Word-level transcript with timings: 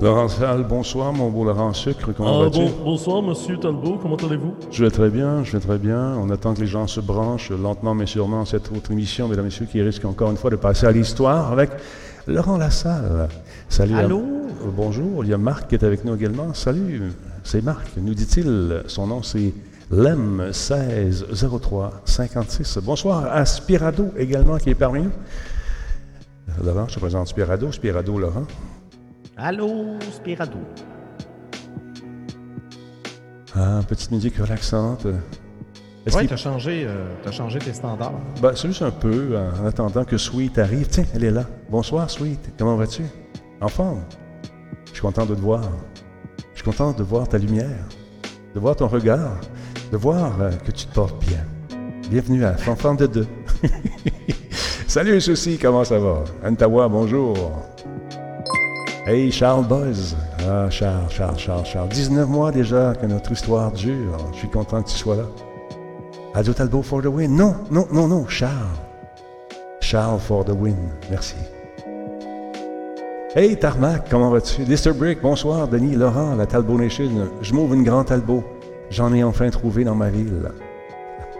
Laurent 0.00 0.28
Salle, 0.28 0.62
bonsoir, 0.62 1.12
mon 1.12 1.28
beau 1.28 1.44
Laurent 1.44 1.72
Sucre, 1.72 2.12
comment 2.16 2.40
Ah, 2.40 2.44
vas-tu? 2.44 2.58
bon, 2.60 2.70
bonsoir, 2.84 3.20
monsieur 3.20 3.58
Talbot, 3.58 3.98
comment 4.00 4.14
allez-vous? 4.14 4.54
Je 4.70 4.84
vais 4.84 4.90
très 4.92 5.10
bien, 5.10 5.42
je 5.42 5.52
vais 5.52 5.60
très 5.60 5.78
bien. 5.78 6.14
On 6.18 6.30
attend 6.30 6.54
que 6.54 6.60
les 6.60 6.68
gens 6.68 6.86
se 6.86 7.00
branchent 7.00 7.50
lentement 7.50 7.94
mais 7.96 8.06
sûrement 8.06 8.42
à 8.42 8.46
cette 8.46 8.70
autre 8.70 8.92
émission, 8.92 9.26
mesdames 9.26 9.46
et 9.46 9.48
messieurs, 9.48 9.66
qui 9.70 9.82
risque 9.82 10.04
encore 10.04 10.30
une 10.30 10.36
fois 10.36 10.50
de 10.50 10.56
passer 10.56 10.86
à 10.86 10.92
l'histoire 10.92 11.50
avec 11.50 11.70
Laurent 12.28 12.58
Lassalle. 12.58 13.28
Salut. 13.68 13.94
Allô? 13.96 14.18
Euh, 14.20 14.70
Bonjour, 14.76 15.24
il 15.24 15.30
y 15.30 15.34
a 15.34 15.38
Marc 15.38 15.68
qui 15.68 15.74
est 15.74 15.84
avec 15.84 16.04
nous 16.04 16.14
également. 16.14 16.54
Salut, 16.54 17.12
c'est 17.42 17.62
Marc, 17.64 17.88
nous 18.00 18.14
dit-il. 18.14 18.84
Son 18.86 19.08
nom 19.08 19.24
c'est 19.24 19.52
Lem 19.90 20.44
1603 20.52 22.02
56. 22.04 22.78
Bonsoir 22.84 23.26
à 23.32 23.44
Spirado 23.44 24.10
également 24.16 24.58
qui 24.58 24.70
est 24.70 24.74
parmi 24.76 25.02
nous. 25.02 25.10
Laurent, 26.64 26.86
je 26.88 26.94
te 26.94 27.00
présente 27.00 27.26
Spirado, 27.26 27.72
Spirado 27.72 28.16
Laurent. 28.16 28.44
Allô, 29.40 29.96
Spirado. 30.12 30.58
Ah, 33.54 33.80
petite 33.88 34.10
musique 34.10 34.36
relaxante. 34.36 35.06
Est-ce 36.04 36.16
Ouais, 36.16 36.26
t'as 36.26 36.36
changé, 36.36 36.84
euh, 36.84 37.06
t'as 37.22 37.30
changé 37.30 37.60
tes 37.60 37.72
standards. 37.72 38.18
Ben, 38.42 38.50
c'est 38.56 38.66
juste 38.66 38.82
un 38.82 38.90
peu, 38.90 39.38
en 39.38 39.64
attendant 39.64 40.04
que 40.04 40.16
Sweet 40.18 40.58
arrive. 40.58 40.88
Tiens, 40.88 41.04
elle 41.14 41.22
est 41.22 41.30
là. 41.30 41.44
Bonsoir, 41.70 42.10
Sweet. 42.10 42.54
Comment 42.58 42.74
vas-tu? 42.74 43.04
En 43.60 43.68
forme? 43.68 44.02
Je 44.86 44.94
suis 44.94 45.02
content 45.02 45.24
de 45.24 45.36
te 45.36 45.40
voir. 45.40 45.62
Je 46.54 46.56
suis 46.56 46.64
content 46.64 46.90
de 46.90 47.04
voir 47.04 47.28
ta 47.28 47.38
lumière, 47.38 47.86
de 48.56 48.58
voir 48.58 48.74
ton 48.74 48.88
regard, 48.88 49.38
de 49.92 49.96
voir 49.96 50.32
euh, 50.40 50.50
que 50.50 50.72
tu 50.72 50.86
te 50.86 50.94
portes 50.94 51.24
bien. 51.24 51.44
Bienvenue 52.10 52.44
à 52.44 52.54
Fanfan 52.54 52.96
de 52.96 53.06
deux. 53.06 53.26
Salut, 54.88 55.20
Souci, 55.20 55.58
comment 55.58 55.84
ça 55.84 56.00
va? 56.00 56.24
Antawa, 56.44 56.88
bonjour. 56.88 57.36
Hey, 59.10 59.30
Charles 59.32 59.66
Buzz. 59.66 60.14
Ah, 60.46 60.68
Charles, 60.68 61.08
Charles, 61.08 61.38
Charles, 61.38 61.64
Charles. 61.64 61.88
19 61.88 62.28
mois 62.28 62.52
déjà 62.52 62.92
que 62.92 63.06
notre 63.06 63.32
histoire 63.32 63.72
dure. 63.72 64.18
Je 64.34 64.40
suis 64.40 64.50
content 64.50 64.82
que 64.82 64.90
tu 64.90 64.96
sois 64.96 65.16
là. 65.16 65.22
Radio 66.34 66.52
Talbot 66.52 66.82
for 66.82 67.00
the 67.00 67.06
win. 67.06 67.34
Non, 67.34 67.54
non, 67.70 67.86
non, 67.90 68.06
non, 68.06 68.26
Charles. 68.28 68.52
Charles 69.80 70.20
for 70.20 70.44
the 70.44 70.50
win. 70.50 70.76
Merci. 71.10 71.36
Hey 73.34 73.56
Tarmac, 73.56 74.10
comment 74.10 74.28
vas-tu? 74.28 74.64
Lister 74.64 74.92
Brick, 74.92 75.22
bonsoir. 75.22 75.68
Denis, 75.68 75.96
Laurent, 75.96 76.34
la 76.36 76.44
Talbot 76.44 76.76
Nation. 76.76 77.30
Je 77.40 77.54
m'ouvre 77.54 77.72
une 77.72 77.84
grande 77.84 78.04
Talbot. 78.04 78.44
J'en 78.90 79.14
ai 79.14 79.24
enfin 79.24 79.48
trouvé 79.48 79.84
dans 79.84 79.94
ma 79.94 80.10
ville. 80.10 80.50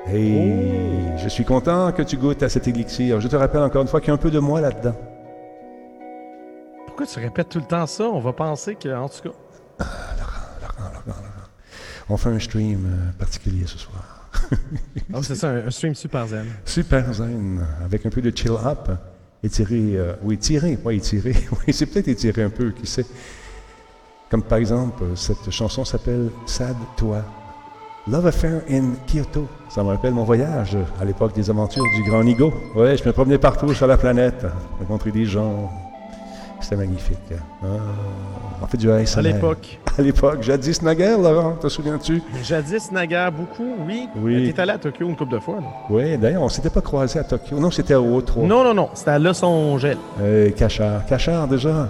Hey, 0.07 1.13
je 1.19 1.29
suis 1.29 1.45
content 1.45 1.93
que 1.93 2.01
tu 2.01 2.17
goûtes 2.17 2.43
à 2.43 2.49
cet 2.49 2.67
élixir. 2.67 3.21
Je 3.21 3.29
te 3.29 3.37
rappelle 3.37 3.61
encore 3.61 3.83
une 3.83 3.89
fois 3.89 4.01
qu'il 4.01 4.09
y 4.09 4.13
a 4.13 4.15
un 4.15 4.17
peu 4.17 4.31
de 4.31 4.39
moi 4.39 4.63
là-dedans. 4.63 4.95
Pourquoi 6.99 7.15
tu 7.15 7.21
répètes 7.21 7.49
tout 7.49 7.61
le 7.61 7.65
temps 7.65 7.87
ça? 7.87 8.09
On 8.09 8.19
va 8.19 8.33
penser 8.33 8.75
que, 8.75 8.89
en 8.89 9.09
tout 9.09 9.29
cas. 9.29 9.87
On 12.09 12.17
fait 12.17 12.31
un 12.31 12.41
stream 12.41 12.87
euh, 12.87 13.13
particulier 13.17 13.65
ce 13.69 13.79
soir. 13.79 14.03
Ah, 15.15 15.21
c'est 15.23 15.37
ça, 15.37 15.51
un, 15.51 15.69
un 15.69 15.71
stream 15.71 15.95
super 15.95 16.27
zen. 16.27 16.47
Super 16.65 17.15
zen, 17.15 17.65
avec 17.85 18.05
un 18.05 18.11
peu 18.11 18.21
de 18.21 18.37
chill 18.37 18.51
up. 18.51 18.91
Étiré, 19.45 19.97
euh, 19.97 20.15
oui, 20.25 20.35
étiré, 20.35 20.77
pas 20.77 20.93
étiré. 20.93 21.35
Oui, 21.53 21.73
c'est 21.73 21.87
peut-être 21.87 22.09
étiré 22.09 22.43
un 22.43 22.51
peu, 22.51 22.73
qui 22.73 22.89
sait. 22.89 23.07
Comme 24.29 24.43
par 24.43 24.59
exemple, 24.59 25.05
cette 25.15 25.53
chanson 25.53 25.85
s'appelle 25.85 26.31
Sad 26.47 26.75
Toi. 26.97 27.23
Love 28.09 28.27
Affair 28.27 28.63
in 28.69 28.95
Kyoto. 29.07 29.47
Ça 29.69 29.85
me 29.85 29.91
rappelle 29.91 30.15
mon 30.15 30.25
voyage 30.25 30.77
à 31.01 31.05
l'époque 31.05 31.33
des 31.33 31.49
aventures 31.49 31.85
du 31.95 32.11
Grand 32.11 32.25
Nigo. 32.25 32.53
Ouais, 32.75 32.97
je 32.97 33.05
me 33.05 33.13
promenais 33.13 33.39
partout 33.39 33.73
sur 33.73 33.87
la 33.87 33.97
planète, 33.97 34.45
rencontrer 34.81 35.13
des 35.13 35.27
gens. 35.27 35.88
C'était 36.61 36.77
magnifique. 36.77 37.19
Ah, 37.63 37.67
on 38.63 38.67
fait 38.67 38.77
du 38.77 38.91
ASMR. 38.91 39.19
À 39.19 39.23
l'époque. 39.23 39.79
À 39.99 40.03
l'époque, 40.03 40.45
jadis 40.45 40.81
naguère, 40.81 41.19
Laurent, 41.19 41.57
te 41.61 41.69
souviens-tu? 41.69 42.23
Jadis, 42.45 42.93
naguère, 42.93 43.33
beaucoup, 43.33 43.67
oui. 43.85 44.09
Oui. 44.15 44.53
T'es 44.55 44.61
allé 44.61 44.71
à 44.71 44.79
Tokyo 44.79 45.09
une 45.09 45.17
couple 45.17 45.33
de 45.33 45.41
fois, 45.41 45.57
là. 45.57 45.67
Oui, 45.91 46.17
d'ailleurs, 46.17 46.43
on 46.43 46.49
s'était 46.49 46.71
pas 46.71 46.81
croisés 46.81 47.19
à 47.19 47.25
Tokyo. 47.25 47.59
Non, 47.59 47.73
c'était 47.73 47.97
au 47.97 48.21
O3. 48.21 48.47
Non, 48.47 48.63
non, 48.63 48.75
non, 48.75 48.91
c'était 48.95 49.11
à 49.11 49.19
Leçon 49.19 49.77
Gel. 49.79 49.97
Euh, 50.21 50.51
Cachard. 50.53 51.05
Cachard, 51.07 51.49
déjà. 51.49 51.89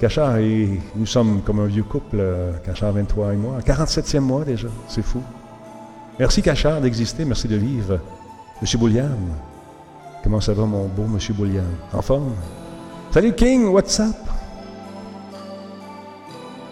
Cachard, 0.00 0.38
et 0.38 0.80
nous 0.96 1.04
sommes 1.04 1.42
comme 1.42 1.60
un 1.60 1.66
vieux 1.66 1.82
couple, 1.82 2.16
euh, 2.18 2.52
Cachard 2.64 2.92
23 2.92 3.34
et 3.34 3.36
moi. 3.36 3.58
47e 3.62 4.20
mois 4.20 4.44
déjà, 4.44 4.68
c'est 4.88 5.04
fou. 5.04 5.20
Merci 6.18 6.40
Cachard 6.40 6.80
d'exister, 6.80 7.26
merci 7.26 7.46
de 7.46 7.56
vivre. 7.56 7.98
Monsieur 8.62 8.78
Boulian, 8.78 9.10
comment 10.22 10.40
ça 10.40 10.54
va 10.54 10.64
mon 10.64 10.86
beau 10.86 11.04
Monsieur 11.04 11.34
Boulian? 11.34 11.62
En 11.92 12.00
forme? 12.00 12.32
Salut 13.14 13.36
King, 13.36 13.68
what's 13.68 14.00
up? 14.00 14.16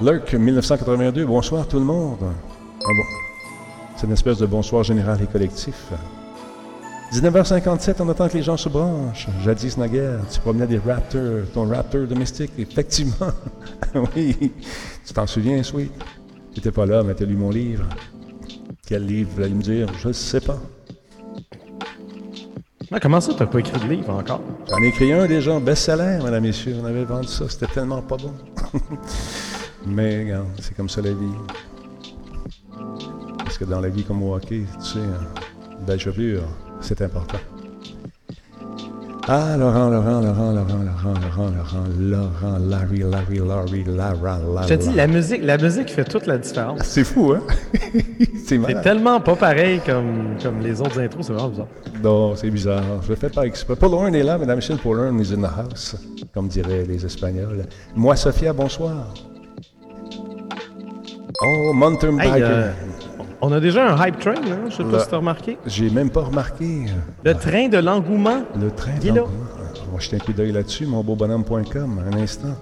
Lurk 0.01 0.33
1982, 0.33 1.25
bonsoir 1.25 1.69
tout 1.69 1.79
le 1.79 1.85
monde. 1.85 2.19
Ah 2.21 2.89
c'est 3.95 4.09
une 4.09 4.13
espèce 4.13 4.39
de 4.39 4.47
bonsoir 4.47 4.83
général 4.83 5.23
et 5.23 5.27
collectif. 5.29 5.93
19h57, 7.13 7.95
on 8.01 8.09
attend 8.09 8.29
que 8.29 8.39
les 8.39 8.43
gens 8.43 8.57
se 8.57 8.69
branchent. 8.69 9.29
Jadis 9.45 9.77
naguère, 9.79 10.19
tu 10.33 10.41
promenais 10.41 10.67
des 10.67 10.79
raptors, 10.79 11.45
ton 11.55 11.69
raptor 11.69 12.09
domestique, 12.09 12.51
effectivement. 12.59 13.31
oui, 14.17 14.53
tu 15.07 15.13
t'en 15.15 15.29
souviens, 15.29 15.63
Sweet? 15.63 15.93
Tu 16.53 16.59
n'étais 16.59 16.73
pas 16.73 16.87
là, 16.87 17.05
mais 17.05 17.15
tu 17.15 17.23
as 17.23 17.27
lu 17.27 17.37
mon 17.37 17.51
livre. 17.51 17.85
Quel 18.85 19.07
livre, 19.07 19.31
vous 19.37 19.43
allez 19.43 19.55
me 19.55 19.63
dire? 19.63 19.87
Je 19.97 20.09
ne 20.09 20.13
sais 20.13 20.41
pas. 20.41 20.59
Comment 23.01 23.21
ça, 23.21 23.33
t'as 23.37 23.47
pas 23.47 23.61
écrit 23.61 23.81
de 23.81 23.95
livre 23.95 24.11
encore? 24.11 24.43
J'en 24.69 24.83
ai 24.83 24.89
écrit 24.89 25.13
un 25.13 25.27
déjà, 25.27 25.59
best-seller, 25.59 26.19
mesdames 26.23 26.43
messieurs. 26.43 26.77
On 26.83 26.85
avait 26.85 27.05
vendu 27.05 27.27
ça, 27.27 27.49
c'était 27.49 27.67
tellement 27.67 28.03
pas 28.03 28.17
bon. 28.17 28.35
mais 29.87 30.25
regarde, 30.25 30.47
c'est 30.61 30.77
comme 30.77 30.89
ça 30.89 31.01
la 31.01 31.11
vie. 31.11 31.33
Parce 33.39 33.57
que 33.57 33.65
dans 33.65 33.81
la 33.81 33.89
vie 33.89 34.05
comme 34.05 34.23
au 34.23 34.35
hockey, 34.35 34.65
tu 34.79 34.87
sais, 34.87 34.99
hein, 34.99 35.43
belle 35.87 36.01
chevelure, 36.01 36.43
c'est 36.81 37.01
important. 37.03 37.39
Ah, 39.29 39.57
Laurent, 39.57 39.89
Laurent, 39.89 40.21
Laurent, 40.21 40.53
Laurent, 40.53 40.83
Laurent, 40.83 41.15
Laurent, 41.15 41.51
Laurent, 41.57 41.85
Laurent, 41.97 42.59
Larry, 42.59 42.99
Larry, 42.99 43.39
Larry, 43.39 43.85
Lara, 43.87 44.39
Lara. 44.41 44.67
Je 44.67 44.75
te 44.75 44.83
dis, 44.83 44.93
la 44.93 45.07
musique, 45.07 45.43
la 45.45 45.57
musique 45.59 45.91
fait 45.91 46.05
toute 46.05 46.27
la 46.27 46.39
différence. 46.39 46.81
C'est 46.83 47.05
fou, 47.05 47.33
hein? 47.33 47.41
c'est 47.73 48.29
C'est 48.47 48.59
malade. 48.59 48.83
tellement 48.83 49.21
pas 49.21 49.37
pareil 49.37 49.81
comme, 49.87 50.37
comme 50.43 50.59
les 50.59 50.81
autres 50.81 50.99
intros, 51.01 51.25
c'est 51.25 51.33
vraiment 51.33 51.51
bizarre. 51.51 51.69
Non, 52.03 52.35
c'est 52.35 52.51
bizarre. 52.51 52.83
Je 53.05 53.11
le 53.11 53.15
fais 53.15 53.29
pas 53.29 53.47
exprès. 53.47 53.77
Paul 53.77 53.95
Horn 53.95 54.13
est 54.13 54.25
là, 54.25 54.39
et 54.43 54.47
messieurs. 54.47 54.77
Paul 54.83 54.99
Horn 54.99 55.21
is 55.21 55.33
in 55.33 55.43
the 55.43 55.51
house, 55.57 55.95
comme 56.35 56.49
diraient 56.49 56.85
les 56.85 57.07
Espagnols. 57.07 57.65
Moi, 57.95 58.17
Sophia, 58.17 58.53
bonsoir. 58.53 59.15
Oh, 61.45 61.73
Mountain 61.73 62.19
Hey, 62.19 62.43
euh, 62.43 62.71
on 63.43 63.53
a 63.53 63.61
déjà 63.61 63.93
un 63.95 64.07
hype 64.07 64.19
train, 64.19 64.35
hein? 64.37 64.61
je 64.71 64.77
sais 64.77 64.83
Là. 64.85 64.91
pas 64.91 64.99
si 65.01 65.09
t'as 65.11 65.17
remarqué. 65.19 65.59
J'ai 65.67 65.91
même 65.91 66.11
pas 66.11 66.23
remarqué 66.23 66.87
Le 67.25 67.35
train 67.35 67.69
de 67.69 67.79
l'engouement. 67.79 68.43
le 68.59 68.71
train 68.71 68.93
là. 68.93 68.99
d'engouement. 69.13 69.29
On 69.91 69.95
va 69.95 70.01
jeter 70.01 70.17
un 70.17 70.21
coup 70.21 70.33
d'œil 70.33 70.53
là-dessus, 70.53 70.87
monbeaubonhomme.com, 70.87 72.01
un 72.13 72.17
instant. 72.19 72.55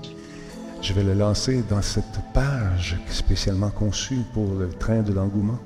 Je 0.82 0.92
vais 0.94 1.02
le 1.04 1.12
lancer 1.14 1.62
dans 1.68 1.82
cette 1.82 2.18
page 2.32 2.96
spécialement 3.08 3.70
conçue 3.70 4.20
pour 4.32 4.54
le 4.58 4.68
train 4.70 5.02
de 5.02 5.12
l'engouement. 5.12 5.58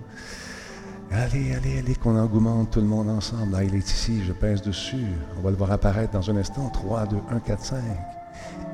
Allez, 1.12 1.55
allez, 1.55 1.78
allez, 1.78 1.94
qu'on 1.94 2.19
engoumente 2.19 2.72
tout 2.72 2.81
le 2.81 2.87
monde 2.87 3.08
ensemble. 3.08 3.55
Ah, 3.56 3.62
il 3.62 3.75
est 3.76 3.88
ici, 3.88 4.22
je 4.26 4.32
pèse 4.32 4.61
dessus. 4.62 5.06
On 5.38 5.43
va 5.43 5.50
le 5.50 5.56
voir 5.56 5.70
apparaître 5.70 6.12
dans 6.12 6.28
un 6.28 6.37
instant. 6.37 6.69
3, 6.70 7.06
2, 7.06 7.16
1, 7.31 7.38
4, 7.38 7.64
5. 7.64 7.76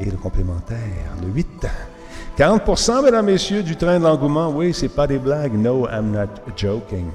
Et 0.01 0.07
le 0.07 0.17
complémentaire, 0.17 0.79
le 1.23 1.29
8. 1.29 1.47
40% 2.39 3.05
mesdames, 3.05 3.27
messieurs, 3.27 3.63
du 3.63 3.77
train 3.77 3.99
de 3.99 4.05
l'engouement. 4.05 4.49
Oui, 4.49 4.73
c'est 4.73 4.89
pas 4.89 5.07
des 5.07 5.19
blagues. 5.19 5.53
No, 5.53 5.87
I'm 5.89 6.11
not 6.13 6.29
joking. 6.57 7.07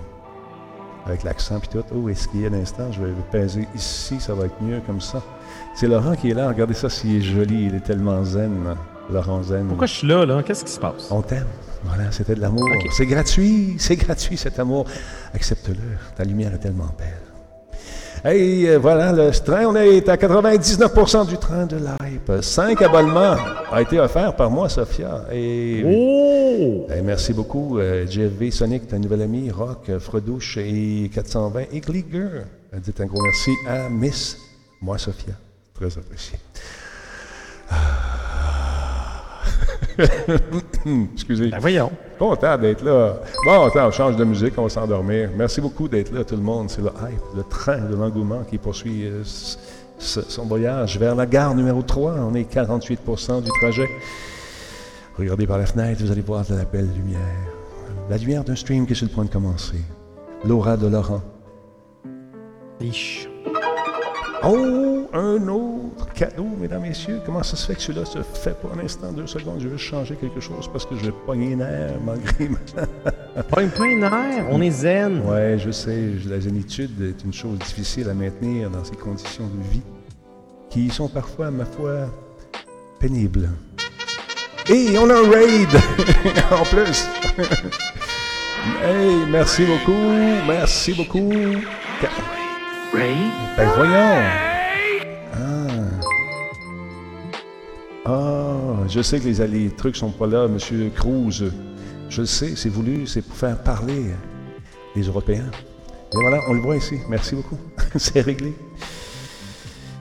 Avec 1.06 1.24
l'accent 1.24 1.60
puis 1.60 1.70
tout. 1.70 1.84
Oh, 1.96 2.10
esquier 2.10 2.48
un 2.48 2.54
instant. 2.54 2.92
Je 2.92 3.02
vais 3.02 3.10
le 3.10 3.16
peser 3.32 3.68
ici, 3.76 4.20
ça 4.20 4.34
va 4.34 4.46
être 4.46 4.62
mieux 4.62 4.82
comme 4.86 5.02
ça. 5.02 5.22
C'est 5.76 5.88
Laurent 5.88 6.16
qui 6.16 6.32
est 6.32 6.34
là. 6.34 6.48
Regardez 6.48 6.74
ça, 6.74 6.90
s'il 6.90 7.18
est 7.18 7.22
joli. 7.22 7.66
Il 7.66 7.76
est 7.76 7.84
tellement 7.84 8.24
zen. 8.24 8.76
Laurent 9.12 9.44
zen. 9.44 9.68
Pourquoi 9.68 9.88
je 9.88 9.94
suis 9.94 10.08
là, 10.08 10.26
là? 10.26 10.42
Qu'est-ce 10.44 10.66
qui 10.66 10.72
se 10.72 10.80
passe? 10.80 11.10
On 11.12 11.22
t'aime. 11.22 11.48
Voilà, 11.84 12.12
c'était 12.12 12.34
de 12.34 12.42
l'amour. 12.42 12.68
C'est 12.98 13.06
gratuit, 13.06 13.76
c'est 13.78 13.96
gratuit 13.96 14.38
cet 14.38 14.58
amour. 14.60 14.86
Accepte-le, 15.34 15.76
ta 16.16 16.24
lumière 16.24 16.54
est 16.54 16.60
tellement 16.60 16.90
belle. 16.98 17.35
Hey, 18.28 18.68
euh, 18.68 18.80
voilà, 18.80 19.12
le 19.12 19.30
train, 19.32 19.66
on 19.68 19.76
est 19.76 20.10
à 20.10 20.16
99% 20.18 21.28
du 21.28 21.38
train 21.38 21.68
de 21.68 21.76
l'hype. 21.78 22.32
Cinq 22.42 22.82
abonnements 22.82 23.36
ont 23.72 23.78
été 23.78 24.00
offerts 24.00 24.36
par 24.36 24.50
moi, 24.50 24.68
Sophia. 24.68 25.26
Et 25.32 25.84
Oh! 25.86 26.88
eh, 26.92 27.02
merci 27.04 27.34
beaucoup, 27.34 27.78
euh, 27.78 28.08
JFV 28.08 28.50
Sonic, 28.50 28.88
ta 28.88 28.98
nouvelle 28.98 29.22
amie, 29.22 29.52
Rock, 29.52 29.92
Fredouche 30.00 30.58
et 30.58 31.12
420 31.14 31.66
et 31.72 31.80
Gliger. 31.82 32.18
Euh, 32.74 32.80
Dites 32.84 33.00
un 33.00 33.06
gros 33.06 33.22
merci 33.22 33.52
à 33.68 33.90
Miss, 33.90 34.38
moi, 34.82 34.98
Sophia. 34.98 35.34
Très 35.76 35.96
apprécié. 35.96 36.40
Excusez. 41.14 41.50
Ben 41.50 41.60
voyons. 41.60 41.92
Content 42.18 42.58
d'être 42.58 42.84
là. 42.84 43.16
Bon, 43.46 43.64
attends, 43.64 43.88
on 43.88 43.92
change 43.92 44.16
de 44.16 44.24
musique, 44.24 44.54
on 44.58 44.64
va 44.64 44.70
s'endormir. 44.70 45.30
Merci 45.36 45.62
beaucoup 45.62 45.88
d'être 45.88 46.14
là, 46.14 46.24
tout 46.24 46.36
le 46.36 46.42
monde. 46.42 46.70
C'est 46.70 46.82
le 46.82 46.90
hype, 46.90 47.22
le 47.36 47.44
train 47.44 47.80
de 47.80 47.96
l'engouement 47.96 48.44
qui 48.44 48.58
poursuit 48.58 49.06
euh, 49.06 49.24
son 49.98 50.46
voyage 50.46 50.98
vers 50.98 51.16
la 51.16 51.26
gare 51.26 51.56
numéro 51.56 51.82
3. 51.82 52.14
On 52.14 52.34
est 52.36 52.52
48% 52.52 53.44
du 53.44 53.50
trajet. 53.62 53.90
Regardez 55.18 55.48
par 55.48 55.58
la 55.58 55.66
fenêtre, 55.66 56.04
vous 56.04 56.12
allez 56.12 56.22
voir 56.22 56.46
de 56.46 56.56
la 56.56 56.66
belle 56.66 56.90
lumière. 56.96 57.20
La 58.10 58.18
lumière 58.18 58.44
d'un 58.44 58.56
stream 58.56 58.86
qui 58.86 58.94
est 58.94 58.96
sur 58.96 59.08
le 59.08 59.14
point 59.14 59.26
de 59.26 59.30
commencer. 59.30 59.80
L'aura 60.46 60.78
de 60.78 60.88
Laurent. 60.88 61.22
Oh, 64.44 64.95
un 65.16 65.48
autre 65.48 66.12
cadeau, 66.14 66.48
mesdames, 66.60 66.82
messieurs. 66.82 67.22
Comment 67.26 67.44
ça 67.44 67.56
se 67.56 67.66
fait 67.66 67.76
que 67.76 67.82
celui-là 67.82 68.06
se 68.06 68.22
fait 68.22 68.56
pas? 68.60 68.70
Un 68.76 68.84
instant, 68.84 69.12
deux 69.12 69.28
secondes? 69.28 69.60
Je 69.60 69.68
vais 69.68 69.78
changer 69.78 70.16
quelque 70.16 70.40
chose 70.40 70.70
parce 70.72 70.86
que 70.86 70.96
je 70.96 71.06
vais 71.06 71.14
pogner 71.26 71.50
les 71.50 71.56
nerfs 71.56 72.02
malgré 72.04 72.50
ma... 72.50 72.58
Pas 73.44 73.62
une 73.62 73.70
plein 73.70 73.98
nerf, 73.98 74.46
on 74.50 74.62
est 74.62 74.72
zen. 74.72 75.22
Ouais, 75.26 75.58
je 75.58 75.72
sais, 75.72 76.12
la 76.28 76.40
zénitude 76.40 77.02
est 77.02 77.24
une 77.24 77.34
chose 77.34 77.60
difficile 77.60 78.10
à 78.10 78.14
maintenir 78.14 78.70
dans 78.70 78.84
ces 78.84 78.96
conditions 78.96 79.48
de 79.48 79.72
vie 79.72 79.84
qui 80.70 80.90
sont 80.90 81.08
parfois, 81.08 81.52
ma 81.52 81.66
foi, 81.66 82.08
pénibles. 83.00 83.50
Et 84.68 84.98
on 84.98 85.10
a 85.10 85.14
un 85.14 85.30
raid 85.30 85.70
en 86.52 86.64
plus. 86.64 87.08
hey, 88.84 89.16
merci 89.30 89.66
beaucoup, 89.66 90.12
merci 90.48 90.94
beaucoup. 90.94 91.30
Ray? 92.94 93.16
Ben 93.58 93.70
voyons. 93.76 94.45
Ah, 98.06 98.56
je 98.88 99.02
sais 99.02 99.20
que 99.20 99.28
les, 99.28 99.48
les 99.48 99.70
trucs 99.70 99.96
sont 99.96 100.12
pas 100.12 100.28
là, 100.28 100.48
Monsieur 100.48 100.90
Cruz. 100.94 101.44
Je 102.10 102.22
le 102.22 102.28
sais, 102.28 102.56
c'est 102.56 102.70
voulu, 102.70 103.08
c'est 103.08 103.22
pour 103.22 103.36
faire 103.36 103.58
parler 103.58 104.06
les 104.96 105.04
Européens. 105.04 105.50
Et 106.14 106.18
voilà, 106.22 106.40
on 106.48 106.54
le 106.54 106.62
voit 106.62 106.78
ici. 106.78 107.00
Merci 107.10 107.36
beaucoup. 107.36 107.58
c'est 107.96 108.22
réglé. 108.22 108.54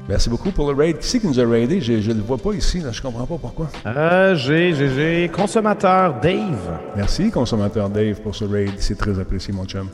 Merci 0.06 0.28
beaucoup 0.28 0.50
pour 0.50 0.70
le 0.70 0.76
raid. 0.76 0.98
Qui 0.98 1.08
c'est 1.08 1.20
qui 1.20 1.26
nous 1.26 1.40
a 1.40 1.46
raidé? 1.46 1.80
Je 1.80 2.10
ne 2.10 2.18
le 2.18 2.22
vois 2.22 2.36
pas 2.36 2.52
ici, 2.52 2.80
là. 2.80 2.92
je 2.92 3.00
comprends 3.00 3.24
pas 3.24 3.38
pourquoi. 3.38 3.70
Euh, 3.86 4.34
j'ai, 4.36 4.74
j'ai, 4.74 4.90
j'ai. 4.94 5.30
Consommateur 5.30 6.20
Dave. 6.20 6.78
Merci, 6.94 7.30
consommateur 7.30 7.88
Dave, 7.88 8.20
pour 8.20 8.34
ce 8.34 8.44
raid. 8.44 8.72
C'est 8.78 8.98
très 8.98 9.18
apprécié, 9.18 9.54
mon 9.54 9.64
chum. 9.64 9.88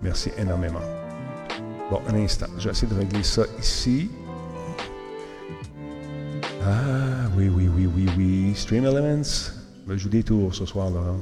Merci 0.00 0.30
énormément. 0.38 0.80
Bon, 1.90 2.00
un 2.08 2.14
instant. 2.14 2.46
Je 2.56 2.66
vais 2.66 2.70
essayer 2.70 2.92
de 2.92 2.98
régler 2.98 3.24
ça 3.24 3.42
ici. 3.58 4.08
Ah, 6.70 7.30
oui, 7.34 7.48
oui, 7.48 7.66
oui, 7.74 7.88
oui, 7.96 8.06
oui. 8.18 8.52
Stream 8.54 8.84
Elements. 8.84 9.52
Je 9.88 9.96
joue 9.96 10.10
des 10.10 10.22
tours 10.22 10.54
ce 10.54 10.66
soir, 10.66 10.90
Laurent. 10.90 11.20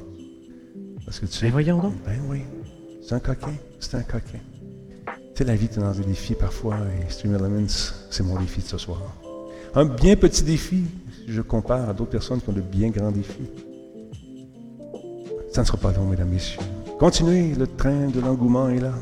Parce 1.05 1.21
que 1.21 1.27
tu 1.27 1.35
sais. 1.35 1.47
Ben 1.47 1.53
voyons 1.53 1.81
donc. 1.81 1.95
Ben 2.05 2.19
oui. 2.29 2.43
C'est 3.01 3.15
un 3.15 3.21
coquin. 3.21 3.55
C'est 3.79 3.95
un 3.95 4.03
coquin. 4.03 4.41
Tu 5.07 5.13
sais, 5.35 5.45
la 5.45 5.55
vie, 5.55 5.69
tu 5.69 5.79
dans 5.79 5.93
des 5.93 6.03
défis 6.03 6.35
parfois. 6.35 6.79
Et 7.01 7.13
Stream 7.13 7.37
Elements, 7.37 7.69
c'est 8.11 8.25
mon 8.25 8.41
défi 8.41 8.61
de 8.61 8.67
ce 8.67 8.79
soir. 8.79 9.01
Un 9.77 9.85
bien 9.85 10.17
petit 10.17 10.43
défi, 10.43 10.83
si 11.15 11.33
je 11.33 11.43
compare 11.43 11.89
à 11.89 11.93
d'autres 11.93 12.11
personnes 12.11 12.41
qui 12.41 12.49
ont 12.49 12.53
de 12.53 12.61
bien 12.61 12.89
grands 12.89 13.13
défis. 13.13 13.49
Ça 15.53 15.61
ne 15.61 15.67
sera 15.67 15.79
pas 15.79 15.93
long, 15.93 16.07
mesdames, 16.07 16.29
messieurs. 16.29 16.59
Continuez, 16.99 17.55
le 17.55 17.69
train 17.69 18.09
de 18.09 18.19
l'engouement 18.21 18.69
est 18.69 18.81
là. 18.81 18.95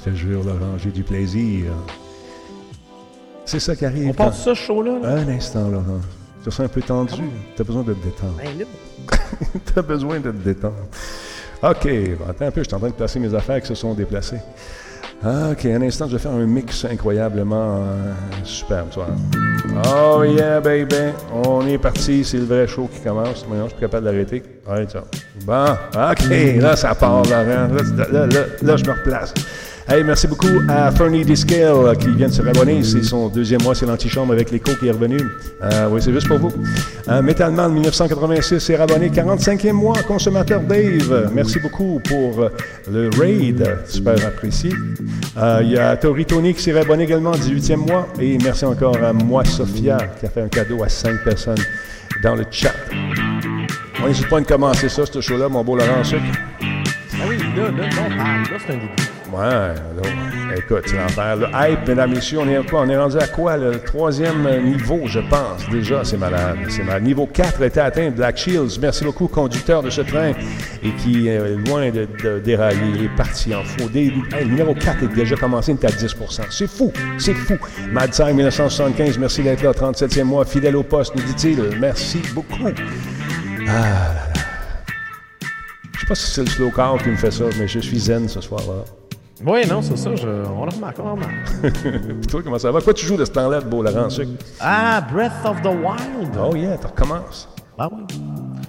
Je 0.00 0.10
te 0.10 0.16
jure, 0.16 0.42
Laurent, 0.42 0.78
j'ai 0.78 0.90
du 0.90 1.02
plaisir. 1.02 1.66
C'est 3.44 3.60
ça 3.60 3.76
qui 3.76 3.84
arrive. 3.84 4.08
On 4.08 4.14
passe 4.14 4.44
ça 4.44 4.54
chaud 4.54 4.82
là. 4.82 4.98
là? 4.98 5.08
Un 5.16 5.28
instant, 5.28 5.68
Laurent. 5.68 6.00
Tu 6.38 6.48
te 6.48 6.50
sens 6.50 6.60
un 6.64 6.68
peu 6.68 6.80
tendu. 6.80 7.22
Tu 7.54 7.60
as 7.60 7.64
besoin 7.64 7.82
de 7.82 7.92
te 7.92 8.04
détendre. 8.04 8.36
Ben 8.38 8.66
tu 9.66 9.78
as 9.78 9.82
besoin 9.82 10.20
de 10.20 10.30
te 10.30 10.36
détendre. 10.36 10.74
OK, 11.62 11.86
bon, 12.18 12.30
attends 12.30 12.46
un 12.46 12.50
peu, 12.50 12.62
je 12.62 12.68
suis 12.68 12.74
en 12.74 12.78
train 12.78 12.88
de 12.88 12.94
placer 12.94 13.18
mes 13.18 13.34
affaires 13.34 13.60
qui 13.60 13.66
se 13.66 13.74
sont 13.74 13.92
déplacées. 13.92 14.40
OK, 15.22 15.66
un 15.66 15.82
instant, 15.82 16.06
je 16.06 16.12
vais 16.12 16.18
faire 16.18 16.32
un 16.32 16.46
mix 16.46 16.86
incroyablement 16.86 17.82
euh, 17.82 18.14
superbe, 18.42 18.88
tu 18.90 19.00
vois. 19.00 19.08
Oh 19.86 20.24
yeah, 20.24 20.60
baby! 20.60 21.12
On 21.44 21.66
est 21.66 21.76
parti, 21.76 22.24
c'est 22.24 22.38
le 22.38 22.44
vrai 22.44 22.66
show 22.66 22.88
qui 22.90 23.00
commence. 23.00 23.46
Maintenant, 23.46 23.64
je 23.64 23.68
suis 23.68 23.76
plus 23.76 23.80
capable 23.82 24.06
d'arrêter. 24.06 24.42
Ça. 24.88 25.04
Bon, 25.44 25.72
OK, 25.94 26.58
là, 26.58 26.74
ça 26.74 26.94
part, 26.94 27.22
Laurent. 27.24 27.68
Là, 27.68 28.06
là, 28.10 28.26
là, 28.26 28.44
là, 28.62 28.76
je 28.76 28.84
me 28.86 28.92
replace. 28.92 29.34
Hey, 29.92 30.04
merci 30.04 30.28
beaucoup 30.28 30.46
à 30.68 30.92
Fernie 30.92 31.24
Discale 31.24 31.96
qui 31.98 32.10
vient 32.10 32.28
de 32.28 32.32
se 32.32 32.42
rabonner. 32.42 32.84
C'est 32.84 33.02
son 33.02 33.28
deuxième 33.28 33.60
mois, 33.64 33.74
c'est 33.74 33.86
l'antichambre 33.86 34.32
avec 34.32 34.52
l'écho 34.52 34.70
qui 34.76 34.86
est 34.86 34.92
revenu. 34.92 35.18
Euh, 35.64 35.88
oui, 35.90 36.00
c'est 36.00 36.12
juste 36.12 36.28
pour 36.28 36.38
vous. 36.38 36.52
Euh, 37.08 37.20
Metalman 37.20 37.68
1986 37.70 38.60
s'est 38.60 38.76
rabonné. 38.76 39.08
45e 39.08 39.72
mois, 39.72 40.00
consommateur 40.06 40.60
Dave. 40.60 41.32
Merci 41.34 41.58
beaucoup 41.58 42.00
pour 42.08 42.40
euh, 42.40 42.50
le 42.88 43.10
raid. 43.18 43.78
Super 43.84 44.14
apprécié. 44.24 44.70
Euh, 45.36 45.58
Il 45.64 45.72
y 45.72 45.76
a 45.78 45.96
Tori 45.96 46.24
Tony 46.24 46.54
qui 46.54 46.62
s'est 46.62 46.72
rabonné 46.72 47.02
également, 47.02 47.32
18e 47.32 47.78
mois. 47.78 48.06
Et 48.20 48.38
merci 48.38 48.64
encore 48.64 49.02
à 49.02 49.12
moi, 49.12 49.44
Sophia, 49.44 49.98
qui 50.20 50.26
a 50.26 50.28
fait 50.28 50.42
un 50.42 50.48
cadeau 50.48 50.84
à 50.84 50.88
5 50.88 51.24
personnes 51.24 51.64
dans 52.22 52.36
le 52.36 52.44
chat. 52.48 52.74
On 54.00 54.06
n'hésite 54.06 54.28
pas 54.28 54.38
à 54.38 54.42
commencer 54.42 54.88
ça, 54.88 55.02
ce 55.04 55.20
show-là, 55.20 55.48
mon 55.48 55.64
beau 55.64 55.74
Laurent 55.74 56.04
Sucre. 56.04 56.22
Ah 56.62 57.24
oui, 57.28 57.38
là, 57.56 57.64
là, 57.64 57.70
là, 57.70 57.86
on 58.06 58.16
parle. 58.16 58.42
Là, 58.52 58.58
c'est 58.64 58.72
un 58.72 58.76
début. 58.76 59.09
Ouais, 59.32 59.38
là, 59.48 60.56
écoute, 60.56 60.82
c'est 60.86 60.96
l'enfer. 60.96 61.36
Le 61.36 61.46
hype, 61.54 61.86
mesdames, 61.86 62.10
messieurs, 62.12 62.38
on 62.40 62.48
est 62.48 62.56
à 62.56 62.62
quoi? 62.62 62.80
On 62.82 62.88
est 62.88 62.96
rendu 62.96 63.16
à 63.16 63.26
quoi? 63.28 63.56
Le 63.56 63.78
troisième 63.78 64.48
niveau, 64.64 65.00
je 65.06 65.20
pense? 65.20 65.68
Déjà, 65.70 66.02
c'est 66.04 66.16
malade. 66.16 66.56
C'est. 66.68 66.82
Niveau 67.00 67.26
4 67.26 67.62
était 67.62 67.80
atteint. 67.80 68.10
Black 68.10 68.36
Shields, 68.38 68.78
merci 68.80 69.04
beaucoup, 69.04 69.28
conducteur 69.28 69.82
de 69.82 69.90
ce 69.90 70.00
train, 70.00 70.32
et 70.82 70.90
qui 71.02 71.28
est 71.28 71.38
loin 71.66 71.90
de, 71.90 72.08
dérailler. 72.40 72.80
Il 72.96 73.04
est 73.04 73.16
parti 73.16 73.54
en 73.54 73.62
faux. 73.62 73.88
Des- 73.88 74.12
le 74.38 74.44
numéro 74.44 74.74
4 74.74 75.04
est 75.04 75.14
déjà 75.14 75.36
commencé, 75.36 75.72
il 75.72 75.76
est 75.84 75.84
à 75.88 75.90
10% 75.90 76.42
C'est 76.50 76.66
fou, 76.68 76.92
c'est 77.18 77.34
fou. 77.34 77.56
Mad 77.92 78.10
Time 78.10 78.34
1975, 78.34 79.18
merci 79.18 79.42
d'être 79.42 79.62
là, 79.62 79.72
37e 79.72 80.24
mois, 80.24 80.44
fidèle 80.44 80.74
au 80.76 80.82
poste, 80.82 81.14
nous 81.14 81.22
dit-il. 81.22 81.60
Merci 81.78 82.20
beaucoup. 82.34 82.56
Ah 82.66 82.68
là 82.68 83.70
là. 83.70 84.32
Je 85.94 86.00
sais 86.00 86.06
pas 86.06 86.14
si 86.14 86.30
c'est 86.30 86.40
le 86.42 86.48
slow 86.48 86.70
car 86.74 86.96
qui 87.02 87.10
me 87.10 87.16
fait 87.16 87.30
ça, 87.30 87.44
mais 87.58 87.68
je 87.68 87.78
suis 87.78 87.98
zen 88.00 88.28
ce 88.28 88.40
soir-là. 88.40 88.84
Oui, 89.46 89.66
non, 89.68 89.80
c'est 89.82 89.96
ça. 89.96 90.14
Je... 90.14 90.26
On 90.26 90.64
le 90.66 90.70
remarque, 90.74 90.96
on 90.98 91.04
le 91.04 91.10
remarque. 91.12 92.26
Toi, 92.30 92.40
comment 92.44 92.58
ça 92.58 92.70
va? 92.70 92.80
Quoi 92.80 92.92
tu 92.94 93.06
joues 93.06 93.16
de 93.16 93.24
ce 93.24 93.30
temps-là, 93.30 93.60
de 93.60 93.66
beau 93.68 93.82
Laurent? 93.82 94.08
Ah, 94.60 95.00
Breath 95.12 95.32
of 95.44 95.62
the 95.62 95.66
Wild. 95.66 96.30
Oh 96.38 96.54
yeah, 96.54 96.76
tu 96.76 96.86
recommences. 96.86 97.48
Ah 97.78 97.88
oui. 97.90 98.02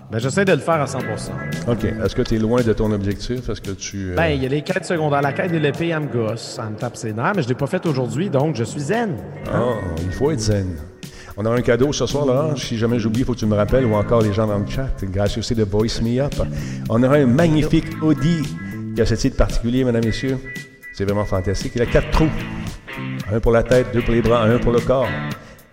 Ben, 0.09 0.19
j'essaie 0.19 0.45
de 0.45 0.53
le 0.53 0.59
faire 0.59 0.75
à 0.81 0.85
100% 0.85 0.99
OK. 1.67 1.83
Est-ce 1.83 2.15
que 2.15 2.21
tu 2.21 2.35
es 2.35 2.39
loin 2.39 2.61
de 2.61 2.71
ton 2.73 2.91
objectif? 2.91 3.49
Est-ce 3.49 3.59
que 3.61 3.71
tu... 3.71 4.11
euh, 4.11 4.15
Ben, 4.15 4.27
il 4.27 4.41
y 4.43 4.45
a 4.45 4.49
les 4.49 4.61
quêtes 4.61 4.85
secondaires. 4.85 5.21
La 5.21 5.33
quête 5.33 5.51
de 5.51 5.57
l'épée, 5.57 5.89
elle 5.89 6.01
me 6.01 6.07
gosse. 6.07 6.41
Ça 6.55 6.63
me 6.69 6.75
tape 6.77 6.95
ses 6.95 7.11
nerfs, 7.11 7.33
mais 7.35 7.41
je 7.41 7.47
ne 7.47 7.53
l'ai 7.53 7.57
pas 7.57 7.67
faite 7.67 7.85
aujourd'hui, 7.85 8.29
donc 8.29 8.55
je 8.55 8.63
suis 8.63 8.79
zen. 8.81 9.15
Ah, 9.53 9.59
il 10.01 10.11
faut 10.11 10.31
être 10.31 10.39
zen. 10.39 10.77
On 11.37 11.45
a 11.45 11.49
un 11.49 11.61
cadeau 11.61 11.91
ce 11.93 12.05
soir, 12.05 12.25
Laurent. 12.25 12.55
Si 12.57 12.77
jamais 12.77 12.99
j'oublie, 12.99 13.21
il 13.21 13.25
faut 13.25 13.33
que 13.33 13.39
tu 13.39 13.45
me 13.45 13.55
rappelles, 13.55 13.85
ou 13.85 13.95
encore 13.95 14.21
les 14.21 14.33
gens 14.33 14.47
dans 14.47 14.57
le 14.59 14.67
chat, 14.67 14.87
grâce 15.03 15.37
aussi 15.37 15.55
de 15.55 15.63
Voice 15.63 16.01
Me 16.01 16.21
Up. 16.21 16.33
On 16.89 17.01
aura 17.03 17.15
un 17.15 17.25
magnifique 17.25 17.87
Audi 18.01 18.43
qui 18.95 19.01
a 19.01 19.05
ce 19.05 19.15
titre 19.15 19.37
particulier, 19.37 19.83
mesdames, 19.83 20.05
messieurs. 20.05 20.37
C'est 20.93 21.05
vraiment 21.05 21.25
fantastique. 21.25 21.73
Il 21.75 21.81
a 21.81 21.85
quatre 21.85 22.11
trous. 22.11 22.29
Un 23.31 23.39
pour 23.39 23.51
la 23.51 23.63
tête, 23.63 23.87
deux 23.93 24.01
pour 24.01 24.13
les 24.13 24.21
bras, 24.21 24.43
un 24.43 24.59
pour 24.59 24.71
le 24.71 24.79
corps. 24.79 25.07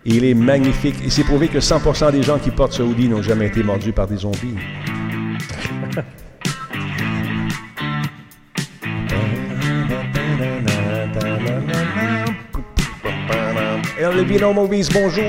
Et 0.05 0.15
il 0.15 0.25
est 0.25 0.35
magnifique. 0.35 0.97
Il 1.03 1.11
s'est 1.11 1.25
prouvé 1.25 1.49
que 1.49 1.59
100% 1.59 2.13
des 2.13 2.23
gens 2.23 2.39
qui 2.39 2.51
portent 2.51 2.73
ce 2.73 2.83
Audi 2.83 3.09
n'ont 3.09 3.23
jamais 3.23 3.47
été 3.47 3.63
mordus 3.63 3.93
par 3.93 4.07
des 4.07 4.17
zombies. 4.17 4.57
Movies, 14.29 14.91
bonjour! 14.93 15.25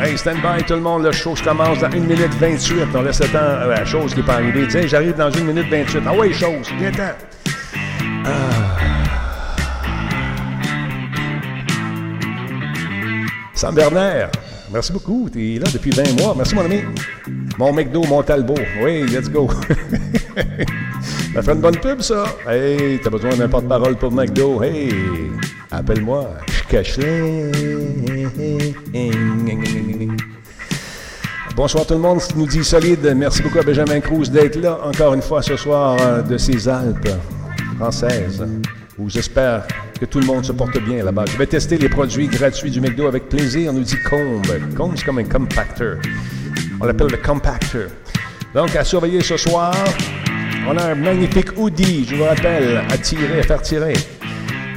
Hey, 0.00 0.16
stand 0.16 0.40
by 0.40 0.62
tout 0.64 0.74
le 0.74 0.80
monde, 0.80 1.02
le 1.02 1.10
show 1.10 1.34
commence 1.42 1.80
dans 1.80 1.88
1 1.88 1.90
minute 1.98 2.32
28. 2.38 2.86
On 2.94 3.02
laisse 3.02 3.20
le 3.20 3.26
temps 3.26 3.38
à 3.38 3.66
la 3.66 3.84
chose 3.84 4.12
qui 4.14 4.20
n'est 4.20 4.26
pas 4.26 4.34
arrivée. 4.34 4.64
Tiens, 4.68 4.86
j'arrive 4.86 5.16
dans 5.16 5.26
1 5.26 5.40
minute 5.40 5.66
28. 5.68 6.02
Ah 6.06 6.14
ouais, 6.14 6.32
chose, 6.32 6.70
viens 6.78 6.92
ten 6.92 7.14
Sam 13.54 13.74
Bernard, 13.74 14.30
merci 14.72 14.92
beaucoup. 14.92 15.28
Tu 15.32 15.56
es 15.56 15.58
là 15.58 15.66
depuis 15.72 15.90
20 15.90 16.20
mois. 16.20 16.34
Merci, 16.36 16.54
mon 16.54 16.64
ami. 16.64 16.82
Mon 17.58 17.72
McDo, 17.72 18.04
mon 18.04 18.22
Talbot. 18.22 18.54
Oui, 18.80 19.02
let's 19.08 19.28
go. 19.28 19.50
ça 21.34 21.42
fait 21.42 21.52
une 21.52 21.60
bonne 21.60 21.78
pub, 21.78 22.00
ça. 22.02 22.24
Hey, 22.48 23.00
t'as 23.02 23.10
besoin 23.10 23.34
d'un 23.34 23.48
porte-parole 23.48 23.96
pour 23.96 24.12
McDo. 24.12 24.62
Hey, 24.62 24.94
appelle-moi. 25.72 26.36
Bonsoir 31.56 31.86
tout 31.86 31.94
le 31.94 32.00
monde, 32.00 32.20
nous 32.36 32.46
dit 32.46 32.62
Solide. 32.62 33.14
Merci 33.16 33.42
beaucoup 33.42 33.58
à 33.58 33.62
Benjamin 33.62 34.00
Cruz 34.00 34.28
d'être 34.30 34.56
là 34.56 34.78
encore 34.84 35.14
une 35.14 35.22
fois 35.22 35.40
ce 35.40 35.56
soir 35.56 35.96
euh, 36.00 36.20
de 36.20 36.36
ces 36.36 36.68
Alpes 36.68 37.08
françaises, 37.78 38.46
j'espère 39.06 39.66
que 39.98 40.04
tout 40.04 40.20
le 40.20 40.26
monde 40.26 40.44
se 40.44 40.52
porte 40.52 40.78
bien 40.82 41.02
là-bas. 41.04 41.24
Je 41.32 41.38
vais 41.38 41.46
tester 41.46 41.78
les 41.78 41.88
produits 41.88 42.28
gratuits 42.28 42.70
du 42.70 42.82
McDo 42.82 43.06
avec 43.06 43.30
plaisir, 43.30 43.72
nous 43.72 43.82
dit 43.82 43.96
Combe. 44.08 44.46
Combe, 44.76 44.92
c'est 44.96 45.06
comme 45.06 45.18
un 45.18 45.24
compactor. 45.24 45.96
On 46.80 46.84
l'appelle 46.84 47.08
le 47.10 47.16
compactor. 47.16 47.88
Donc, 48.54 48.76
à 48.76 48.84
surveiller 48.84 49.22
ce 49.22 49.38
soir, 49.38 49.74
on 50.68 50.76
a 50.76 50.90
un 50.90 50.94
magnifique 50.94 51.56
hoodie, 51.56 52.04
je 52.08 52.16
vous 52.16 52.24
rappelle, 52.24 52.82
à 52.90 52.98
tirer, 52.98 53.40
à 53.40 53.42
faire 53.42 53.62
tirer. 53.62 53.94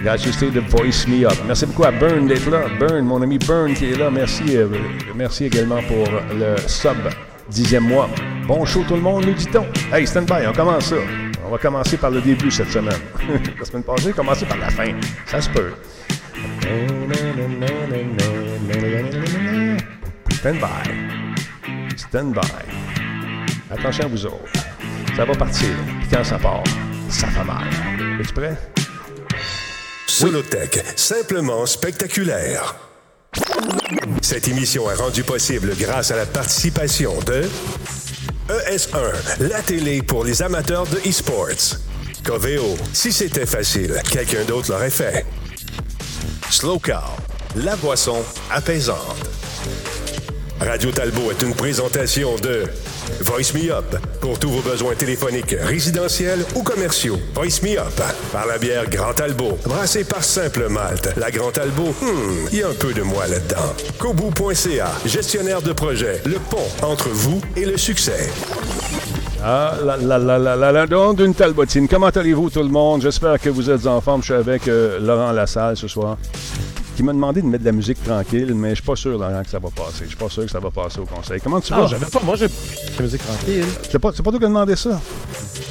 Gracieuseté 0.03 0.49
de 0.49 0.59
Voice 0.61 1.05
Me 1.07 1.25
Up. 1.25 1.37
Merci 1.45 1.67
beaucoup 1.67 1.83
à 1.83 1.91
Burn 1.91 2.27
d'être 2.27 2.49
là. 2.49 2.63
Burn, 2.79 3.05
mon 3.05 3.21
ami 3.21 3.37
Burn 3.37 3.73
qui 3.73 3.91
est 3.91 3.97
là. 3.97 4.09
Merci, 4.09 4.57
euh, 4.57 4.67
merci 5.15 5.45
également 5.45 5.81
pour 5.83 6.07
le 6.33 6.55
sub 6.67 6.97
dixième 7.49 7.83
mois. 7.83 8.09
Bon 8.47 8.65
show 8.65 8.83
tout 8.87 8.95
le 8.95 9.01
monde, 9.01 9.25
nous 9.25 9.33
dit-on. 9.33 9.65
Hey, 9.93 10.07
stand 10.07 10.25
by, 10.25 10.47
on 10.47 10.53
commence 10.53 10.85
ça. 10.85 10.95
On 11.45 11.49
va 11.49 11.57
commencer 11.57 11.97
par 11.97 12.09
le 12.09 12.21
début 12.21 12.49
cette 12.49 12.71
semaine. 12.71 12.99
la 13.59 13.65
semaine 13.65 13.83
passée, 13.83 14.13
commencer 14.13 14.45
par 14.45 14.57
la 14.57 14.69
fin. 14.69 14.91
Ça 15.27 15.41
se 15.41 15.49
peut. 15.49 15.71
Stand 20.31 20.59
by. 20.59 21.95
Stand 21.95 22.33
by. 22.33 22.41
Attention 23.69 24.05
à 24.05 24.07
vous 24.07 24.25
autres. 24.25 24.65
Ça 25.15 25.25
va 25.25 25.35
partir. 25.35 25.69
Quand 26.11 26.23
ça 26.23 26.39
part, 26.39 26.63
ça 27.09 27.27
fait 27.27 27.43
mal. 27.43 27.67
Es-tu 28.19 28.33
prêt? 28.33 28.57
Solotech, 30.21 30.83
simplement 30.97 31.65
spectaculaire. 31.65 32.75
Cette 34.21 34.47
émission 34.47 34.91
est 34.91 34.93
rendue 34.93 35.23
possible 35.23 35.73
grâce 35.75 36.11
à 36.11 36.15
la 36.15 36.27
participation 36.27 37.17
de 37.21 37.41
ES1, 38.47 39.49
la 39.49 39.63
télé 39.63 40.03
pour 40.03 40.23
les 40.23 40.43
amateurs 40.43 40.85
de 40.85 40.97
e-sports. 41.09 41.79
Coveo, 42.23 42.77
si 42.93 43.11
c'était 43.11 43.47
facile, 43.47 43.99
quelqu'un 44.11 44.45
d'autre 44.45 44.69
l'aurait 44.69 44.91
fait. 44.91 45.25
Slow 46.51 46.77
Car, 46.77 47.17
la 47.55 47.75
boisson 47.77 48.21
apaisante. 48.51 49.17
Radio 50.61 50.91
Talbot 50.91 51.31
est 51.31 51.41
une 51.41 51.55
présentation 51.55 52.35
de 52.35 52.63
Voice 53.21 53.51
Me 53.55 53.71
Up 53.71 53.95
pour 54.19 54.37
tous 54.37 54.49
vos 54.49 54.61
besoins 54.61 54.93
téléphoniques, 54.93 55.55
résidentiels 55.59 56.45
ou 56.55 56.61
commerciaux. 56.61 57.17
Voice 57.33 57.63
Me 57.63 57.79
Up 57.79 57.99
par 58.31 58.45
la 58.45 58.59
bière 58.59 58.87
Grand 58.87 59.13
Talbot, 59.13 59.57
brassée 59.65 60.03
par 60.03 60.23
Simple 60.23 60.69
Malte. 60.69 61.13
La 61.17 61.31
Grand 61.31 61.51
Talbot, 61.51 61.95
hmm, 62.01 62.47
il 62.51 62.59
y 62.59 62.63
a 62.63 62.67
un 62.67 62.75
peu 62.75 62.93
de 62.93 63.01
moi 63.01 63.25
là-dedans. 63.25 63.73
Kobu.ca, 63.97 64.91
gestionnaire 65.03 65.63
de 65.63 65.73
projet, 65.73 66.21
le 66.25 66.37
pont 66.37 66.69
entre 66.83 67.09
vous 67.09 67.41
et 67.55 67.65
le 67.65 67.77
succès. 67.77 68.29
Ah, 69.43 69.73
la 69.83 69.97
la 69.97 70.19
la 70.19 70.37
la 70.37 70.55
la 70.55 70.71
la, 70.71 71.13
d'une 71.13 71.33
Talbotine. 71.33 71.87
Comment 71.87 72.09
allez-vous 72.09 72.51
tout 72.51 72.61
le 72.61 72.69
monde? 72.69 73.01
J'espère 73.01 73.39
que 73.39 73.49
vous 73.49 73.71
êtes 73.71 73.87
en 73.87 73.99
forme. 73.99 74.21
Je 74.21 74.25
suis 74.25 74.33
avec 74.35 74.67
euh, 74.67 74.99
Laurent 74.99 75.31
Lassalle 75.31 75.75
ce 75.75 75.87
soir 75.87 76.17
qui 76.95 77.03
m'a 77.03 77.13
demandé 77.13 77.41
de 77.41 77.47
mettre 77.47 77.63
de 77.63 77.69
la 77.69 77.71
musique 77.71 78.03
tranquille, 78.03 78.53
mais 78.53 78.69
je 78.71 78.75
suis 78.75 78.83
pas 78.83 78.95
sûr, 78.95 79.11
Laurent, 79.17 79.41
que 79.43 79.49
ça 79.49 79.59
va 79.59 79.69
passer. 79.69 80.03
Je 80.03 80.09
suis 80.09 80.15
pas 80.17 80.29
sûr 80.29 80.43
que 80.45 80.51
ça 80.51 80.59
va 80.59 80.69
passer 80.71 80.99
au 80.99 81.05
conseil. 81.05 81.39
Comment 81.41 81.61
tu 81.61 81.71
Non, 81.73 81.81
vas? 81.81 81.87
j'avais 81.87 82.05
pas. 82.05 82.19
Moi, 82.23 82.35
j'ai 82.35 82.47
la 82.47 83.01
musique 83.03 83.23
tranquille. 83.25 83.65
C'est 83.89 83.99
pas, 83.99 84.11
c'est 84.13 84.23
pas 84.23 84.29
toi 84.31 84.39
qui 84.39 84.45
as 84.45 84.49
demandé 84.49 84.75
ça? 84.75 84.99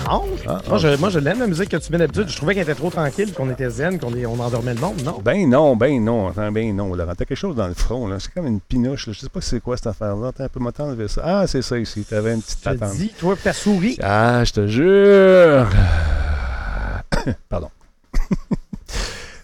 Non. 0.09 0.25
Ah, 0.49 0.61
moi, 0.69 0.79
je, 0.79 0.97
moi, 0.97 1.11
je 1.11 1.19
l'aime, 1.19 1.39
la 1.41 1.47
musique 1.47 1.69
que 1.69 1.77
tu 1.77 1.93
mets 1.93 1.99
d'habitude. 1.99 2.29
Je 2.29 2.37
trouvais 2.37 2.55
qu'elle 2.55 2.63
était 2.65 2.75
trop 2.75 2.91
tranquille, 2.91 3.33
qu'on 3.35 3.51
était 3.51 3.69
zen, 3.71 3.99
qu'on 3.99 4.15
est- 4.15 4.25
on 4.27 4.39
endormait 4.41 4.75
le 4.75 4.81
monde. 4.81 5.03
Non? 5.05 5.21
Ben 5.23 5.49
non, 5.49 5.77
ben 5.77 6.03
non, 6.03 6.29
attends, 6.29 6.51
ben 6.51 6.75
non, 6.75 6.95
Laurent. 6.95 7.13
T'as 7.17 7.25
quelque 7.27 7.37
chose 7.39 7.55
dans 7.55 7.69
le 7.69 7.75
front, 7.75 8.09
là. 8.09 8.17
C'est 8.19 8.33
comme 8.33 8.47
une 8.47 8.61
pinoche, 8.61 9.07
là. 9.07 9.13
Je 9.13 9.21
sais 9.21 9.29
pas 9.29 9.41
c'est 9.43 9.61
quoi 9.61 9.77
cette 9.77 9.89
affaire-là. 9.89 10.29
Attends 10.29 10.45
un 10.45 10.49
peu, 10.49 10.59
moi 10.61 10.73
t'enlever 10.73 11.09
ça? 11.09 11.21
Ah, 11.25 11.47
c'est 11.47 11.63
ça 11.63 11.79
ici. 11.79 12.03
T'avais 12.09 12.33
une 12.35 12.41
petite 12.43 12.59
Je 12.65 12.71
te 12.71 12.77
patente. 12.79 12.97
dis, 12.97 13.13
toi, 13.19 13.37
ta 13.37 13.53
souris. 13.53 13.99
Ah, 14.03 14.43
je 14.45 14.53
te 14.53 14.67
jure. 14.67 15.69
Pardon. 17.49 17.69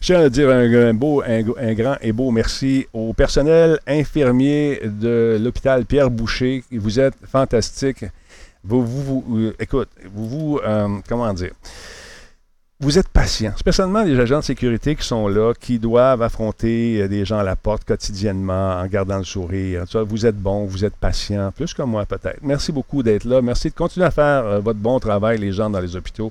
Je 0.07 0.13
tiens 0.13 0.23
à 0.23 0.29
dire 0.29 0.51
un, 0.51 0.95
beau, 0.95 1.21
un, 1.27 1.75
grand 1.75 1.97
et 2.01 2.13
beau 2.13 2.31
merci 2.31 2.87
au 2.93 3.13
personnel 3.13 3.81
infirmier 3.89 4.81
de 4.85 5.37
l'hôpital 5.43 5.85
Pierre 5.85 6.11
Boucher. 6.13 6.63
Vous 6.71 7.01
êtes 7.01 7.17
fantastiques. 7.27 8.05
Vous, 8.63 8.87
vous, 8.87 9.03
vous- 9.27 9.39
euh, 9.41 9.57
écoute, 9.59 9.89
vous, 10.15 10.29
vous, 10.29 10.61
euh, 10.65 10.99
comment 11.09 11.33
dire, 11.33 11.51
vous 12.79 12.99
êtes 12.99 13.09
patient. 13.09 13.53
Spécialement 13.57 14.03
les 14.03 14.21
agents 14.21 14.41
de 14.41 14.45
sécurité 14.45 14.95
qui 14.97 15.05
sont 15.07 15.29
là, 15.29 15.55
qui 15.59 15.79
doivent 15.79 16.21
affronter 16.21 17.01
euh, 17.03 17.09
des 17.09 17.25
gens 17.25 17.39
à 17.39 17.43
la 17.43 17.57
porte 17.57 17.85
quotidiennement 17.85 18.75
en 18.79 18.87
gardant 18.87 19.17
le 19.17 19.25
sourire. 19.25 19.85
Vous 20.07 20.27
êtes 20.27 20.37
bon, 20.37 20.67
vous 20.67 20.85
êtes 20.85 20.95
patient, 20.97 21.53
plus 21.53 21.73
que 21.73 21.81
moi 21.83 22.05
peut-être. 22.05 22.41
Merci 22.43 22.73
beaucoup 22.73 23.03
d'être 23.03 23.25
là. 23.25 23.41
Merci 23.41 23.71
de 23.71 23.75
continuer 23.75 24.05
à 24.07 24.11
faire 24.11 24.45
euh, 24.45 24.61
votre 24.61 24.79
bon 24.79 24.99
travail, 25.01 25.39
les 25.39 25.53
gens 25.53 25.71
dans 25.71 25.81
les 25.81 25.97
hôpitaux. 25.97 26.31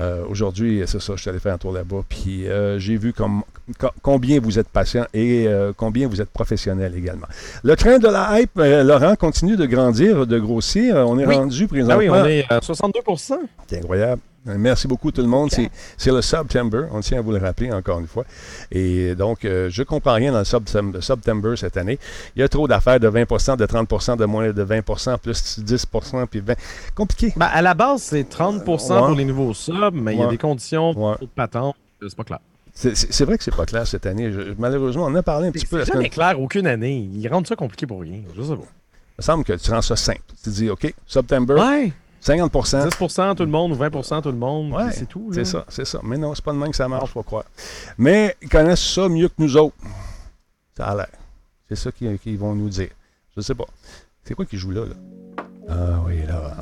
Euh, 0.00 0.22
Aujourd'hui, 0.28 0.82
c'est 0.86 1.00
ça, 1.00 1.14
je 1.16 1.20
suis 1.22 1.30
allé 1.30 1.38
faire 1.38 1.54
un 1.54 1.58
tour 1.58 1.72
là-bas, 1.72 2.02
puis 2.08 2.46
euh, 2.46 2.78
j'ai 2.78 2.96
vu 2.96 3.14
combien 4.02 4.40
vous 4.40 4.58
êtes 4.58 4.68
patient 4.68 5.06
et 5.14 5.46
euh, 5.46 5.72
combien 5.76 6.08
vous 6.08 6.20
êtes 6.20 6.30
professionnel 6.30 6.94
également. 6.96 7.26
Le 7.64 7.74
train 7.76 7.98
de 7.98 8.08
la 8.08 8.40
hype, 8.40 8.52
Laurent, 8.56 9.14
continue 9.16 9.56
de 9.56 9.66
grandir, 9.66 10.26
de 10.26 10.38
grossir. 10.38 10.96
On 10.96 11.18
est 11.18 11.26
Oui. 11.26 11.34
rendu 11.34 11.64
Ah 11.64 11.68
présentement. 11.68 11.98
oui, 11.98 12.08
on 12.10 12.24
est 12.26 12.44
à 12.50 12.60
62% 12.60 13.34
C'est 13.66 13.78
incroyable. 13.78 14.22
Merci 14.46 14.88
beaucoup 14.88 15.10
tout 15.12 15.20
le 15.20 15.28
monde. 15.28 15.50
C'est, 15.50 15.70
c'est 15.98 16.10
le 16.10 16.22
September. 16.22 16.86
On 16.92 17.00
tient 17.00 17.18
à 17.18 17.20
vous 17.20 17.32
le 17.32 17.38
rappeler 17.38 17.70
encore 17.72 18.00
une 18.00 18.06
fois. 18.06 18.24
Et 18.72 19.14
donc, 19.14 19.44
euh, 19.44 19.68
je 19.70 19.82
ne 19.82 19.84
comprends 19.86 20.14
rien 20.14 20.32
dans 20.32 20.38
le 20.38 20.44
Septem- 20.44 20.98
September 21.00 21.54
cette 21.56 21.76
année. 21.76 21.98
Il 22.34 22.40
y 22.40 22.42
a 22.42 22.48
trop 22.48 22.66
d'affaires 22.66 22.98
de 22.98 23.06
20 23.08 23.56
de 23.56 23.66
30 23.66 24.16
de 24.18 24.24
moins 24.24 24.50
de 24.50 24.62
20 24.62 25.18
plus 25.18 25.58
10 25.60 25.86
puis 26.30 26.40
20 26.40 26.54
Compliqué. 26.94 27.32
Ben, 27.36 27.46
à 27.52 27.60
la 27.60 27.74
base, 27.74 28.02
c'est 28.02 28.24
30% 28.24 28.64
pour 28.98 29.08
Ouais. 29.10 29.16
les 29.16 29.24
nouveaux 29.26 29.52
subs, 29.52 29.90
mais 29.92 30.14
il 30.14 30.20
y 30.20 30.22
a 30.22 30.28
des 30.28 30.38
conditions, 30.38 30.92
Ouais. 30.98 31.16
de 31.20 31.26
patentes. 31.26 31.76
euh, 32.02 32.06
C'est 32.08 32.16
pas 32.16 32.24
clair. 32.24 32.38
C'est, 32.72 33.24
vrai 33.24 33.36
que 33.36 33.44
c'est 33.44 33.54
pas 33.54 33.66
clair 33.66 33.86
cette 33.86 34.06
année. 34.06 34.32
Je- 34.32 34.54
malheureusement, 34.58 35.02
on 35.04 35.08
en 35.08 35.14
a 35.16 35.22
parlé 35.22 35.48
un 35.48 35.52
petit 35.52 35.66
peu 35.66 35.80
C'est 35.80 35.86
semaine. 35.90 35.98
jamais 36.04 36.08
clair 36.08 36.40
aucune 36.40 36.66
année. 36.66 37.10
Ils 37.12 37.28
rendent 37.28 37.46
ça 37.46 37.56
compliqué 37.56 37.86
pour 37.86 38.00
rien. 38.00 38.20
Je 38.34 38.40
sais 38.42 38.48
pas. 38.56 38.62
Il 38.62 39.18
me 39.18 39.22
semble 39.22 39.44
que 39.44 39.52
tu 39.52 39.70
rends 39.70 39.82
ça 39.82 39.96
simple. 39.96 40.22
Tu 40.42 40.48
dis, 40.48 40.70
OK, 40.70 40.94
September, 41.06 41.54
Ouais. 41.56 41.92
50% 42.22 42.88
10% 42.88 43.34
tout 43.34 43.42
le 43.44 43.48
monde 43.50 43.72
ou 43.72 43.76
20% 43.76 44.22
tout 44.22 44.30
le 44.30 44.36
monde. 44.36 44.72
Ouais, 44.72 44.90
c'est 44.92 45.06
tout. 45.08 45.30
C'est 45.32 45.44
ça, 45.46 45.64
c'est 45.68 45.86
ça. 45.86 46.00
Mais 46.02 46.18
non, 46.18 46.34
c'est 46.34 46.44
pas 46.44 46.52
de 46.52 46.58
même 46.58 46.70
que 46.70 46.76
ça 46.76 46.86
marche, 46.88 47.10
faut 47.10 47.22
croire. 47.22 47.44
Mais 47.96 48.36
ils 48.42 48.48
connaissent 48.48 48.82
ça 48.94 49.08
mieux 49.08 49.28
que 49.28 49.34
nous 49.38 49.56
autres. 49.56 49.76
Ça 50.76 50.86
a 50.86 50.94
l'air. 50.94 51.08
C'est 51.68 51.76
ça 51.76 51.90
qu'ils 51.92 52.38
vont 52.38 52.54
nous 52.54 52.68
dire. 52.68 52.90
Je 53.36 53.40
sais 53.40 53.54
pas. 53.54 53.64
C'est 54.24 54.34
quoi 54.34 54.44
qui 54.44 54.56
joue 54.58 54.70
là, 54.70 54.84
là? 54.86 54.94
Ah 55.68 56.00
oui, 56.06 56.22
là. 56.26 56.56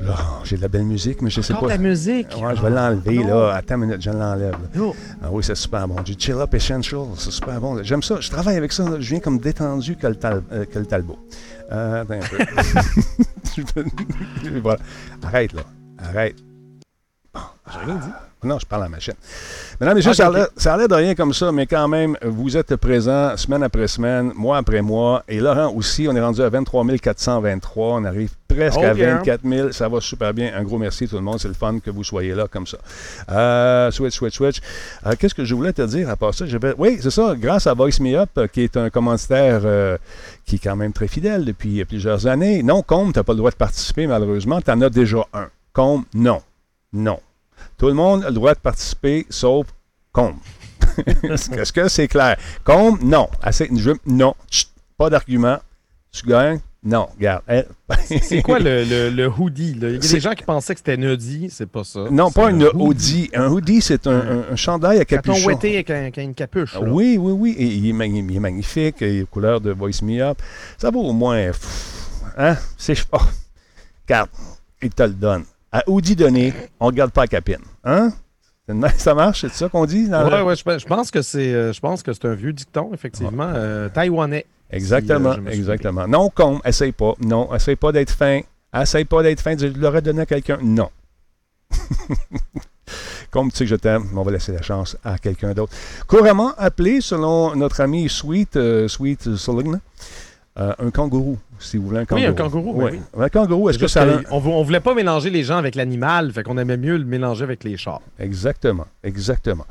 Là, 0.00 0.16
j'ai 0.42 0.56
de 0.56 0.62
la 0.62 0.68
belle 0.68 0.84
musique, 0.84 1.22
mais 1.22 1.30
je 1.30 1.40
sais 1.40 1.52
Encore 1.52 1.68
pas. 1.68 1.76
de 1.76 1.82
la 1.82 1.88
musique? 1.88 2.26
Ouais, 2.40 2.56
je 2.56 2.62
vais 2.62 2.70
l'enlever, 2.70 3.18
non. 3.18 3.46
là. 3.46 3.54
Attends 3.54 3.76
une 3.76 3.82
minute, 3.82 4.02
je 4.02 4.10
l'enlève. 4.10 4.56
Oh. 4.80 4.96
Ah 5.22 5.28
oui, 5.30 5.44
c'est 5.44 5.54
super 5.54 5.86
bon. 5.86 6.00
Du 6.02 6.14
Chill 6.18 6.34
Up 6.34 6.52
Essential, 6.54 7.02
c'est 7.16 7.30
super 7.30 7.60
bon. 7.60 7.80
J'aime 7.84 8.02
ça. 8.02 8.18
Je 8.18 8.28
travaille 8.30 8.56
avec 8.56 8.72
ça. 8.72 8.82
là. 8.88 8.96
Je 8.98 9.10
viens 9.10 9.20
comme 9.20 9.38
détendu 9.38 9.94
que 9.96 10.06
le, 10.08 10.16
tal- 10.16 10.42
euh, 10.50 10.64
que 10.64 10.78
le 10.78 10.86
Talbot. 10.86 11.18
Euh, 11.72 12.02
attends 12.02 12.14
un 12.14 12.20
peu. 12.20 13.84
Voilà. 14.62 14.78
Arrête, 15.22 15.52
là. 15.52 15.62
Arrête. 15.98 16.36
J'ai 17.72 17.78
rien 17.78 17.96
dit. 17.96 18.31
Non, 18.44 18.58
je 18.58 18.66
parle 18.66 18.82
à 18.82 18.86
la 18.86 18.90
machine. 18.90 19.14
Mesdames 19.80 19.96
et 19.96 19.98
messieurs, 19.98 20.10
Ok, 20.10 20.16
ça 20.16 20.26
a 20.26 20.30
ok. 20.30 20.36
l'air- 20.36 20.48
ça 20.56 20.74
a 20.74 20.76
l'air 20.76 20.88
de 20.88 20.94
rien 20.94 21.14
comme 21.14 21.32
ça, 21.32 21.52
mais 21.52 21.66
quand 21.66 21.86
même, 21.88 22.16
vous 22.24 22.56
êtes 22.56 22.74
présents 22.76 23.36
semaine 23.36 23.62
après 23.62 23.86
semaine, 23.86 24.32
mois 24.34 24.56
après 24.58 24.82
mois. 24.82 25.22
Et 25.28 25.38
Laurent 25.40 25.72
aussi, 25.74 26.06
on 26.08 26.16
est 26.16 26.20
rendu 26.20 26.42
à 26.42 26.48
23 26.48 26.84
423. 27.00 27.94
On 28.00 28.04
arrive 28.04 28.30
presque 28.48 28.78
Oh 28.80 28.84
à 28.84 28.92
yeah. 28.94 29.16
24 29.18 29.40
000. 29.48 29.72
Ça 29.72 29.88
va 29.88 30.00
super 30.00 30.34
bien. 30.34 30.52
Un 30.56 30.62
gros 30.64 30.78
merci 30.78 31.06
tout 31.08 31.16
le 31.16 31.22
monde. 31.22 31.38
C'est 31.40 31.48
le 31.48 31.54
fun 31.54 31.78
que 31.78 31.90
vous 31.90 32.04
soyez 32.04 32.34
là 32.34 32.46
comme 32.48 32.66
ça. 32.66 32.78
Euh, 33.30 33.90
switch, 33.90 34.14
switch, 34.14 34.34
switch. 34.36 34.60
Euh, 35.06 35.12
Qu'est-ce 35.18 35.34
que 35.34 35.44
je 35.44 35.54
voulais 35.54 35.72
te 35.72 35.82
dire 35.82 36.10
à 36.10 36.16
part 36.16 36.34
ça? 36.34 36.44
Vais- 36.44 36.74
Oui, 36.78 36.98
c'est 37.00 37.10
ça. 37.10 37.34
Grâce 37.38 37.66
à 37.66 37.74
Voice 37.74 38.00
Me 38.00 38.16
Up, 38.16 38.30
euh, 38.38 38.46
qui 38.48 38.62
est 38.62 38.76
un 38.76 38.90
commanditaire 38.90 39.60
euh, 39.64 39.96
qui 40.44 40.56
est 40.56 40.58
quand 40.58 40.76
même 40.76 40.92
très 40.92 41.08
fidèle 41.08 41.44
depuis 41.44 41.84
plusieurs 41.84 42.26
années. 42.26 42.62
Non, 42.62 42.82
Combe, 42.82 43.12
tu 43.12 43.18
n'as 43.18 43.22
pas 43.22 43.32
le 43.32 43.38
droit 43.38 43.50
de 43.50 43.56
participer, 43.56 44.06
malheureusement. 44.06 44.60
Tu 44.60 44.70
en 44.70 44.80
as 44.82 44.90
déjà 44.90 45.24
un. 45.32 45.48
Combe, 45.72 46.02
non. 46.14 46.40
Non. 46.92 47.18
Tout 47.78 47.86
le 47.88 47.94
monde 47.94 48.24
a 48.24 48.28
le 48.28 48.34
droit 48.34 48.54
de 48.54 48.60
participer, 48.60 49.26
sauf 49.30 49.66
Combe. 50.12 50.36
Est-ce 51.22 51.72
que 51.72 51.88
c'est 51.88 52.08
clair? 52.08 52.36
Combe, 52.64 53.00
non. 53.02 53.28
Assez, 53.42 53.68
je- 53.74 53.90
non. 54.06 54.34
Chut, 54.50 54.68
pas 54.98 55.08
d'argument. 55.10 55.58
Tu 56.10 56.26
gagnes? 56.26 56.60
Non. 56.84 57.08
Regarde. 57.16 57.42
C'est 58.20 58.42
quoi 58.42 58.58
le, 58.58 58.82
le, 58.84 59.08
le 59.10 59.28
hoodie? 59.28 59.74
là? 59.74 59.88
Il 59.88 59.94
y 59.94 59.96
a 59.96 60.00
des 60.00 60.20
gens 60.20 60.32
qui 60.32 60.42
pensaient 60.42 60.74
que 60.74 60.80
c'était 60.80 60.96
nudie, 60.96 61.48
c'est 61.50 61.66
pas 61.70 61.84
ça. 61.84 62.06
Non, 62.10 62.30
pas 62.32 62.48
un 62.48 62.60
hoodie. 62.60 63.30
Un 63.34 63.46
hoodie, 63.52 63.80
c'est 63.80 64.06
un, 64.08 64.10
un- 64.20 64.44
un 64.52 64.56
chandail 64.56 64.98
à 64.98 65.04
capuchon. 65.04 65.46
ouetté 65.46 65.74
avec, 65.74 65.90
un- 65.90 66.00
avec 66.00 66.16
une 66.16 66.34
capuche. 66.34 66.74
là. 66.74 66.80
Oui, 66.82 67.16
oui, 67.18 67.32
oui. 67.32 67.54
Et 67.56 67.64
il, 67.66 67.88
est 67.88 67.92
magni- 67.92 68.26
il 68.28 68.36
est 68.36 68.40
magnifique. 68.40 68.96
Il 69.00 69.20
est 69.20 69.30
couleur 69.30 69.60
de 69.60 69.70
Voice 69.70 70.02
Me 70.02 70.20
Up. 70.20 70.38
Ça 70.76 70.90
vaut 70.90 71.02
au 71.04 71.12
moins. 71.12 71.52
Hein? 72.36 72.56
C'est. 72.76 72.96
Oh, 73.12 73.18
regarde, 74.06 74.28
il 74.82 74.90
te 74.90 75.04
le 75.04 75.10
donne. 75.10 75.44
À 75.72 75.82
Audi 75.88 76.14
donné, 76.14 76.52
on 76.80 76.86
ne 76.86 76.90
regarde 76.90 77.12
pas 77.12 77.22
la 77.22 77.28
capine. 77.28 77.58
Hein? 77.84 78.12
Ça 78.96 79.14
marche? 79.14 79.40
C'est 79.42 79.52
ça 79.52 79.68
qu'on 79.68 79.86
dit? 79.86 80.06
Ouais, 80.06 80.30
le- 80.30 80.42
ouais, 80.44 80.54
je, 80.56 80.62
pense- 80.62 80.80
je 80.82 80.86
pense 80.86 81.10
que 81.10 81.20
c'est 81.22 81.52
euh, 81.52 81.72
je 81.72 81.80
pense 81.80 82.02
que 82.02 82.12
c'est 82.12 82.24
un 82.26 82.34
vieux 82.34 82.52
dicton, 82.52 82.90
effectivement. 82.94 83.50
euh, 83.54 83.88
taïwanais. 83.88 84.46
Exactement, 84.70 85.34
Si, 85.34 85.40
euh, 85.40 85.50
exactement. 85.50 86.06
Non, 86.06 86.30
con, 86.30 86.60
essaye 86.64 86.92
pas. 86.92 87.14
Non, 87.20 87.54
essaye 87.54 87.76
pas 87.76 87.92
d'être 87.92 88.12
fin. 88.12 88.40
Essaye 88.74 89.04
pas 89.04 89.22
d'être 89.22 89.40
fin. 89.40 89.56
Je 89.58 89.66
l'aurais 89.66 90.00
donné 90.00 90.22
à 90.22 90.26
quelqu'un. 90.26 90.58
Non. 90.62 90.88
Comme 93.30 93.50
tu 93.50 93.56
sais 93.58 93.64
que 93.64 93.70
je 93.70 93.76
t'aime, 93.76 94.04
on 94.14 94.22
va 94.22 94.30
laisser 94.30 94.52
la 94.52 94.60
chance 94.62 94.96
à 95.04 95.18
quelqu'un 95.18 95.54
d'autre. 95.54 95.72
Couramment 96.06 96.52
appelé, 96.58 97.00
selon 97.00 97.54
notre 97.56 97.80
ami 97.80 98.08
Sweet, 98.10 98.56
euh, 98.56 98.88
Sweet 98.88 99.36
Soligna, 99.36 99.78
Euh, 100.58 100.74
un 100.80 100.90
kangourou, 100.90 101.38
si 101.58 101.78
vous 101.78 101.86
voulez 101.86 102.00
un 102.00 102.04
kangourou. 102.04 102.26
Oui, 102.26 102.30
un 102.30 102.34
kangourou, 102.34 102.72
ben 102.74 102.84
Ouais. 102.84 102.90
oui. 103.16 103.22
Un 103.24 103.28
kangourou, 103.30 103.70
est-ce 103.70 103.78
que 103.78 103.86
ça... 103.86 104.04
que 104.04 104.22
on, 104.30 104.36
on 104.36 104.62
voulait 104.62 104.80
pas 104.80 104.92
mélanger 104.94 105.30
les 105.30 105.44
gens 105.44 105.56
avec 105.56 105.74
l'animal, 105.74 106.30
fait 106.30 106.42
qu'on 106.42 106.58
aimait 106.58 106.76
mieux 106.76 106.98
le 106.98 107.06
mélanger 107.06 107.44
avec 107.44 107.64
les 107.64 107.78
chars. 107.78 108.02
Exactement, 108.18 108.84
exactement. 109.02 109.64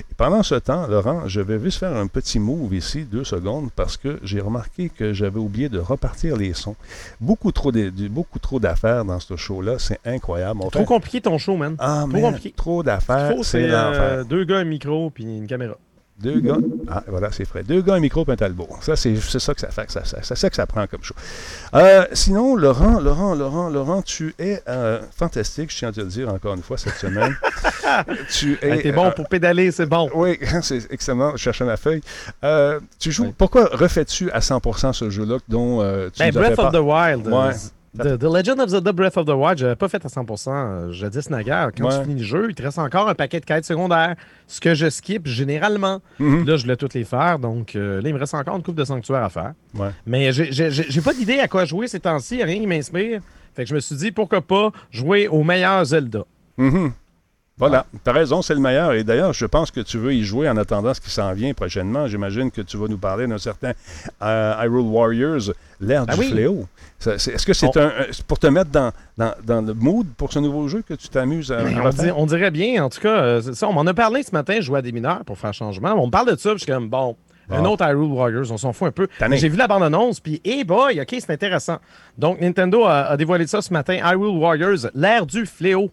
Et 0.00 0.14
pendant 0.16 0.44
ce 0.44 0.54
temps, 0.54 0.86
Laurent, 0.86 1.26
je 1.26 1.40
vais 1.40 1.58
juste 1.58 1.80
faire 1.80 1.96
un 1.96 2.06
petit 2.06 2.38
move 2.38 2.72
ici, 2.72 3.02
deux 3.02 3.24
secondes, 3.24 3.70
parce 3.74 3.96
que 3.96 4.20
j'ai 4.22 4.40
remarqué 4.40 4.90
que 4.90 5.12
j'avais 5.12 5.40
oublié 5.40 5.68
de 5.68 5.80
repartir 5.80 6.36
les 6.36 6.52
sons. 6.54 6.76
Beaucoup 7.20 7.50
trop 7.50 7.72
de- 7.72 7.90
de- 7.90 8.06
beaucoup 8.06 8.38
trop 8.38 8.60
d'affaires 8.60 9.04
dans 9.04 9.18
ce 9.18 9.34
show-là, 9.34 9.80
c'est 9.80 9.98
incroyable. 10.04 10.60
On 10.62 10.68
Trop 10.70 10.80
fait- 10.80 10.84
compliqué 10.86 11.20
ton 11.20 11.36
show, 11.38 11.56
man. 11.56 11.74
Ah, 11.80 12.04
trop 12.08 12.12
man, 12.12 12.22
compliqué. 12.22 12.52
trop 12.56 12.84
d'affaires, 12.84 13.34
c'est 13.42 13.66
euh, 13.68 14.22
deux 14.22 14.44
gars, 14.44 14.58
un 14.58 14.64
micro 14.64 15.10
puis 15.10 15.24
une 15.24 15.48
caméra. 15.48 15.74
Deux 16.20 16.40
gars. 16.40 16.56
Ah, 16.90 17.04
voilà, 17.06 17.30
c'est 17.30 17.44
frais. 17.44 17.62
Deux 17.62 17.80
gars, 17.80 17.94
un 17.94 18.00
micro, 18.00 18.24
un 18.28 18.34
talbot. 18.34 18.68
Ça, 18.80 18.96
c'est 18.96 19.14
ça 19.20 19.54
que 19.54 19.60
ça 19.60 19.68
fait. 19.70 19.88
Ça, 19.90 20.04
ça- 20.04 20.18
c'est 20.22 20.34
ça 20.36 20.50
que 20.50 20.56
ça 20.56 20.66
prend 20.66 20.84
comme 20.88 21.02
show. 21.02 21.14
Euh, 21.74 22.04
sinon, 22.12 22.56
Laurent, 22.56 22.98
Laurent, 23.00 23.34
Laurent, 23.36 23.68
Laurent, 23.68 24.02
tu 24.02 24.34
es 24.38 24.60
euh, 24.68 25.00
fantastique, 25.16 25.70
je 25.72 25.78
tiens 25.78 25.88
à 25.88 25.92
te 25.92 26.00
le 26.00 26.06
dire 26.06 26.28
encore 26.28 26.54
une 26.54 26.62
fois 26.62 26.76
cette 26.76 26.96
semaine. 26.96 27.36
tu 28.32 28.58
es. 28.62 28.68
Hey, 28.68 28.82
T'es 28.82 28.92
bon 28.92 29.06
euh, 29.06 29.10
pour 29.12 29.28
pédaler, 29.28 29.70
c'est 29.70 29.86
bon. 29.86 30.10
oui, 30.14 30.38
c'est 30.62 30.90
excellent. 30.90 31.32
Je 31.32 31.42
cherchais 31.42 31.64
ma 31.64 31.76
feuille. 31.76 32.02
Tu 32.98 33.12
joues. 33.12 33.26
Oui. 33.26 33.34
Pourquoi 33.38 33.66
refais-tu 33.72 34.30
à 34.32 34.40
100% 34.40 34.92
ce 34.92 35.10
jeu-là 35.10 35.36
dont 35.48 35.80
tu 36.12 36.18
Ben, 36.18 36.32
Breath 36.32 36.58
of 36.58 36.72
the 36.72 36.78
Wild. 36.78 37.28
Ouais. 37.28 37.52
The, 37.98 38.18
The 38.18 38.24
Legend 38.24 38.60
of 38.60 38.68
Zelda 38.70 38.92
Breath 38.92 39.16
of 39.16 39.26
the 39.26 39.30
Wild, 39.30 39.58
je 39.58 39.64
l'avais 39.64 39.76
pas 39.76 39.88
fait 39.88 40.04
à 40.04 40.08
100%. 40.08 40.50
euh, 40.50 40.92
Je 40.92 41.06
dis 41.06 41.18
naguère. 41.30 41.70
Quand 41.76 41.84
Ouais. 41.88 41.98
tu 41.98 42.04
finis 42.08 42.20
le 42.20 42.26
jeu, 42.26 42.46
il 42.48 42.54
te 42.54 42.62
reste 42.62 42.78
encore 42.78 43.08
un 43.08 43.14
paquet 43.14 43.40
de 43.40 43.44
quêtes 43.44 43.64
secondaires. 43.64 44.14
Ce 44.46 44.60
que 44.60 44.74
je 44.74 44.88
skip 44.88 45.26
généralement. 45.26 46.00
Mhm. 46.18 46.46
Là, 46.46 46.56
je 46.56 46.62
voulais 46.62 46.76
toutes 46.76 46.94
les 46.94 47.04
faire. 47.04 47.38
Donc, 47.38 47.74
euh, 47.76 48.00
là, 48.00 48.08
il 48.08 48.14
me 48.14 48.18
reste 48.20 48.34
encore 48.34 48.56
une 48.56 48.62
coupe 48.62 48.76
de 48.76 48.84
sanctuaires 48.84 49.24
à 49.24 49.28
faire. 49.30 49.52
Ouais. 49.74 49.90
Mais 50.06 50.32
j'ai- 50.32 51.00
pas 51.02 51.12
d'idée 51.14 51.38
à 51.40 51.48
quoi 51.48 51.64
jouer 51.64 51.88
ces 51.88 52.00
temps-ci. 52.00 52.42
Rien 52.42 52.60
qui 52.60 52.66
m'inspire. 52.66 53.20
Fait 53.54 53.64
que 53.64 53.68
je 53.70 53.74
me 53.74 53.80
suis 53.80 53.96
dit, 53.96 54.12
pourquoi 54.12 54.40
pas 54.40 54.70
jouer 54.90 55.26
au 55.28 55.42
meilleur 55.42 55.84
Zelda. 55.84 56.24
Mhm. 56.56 56.92
Voilà, 57.58 57.86
tu 58.04 58.08
as 58.08 58.12
raison, 58.12 58.40
c'est 58.40 58.54
le 58.54 58.60
meilleur. 58.60 58.92
Et 58.92 59.02
d'ailleurs, 59.04 59.32
je 59.32 59.44
pense 59.46 59.70
que 59.70 59.80
tu 59.80 59.98
veux 59.98 60.14
y 60.14 60.22
jouer 60.22 60.48
en 60.48 60.56
attendant 60.56 60.94
ce 60.94 61.00
qui 61.00 61.10
s'en 61.10 61.32
vient 61.32 61.52
prochainement. 61.54 62.06
J'imagine 62.06 62.50
que 62.52 62.60
tu 62.62 62.76
vas 62.76 62.86
nous 62.86 62.98
parler 62.98 63.26
d'un 63.26 63.38
certain 63.38 63.72
euh, 64.22 64.54
Hyrule 64.62 64.86
Warriors, 64.86 65.52
l'ère 65.80 66.04
Ah 66.06 66.14
du 66.14 66.20
oui. 66.20 66.30
fléau. 66.30 66.66
Est-ce 67.04 67.44
que 67.46 67.52
c'est 67.52 67.66
On- 67.76 67.80
un, 67.80 67.90
c'est 68.12 68.24
pour 68.24 68.38
te 68.38 68.46
mettre 68.46 68.70
dans, 68.70 68.92
dans, 69.16 69.32
dans 69.44 69.60
le 69.60 69.74
mood 69.74 70.06
pour 70.16 70.32
ce 70.32 70.38
nouveau 70.38 70.68
jeu 70.68 70.82
que 70.88 70.94
tu 70.94 71.08
t'amuses 71.08 71.50
à, 71.52 71.58
On, 71.60 71.82
refaire? 71.84 72.04
dit- 72.04 72.10
on 72.16 72.26
dirait 72.26 72.50
bien. 72.50 72.84
En 72.84 72.88
tout 72.88 73.00
cas, 73.00 73.08
euh, 73.22 73.40
c'est 73.42 73.54
ça, 73.54 73.68
on 73.68 73.72
m'en 73.72 73.86
a 73.86 73.94
parlé 73.94 74.22
ce 74.22 74.30
matin. 74.32 74.54
Je 74.58 74.62
jouais 74.62 74.78
à 74.78 74.82
des 74.82 74.92
mineurs 74.92 75.24
pour 75.24 75.36
faire 75.38 75.52
changement. 75.54 75.94
On 75.96 76.06
me 76.06 76.10
parle 76.12 76.30
de 76.30 76.36
ça. 76.38 76.50
puis 76.50 76.58
Je 76.60 76.64
suis 76.64 76.72
comme, 76.72 76.88
bon, 76.88 77.16
un 77.50 77.64
autre 77.64 77.84
Hyrule 77.84 78.12
Warriors. 78.12 78.50
On 78.52 78.56
s'en 78.56 78.72
fout 78.72 78.88
un 78.88 78.92
peu. 78.92 79.08
J'ai 79.32 79.48
vu 79.48 79.56
la 79.56 79.66
bande-annonce. 79.66 80.20
Puis, 80.20 80.40
hey 80.44 80.64
boy, 80.64 81.00
OK, 81.00 81.08
c'est 81.18 81.30
intéressant. 81.30 81.78
Donc, 82.18 82.40
Nintendo 82.40 82.84
a, 82.84 83.06
a 83.06 83.16
dévoilé 83.16 83.46
ça 83.46 83.62
ce 83.62 83.72
matin. 83.72 83.94
Hyrule 83.94 84.36
Warriors, 84.38 84.90
l'ère 84.94 85.26
du 85.26 85.44
fléau. 85.46 85.90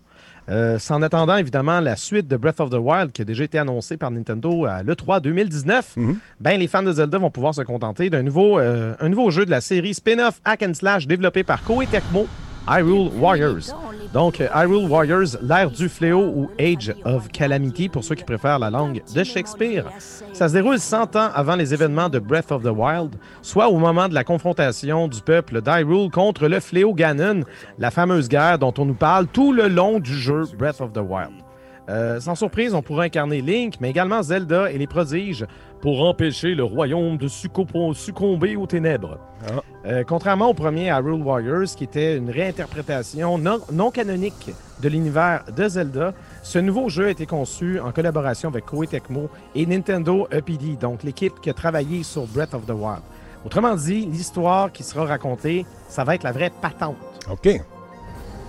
Euh, 0.49 0.77
c'est 0.79 0.93
en 0.93 1.01
attendant, 1.01 1.38
évidemment, 1.38 1.79
la 1.79 1.95
suite 1.95 2.27
de 2.27 2.38
Breath 2.38 2.60
of 2.60 2.69
the 2.69 2.77
Wild 2.79 3.12
qui 3.12 3.21
a 3.21 3.25
déjà 3.25 3.43
été 3.43 3.58
annoncée 3.58 3.97
par 3.97 4.12
Nintendo 4.12 4.65
à 4.65 4.84
l'E3 4.84 5.21
2019. 5.21 5.93
Mhm. 5.97 6.17
Ben, 6.39 6.60
les 6.60 6.67
fans 6.67 6.84
de 6.84 6.91
Zelda 6.91 7.17
vont 7.17 7.31
pouvoir 7.31 7.55
se 7.55 7.62
contenter 7.62 8.10
d'un 8.10 8.23
nouveau, 8.23 8.60
euh, 8.60 8.93
un 8.99 9.10
nouveau 9.10 9.31
jeu 9.31 9.45
de 9.45 9.51
la 9.51 9.62
série 9.62 9.93
spin-off 9.93 10.39
Hack 10.45 10.63
and 10.63 10.73
Slash 10.73 11.08
développé 11.08 11.43
par 11.43 11.63
Koei 11.63 11.88
Tecmo, 11.88 12.27
Hyrule 12.67 13.12
Warriors. 13.19 13.75
Donc, 14.13 14.41
euh, 14.41 14.47
Hyrule 14.56 14.89
Warriors, 14.89 15.38
l'ère 15.41 15.69
du 15.69 15.88
fléau 15.88 16.32
ou 16.36 16.49
Age 16.60 16.95
of 17.04 17.28
Calamity 17.30 17.89
pour 17.89 18.04
ceux 18.04 18.15
qui 18.15 18.23
préfèrent 18.23 18.60
la 18.60 18.69
langue 18.69 19.01
de 19.13 19.23
Shakespeare. 19.23 19.86
Ça 20.34 20.47
se 20.47 20.54
déroule 20.54 20.80
100 20.80 21.15
ans 21.15 21.30
avant 21.34 21.56
les 21.56 21.73
événements 21.73 22.10
de 22.10 22.17
Breath 22.17 22.51
of 22.51 22.63
the 22.63 22.71
Wild, 22.75 23.15
soit 23.41 23.67
au 23.67 23.78
moment 23.78 24.08
de 24.08 24.13
la 24.13 24.23
confrontation 24.23 25.08
du 25.08 25.21
peuple 25.21 25.62
d'Hyrule 25.62 26.10
contre 26.10 26.47
le 26.47 26.60
fléau 26.60 26.93
Ganon, 26.93 27.41
la 27.78 27.91
fameuse 27.91 28.30
guerre 28.30 28.58
dont 28.58 28.73
on 28.78 28.86
nous 28.86 28.95
parle 28.95 29.28
tout 29.28 29.54
le 29.54 29.67
long 29.67 29.99
du 29.99 30.13
jeu 30.13 30.43
Breath 30.58 30.82
of 30.82 30.93
the 30.93 31.01
Wild. 31.08 31.45
Euh, 31.88 32.19
sans 32.19 32.36
surprise, 32.36 32.73
on 32.73 32.82
pourra 32.82 33.04
incarner 33.04 33.41
Link, 33.41 33.75
mais 33.80 33.89
également 33.91 34.23
Zelda 34.23 34.71
et 34.71 34.78
les 34.78 34.88
prodiges 34.88 35.45
pour 35.86 36.02
empêcher 36.02 36.56
le 36.56 36.63
royaume 36.63 37.15
de 37.15 37.28
succomber, 37.28 38.56
aux 38.56 38.65
ténèbres. 38.65 39.19
Ah. 39.48 39.62
Euh, 39.86 40.04
contrairement 40.04 40.50
au 40.50 40.56
premier 40.56 40.88
Hyrule 40.88 41.21
Warriors, 41.21 41.76
qui 41.78 41.84
était 41.84 42.17
une 42.17 42.32
réinterprétation 42.32 43.38
non, 43.38 43.60
non 43.71 43.91
canonique 43.91 44.50
de 44.82 44.89
l'univers 44.89 45.43
de 45.56 45.67
Zelda, 45.67 46.15
ce 46.41 46.58
nouveau 46.58 46.89
jeu 46.89 47.06
a 47.06 47.10
été 47.12 47.28
conçu 47.28 47.80
en 47.80 47.91
collaboration 47.91 48.50
avec 48.50 48.65
Koei 48.65 48.88
Tecmo 48.88 49.30
et 49.54 49.67
Nintendo 49.67 50.28
EPD, 50.32 50.76
donc 50.76 51.04
l'équipe 51.04 51.39
qui 51.39 51.52
a 51.52 51.54
travaillé 51.54 52.02
sur 52.02 52.26
Breath 52.26 52.56
of 52.56 52.65
the 52.65 52.71
Wild. 52.71 53.04
Autrement 53.45 53.76
dit, 53.76 54.08
l'histoire 54.08 54.71
qui 54.71 54.82
sera 54.82 55.06
racontée, 55.06 55.67
ça 55.88 56.04
va 56.04 56.15
être 56.15 56.24
la 56.24 56.32
vraie 56.32 56.52
patente. 56.63 56.95
OK. 57.30 57.62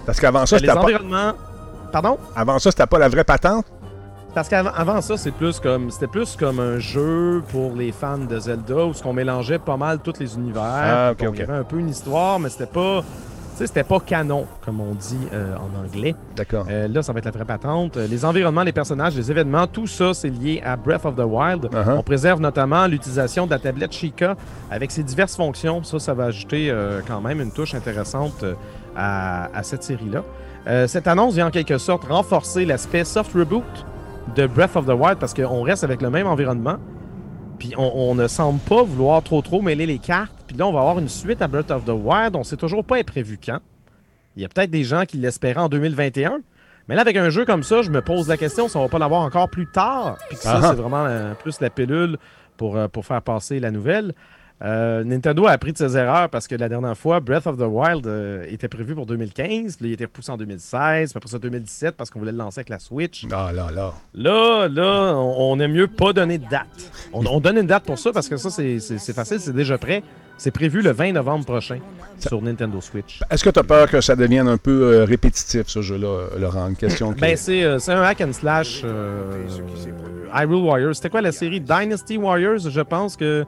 Parce 0.07 0.19
qu'avant 0.19 0.47
ça, 0.47 0.57
les 0.57 0.61
c'était 0.61 0.73
pas, 0.73 0.85
environnements... 0.85 1.35
Pardon? 1.93 2.17
avant 2.35 2.59
ça, 2.59 2.71
c'était 2.71 2.87
pas 2.87 2.99
la 2.99 3.11
vraie 3.11 3.25
patente? 3.25 3.67
Parce 4.37 4.51
qu'avant 4.51 4.71
avant 4.77 5.01
ça, 5.01 5.17
c'est 5.17 5.31
plus 5.31 5.59
comme 5.59 5.91
c'était 5.91 6.07
plus 6.09 6.37
comme 6.37 6.61
un 6.61 6.79
jeu 6.79 7.43
pour 7.49 7.75
les 7.75 7.91
fans 7.91 8.19
de 8.19 8.39
Zelda 8.39 8.85
où 8.85 8.93
ce 8.93 9.03
qu'on 9.03 9.15
mélangeait 9.15 9.59
pas 9.59 9.79
mal 9.79 9.99
tous 10.01 10.21
les 10.21 10.35
univers. 10.35 10.63
Ah, 10.63 11.13
ok, 11.13 11.21
Donc, 11.21 11.29
ok. 11.29 11.35
Il 11.37 11.41
y 11.41 11.43
avait 11.45 11.59
un 11.61 11.65
peu 11.65 11.79
une 11.79 11.89
histoire, 11.89 12.39
mais 12.39 12.51
c'était 12.51 12.67
pas 12.67 13.03
c'était 13.55 13.83
pas 13.83 13.99
canon, 13.99 14.45
comme 14.63 14.83
on 14.83 14.93
dit 14.93 15.17
euh, 15.33 15.55
en 15.57 15.83
anglais. 15.83 16.15
D'accord. 16.37 16.67
Euh, 16.69 16.87
là, 16.87 17.03
ça 17.03 17.15
va 17.15 17.21
être 17.21 17.25
la 17.25 17.31
vraie 17.31 17.47
patente. 17.47 17.97
Euh, 17.97 18.07
Les 18.07 18.27
environnements, 18.27 18.63
les 18.63 18.73
personnages, 18.75 19.17
les 19.17 19.31
événements, 19.31 19.67
tout 19.67 19.87
ça, 19.87 20.13
c'est 20.13 20.29
lié 20.29 20.61
à 20.63 20.77
Breath 20.77 21.07
of 21.07 21.17
the 21.17 21.21
Wild. 21.25 21.71
Uh-huh. 21.73 21.97
On 21.97 22.03
préserve 22.03 22.39
notamment 22.39 22.87
l'utilisation 22.87 23.47
de 23.47 23.53
la 23.53 23.59
tablette 23.59 23.93
Chica 23.95 24.37
avec 24.71 24.91
ses 24.91 25.03
diverses 25.03 25.35
fonctions. 25.37 25.83
Ça, 25.83 25.99
ça 25.99 26.13
va 26.13 26.25
ajouter 26.25 26.69
euh, 26.71 27.01
quand 27.09 27.23
même 27.23 27.41
une 27.41 27.53
touche 27.53 27.75
intéressante 27.75 28.45
à, 28.95 29.47
à 29.57 29.63
cette 29.63 29.83
série-là. 29.83 30.23
Cette 30.89 31.07
annonce 31.07 31.35
vient 31.35 31.47
en 31.47 31.51
quelque 31.51 31.79
sorte 31.79 32.05
renforcer 32.05 32.67
l'aspect 32.67 33.05
soft 33.05 33.33
reboot 33.35 33.63
de 34.35 34.47
Breath 34.47 34.77
of 34.77 34.87
the 34.87 34.91
Wild 34.91 35.19
parce 35.19 35.35
qu'on 35.35 35.63
reste 35.63 35.85
avec 35.85 36.03
le 36.03 36.11
même 36.11 36.27
environnement. 36.27 36.79
Puis 37.59 37.73
on, 37.77 37.91
on 37.95 38.15
ne 38.15 38.27
semble 38.27 38.61
pas 38.61 38.83
vouloir 38.83 39.23
trop 39.23 39.41
trop 39.43 39.63
mêler 39.63 39.87
les 39.87 39.99
cartes. 39.99 40.33
Puis 40.47 40.57
là, 40.57 40.67
on 40.67 40.73
va 40.73 40.81
avoir 40.81 40.99
une 40.99 41.09
suite 41.09 41.41
à 41.43 41.49
Breath 41.49 41.71
of 41.71 41.85
the 41.85 41.91
Wild. 41.91 42.37
On 42.37 42.45
sait 42.45 42.57
toujours 42.57 42.85
pas 42.85 43.03
prévu 43.05 43.39
quand. 43.45 43.61
Il 44.37 44.43
y 44.43 44.45
a 44.45 44.49
peut-être 44.49 44.71
des 44.71 44.85
gens 44.85 45.05
qui 45.05 45.17
l'espéraient 45.17 45.61
en 45.61 45.69
2021. 45.69 46.41
Mais 46.89 46.95
là, 46.95 47.01
avec 47.01 47.17
un 47.17 47.31
jeu 47.31 47.45
comme 47.45 47.63
ça, 47.63 47.83
je 47.83 47.91
me 47.91 48.01
pose 48.01 48.29
la 48.29 48.37
question 48.37 48.69
si 48.69 48.77
on 48.77 48.83
va 48.83 48.89
pas 48.89 48.99
l'avoir 48.99 49.23
encore 49.23 49.49
plus 49.49 49.67
tard. 49.67 50.19
Puis 50.29 50.37
que 50.37 50.43
ça, 50.43 50.61
ah. 50.63 50.69
c'est 50.69 50.81
vraiment 50.81 51.07
euh, 51.07 51.35
plus 51.35 51.61
la 51.61 51.71
pilule 51.71 52.19
pour, 52.57 52.77
euh, 52.77 52.87
pour 52.89 53.05
faire 53.05 53.23
passer 53.23 53.59
la 53.59 53.71
nouvelle. 53.71 54.15
Euh, 54.63 55.05
Nintendo 55.05 55.47
a 55.47 55.51
appris 55.51 55.73
de 55.73 55.79
ses 55.79 55.97
erreurs 55.97 56.31
parce 56.31 56.49
que 56.49 56.55
la 56.55 56.69
dernière 56.69 56.97
fois, 56.97 57.21
Breath 57.21 57.47
of 57.47 57.59
the 57.59 57.67
Wild 57.69 58.07
euh, 58.07 58.47
était 58.49 58.69
prévu 58.69 58.95
pour 58.95 59.05
2015. 59.05 59.77
Puis 59.77 59.85
là, 59.85 59.91
il 59.91 59.93
était 59.93 60.05
repoussé 60.05 60.31
en 60.31 60.39
2016. 60.39 61.11
Puis 61.11 61.19
après 61.19 61.29
ça, 61.29 61.39
2017 61.39 61.97
parce 61.97 62.09
qu'on 62.09 62.21
voulait 62.21 62.33
le 62.33 62.39
lancer 62.39 62.61
avec 62.61 62.71
la 62.71 62.79
Switch. 62.79 63.27
Ah 63.33 63.53
là 63.53 63.71
là. 63.75 63.93
Là, 64.15 64.69
là, 64.69 65.15
on, 65.17 65.59
aime 65.61 65.73
mieux 65.73 65.89
pas 65.89 66.13
donner 66.13 66.39
de 66.39 66.49
date. 66.49 66.91
On, 67.13 67.25
on 67.27 67.41
donne 67.41 67.59
une 67.59 67.67
date 67.67 67.85
pour 67.85 67.99
ça 67.99 68.13
parce 68.13 68.29
que 68.29 68.37
ça, 68.39 68.51
c'est 68.51 69.13
facile, 69.13 69.41
c'est 69.41 69.55
déjà 69.55 69.77
prêt. 69.77 70.03
C'est 70.39 70.51
prévu 70.51 70.83
le 70.83 70.93
20 70.93 71.13
novembre 71.13 71.47
prochain 71.47 71.79
sur 72.19 72.43
Nintendo 72.43 72.81
Switch. 72.81 73.21
Est-ce 73.31 73.43
que 73.43 73.51
tu 73.51 73.59
as 73.59 73.65
peur 73.65 73.91
que 73.91 74.01
ça 74.03 74.15
devienne 74.17 74.49
un 74.49 74.59
peu 74.59 74.83
euh, 74.83 75.05
répétitif, 75.05 75.67
ce 75.67 75.81
jeu-là, 75.81 76.27
Laurent? 76.39 76.69
Une 76.69 76.77
question 76.77 77.13
qui... 77.13 77.21
Ben, 77.21 77.37
c'est 77.37 77.63
euh, 77.65 77.79
c'est 77.79 77.93
un 77.93 78.03
hack 78.03 78.21
and 78.21 78.33
slash 78.33 78.83
euh, 78.85 79.47
Hyrule 80.35 80.65
Warriors. 80.65 80.95
C'était 80.95 81.09
quoi 81.09 81.23
la 81.23 81.33
série? 81.33 81.61
Dynasty 81.61 82.19
Warriors? 82.19 82.69
Je 82.69 82.81
pense 82.83 83.17
que 83.17 83.47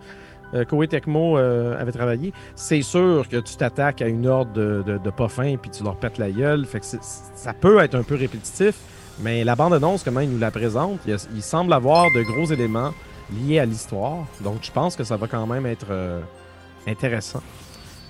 Koei 0.68 0.88
Tecmo 0.88 1.38
euh, 1.38 1.80
avait 1.80 1.92
travaillé. 1.92 2.32
C'est 2.54 2.82
sûr 2.82 3.28
que 3.28 3.36
tu 3.36 3.56
t'attaques 3.56 4.02
à 4.02 4.08
une 4.08 4.26
horde 4.26 4.52
de, 4.52 4.82
de, 4.86 4.98
de 4.98 5.10
pas 5.10 5.28
fins 5.28 5.56
puis 5.56 5.70
tu 5.70 5.84
leur 5.84 5.96
pètes 5.96 6.18
la 6.18 6.30
gueule. 6.30 6.66
Ça 6.90 7.52
peut 7.52 7.78
être 7.80 7.94
un 7.94 8.02
peu 8.02 8.14
répétitif, 8.14 8.76
mais 9.20 9.44
la 9.44 9.56
bande-annonce, 9.56 10.02
comment 10.02 10.20
il 10.20 10.30
nous 10.30 10.38
la 10.38 10.50
présente, 10.50 11.00
il 11.06 11.42
semble 11.42 11.72
avoir 11.72 12.06
de 12.14 12.22
gros 12.22 12.46
éléments 12.52 12.92
liés 13.30 13.58
à 13.58 13.66
l'histoire. 13.66 14.26
Donc, 14.42 14.58
je 14.62 14.72
pense 14.72 14.96
que 14.96 15.04
ça 15.04 15.16
va 15.16 15.26
quand 15.26 15.46
même 15.46 15.66
être 15.66 15.88
euh, 15.90 16.20
intéressant. 16.86 17.42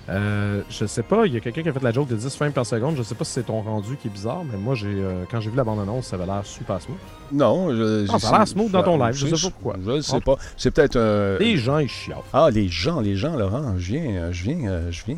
Euh, 0.09 0.61
je 0.69 0.85
sais 0.85 1.03
pas, 1.03 1.27
il 1.27 1.33
y 1.33 1.37
a 1.37 1.39
quelqu'un 1.39 1.61
qui 1.61 1.69
a 1.69 1.73
fait 1.73 1.83
la 1.83 1.91
joke 1.91 2.07
de 2.07 2.15
10 2.15 2.35
frames 2.35 2.51
par 2.51 2.65
seconde. 2.65 2.95
Je 2.97 3.03
sais 3.03 3.13
pas 3.15 3.23
si 3.25 3.33
c'est 3.33 3.43
ton 3.45 3.61
rendu 3.61 3.95
qui 3.97 4.07
est 4.07 4.11
bizarre, 4.11 4.41
mais 4.49 4.57
moi, 4.57 4.73
j'ai 4.73 4.87
euh, 4.87 5.23
quand 5.29 5.39
j'ai 5.39 5.49
vu 5.51 5.55
la 5.57 5.63
bande-annonce, 5.63 6.07
ça 6.07 6.15
avait 6.15 6.25
l'air 6.25 6.41
super 6.45 6.81
smooth. 6.81 6.97
Non, 7.31 7.69
je, 7.75 8.07
Ah, 8.11 8.17
ça 8.17 8.29
a 8.29 8.37
l'air 8.39 8.47
smooth 8.47 8.71
dans 8.71 8.81
ton 8.81 8.97
live, 8.97 9.13
je 9.13 9.27
sais 9.27 9.31
pas 9.47 9.51
pourquoi. 9.51 9.75
Je 9.85 9.91
ne 9.91 10.01
sais 10.01 10.19
pas. 10.21 10.35
C'est 10.57 10.71
peut-être... 10.71 10.95
euh, 10.95 11.37
Les 11.39 11.57
gens, 11.57 11.77
ils 11.77 11.87
chialent. 11.89 12.17
Ah, 12.33 12.49
les 12.51 12.67
gens, 12.69 12.99
les 13.01 13.15
gens, 13.15 13.35
Laurent, 13.35 13.75
je 13.77 13.93
viens, 13.93 14.11
euh, 14.15 14.31
je 14.31 14.43
viens, 14.43 14.91
je 14.91 15.03
viens 15.05 15.17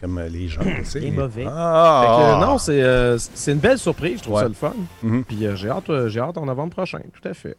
comme 0.00 0.20
les 0.20 0.46
gens, 0.48 0.60
tu 0.62 0.84
sais. 0.84 1.00
Les 1.00 1.10
mauvais. 1.10 1.44
Ah, 1.48 2.00
Fait 2.02 2.06
que, 2.06 2.12
ah. 2.28 2.36
euh, 2.42 2.46
non, 2.46 2.58
c'est 2.58 2.82
euh, 2.82 3.18
c'est 3.18 3.52
une 3.52 3.58
belle 3.58 3.78
surprise, 3.78 4.18
je 4.18 4.22
trouve 4.22 4.36
Ouais. 4.36 4.42
ça 4.42 4.48
le 4.48 4.54
fun. 4.54 4.72
Mhm. 5.02 5.24
Puis 5.24 5.44
euh, 5.46 5.56
j'ai 5.56 5.68
hâte, 5.68 5.90
euh, 5.90 6.08
j'ai 6.08 6.20
hâte 6.20 6.38
en 6.38 6.46
novembre 6.46 6.70
prochain, 6.72 7.00
tout 7.20 7.28
à 7.28 7.34
fait. 7.34 7.56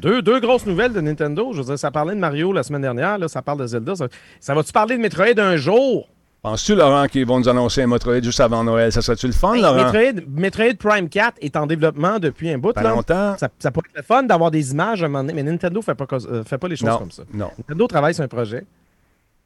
Deux, 0.00 0.22
deux 0.22 0.38
grosses 0.40 0.64
nouvelles 0.66 0.92
de 0.92 1.00
Nintendo. 1.00 1.50
Je 1.52 1.58
veux 1.58 1.64
dire, 1.64 1.78
ça 1.78 1.90
parlait 1.90 2.14
de 2.14 2.20
Mario 2.20 2.52
la 2.52 2.62
semaine 2.62 2.82
dernière, 2.82 3.18
là, 3.18 3.26
ça 3.28 3.42
parle 3.42 3.58
de 3.58 3.66
Zelda. 3.66 3.96
Ça, 3.96 4.06
ça 4.40 4.54
va-tu 4.54 4.72
parler 4.72 4.96
de 4.96 5.02
Metroid 5.02 5.38
un 5.38 5.56
jour? 5.56 6.08
Penses-tu, 6.40 6.76
Laurent, 6.76 7.06
qu'ils 7.08 7.26
vont 7.26 7.40
nous 7.40 7.48
annoncer 7.48 7.82
un 7.82 7.88
Metroid 7.88 8.22
juste 8.22 8.38
avant 8.38 8.62
Noël? 8.62 8.92
Ça 8.92 9.02
serait-tu 9.02 9.26
le 9.26 9.32
fun, 9.32 9.54
Hey, 9.54 9.62
Laurent? 9.62 9.90
Metroid, 9.92 10.22
Metroid 10.28 10.74
Prime 10.78 11.08
4 11.08 11.38
est 11.40 11.56
en 11.56 11.66
développement 11.66 12.20
depuis 12.20 12.48
un 12.50 12.58
bout. 12.58 12.72
Pas 12.72 12.84
Là. 12.84 12.90
longtemps? 12.90 13.36
Ça, 13.38 13.48
ça 13.58 13.72
pourrait 13.72 13.88
être 13.90 13.96
le 13.96 14.02
fun 14.04 14.22
d'avoir 14.22 14.52
des 14.52 14.70
images 14.70 15.02
à 15.02 15.06
un 15.06 15.08
moment 15.08 15.24
donné, 15.24 15.34
mais 15.34 15.42
Nintendo 15.42 15.82
fait 15.82 15.96
pas, 15.96 16.06
cos- 16.06 16.28
euh, 16.30 16.44
fait 16.44 16.58
pas 16.58 16.68
les 16.68 16.76
choses 16.76 16.88
non, 16.88 16.98
comme 16.98 17.10
ça. 17.10 17.24
non. 17.34 17.50
Nintendo 17.58 17.86
travaille 17.88 18.14
sur 18.14 18.22
un 18.22 18.28
projet. 18.28 18.64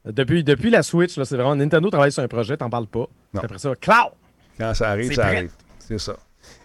Depuis, 0.05 0.45
depuis 0.45 0.69
la 0.69 0.83
Switch, 0.83 1.15
c'est 1.15 1.35
vraiment 1.37 1.57
Nintendo 1.57 1.89
travaille 1.89 2.13
sur 2.13 2.23
un 2.23 2.29
projet, 2.29 2.59
t'en 2.59 2.69
parles 2.69 2.89
pas. 2.89 3.07
Non. 3.33 3.41
Après 3.43 3.59
ça, 3.59 3.75
cloud! 3.81 4.11
Quand 4.59 4.75
ça 4.75 4.91
arrive, 4.91 5.15
ça 5.15 5.23
prêt. 5.23 5.37
arrive. 5.37 5.53
C'est 5.79 5.99
ça. 5.99 6.15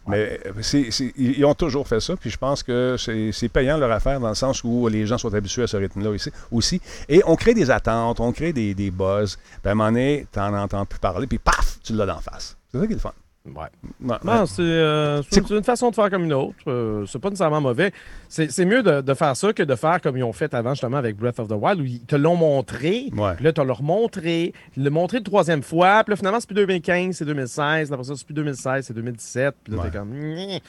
Mais 0.07 0.39
euh, 0.45 0.81
ils 1.17 1.45
ont 1.45 1.53
toujours 1.53 1.87
fait 1.87 1.99
ça, 1.99 2.15
puis 2.15 2.29
je 2.29 2.37
pense 2.37 2.63
que 2.63 2.95
c'est 2.97 3.49
payant 3.49 3.77
leur 3.77 3.91
affaire 3.91 4.19
dans 4.19 4.29
le 4.29 4.35
sens 4.35 4.63
où 4.63 4.87
les 4.87 5.05
gens 5.05 5.17
sont 5.17 5.33
habitués 5.33 5.63
à 5.63 5.67
ce 5.67 5.77
rythme-là 5.77 6.11
aussi. 6.51 6.81
Et 7.09 7.21
on 7.25 7.35
crée 7.35 7.53
des 7.53 7.69
attentes, 7.71 8.19
on 8.19 8.31
crée 8.31 8.53
des, 8.53 8.91
buzz. 8.91 9.37
Puis 9.61 9.69
à 9.69 9.71
un 9.71 9.75
moment 9.75 9.89
donné, 9.89 10.25
t'en 10.31 10.53
entends 10.53 10.85
plus 10.85 10.99
parler, 10.99 11.27
puis 11.27 11.39
paf, 11.39 11.79
tu 11.83 11.93
l'as 11.93 12.05
d'en 12.05 12.19
face. 12.19 12.57
C'est 12.71 12.79
ça 12.79 12.85
qui 12.85 12.93
est 12.93 12.95
le 12.95 13.01
fun. 13.01 13.13
Ouais. 13.55 13.63
Ouais, 14.09 14.17
Non, 14.23 14.41
ouais. 14.41 14.45
c'est 14.47 14.61
euh, 14.61 15.21
c'est- 15.23 15.49
une 15.49 15.63
façon 15.63 15.89
de 15.89 15.95
faire 15.95 16.09
comme 16.09 16.25
une 16.25 16.33
autre. 16.33 16.55
Euh, 16.67 17.05
c'est 17.05 17.19
pas 17.19 17.29
nécessairement 17.29 17.61
mauvais. 17.61 17.91
C'est 18.29 18.51
c'est 18.51 18.65
mieux 18.65 18.83
de, 18.83 19.01
de 19.01 19.13
faire 19.13 19.35
ça 19.35 19.53
que 19.53 19.63
de 19.63 19.75
faire 19.75 20.01
comme 20.01 20.17
ils 20.17 20.23
ont 20.23 20.33
fait 20.33 20.53
avant, 20.53 20.71
justement, 20.73 20.97
avec 20.97 21.15
Breath 21.17 21.39
of 21.39 21.47
the 21.47 21.53
Wild, 21.53 21.79
où 21.81 21.85
ils 21.85 22.01
te 22.01 22.15
l'ont 22.15 22.35
montré. 22.35 23.09
Ouais. 23.15 23.35
Puis 23.35 23.45
là, 23.45 23.53
tu 23.53 23.63
leur 23.65 23.81
montré. 23.83 24.53
Ils 24.75 24.83
l'ont 24.83 24.91
montré 24.91 25.17
une 25.19 25.23
troisième 25.23 25.63
fois. 25.63 26.03
Puis 26.03 26.11
là, 26.11 26.15
finalement, 26.17 26.39
c'est 26.39 26.47
plus 26.47 26.55
2015, 26.55 27.15
c'est 27.15 27.25
2016. 27.25 27.91
Après 27.93 28.03
ça, 28.03 28.15
c'est 28.15 28.25
plus 28.25 28.33
2016, 28.33 28.85
c'est 28.85 28.93
2017. 28.93 29.55
Puis 29.63 29.73
là, 29.73 29.79
Ouais. 29.81 29.89
t'es 29.89 29.97
comme. 29.97 30.11
Nyeh. 30.11 30.61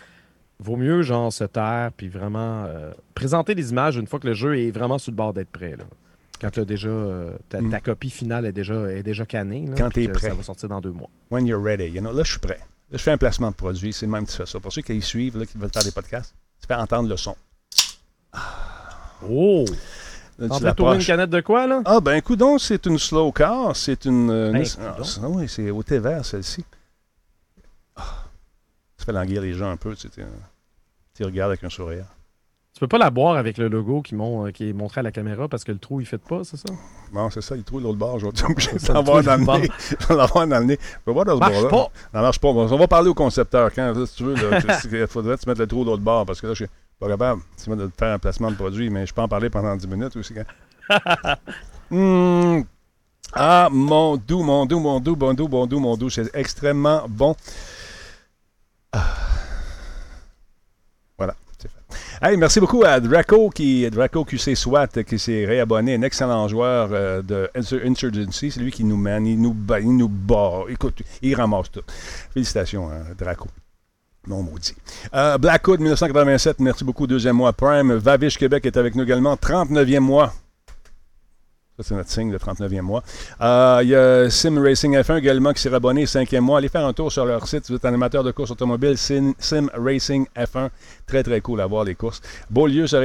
Vaut 0.60 0.76
mieux, 0.76 1.02
genre, 1.02 1.32
se 1.32 1.44
taire, 1.44 1.90
puis 1.96 2.08
vraiment 2.08 2.64
euh, 2.66 2.90
présenter 3.14 3.54
les 3.54 3.70
images 3.70 3.96
une 3.96 4.08
fois 4.08 4.18
que 4.18 4.26
le 4.26 4.34
jeu 4.34 4.58
est 4.58 4.70
vraiment 4.72 4.98
sur 4.98 5.12
le 5.12 5.16
bord 5.16 5.32
d'être 5.32 5.50
prêt. 5.50 5.76
Là. 5.78 5.84
Quand 6.40 6.51
t'as 6.51 6.64
déjà, 6.64 6.88
euh, 6.88 7.37
ta, 7.48 7.61
Mm. 7.61 7.70
ta 7.70 7.81
copie 7.81 8.11
finale 8.11 8.46
est 8.46 8.53
déjà, 8.53 8.74
est 8.92 9.03
déjà 9.03 9.27
cannée. 9.27 9.66
là, 9.66 9.74
Quand 9.77 9.90
t'es 9.90 10.07
que 10.07 10.12
prêt. 10.12 10.29
Ça 10.29 10.35
va 10.35 10.42
sortir 10.42 10.68
dans 10.68 10.81
deux 10.81 10.92
mois. 10.92 11.09
When 11.31 11.46
you're 11.46 11.62
ready. 11.62 11.87
You 11.88 12.01
know, 12.01 12.12
là, 12.12 12.22
je 12.22 12.31
suis 12.31 12.40
prêt. 12.40 12.59
Là, 12.59 12.96
je 12.96 13.03
fais 13.03 13.11
un 13.11 13.18
placement 13.18 13.51
de 13.51 13.57
produit. 13.57 13.92
C'est 13.92 14.07
le 14.07 14.12
même 14.12 14.27
qui 14.27 14.37
fait 14.37 14.46
ça. 14.46 14.61
Pour 14.61 14.72
ceux 14.72 14.83
qui 14.83 14.94
y 14.96 15.03
suivent, 15.03 15.37
là, 15.38 15.44
qui 15.46 15.59
veulent 15.59 15.70
faire 15.72 15.85
des 15.85 15.90
podcasts, 15.90 16.35
tu 16.61 16.66
fais 16.66 16.74
entendre 16.74 17.09
le 17.09 17.16
son. 17.16 17.35
Oh! 19.29 19.64
Là, 20.38 20.48
tu 20.48 20.74
tourner 20.77 20.96
une 20.98 21.05
canette 21.05 21.31
de 21.31 21.40
quoi, 21.40 21.66
là? 21.66 21.83
Ah, 21.85 21.98
ben, 22.01 22.14
écoute 22.14 22.38
donc, 22.38 22.61
c'est 22.61 22.87
une 22.87 22.98
slow 22.98 23.33
car. 23.33 23.74
C'est 23.74 24.05
une. 24.05 24.31
euh, 24.31 24.53
Ben, 24.53 24.62
une- 24.62 24.68
ah, 24.81 24.96
ah 25.24 25.29
oui, 25.29 25.48
c'est 25.48 25.70
au 25.70 25.83
thé 25.83 25.98
vert, 25.98 26.24
celle-ci. 26.24 26.64
Ah, 27.96 28.24
ça 28.96 29.05
fait 29.07 29.12
languir 29.12 29.42
les 29.42 29.55
gens 29.55 29.68
un 29.70 29.77
peu. 29.77 29.96
Tu, 29.96 30.03
sais, 30.03 30.09
tu- 30.11 30.22
tu 31.14 31.24
regardes 31.24 31.51
avec 31.51 31.64
un 31.64 31.68
sourire. 31.68 32.05
Tu 32.74 32.81
peux 32.81 32.87
pas 32.88 32.98
la 32.98 33.11
boire 33.11 33.37
avec 33.37 33.59
le 33.59 33.66
logo 33.68 34.02
qui, 34.02 34.14
mon- 34.14 34.46
euh, 34.46 34.50
qui 34.52 34.68
est 34.68 34.72
montré 34.72 35.00
à 35.00 35.02
la 35.02 35.11
caméra 35.11 35.48
parce 35.48 35.64
que 35.64 35.72
le 35.72 35.78
trou, 35.78 36.00
il 36.00 36.07
fait 36.07 36.18
pas, 36.18 36.44
c'est 36.44 36.57
ça? 36.57 36.72
Bon, 37.12 37.28
c'est 37.31 37.40
ça, 37.40 37.57
il 37.57 37.64
trouve 37.64 37.83
l'autre 37.83 37.98
bord. 37.98 38.20
Je 38.20 38.26
vais 38.26 38.44
obligé 38.44 38.70
de 38.78 38.92
l'avoir 38.92 39.22
dans 39.24 39.37
le 39.37 39.61
nez. 39.61 39.70
Je 40.00 40.07
vais 40.07 40.14
l'avoir 40.16 40.46
dans 40.46 40.59
le 40.61 40.64
nez. 40.64 40.78
Je 40.81 40.96
vais 41.11 41.12
voir 41.12 41.24
dans 41.24 41.35
ce 41.35 41.38
Marche 41.40 41.68
pas! 41.70 41.88
Non, 42.14 42.20
marche 42.22 42.38
pas. 42.38 42.48
On 42.48 42.76
va 42.76 42.87
parler 42.88 43.09
au 43.09 43.14
concepteur. 43.14 43.72
Quand, 43.74 43.92
là, 43.92 44.07
si 44.07 44.14
tu 44.16 44.22
veux, 44.24 44.35
il 45.00 45.07
faudrait 45.09 45.37
que 45.37 45.42
tu 45.42 45.48
mettes 45.48 45.59
le 45.59 45.66
trou 45.66 45.81
de 45.85 45.90
l'autre 45.90 46.02
bord? 46.04 46.24
Parce 46.24 46.40
que 46.40 46.46
là, 46.46 46.54
je 46.54 46.64
suis 46.64 46.72
pas 47.00 47.09
capable 47.09 47.42
de 47.66 47.90
faire 47.98 48.14
un 48.14 48.18
placement 48.20 48.50
de 48.52 48.57
produit, 48.57 48.90
mais 48.90 49.07
je 49.07 49.12
peux 49.14 49.22
en 49.22 49.28
parler 49.28 49.50
pendant 49.50 49.74
10 49.74 49.88
minutes 49.88 50.16
aussi. 50.16 50.35
quand- 50.35 51.37
Hmm. 51.90 52.62
Ah, 53.33 53.68
mon 53.72 54.16
doux, 54.18 54.42
mon 54.42 54.66
doux, 54.66 54.78
mon 54.78 55.00
doux, 55.00 55.16
mon 55.16 55.33
doux, 55.35 55.48
mon 55.48 55.66
doux, 55.66 55.81
mon 55.81 55.96
doux. 55.96 56.11
C'est 56.11 56.31
extrêmement 56.35 57.02
bon. 57.09 57.35
Ah. 58.92 59.04
Hey, 62.20 62.37
merci 62.37 62.59
beaucoup 62.59 62.83
à 62.85 62.98
Draco, 62.98 63.48
qui, 63.50 63.88
Draco 63.90 64.24
QC 64.24 64.57
SWAT, 64.57 64.88
qui 65.07 65.18
s'est 65.20 65.44
réabonné, 65.46 65.94
un 65.94 66.02
excellent 66.02 66.48
joueur 66.48 66.88
euh, 66.92 67.22
de 67.22 67.48
Insur- 67.54 67.81
Insurgency. 67.87 68.50
C'est 68.50 68.61
lui 68.61 68.72
qui 68.72 68.83
nous 68.83 68.96
mène, 68.96 69.24
il 69.26 69.40
nous 69.40 69.54
bat, 69.54 69.78
il 69.78 69.96
nous 69.96 70.09
bat. 70.09 70.64
Écoute, 70.68 71.00
il 71.22 71.35
ramasse 71.37 71.70
tout. 71.70 71.83
Félicitations, 72.35 72.90
hein, 72.90 73.02
Draco. 73.16 73.46
Non 74.26 74.42
maudit. 74.42 74.74
Euh, 75.14 75.38
Blackwood, 75.38 75.78
1987, 75.78 76.59
merci 76.59 76.85
beaucoup. 76.85 77.07
Deuxième 77.07 77.37
mois. 77.37 77.52
Prime, 77.52 77.92
Vavish 77.94 78.37
Québec 78.37 78.66
est 78.66 78.76
avec 78.76 78.96
nous 78.96 79.04
également. 79.04 79.37
39e 79.37 80.00
mois. 80.00 80.33
C'est 81.80 81.94
notre 81.94 82.10
signe, 82.10 82.32
le 82.32 82.38
39e 82.38 82.80
mois. 82.80 83.04
Euh, 83.40 83.78
Il 83.84 83.90
y 83.90 83.94
a 83.94 84.28
Sim 84.30 84.60
Racing 84.60 84.96
F1 84.96 85.18
également 85.18 85.52
qui 85.52 85.62
s'est 85.62 85.72
abonné, 85.72 86.06
5e 86.06 86.40
mois. 86.40 86.58
Allez 86.58 86.68
faire 86.68 86.84
un 86.84 86.92
tour 86.92 87.12
sur 87.12 87.24
leur 87.24 87.46
site 87.46 87.66
si 87.66 87.72
vous 87.72 87.76
êtes 87.76 87.84
un 87.84 87.94
amateur 87.94 88.24
de 88.24 88.32
course 88.32 88.50
automobile. 88.50 88.98
Sim, 88.98 89.32
Racing 89.74 90.26
F1. 90.36 90.70
Très, 91.06 91.22
très 91.22 91.40
cool 91.40 91.60
à 91.60 91.66
voir 91.66 91.84
les 91.84 91.94
courses. 91.94 92.20
Beaulieu 92.50 92.88
s'est 92.88 92.98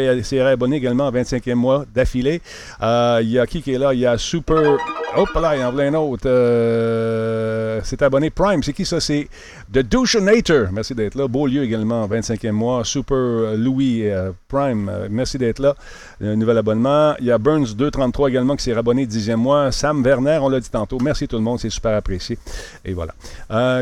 réabonné 0.43 0.77
également, 0.77 1.11
25e 1.11 1.53
mois 1.53 1.85
d'affilée. 1.93 2.41
Euh, 2.81 3.19
Il 3.21 3.29
y 3.29 3.37
a 3.37 3.45
qui 3.45 3.61
qui 3.61 3.73
est 3.73 3.77
là? 3.77 3.93
Il 3.93 3.99
y 3.99 4.07
a 4.07 4.17
Super. 4.17 4.77
Hop 5.15 5.29
là, 5.35 5.55
il 5.55 5.63
en 5.63 5.77
a 5.77 5.83
un 5.83 5.93
autre. 5.93 6.23
Euh, 6.25 7.79
c'est 7.83 8.01
abonné 8.01 8.31
Prime. 8.31 8.63
C'est 8.63 8.73
qui 8.73 8.85
ça? 8.85 8.99
C'est 8.99 9.27
The 9.73 9.79
Douchenator. 9.79 10.67
Merci 10.71 10.93
d'être 10.93 11.15
là. 11.15 11.27
Beaulieu 11.27 11.63
également, 11.63 12.07
25e 12.07 12.51
mois. 12.51 12.85
Super 12.85 13.17
euh, 13.17 13.57
Louis 13.57 14.07
euh, 14.07 14.31
Prime. 14.47 14.87
euh, 14.87 15.07
merci 15.09 15.39
d'être 15.39 15.57
là. 15.57 15.75
Nouvel 16.21 16.59
abonnement. 16.59 17.15
Il 17.19 17.25
y 17.25 17.31
a 17.31 17.39
Burns 17.39 17.73
233 17.75 18.29
également 18.29 18.55
qui 18.55 18.65
s'est 18.65 18.73
abonné 18.73 19.07
10e 19.07 19.37
mois. 19.37 19.71
Sam 19.71 20.03
Werner, 20.03 20.37
on 20.43 20.49
l'a 20.49 20.59
dit 20.59 20.69
tantôt. 20.69 20.99
Merci 21.01 21.27
tout 21.27 21.37
le 21.37 21.41
monde, 21.41 21.59
c'est 21.59 21.71
super 21.71 21.95
apprécié. 21.95 22.37
Et 22.85 22.93
voilà. 22.93 23.15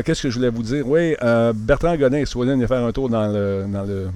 Qu'est-ce 0.02 0.22
que 0.22 0.30
je 0.30 0.36
voulais 0.36 0.48
vous 0.48 0.62
dire? 0.62 0.88
Oui, 0.88 1.14
Bertrand 1.54 1.94
Godin, 1.94 2.24
soyez 2.24 2.52
venir 2.52 2.68
faire 2.68 2.82
un 2.82 2.92
tour 2.92 3.10
dans 3.10 3.26
le, 3.26 3.66
dans 3.68 3.82
le, 3.82 4.08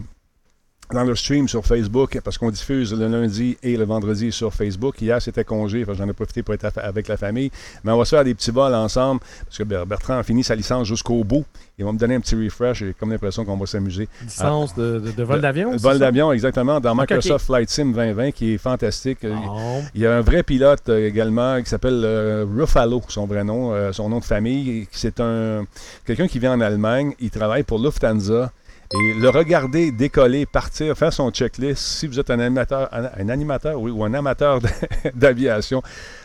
dans 0.93 1.03
le 1.05 1.15
stream 1.17 1.49
sur 1.49 1.65
Facebook 1.67 2.21
parce 2.23 2.39
qu'on 2.39 2.51
diffuse 2.51 2.93
le 2.95 3.09
lundi 3.09 3.57
et 3.63 3.77
le 3.77 3.85
vendredi 3.85 4.31
sur 4.31 4.55
Facebook. 4.55 5.01
Hier, 5.03 5.21
c'était 5.21 5.43
congé, 5.45 5.85
j'en 5.93 6.09
ai 6.09 6.13
profité 6.13 6.43
pour 6.43 6.55
être 6.55 6.67
avec 6.77 7.09
la 7.09 7.17
famille. 7.17 7.51
Mais 7.83 7.91
on 7.93 7.99
va 7.99 8.05
se 8.05 8.15
faire 8.15 8.25
des 8.25 8.35
petits 8.35 8.51
vols 8.53 8.75
ensemble 8.75 9.21
parce 9.45 9.59
que 9.59 9.65
Ber- 9.65 9.85
Bertrand 9.87 10.19
a 10.19 10.23
fini 10.23 10.45
sa 10.45 10.55
licence 10.55 10.87
jusqu'au 10.87 11.25
bout. 11.25 11.45
Ils 11.79 11.85
vont 11.85 11.93
me 11.93 11.99
donner 11.99 12.15
un 12.15 12.21
petit 12.21 12.37
refresh. 12.37 12.79
J'ai 12.79 12.95
comme 12.95 13.11
l'impression 13.11 13.45
qu'on 13.45 13.57
va 13.57 13.67
s'amuser. 13.67 14.09
Licence 14.23 14.75
de, 14.77 15.01
de- 15.01 15.11
de 15.11 15.23
vol 15.25 15.41
d'avion? 15.41 15.77
Vol 15.77 15.99
d'avion, 15.99 16.33
exactement, 16.33 16.79
dans. 16.81 16.95
Microsoft 16.95 17.47
Flight 17.47 17.69
Sim 17.69 17.93
2020 17.93 18.31
qui 18.33 18.55
est 18.55 18.59
fantastique. 18.59 19.19
Bon. 19.23 19.83
Il 19.95 20.01
y 20.01 20.07
a 20.07 20.17
un 20.17 20.21
vrai 20.23 20.43
pilote 20.43 20.89
euh, 20.89 21.07
également 21.09 21.61
qui 21.63 21.69
s'appelle 21.69 22.01
euh, 22.05 22.47
Ruffalo, 22.57 23.03
son 23.09 23.27
vrai 23.27 23.45
nom, 23.45 23.73
euh, 23.75 23.93
son 23.93 24.09
nom 24.09 24.19
de 24.21 24.25
famille. 24.25 24.87
C'est 24.93 25.21
un 25.21 25.67
quelqu'un 26.07 26.29
qui 26.29 26.39
vit 26.39 26.49
en 26.49 26.61
Allemagne. 26.61 27.13
Il 27.21 27.31
travaille 27.31 27.65
pour 27.65 27.79
Lufthansa. 27.79 28.51
Et 28.95 29.15
le 29.15 29.29
regarder 29.31 29.91
décoller, 29.91 30.47
partir, 30.47 30.97
faire 30.97 31.13
son 31.13 31.31
checklist, 31.31 31.83
si 31.83 32.07
vous 32.07 32.21
êtes 32.21 32.31
un 32.31 32.39
animateur, 32.39 33.81
ou 33.81 34.05
un 34.05 34.15
amateur 34.15 34.61
d'aviation, 35.15 35.83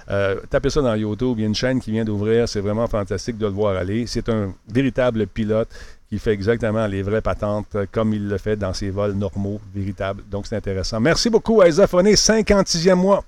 euh, 0.10 0.40
tapez 0.50 0.70
ça 0.70 0.82
dans 0.82 0.96
YouTube. 0.96 1.36
Il 1.38 1.42
y 1.42 1.44
a 1.46 1.48
une 1.48 1.56
chaîne 1.56 1.80
qui 1.80 1.92
vient 1.92 2.06
d'ouvrir. 2.06 2.48
C'est 2.48 2.60
vraiment 2.60 2.88
fantastique 2.88 3.38
de 3.38 3.46
le 3.46 3.52
voir 3.52 3.76
aller. 3.78 4.06
C'est 4.06 4.30
un 4.30 4.54
véritable 4.72 5.26
pilote 5.28 5.70
qui 6.10 6.20
fait 6.20 6.34
exactement 6.34 6.86
les 6.88 7.02
vraies 7.02 7.22
patentes 7.22 7.76
euh, 7.76 7.86
comme 7.92 8.14
il 8.14 8.28
le 8.28 8.38
fait 8.38 8.58
dans 8.58 8.74
ses 8.74 8.90
vols 8.90 9.14
normaux, 9.14 9.60
véritables. 9.74 10.24
Donc, 10.30 10.46
c'est 10.46 10.58
intéressant. 10.58 11.00
Merci 11.00 11.30
beaucoup 11.30 11.62
à 11.62 11.70
Isafoné, 11.70 12.14
56e 12.14 12.96
mois. 12.96 13.24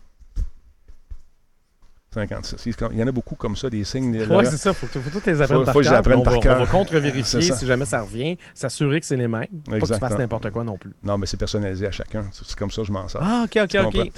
56. 2.13 2.65
Il 2.65 2.75
il 2.93 2.99
y 2.99 3.03
en 3.03 3.07
a 3.07 3.11
beaucoup 3.11 3.35
comme 3.35 3.55
ça, 3.55 3.69
des 3.69 3.83
signes. 3.83 4.15
Ouais, 4.15 4.25
Laurent. 4.25 4.43
c'est 4.45 4.57
ça. 4.57 4.73
Faut, 4.73 4.87
que- 4.87 4.99
faut 4.99 5.09
toutes 5.09 5.25
les 5.25 5.41
apprendre 5.41 5.61
Faut- 5.61 5.65
par 5.65 5.73
faut 5.73 5.79
que 5.79 5.85
je 5.85 5.89
cœur, 5.89 6.01
puis 6.01 6.13
on 6.13 6.21
par 6.21 6.33
va- 6.33 6.39
cœur. 6.39 6.57
On 6.57 6.63
va 6.65 6.71
contre-vérifier 6.71 7.41
si 7.41 7.65
jamais 7.65 7.85
ça 7.85 8.01
revient, 8.01 8.37
s'assurer 8.53 8.99
que 8.99 9.05
c'est 9.05 9.15
les 9.17 9.27
mêmes. 9.27 9.41
Pas 9.47 9.47
que 9.47 9.69
tu 9.71 9.75
Exactement. 9.77 10.09
fasses 10.09 10.19
n'importe 10.19 10.49
quoi 10.51 10.63
non 10.63 10.77
plus. 10.77 10.91
Non, 11.03 11.17
mais 11.17 11.25
c'est 11.25 11.37
personnalisé 11.37 11.87
à 11.87 11.91
chacun. 11.91 12.25
C'est 12.31 12.55
comme 12.55 12.71
ça 12.71 12.81
que 12.81 12.87
je 12.87 12.91
m'en 12.91 13.07
sors. 13.07 13.21
Ah, 13.23 13.45
ok, 13.45 13.59
ok, 13.63 13.85
ok. 13.95 14.11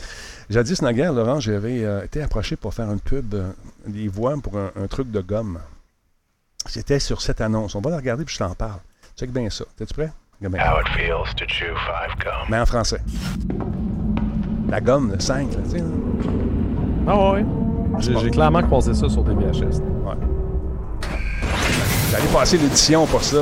Jadis, 0.49 0.81
naguère, 0.81 1.13
Laurent, 1.13 1.39
j'avais 1.39 1.83
euh, 1.83 2.03
été 2.03 2.21
approché 2.21 2.55
pour 2.55 2.73
faire 2.73 2.91
une 2.91 2.99
pub, 2.99 3.33
euh, 3.33 3.51
des 3.87 4.07
voix 4.07 4.35
pour 4.41 4.57
un, 4.57 4.71
un 4.75 4.87
truc 4.87 5.09
de 5.11 5.21
gomme. 5.21 5.59
C'était 6.67 6.99
sur 6.99 7.21
cette 7.21 7.41
annonce. 7.41 7.75
On 7.75 7.81
va 7.81 7.91
la 7.91 7.97
regarder 7.97 8.25
puis 8.25 8.33
je 8.33 8.39
t'en 8.39 8.53
parle. 8.55 8.79
Check 9.17 9.31
bien 9.31 9.49
ça. 9.49 9.65
T'es-tu 9.77 9.93
prêt? 9.93 10.11
Bien. 10.41 10.49
How 10.59 10.81
it 10.81 10.87
feels 10.89 11.33
to 11.37 11.45
chew 11.47 11.73
five 11.85 12.15
gum. 12.19 12.33
Mais 12.49 12.59
en 12.59 12.65
français. 12.65 12.99
La 14.67 14.81
gomme, 14.81 15.11
le 15.11 15.19
5, 15.19 15.51
là, 15.53 15.59
tu 15.63 15.69
sais. 15.71 15.77
là. 15.77 15.85
Ah 17.07 17.31
ouais. 17.33 17.45
J'ai 17.99 18.29
clairement 18.31 18.61
croisé 18.63 18.93
ça 18.93 19.09
sur 19.09 19.23
des 19.23 19.33
VHS. 19.33 19.79
Ouais. 20.05 20.15
J'allais 22.11 22.27
passer 22.33 22.57
l'édition 22.57 23.05
pour 23.07 23.23
ça. 23.23 23.39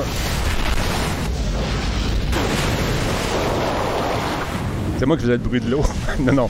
C'est 4.97 5.05
moi 5.05 5.17
qui 5.17 5.23
faisais 5.23 5.33
le 5.33 5.37
bruit 5.39 5.59
de 5.59 5.69
l'eau. 5.69 5.83
non, 6.19 6.33
non. 6.33 6.49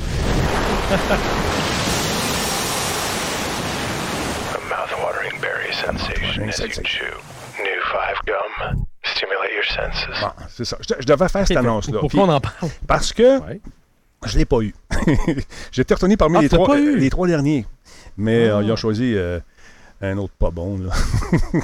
A 4.54 4.58
mouth-watering 4.70 5.40
berry 5.42 5.74
sensation 5.74 6.44
as 6.44 6.46
you 6.46 6.52
sensation. 6.52 6.84
chew. 6.84 7.14
New 7.60 7.82
five 7.92 8.18
gum. 8.26 8.86
Stimulate 9.04 9.52
your 9.56 9.66
senses. 9.66 10.08
Bon, 10.22 10.32
c'est 10.50 10.66
ça. 10.66 10.78
Je, 10.82 10.94
je 11.00 11.06
devais 11.06 11.28
faire 11.30 11.48
cette 11.48 11.58
annonce-là. 11.58 12.00
Pourquoi 12.00 12.10
Puis- 12.10 12.20
on 12.32 12.34
en 12.34 12.40
parle? 12.40 12.72
Parce 12.88 13.12
que 13.14 13.40
Ouais. 13.42 13.62
je 14.26 14.34
ne 14.34 14.40
l'ai 14.40 14.46
pas 14.46 14.60
eu. 14.62 14.74
J'étais 15.72 15.94
retenu 15.94 16.18
parmi 16.18 16.38
Ah, 16.38 16.42
les, 16.42 16.50
tu 16.50 16.56
l'as 16.56 16.64
trois, 16.64 16.76
pas 16.76 16.82
eu? 16.82 16.98
les 16.98 17.10
trois 17.10 17.28
derniers. 17.28 17.66
Mais 18.18 18.50
Ah. 18.50 18.58
euh, 18.58 18.64
ils 18.64 18.72
ont 18.72 18.76
choisi 18.76 19.14
euh, 19.16 19.40
un 20.02 20.18
autre 20.18 20.34
pas 20.38 20.52
bon. 20.52 20.78
là. 20.80 20.92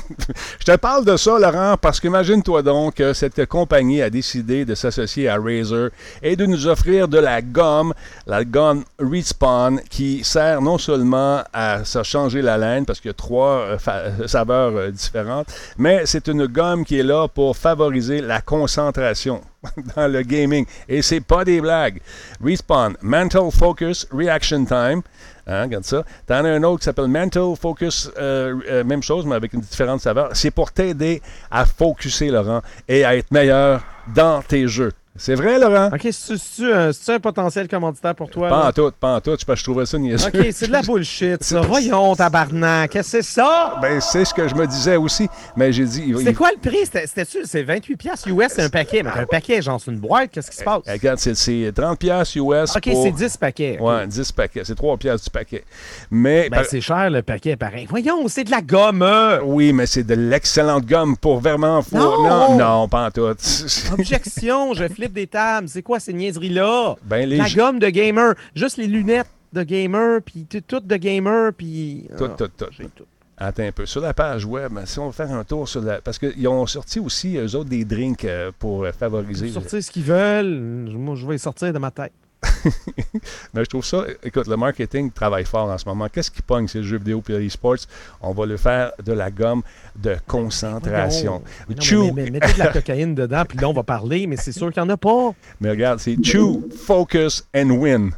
je 0.60 0.66
te 0.66 0.76
parle 0.78 1.04
de 1.04 1.18
ça, 1.18 1.38
Laurent, 1.38 1.76
parce 1.80 2.00
qu'imagine-toi 2.00 2.62
donc 2.62 2.96
que 2.96 3.12
cette 3.14 3.46
compagnie 3.48 4.02
a 4.02 4.10
décidé 4.10 4.64
de 4.64 4.76
s'associer 4.76 5.28
à 5.28 5.36
Razer 5.38 5.90
et 6.24 6.38
de 6.38 6.46
nous 6.46 6.66
offrir 6.68 7.10
de 7.10 7.18
la 7.20 7.42
gomme, 7.42 7.94
la 8.28 8.46
gomme 8.46 8.86
Respawn, 8.98 9.82
qui 9.90 10.24
sert 10.24 10.62
non 10.62 10.78
seulement 10.78 11.44
à 11.52 11.84
se 11.84 12.02
changer 12.04 12.42
la 12.42 12.58
laine, 12.58 12.86
parce 12.86 13.02
qu'il 13.02 13.10
y 13.10 13.12
a 13.12 13.14
trois 13.14 13.78
euh, 13.88 14.28
saveurs 14.28 14.72
euh, 14.76 14.90
différentes, 14.92 15.48
mais 15.78 16.04
c'est 16.06 16.28
une 16.30 16.48
gomme 16.48 16.86
qui 16.86 16.98
est 17.00 17.04
là 17.04 17.28
pour 17.28 17.58
favoriser 17.58 18.22
la 18.22 18.40
concentration. 18.40 19.42
dans 19.98 20.08
le 20.10 20.22
gaming. 20.22 20.66
Et 20.88 21.02
c'est 21.02 21.20
pas 21.20 21.44
des 21.44 21.60
blagues. 21.60 22.00
Respawn, 22.42 22.96
Mental 23.02 23.52
Focus 23.52 24.08
Reaction 24.10 24.64
Time. 24.64 25.02
Hein, 25.50 25.64
regarde 25.64 25.84
ça. 25.84 26.04
T'en 26.28 26.46
as 26.46 26.50
un 26.50 26.62
autre 26.62 26.80
qui 26.80 26.86
s'appelle 26.86 27.08
Mental 27.08 27.56
Focus, 27.60 28.12
euh, 28.20 28.60
euh, 28.70 28.84
même 28.84 29.02
chose, 29.02 29.26
mais 29.26 29.34
avec 29.34 29.54
une 29.54 29.62
différente 29.62 30.00
saveur. 30.00 30.30
C'est 30.34 30.52
pour 30.52 30.72
t'aider 30.72 31.24
à 31.50 31.66
focuser, 31.66 32.30
Laurent, 32.30 32.62
et 32.88 33.04
à 33.04 33.16
être 33.16 33.32
meilleur 33.32 33.82
dans 34.14 34.44
tes 34.44 34.68
jeux. 34.68 34.92
C'est 35.22 35.36
vrai, 35.36 35.60
Laurent? 35.60 35.90
OK, 35.94 36.08
c'est-tu 36.12 36.72
un, 36.72 36.94
c'est-tu 36.94 37.12
un 37.12 37.20
potentiel 37.20 37.68
commanditaire 37.68 38.16
pour 38.16 38.30
toi? 38.30 38.48
Pas 38.48 38.68
en 38.68 38.72
tout, 38.72 38.92
pas 38.98 39.16
en 39.16 39.20
tout. 39.22 39.36
Je, 39.38 39.56
je 39.56 39.64
trouvais 39.64 39.86
ça 39.86 39.98
niaiseux. 39.98 40.28
OK, 40.34 40.48
c'est 40.52 40.68
de 40.68 40.72
la 40.72 40.82
bullshit, 40.82 41.44
ça. 41.44 41.60
Voyons, 41.70 42.16
tabarnak. 42.16 42.92
Qu'est-ce 42.92 43.18
que 43.18 43.22
c'est 43.22 43.34
ça? 43.34 43.78
Ben, 43.82 44.00
c'est 44.00 44.24
ce 44.24 44.34
que 44.34 44.48
je 44.48 44.56
me 44.56 44.66
disais 44.66 44.96
aussi, 44.96 45.28
mais 45.58 45.74
j'ai 45.74 45.84
dit... 45.84 46.14
C'est 46.24 46.30
il- 46.32 46.36
quoi 46.38 46.50
le 46.52 46.58
prix? 46.60 46.86
C'était- 46.86 47.06
C'était-tu? 47.06 47.40
C'est 47.44 47.64
28 47.64 47.98
piastres 47.98 48.30
US, 48.30 48.48
c'est 48.50 48.64
un 48.64 48.70
paquet. 48.70 49.04
Mais 49.04 49.10
un 49.12 49.26
paquet, 49.26 49.62
genre, 49.62 49.80
c'est 49.84 49.92
une 49.92 50.00
boîte. 50.00 50.32
Qu'est-ce 50.32 50.50
qui 50.52 50.56
se 50.58 50.64
passe? 50.64 50.84
Eh, 50.88 50.92
Regarde, 50.94 51.20
c'est- 51.20 51.36
c'est 51.36 51.72
30 51.76 52.00
pièces 52.00 52.36
US 52.36 52.76
OK, 52.78 52.90
pour... 52.92 53.04
c'est 53.04 53.12
10 53.12 53.36
paquets. 53.38 53.78
Ouais, 53.82 54.08
10 54.08 54.32
paquets. 54.32 54.62
C'est 54.64 54.76
3 54.76 54.96
pièces 54.96 55.24
du 55.26 55.30
paquet. 55.30 55.66
Mais... 56.10 56.50
Ben, 56.50 56.58
par- 56.62 56.66
c'est 56.66 56.80
cher, 56.82 57.10
le 57.10 57.22
paquet, 57.24 57.58
pareil. 57.58 57.86
Voyons, 57.90 58.26
c'est 58.30 58.46
de 58.46 58.52
la 58.52 58.62
gomme. 58.62 59.02
euh. 59.02 59.42
Oui, 59.44 59.74
mais 59.74 59.86
c'est 59.86 60.04
de 60.04 60.14
l'excellente 60.16 60.86
gomme 60.86 61.18
pour 61.18 61.42
vraiment... 61.42 61.82
fou- 61.82 61.98
Non! 61.98 62.24
non, 62.24 62.58
non, 62.58 62.88
pas 62.88 63.08
en 63.08 63.12
tout. 63.12 63.22
Objection, 63.94 64.74
je 64.74 64.88
flippe 64.88 65.09
des 65.14 65.28
tables. 65.28 65.68
C'est 65.70 65.84
quoi 65.84 66.00
ces 66.00 66.14
niaiseries-là? 66.14 66.96
Ben, 67.04 67.28
les 67.28 67.38
La 67.38 67.50
gomme 67.50 67.80
de 67.80 67.90
gamer. 67.90 68.36
Juste 68.56 68.78
les 68.78 68.88
lunettes 68.88 69.30
de 69.54 69.64
gamer, 69.64 70.22
puis 70.22 70.46
tout 70.46 70.80
de 70.80 70.96
gamer, 70.96 71.52
puis... 71.54 72.08
Tout, 72.18 72.26
Ah, 72.26 72.36
tout, 72.38 72.48
tout. 72.48 72.66
tout. 72.96 73.06
Attends 73.38 73.64
un 73.64 73.72
peu. 73.72 73.86
Sur 73.86 74.02
la 74.02 74.14
page 74.14 74.44
web, 74.46 74.78
si 74.86 75.00
on 75.00 75.08
veut 75.08 75.14
faire 75.14 75.32
un 75.32 75.44
tour 75.44 75.68
sur 75.68 75.82
la... 75.82 76.02
Parce 76.02 76.20
qu'ils 76.20 76.48
ont 76.48 76.66
sorti 76.68 77.00
aussi, 77.00 77.38
eux 77.38 77.56
autres, 77.56 77.70
des 77.70 77.86
drinks 77.86 78.26
euh, 78.26 78.52
pour 78.60 78.86
favoriser... 78.90 79.50
Sortir 79.50 79.82
ce 79.82 79.90
qu'ils 79.90 80.04
veulent. 80.04 80.60
Moi, 80.94 81.16
je 81.16 81.26
vais 81.26 81.38
sortir 81.38 81.72
de 81.72 81.80
ma 81.80 81.90
tête. 81.90 82.12
Mais 83.54 83.64
je 83.64 83.70
trouve 83.70 83.84
ça... 83.86 84.06
Écoute, 84.24 84.48
le 84.48 84.56
marketing 84.58 85.12
travaille 85.12 85.46
fort 85.46 85.70
en 85.70 85.78
ce 85.78 85.86
moment. 85.86 86.08
Qu'est-ce 86.12 86.32
qui 86.32 86.42
pogne, 86.42 86.68
c'est 86.68 86.80
le 86.80 86.84
jeu 86.86 86.98
vidéo 86.98 87.22
puis 87.22 87.34
l'e-sports? 87.38 87.78
On 88.22 88.32
va 88.34 88.46
le 88.46 88.58
faire 88.58 88.92
de 89.04 89.14
la 89.14 89.30
gomme 89.32 89.62
de 89.96 90.16
concentration. 90.28 91.42
Voyons. 91.68 91.76
Non, 91.76 91.82
Chew. 91.82 92.14
mais- 92.14 92.24
mais- 92.24 92.32
mettez 92.40 92.54
de 92.54 92.60
la 92.60 92.68
cocaïne 92.68 93.16
dedans, 93.16 93.44
puis 93.48 93.58
là, 93.58 93.68
on 93.70 93.74
va 93.74 93.84
parler, 93.84 94.28
mais 94.28 94.38
c'est 94.38 94.52
sûr 94.52 94.72
qu'il 94.72 94.82
n'y 94.84 94.90
en 94.90 94.94
a 94.94 94.98
pas. 94.98 95.32
Mais 95.60 95.70
regarde, 95.70 96.00
c'est 96.00 96.16
chew, 96.24 96.62
focus 96.86 97.46
and 97.56 97.70
win. 97.72 98.12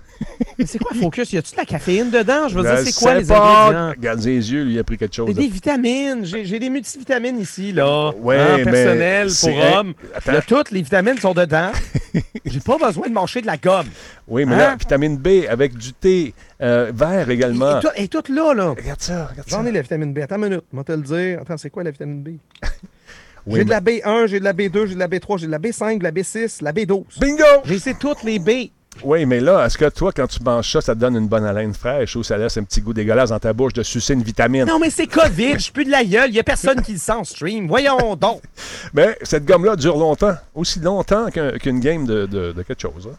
Mais 0.57 0.65
c'est 0.65 0.77
quoi 0.79 0.91
Focus? 0.99 1.33
Y 1.33 1.37
a-tu 1.37 1.51
de 1.53 1.57
la 1.57 1.65
caféine 1.65 2.11
dedans? 2.11 2.47
Je 2.47 2.55
veux 2.55 2.61
dire, 2.63 2.77
c'est 2.79 2.93
quoi 2.93 3.15
les 3.15 3.25
pas. 3.25 3.65
ingrédients? 3.67 3.89
Regarde 3.97 4.19
les 4.23 4.51
yeux, 4.53 4.63
lui, 4.63 4.73
il 4.73 4.79
a 4.79 4.83
pris 4.83 4.97
quelque 4.97 5.15
chose. 5.15 5.33
Des 5.33 5.47
vitamines. 5.47 6.23
J'ai 6.25 6.45
j'ai 6.45 6.59
des 6.59 6.69
multivitamines 6.69 7.39
ici, 7.39 7.71
là. 7.71 8.11
Ouais, 8.17 8.37
Hein, 8.37 8.57
mais 8.57 8.63
personnel 8.65 9.27
pour 9.27 9.33
c'est- 9.35 9.75
hommes. 9.75 9.93
Attends. 10.13 10.31
Là, 10.33 10.41
toutes 10.41 10.71
les 10.71 10.81
vitamines 10.81 11.17
sont 11.17 11.33
dedans. 11.33 11.71
J'ai 12.45 12.59
pas 12.59 12.77
besoin 12.77 13.07
de 13.07 13.13
manger 13.13 13.41
de 13.41 13.47
la 13.47 13.57
gomme. 13.57 13.87
Oui, 14.27 14.45
mais 14.45 14.55
Hein? 14.55 14.57
là, 14.57 14.75
vitamine 14.75 15.17
B 15.17 15.45
avec 15.49 15.75
du 15.75 15.93
thé 15.93 16.33
euh, 16.61 16.91
vert 16.93 17.29
Et, 17.29 17.33
également. 17.33 17.79
tout, 17.79 17.87
et 17.95 18.07
tout 18.07 18.21
là, 18.31 18.53
là. 18.53 18.69
Regarde 18.69 19.01
ça, 19.01 19.27
regarde 19.31 19.49
ça. 19.49 19.57
J'en 19.57 19.65
ai 19.65 19.71
la 19.71 19.81
vitamine 19.81 20.13
B. 20.13 20.19
Attends 20.19 20.35
une 20.35 20.43
minute, 20.49 20.63
moi 20.71 20.83
te 20.83 20.91
le 20.91 21.01
dire. 21.01 21.39
Attends, 21.41 21.57
c'est 21.57 21.69
quoi 21.69 21.83
la 21.83 21.91
vitamine 21.91 22.21
B? 22.21 22.29
Oui, 23.47 23.55
j'ai 23.55 23.63
de 23.63 23.69
mais- 23.69 23.75
la 23.75 23.81
B1, 23.81 24.27
j'ai 24.27 24.39
de 24.39 24.43
la 24.43 24.53
B2, 24.53 24.85
j'ai 24.85 24.93
de 24.93 24.99
la 24.99 25.07
B3, 25.07 25.39
j'ai 25.39 25.47
de 25.47 25.51
la 25.51 25.57
B5, 25.57 25.97
de 25.97 26.03
la 26.03 26.11
B6, 26.11 26.61
la 26.63 26.71
B12. 26.71 27.05
Bingo! 27.19 27.43
J'ai 27.65 27.73
essayé 27.73 27.95
toutes 27.99 28.21
les 28.21 28.37
B. 28.37 28.69
Oui, 29.03 29.25
mais 29.25 29.39
là, 29.39 29.65
est-ce 29.65 29.77
que 29.77 29.89
toi, 29.89 30.11
quand 30.11 30.27
tu 30.27 30.43
manges 30.43 30.71
ça, 30.71 30.81
ça 30.81 30.93
te 30.93 30.99
donne 30.99 31.15
une 31.15 31.27
bonne 31.27 31.45
haleine 31.45 31.73
fraîche 31.73 32.15
ou 32.15 32.23
ça 32.23 32.37
laisse 32.37 32.57
un 32.57 32.63
petit 32.63 32.81
goût 32.81 32.93
dégueulasse 32.93 33.29
dans 33.29 33.39
ta 33.39 33.51
bouche 33.53 33.73
de 33.73 33.83
sucer 33.83 34.13
une 34.13 34.21
vitamine? 34.21 34.65
Non, 34.65 34.79
mais 34.79 34.89
c'est 34.89 35.07
COVID, 35.07 35.57
je 35.59 35.71
plus 35.71 35.85
de 35.85 35.89
la 35.91 36.03
gueule, 36.03 36.29
il 36.31 36.37
a 36.39 36.43
personne 36.43 36.81
qui 36.81 36.91
le 36.93 36.97
sent 36.99 37.11
en 37.13 37.23
stream. 37.23 37.67
Voyons 37.67 38.15
donc. 38.15 38.41
Mais 38.93 39.17
cette 39.23 39.45
gomme-là 39.45 39.75
dure 39.75 39.97
longtemps, 39.97 40.35
aussi 40.53 40.79
longtemps 40.81 41.31
qu'un- 41.31 41.57
qu'une 41.57 41.79
game 41.79 42.05
de, 42.05 42.25
de- 42.25 42.51
de 42.51 42.61
quelque 42.63 42.81
chose. 42.81 43.09
hein. 43.11 43.15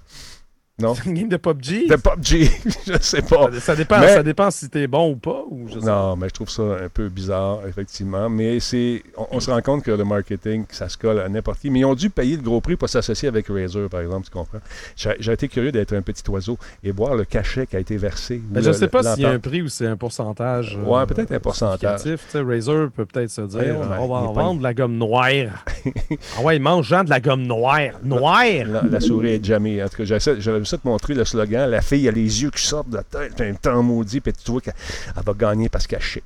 Non? 0.80 0.94
C'est 0.94 1.04
une 1.04 1.14
game 1.14 1.28
de 1.28 1.36
PUBG. 1.36 1.86
De 1.86 1.96
PUBG, 1.96 2.50
je 2.86 2.98
sais 3.02 3.20
pas. 3.20 3.52
Ça, 3.52 3.60
ça 3.60 3.76
dépend, 3.76 4.00
Mais- 4.00 4.14
ça 4.14 4.22
dépend 4.22 4.50
si 4.50 4.70
t'es 4.70 4.86
bon 4.86 5.10
ou 5.12 5.16
pas. 5.16 5.44
Ou 5.50 5.68
je 5.68 5.74
sais 5.74 5.80
pas. 5.80 5.86
Non, 5.86 6.16
mais 6.16 6.28
je 6.28 6.32
trouve 6.34 6.48
ça 6.48 6.62
un 6.62 6.88
peu 6.88 7.10
bizarre, 7.10 7.58
effectivement. 7.68 8.30
Mais 8.30 8.58
c'est, 8.58 9.02
on, 9.18 9.26
on 9.32 9.40
se 9.40 9.50
rend 9.50 9.60
compte 9.60 9.84
que 9.84 9.90
le 9.90 10.02
marketing, 10.04 10.64
ça 10.70 10.88
se 10.88 10.96
colle 10.96 11.20
à 11.20 11.28
n'importe 11.28 11.60
qui. 11.60 11.68
Mais 11.70 11.80
ils 11.80 11.84
ont 11.84 11.94
dû 11.94 12.08
payer 12.08 12.36
le 12.36 12.42
gros 12.42 12.62
prix 12.62 12.76
pour 12.76 12.88
s'associer 12.88 13.28
avec 13.28 13.48
Razer, 13.48 13.88
par 13.90 14.00
exemple, 14.00 14.24
tu 14.24 14.30
comprends? 14.32 14.58
J'ai, 14.96 15.32
été 15.32 15.46
curieux 15.46 15.72
d'être 15.72 15.92
un 15.94 16.00
petit 16.00 16.22
oiseau 16.30 16.56
et 16.82 16.90
voir 16.90 17.16
le 17.16 17.26
cachet 17.26 17.66
qui 17.66 17.76
a 17.76 17.78
été 17.78 17.98
versé. 17.98 18.40
Ben, 18.42 18.60
ou 18.60 18.62
je 18.64 18.68
le- 18.70 18.74
sais 18.74 18.88
pas 18.88 19.02
s'il 19.02 19.22
y 19.24 19.26
a 19.26 19.30
un 19.30 19.38
prix 19.38 19.60
ou 19.60 19.68
c'est 19.68 19.86
un 19.86 19.96
pourcentage. 19.98 20.78
euh, 20.80 20.84
Ouais, 20.84 21.04
peut-être 21.06 21.32
un 21.32 21.38
pourcentage. 21.38 22.00
Razer 22.34 22.88
peut 22.96 23.04
peut-être 23.04 23.30
se 23.30 23.42
dire 23.42 23.76
on 23.78 24.08
va 24.08 24.16
en 24.16 24.32
vendre 24.32 24.58
de 24.58 24.62
la 24.64 24.72
gomme 24.74 24.96
noire. 24.96 25.64
ah 26.38 26.42
ouais, 26.42 26.58
mange-en 26.58 27.04
de 27.04 27.10
la 27.10 27.20
gomme 27.20 27.42
noire. 27.42 27.90
Noire! 28.02 28.42
La, 28.66 28.82
la 28.90 29.00
souris 29.00 29.32
est 29.34 29.44
jamais. 29.44 29.82
En 29.82 29.88
tout 29.88 29.98
cas, 29.98 30.04
j'essaie- 30.04 30.40
vu 30.62 30.66
ça 30.66 30.78
te 30.78 30.86
montrer 30.86 31.14
le 31.14 31.24
slogan. 31.24 31.70
La 31.70 31.82
fille 31.82 32.08
a 32.08 32.12
les 32.12 32.42
yeux 32.42 32.50
qui 32.50 32.62
sortent 32.62 32.88
de 32.90 32.96
la 32.96 33.02
tête, 33.04 33.40
un 33.40 33.54
temps 33.54 33.82
maudit, 33.82 34.20
puis 34.20 34.32
tu 34.32 34.50
vois 34.50 34.60
qu'elle 34.60 34.74
elle 35.16 35.22
va 35.22 35.32
gagner 35.34 35.68
parce 35.68 35.86
qu'elle 35.86 35.98
est 35.98 36.02
chic. 36.02 36.24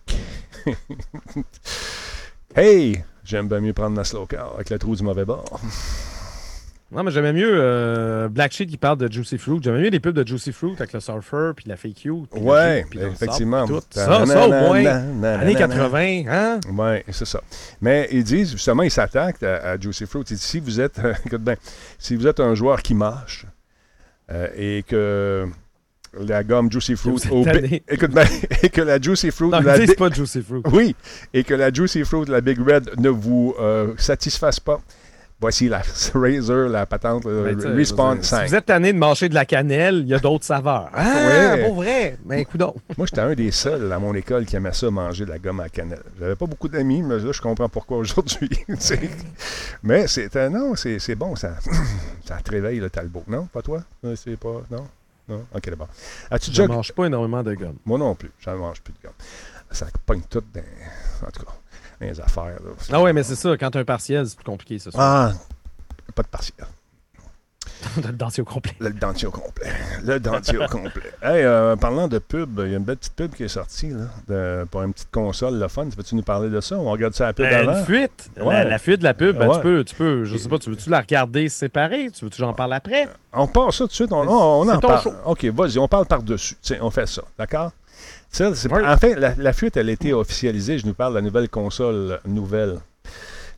hey! 2.56 3.02
J'aime 3.24 3.48
bien 3.48 3.60
mieux 3.60 3.72
prendre 3.72 3.96
ma 3.96 4.04
slow 4.04 4.26
car 4.26 4.54
avec 4.54 4.70
le 4.70 4.78
trou 4.78 4.94
du 4.94 5.02
mauvais 5.02 5.24
bord. 5.24 5.60
Non, 6.92 7.02
mais 7.02 7.10
j'aimais 7.10 7.32
mieux 7.32 7.50
euh, 7.52 8.28
Black 8.28 8.52
Sheep 8.52 8.70
qui 8.70 8.76
parle 8.76 8.98
de 8.98 9.10
Juicy 9.10 9.38
Fruit. 9.38 9.58
J'aimais 9.60 9.80
mieux 9.80 9.88
les 9.88 9.98
pubs 9.98 10.14
de 10.14 10.24
Juicy 10.24 10.52
Fruit 10.52 10.74
avec 10.78 10.92
le 10.92 11.00
surfer 11.00 11.50
puis 11.56 11.64
la 11.68 11.76
fake 11.76 11.94
cute. 11.94 12.30
puis 12.30 12.40
le 12.40 12.46
Ouais, 12.46 12.86
puis 12.88 13.00
effectivement. 13.00 13.66
sable, 13.66 13.80
puis 13.80 13.88
tout. 13.90 13.98
Ça, 13.98 14.24
ça 14.24 14.46
au 14.46 14.50
moins. 14.52 14.86
Années 15.24 15.56
80, 15.56 16.22
hein? 16.28 16.60
Oui, 16.70 17.02
c'est 17.10 17.24
ça. 17.24 17.40
Mais 17.80 18.08
ils 18.12 18.22
disent, 18.22 18.52
justement, 18.52 18.84
ils 18.84 18.90
s'attaquent 18.92 19.42
à, 19.42 19.72
à 19.72 19.80
Juicy 19.80 20.06
Fruit. 20.06 20.22
Ils 20.22 20.34
disent, 20.36 20.42
si 20.42 20.60
vous 20.60 20.80
êtes, 20.80 21.00
écoute 21.26 21.42
bien, 21.42 21.56
si 21.98 22.14
vous 22.14 22.28
êtes 22.28 22.38
un 22.38 22.54
joueur 22.54 22.80
qui 22.80 22.94
marche 22.94 23.46
euh, 24.30 24.48
et 24.56 24.82
que 24.82 25.46
la 26.18 26.42
gomme 26.42 26.70
Juicy 26.72 26.96
Fruit, 26.96 27.20
au- 27.30 27.44
écoute 27.88 28.10
bien, 28.10 28.24
et 28.62 28.68
que 28.70 28.80
la 28.80 29.00
Juicy 29.00 29.30
Fruit, 29.30 29.48
Non, 29.50 29.60
la 29.60 29.74
pas 29.94 30.10
Juicy 30.10 30.42
Fruit. 30.42 30.62
oui, 30.72 30.96
et 31.34 31.44
que 31.44 31.54
la 31.54 31.72
Juicy 31.72 32.04
Fruit, 32.04 32.24
la 32.28 32.40
Big 32.40 32.58
Red 32.58 32.90
ne 32.98 33.08
vous 33.10 33.54
euh, 33.60 33.92
satisfasse 33.98 34.58
pas, 34.60 34.80
voici 35.40 35.68
la 35.68 35.82
Razer, 36.14 36.68
la 36.68 36.86
patente 36.86 37.24
le 37.24 37.42
Ben, 37.44 37.58
tu 37.58 37.66
Respawn 37.66 38.22
si 38.22 38.28
5. 38.30 38.48
vous 38.48 38.54
êtes 38.54 38.66
tanné 38.66 38.92
de 38.92 38.98
manger 38.98 39.28
de 39.28 39.34
la 39.34 39.44
cannelle, 39.44 39.96
il 40.00 40.08
y 40.08 40.14
a 40.14 40.18
d'autres 40.18 40.44
saveurs. 40.44 40.90
Ah, 40.94 41.04
Ouais. 41.26 41.64
pour 41.66 41.74
vrai? 41.76 42.18
Ben, 42.24 42.38
écoute 42.38 42.60
donc. 42.60 42.76
Moi, 42.98 43.06
j'étais 43.06 43.20
un 43.20 43.34
des 43.34 43.50
seuls 43.50 43.92
à 43.92 43.98
mon 43.98 44.14
école 44.14 44.46
qui 44.46 44.56
aimait 44.56 44.72
ça, 44.72 44.90
manger 44.90 45.24
de 45.24 45.30
la 45.30 45.38
gomme 45.38 45.60
à 45.60 45.68
cannelle. 45.68 46.02
J'avais 46.18 46.36
pas 46.36 46.46
beaucoup 46.46 46.68
d'amis, 46.68 47.02
mais 47.02 47.18
là, 47.18 47.32
je 47.32 47.40
comprends 47.40 47.68
pourquoi 47.68 47.98
aujourd'hui. 47.98 48.48
tu 48.66 49.10
mais 49.82 50.06
c'est 50.08 50.34
non, 50.50 50.74
c'est 50.76 51.14
bon, 51.14 51.36
ça, 51.36 51.54
ça 52.24 52.36
te 52.42 52.50
réveille 52.50 52.80
le 52.80 52.90
talbot. 52.90 53.24
Non, 53.28 53.46
pas 53.46 53.62
toi? 53.62 53.82
Euh, 54.04 54.14
C'est 54.16 54.36
pas. 54.38 54.62
Non? 54.70 54.86
Non? 55.28 55.44
Ok, 55.54 55.68
d'abord. 55.68 55.88
As-tu 56.30 56.52
Je 56.52 56.62
déjà. 56.62 56.68
mange 56.68 56.92
pas 56.92 57.06
énormément 57.06 57.42
de 57.42 57.52
gomme. 57.54 57.76
Moi 57.84 57.98
non 57.98 58.14
plus. 58.14 58.30
J'en 58.38 58.56
mange 58.56 58.80
plus 58.80 58.92
de 58.92 58.98
gomme. 59.02 59.12
Ça 59.72 59.86
pogne 60.06 60.22
tout 60.30 60.42
dans. 60.54 60.60
En 61.26 61.30
tout 61.32 61.44
cas, 61.44 61.52
les 62.00 62.20
affaires. 62.20 62.44
Là. 62.44 62.70
Ah 62.92 63.00
ouais, 63.00 63.12
mais 63.12 63.22
c'est 63.22 63.34
ça. 63.36 63.56
Quand 63.56 63.70
tu 63.70 63.78
as 63.78 63.80
un 63.80 63.84
partiel, 63.84 64.26
c'est 64.26 64.36
plus 64.36 64.44
compliqué, 64.44 64.78
c'est 64.78 64.90
ça. 64.90 64.98
Ah! 65.00 65.32
Pas 66.14 66.22
de 66.22 66.28
partiel. 66.28 66.66
le 68.02 68.12
dentier 68.12 68.42
au 68.42 68.46
complet. 68.46 68.72
Le 68.78 68.90
dentier 68.90 69.28
au 69.28 69.30
complet. 69.30 69.70
Le 70.04 70.18
dentier 70.18 70.56
au 70.58 70.66
complet. 70.66 71.02
Hey, 71.22 71.42
euh, 71.44 71.76
parlant 71.76 72.08
de 72.08 72.18
pub, 72.18 72.60
il 72.64 72.70
y 72.70 72.74
a 72.74 72.78
une 72.78 72.84
belle 72.84 72.96
petite 72.96 73.14
pub 73.14 73.34
qui 73.34 73.42
est 73.44 73.48
sortie 73.48 73.90
là, 73.90 74.04
de- 74.28 74.64
pour 74.70 74.82
une 74.82 74.92
petite 74.92 75.10
console, 75.10 75.58
le 75.58 75.68
fun. 75.68 75.86
Peux-tu 75.94 76.14
nous 76.14 76.22
parler 76.22 76.48
de 76.48 76.60
ça? 76.60 76.76
On 76.76 76.90
regarde 76.90 77.12
ça 77.14 77.24
à 77.24 77.26
la 77.28 77.32
pub 77.34 77.44
Euh, 77.44 77.60
avant? 77.68 77.78
une 77.78 77.84
fuite. 77.84 78.30
Ouais. 78.40 78.54
La, 78.54 78.64
la 78.64 78.78
fuite 78.78 79.00
de 79.00 79.04
la 79.04 79.14
pub, 79.14 79.36
ben, 79.36 79.48
Ouais. 79.48 79.56
tu 79.56 79.60
peux, 79.62 79.84
tu 79.84 79.94
peux, 79.94 80.24
je 80.24 80.36
sais 80.38 80.48
pas, 80.48 80.58
tu 80.58 80.70
veux-tu 80.70 80.88
la 80.88 81.00
regarder 81.00 81.48
séparée? 81.48 82.10
Tu 82.14 82.24
veux-tu 82.24 82.38
j'en 82.38 82.54
parle 82.54 82.72
après? 82.72 83.08
On 83.32 83.46
part 83.48 83.72
ça 83.72 83.84
tout 83.84 83.88
de 83.88 83.92
suite. 83.92 84.12
On, 84.12 84.26
on, 84.26 84.68
en 84.68 84.78
parle. 84.80 85.02
show. 85.02 85.12
OK, 85.26 85.44
vas-y, 85.46 85.78
on 85.78 85.88
parle 85.88 86.06
par-dessus. 86.06 86.56
On 86.80 86.90
fait 86.90 87.06
ça. 87.06 87.22
D'accord? 87.38 87.72
Ça, 88.30 88.54
c'est- 88.54 88.70
Ouais. 88.72 88.86
En 88.86 88.96
fait, 88.96 89.14
la, 89.14 89.34
la 89.36 89.52
fuite, 89.52 89.76
elle 89.76 89.88
a 89.88 89.92
été 89.92 90.12
officialisée. 90.12 90.78
Je 90.78 90.86
nous 90.86 90.94
parle 90.94 91.12
de 91.12 91.18
la 91.18 91.22
nouvelle 91.22 91.48
console 91.48 92.20
nouvelle. 92.26 92.78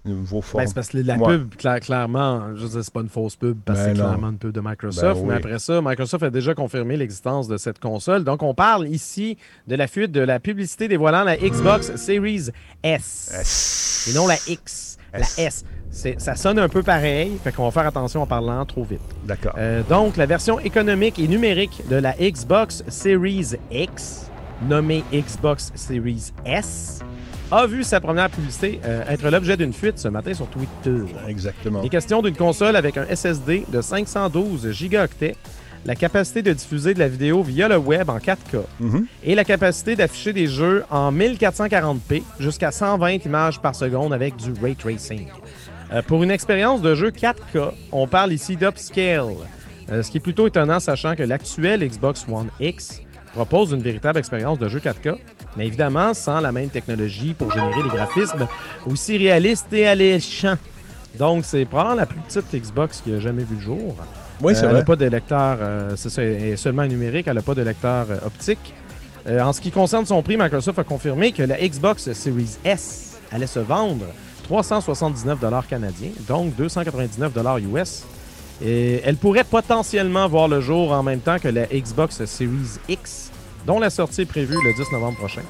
Nouveau 0.05 0.41
forme. 0.41 0.63
Ben, 0.63 0.69
c'est 0.69 0.75
parce 0.75 0.89
que 0.89 0.99
la 0.99 1.17
Ouais. 1.17 1.37
pub, 1.37 1.55
cla- 1.57 1.81
clairement, 1.81 2.55
je 2.55 2.67
dire, 2.67 2.85
c'est 2.85 2.93
pas 2.93 3.01
une 3.01 3.09
fausse 3.09 3.35
pub 3.35 3.59
parce 3.65 3.81
que 3.81 3.85
Ben 3.87 3.91
c'est 3.97 4.01
clairement 4.01 4.31
une 4.31 4.39
pub 4.39 4.53
de 4.53 4.61
Microsoft. 4.61 5.03
Ben 5.03 5.21
oui. 5.23 5.27
Mais 5.29 5.35
après 5.35 5.59
ça, 5.59 5.81
Microsoft 5.83 6.23
a 6.23 6.31
déjà 6.31 6.55
confirmé 6.55 6.97
l'existence 6.97 7.49
de 7.49 7.57
cette 7.57 7.79
console. 7.81 8.23
Donc, 8.25 8.43
on 8.45 8.55
parle 8.55 8.87
ici 8.89 9.37
de 9.67 9.75
la 9.75 9.87
fuite 9.89 10.13
de 10.13 10.21
la 10.21 10.39
publicité 10.39 10.87
dévoilant 10.89 11.25
la 11.25 11.37
Xbox 11.37 11.97
Series 11.97 12.49
S. 12.85 13.33
S. 13.35 14.09
Et 14.11 14.17
non 14.17 14.29
la 14.29 14.37
X, 14.47 14.97
S. 15.13 15.37
la 15.37 15.45
S. 15.45 15.65
C'est- 15.91 16.21
Ça 16.21 16.37
sonne 16.37 16.59
un 16.61 16.69
peu 16.69 16.83
pareil, 16.85 17.33
fait 17.43 17.51
qu'on 17.53 17.65
va 17.65 17.71
faire 17.73 17.87
attention 17.87 18.23
en 18.23 18.27
parlant 18.27 18.65
trop 18.65 18.85
vite. 18.85 19.01
D'accord. 19.27 19.55
Euh, 19.59 19.83
donc, 19.89 20.17
la 20.17 20.27
version 20.27 20.61
économique 20.61 21.19
et 21.19 21.27
numérique 21.27 21.83
de 21.91 21.97
la 21.97 22.13
Xbox 22.13 22.85
Series 22.89 23.57
X, 23.73 24.28
nommée 24.67 25.05
Xbox 25.13 25.73
Series 25.75 26.33
S, 26.45 27.01
a 27.51 27.67
vu 27.67 27.83
sa 27.83 28.01
première 28.01 28.29
publicité 28.29 28.81
euh, 28.85 29.03
être 29.09 29.29
l'objet 29.31 29.57
d'une 29.57 29.73
fuite 29.73 29.99
ce 29.99 30.09
matin 30.09 30.35
sur 30.35 30.47
Twitter. 30.49 31.05
Exactement. 31.27 31.81
Il 31.83 31.87
est 31.87 31.91
question 31.91 32.21
d'une 32.21 32.37
console 32.37 32.77
avec 32.77 32.97
un 32.99 33.07
SSD 33.15 33.65
de 33.73 33.81
512 33.81 34.71
gigaoctets, 34.73 35.35
la 35.87 35.95
capacité 35.95 36.43
de 36.43 36.53
diffuser 36.53 36.93
de 36.93 36.99
la 36.99 37.09
vidéo 37.09 37.43
via 37.43 37.69
le 37.69 37.79
web 37.79 38.11
en 38.11 38.19
4K 38.19 38.59
Mhm. 38.81 39.07
et 39.25 39.35
la 39.35 39.45
capacité 39.45 39.97
d'afficher 39.97 40.33
des 40.35 40.47
jeux 40.47 40.85
en 40.91 41.11
1440p 41.13 42.23
jusqu'à 42.39 42.71
120 42.71 43.25
images 43.25 43.61
par 43.61 43.75
seconde 43.75 44.13
avec 44.13 44.37
du 44.37 44.53
ray 44.61 44.75
tracing. 44.77 45.29
Euh, 45.93 46.03
pour 46.03 46.23
une 46.23 46.31
expérience 46.31 46.83
de 46.83 46.95
jeu 46.95 47.11
4K, 47.11 47.73
on 47.93 48.07
parle 48.07 48.33
ici 48.35 48.57
d'upscale. 48.57 49.25
Euh, 49.91 50.03
ce 50.03 50.11
qui 50.11 50.19
est 50.19 50.21
plutôt 50.21 50.47
étonnant, 50.47 50.81
sachant 50.81 51.15
que 51.15 51.23
l'actuel 51.23 51.83
Xbox 51.89 52.27
One 52.31 52.49
X 52.61 53.01
propose 53.35 53.73
une 53.73 53.83
véritable 53.83 54.19
expérience 54.19 54.59
de 54.59 54.69
jeu 54.69 54.79
4K, 54.81 55.17
mais 55.57 55.67
évidemment 55.67 56.15
sans 56.15 56.41
la 56.41 56.53
même 56.53 56.69
technologie 56.69 57.35
pour 57.35 57.53
générer 57.53 57.83
des 57.83 57.89
graphismes 57.89 58.47
aussi 58.87 59.17
réalistes 59.19 59.73
et 59.73 59.87
alléchants. 59.87 60.57
Donc, 61.19 61.45
c'est 61.45 61.65
probablement 61.65 61.97
la 61.97 62.07
plus 62.07 62.21
petite 62.21 62.53
Xbox 62.55 63.01
qui 63.01 63.13
a 63.15 63.19
jamais 63.21 63.43
vu 63.45 63.57
le 63.57 63.61
jour. 63.61 63.97
Oui, 64.41 64.55
c'est 64.55 64.61
Euh, 64.61 64.65
elle 64.65 64.71
vrai. 64.71 64.79
n'a 64.81 64.85
pas 64.85 64.97
de 64.97 65.05
lecteur, 65.07 65.59
euh, 65.61 65.97
c'est 65.97 66.11
ça, 66.11 66.23
elle 66.23 66.43
est 66.45 66.57
seulement 66.57 66.87
numérique, 66.87 67.27
elle 67.27 67.35
n'a 67.35 67.43
pas 67.43 67.55
de 67.55 67.63
lecteur 67.63 68.07
euh, 68.11 68.19
optique. 68.27 68.75
En 69.29 69.53
ce 69.53 69.61
qui 69.61 69.71
concerne 69.71 70.07
son 70.07 70.23
prix, 70.23 70.39
Microsoft 70.39 70.79
a 70.79 70.85
confirmé 70.85 71.33
que 71.33 71.43
la 71.43 71.57
Xbox 71.59 72.11
Series 72.13 72.57
S 72.65 73.19
allait 73.31 73.47
se 73.49 73.59
vendre 73.59 74.07
379 74.45 75.39
canadiens, 75.69 76.11
donc 76.27 76.55
299 76.57 77.33
US. 77.75 78.05
Et 78.65 79.01
elle 79.05 79.17
pourrait 79.17 79.45
potentiellement 79.45 80.27
voir 80.29 80.49
le 80.49 80.61
jour 80.61 80.93
en 80.93 81.03
même 81.03 81.21
temps 81.21 81.39
que 81.39 81.49
la 81.49 81.67
Xbox 81.67 82.25
Series 82.25 82.79
X, 82.89 83.31
dont 83.67 83.79
la 83.79 83.91
sortie 83.91 84.23
est 84.23 84.27
prévue 84.27 84.57
le 84.65 84.73
10 84.75 84.93
novembre 84.93 85.17
prochain. 85.19 85.43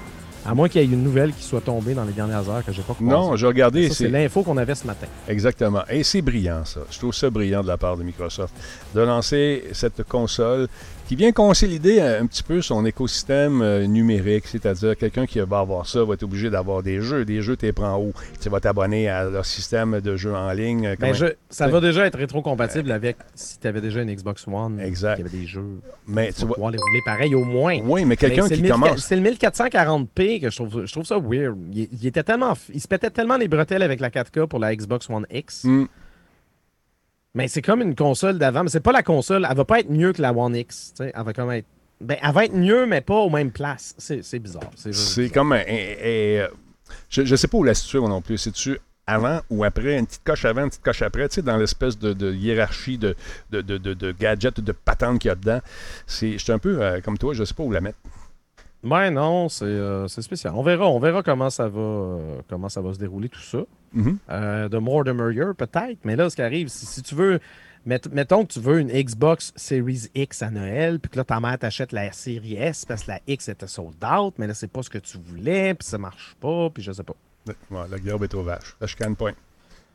À 0.46 0.54
moins 0.54 0.68
qu'il 0.68 0.80
y 0.80 0.84
ait 0.84 0.86
une 0.88 1.02
nouvelle 1.02 1.32
qui 1.34 1.42
soit 1.42 1.60
tombée 1.60 1.94
dans 1.94 2.04
les 2.04 2.12
dernières 2.12 2.48
heures 2.48 2.64
que 2.64 2.72
j'ai 2.72 2.80
pas 2.82 2.94
croisée. 2.94 3.10
Non, 3.10 3.36
j'ai 3.36 3.46
regardé. 3.46 3.90
C'est- 3.90 4.08
l'info 4.08 4.42
qu'on 4.42 4.56
avait 4.56 4.74
ce 4.74 4.86
matin. 4.86 5.06
Exactement. 5.28 5.82
Et 5.90 6.02
c'est 6.04 6.22
brillant, 6.22 6.64
ça. 6.64 6.80
Je 6.90 6.98
trouve 6.98 7.12
ça 7.12 7.28
brillant 7.28 7.62
de 7.62 7.66
la 7.68 7.76
part 7.76 7.96
de 7.96 8.02
Microsoft 8.02 8.54
de 8.94 9.00
lancer 9.00 9.64
cette 9.72 10.04
console 10.04 10.68
qui 11.08 11.16
vient 11.16 11.32
consolider 11.32 12.00
un, 12.00 12.22
un 12.22 12.26
petit 12.26 12.42
peu 12.42 12.60
son 12.60 12.84
écosystème 12.84 13.62
euh, 13.62 13.86
numérique. 13.86 14.46
C'est-à-dire, 14.46 14.94
quelqu'un 14.96 15.24
qui 15.26 15.40
va 15.40 15.60
avoir 15.60 15.86
ça 15.88 16.04
va 16.04 16.14
être 16.14 16.22
obligé 16.22 16.50
d'avoir 16.50 16.82
des 16.82 17.00
jeux. 17.00 17.24
Des 17.24 17.40
jeux, 17.42 17.56
tu 17.56 17.64
les 17.66 17.72
prends 17.72 17.98
où? 17.98 18.12
Tu 18.40 18.48
vas 18.50 18.60
t'abonner 18.60 19.08
à 19.08 19.24
leur 19.24 19.46
système 19.46 20.00
de 20.00 20.16
jeux 20.16 20.34
en 20.34 20.52
ligne. 20.52 20.86
euh, 20.86 20.96
Ben, 21.00 21.14
je- 21.14 21.26
ça 21.48 21.66
va 21.66 21.80
déjà 21.80 22.06
être 22.06 22.18
rétro-compatible 22.18 22.92
avec 22.92 23.16
si 23.34 23.58
tu 23.58 23.66
avais 23.66 23.80
déjà 23.80 24.02
une 24.02 24.14
Xbox 24.14 24.46
One. 24.46 24.78
Exact. 24.80 25.18
Il 25.18 25.24
y 25.24 25.28
avait 25.28 25.38
des 25.38 25.46
jeux. 25.46 25.80
Mais 26.06 26.30
Tu 26.32 26.42
vas 26.44 26.52
pouvoir 26.54 26.70
les 26.72 26.78
rouler 26.78 27.00
pareil 27.06 27.34
au 27.34 27.44
moins. 27.44 27.78
Oui, 27.84 28.04
mais 28.04 28.16
quelqu'un 28.16 28.42
c'est 28.46 28.56
qui 28.56 28.60
le 28.60 28.68
1000 28.68 28.72
commence. 28.72 28.98
C'est 29.06 29.16
le 29.16 29.22
1440p 29.22 30.40
que 30.40 30.50
je 30.50 30.56
trouve, 30.56 30.84
je 30.84 30.92
trouve 30.92 31.04
ça 31.06 31.18
weird. 31.18 31.56
Il, 31.72 31.88
il 31.90 32.06
était 32.06 32.22
tellement, 32.22 32.52
il 32.72 32.80
se 32.80 32.88
pétait 32.88 33.10
tellement 33.10 33.36
les 33.38 33.48
bretelles 33.48 33.82
avec 33.82 34.00
la 34.00 34.10
4K 34.10 34.46
pour 34.46 34.58
la 34.58 34.74
Xbox 34.76 35.08
One 35.08 35.26
X. 35.30 35.64
Hmm. 35.64 35.84
Mais 37.34 37.48
c'est 37.48 37.62
comme 37.62 37.82
une 37.82 37.94
console 37.94 38.38
d'avant. 38.38 38.64
Mais 38.64 38.70
c'est 38.70 38.80
pas 38.80 38.92
la 38.92 39.02
console. 39.02 39.46
Elle 39.48 39.56
va 39.56 39.64
pas 39.64 39.80
être 39.80 39.90
mieux 39.90 40.12
que 40.12 40.22
la 40.22 40.32
One 40.32 40.56
X. 40.56 40.94
Elle 41.00 41.12
va 41.16 41.32
comme 41.32 41.50
être. 41.52 41.66
Ben, 42.00 42.16
elle 42.22 42.32
va 42.32 42.44
être 42.44 42.54
mieux, 42.54 42.86
mais 42.86 43.00
pas 43.00 43.16
aux 43.16 43.30
mêmes 43.30 43.50
places. 43.50 43.94
C'est 43.98 44.38
bizarre. 44.38 44.70
C'est 44.74 45.30
comme 45.30 45.52
un. 45.52 45.56
un- 45.56 45.60
un- 45.60 45.64
euh, 46.04 46.48
je 47.10 47.22
ne 47.22 47.36
sais 47.36 47.48
pas 47.48 47.58
où 47.58 47.64
la 47.64 47.74
situer 47.74 47.98
non 48.00 48.22
plus. 48.22 48.38
C'est-tu 48.38 48.78
avant 49.06 49.40
ou 49.50 49.64
après, 49.64 49.98
une 49.98 50.06
petite 50.06 50.22
coche 50.24 50.44
avant, 50.44 50.62
une 50.64 50.68
petite 50.68 50.82
coche 50.82 51.02
après, 51.02 51.28
tu 51.28 51.36
sais, 51.36 51.42
dans 51.42 51.56
l'espèce 51.56 51.98
de, 51.98 52.12
de 52.12 52.32
hiérarchie 52.32 52.98
de, 52.98 53.14
de, 53.50 53.62
de, 53.62 53.78
de- 53.78 54.12
gadgets, 54.12 54.60
de 54.60 54.72
patentes 54.72 55.18
qu'il 55.18 55.28
y 55.28 55.32
a 55.32 55.34
dedans. 55.34 55.60
C'est, 56.06 56.32
je 56.32 56.38
suis 56.38 56.52
un 56.52 56.58
peu 56.58 56.82
euh, 56.82 57.00
comme 57.00 57.16
toi, 57.18 57.32
je 57.34 57.40
ne 57.40 57.44
sais 57.46 57.54
pas 57.54 57.62
où 57.62 57.72
la 57.72 57.80
mettre. 57.80 57.98
Ouais, 58.84 59.10
non, 59.10 59.48
c'est 59.48 59.64
euh, 59.64 60.06
spécial. 60.08 60.52
On 60.54 60.62
verra, 60.62 60.86
on 60.88 60.98
verra 61.00 61.22
comment 61.22 61.50
ça 61.50 61.68
va, 61.68 61.80
euh, 61.80 62.40
comment 62.48 62.68
ça 62.68 62.80
va 62.82 62.92
se 62.94 62.98
dérouler 62.98 63.28
tout 63.28 63.40
ça. 63.40 63.58
Mhm. 63.92 64.18
Euh, 64.30 64.68
de 64.68 64.78
more 64.78 65.04
the 65.04 65.08
merrier, 65.08 65.44
peut-être. 65.56 65.98
Mais 66.04 66.16
là, 66.16 66.28
ce 66.30 66.36
qui 66.36 66.42
arrive, 66.42 66.68
si, 66.68 66.86
si 66.86 67.02
tu 67.02 67.14
veux. 67.14 67.40
mett- 67.86 68.10
mettons 68.12 68.44
que 68.44 68.52
tu 68.52 68.60
veux 68.60 68.80
une 68.80 68.90
Xbox 68.92 69.52
Series 69.56 70.08
X 70.14 70.42
à 70.42 70.50
Noël, 70.50 70.98
puis 71.00 71.10
que 71.10 71.16
là, 71.16 71.24
ta 71.24 71.40
mère 71.40 71.58
t'achète 71.58 71.92
la 71.92 72.12
série 72.12 72.54
S 72.54 72.84
parce 72.84 73.04
que 73.04 73.12
la 73.12 73.20
X 73.26 73.48
était 73.48 73.66
sold 73.66 73.94
out, 74.04 74.34
mais 74.38 74.46
là, 74.46 74.54
c'est 74.54 74.70
pas 74.70 74.82
ce 74.82 74.90
que 74.90 74.98
tu 74.98 75.16
voulais, 75.18 75.74
puis 75.74 75.86
ça 75.88 75.96
marche 75.96 76.36
pas, 76.40 76.68
puis 76.70 76.82
je 76.82 76.92
sais 76.92 77.02
pas. 77.02 77.14
Ouais, 77.46 77.80
le 77.90 77.98
garbe 77.98 78.24
est 78.24 78.34
au 78.34 78.42
vache. 78.42 78.76
Là, 78.80 78.86
je 78.86 78.94
gagne 78.96 79.14
point. 79.14 79.32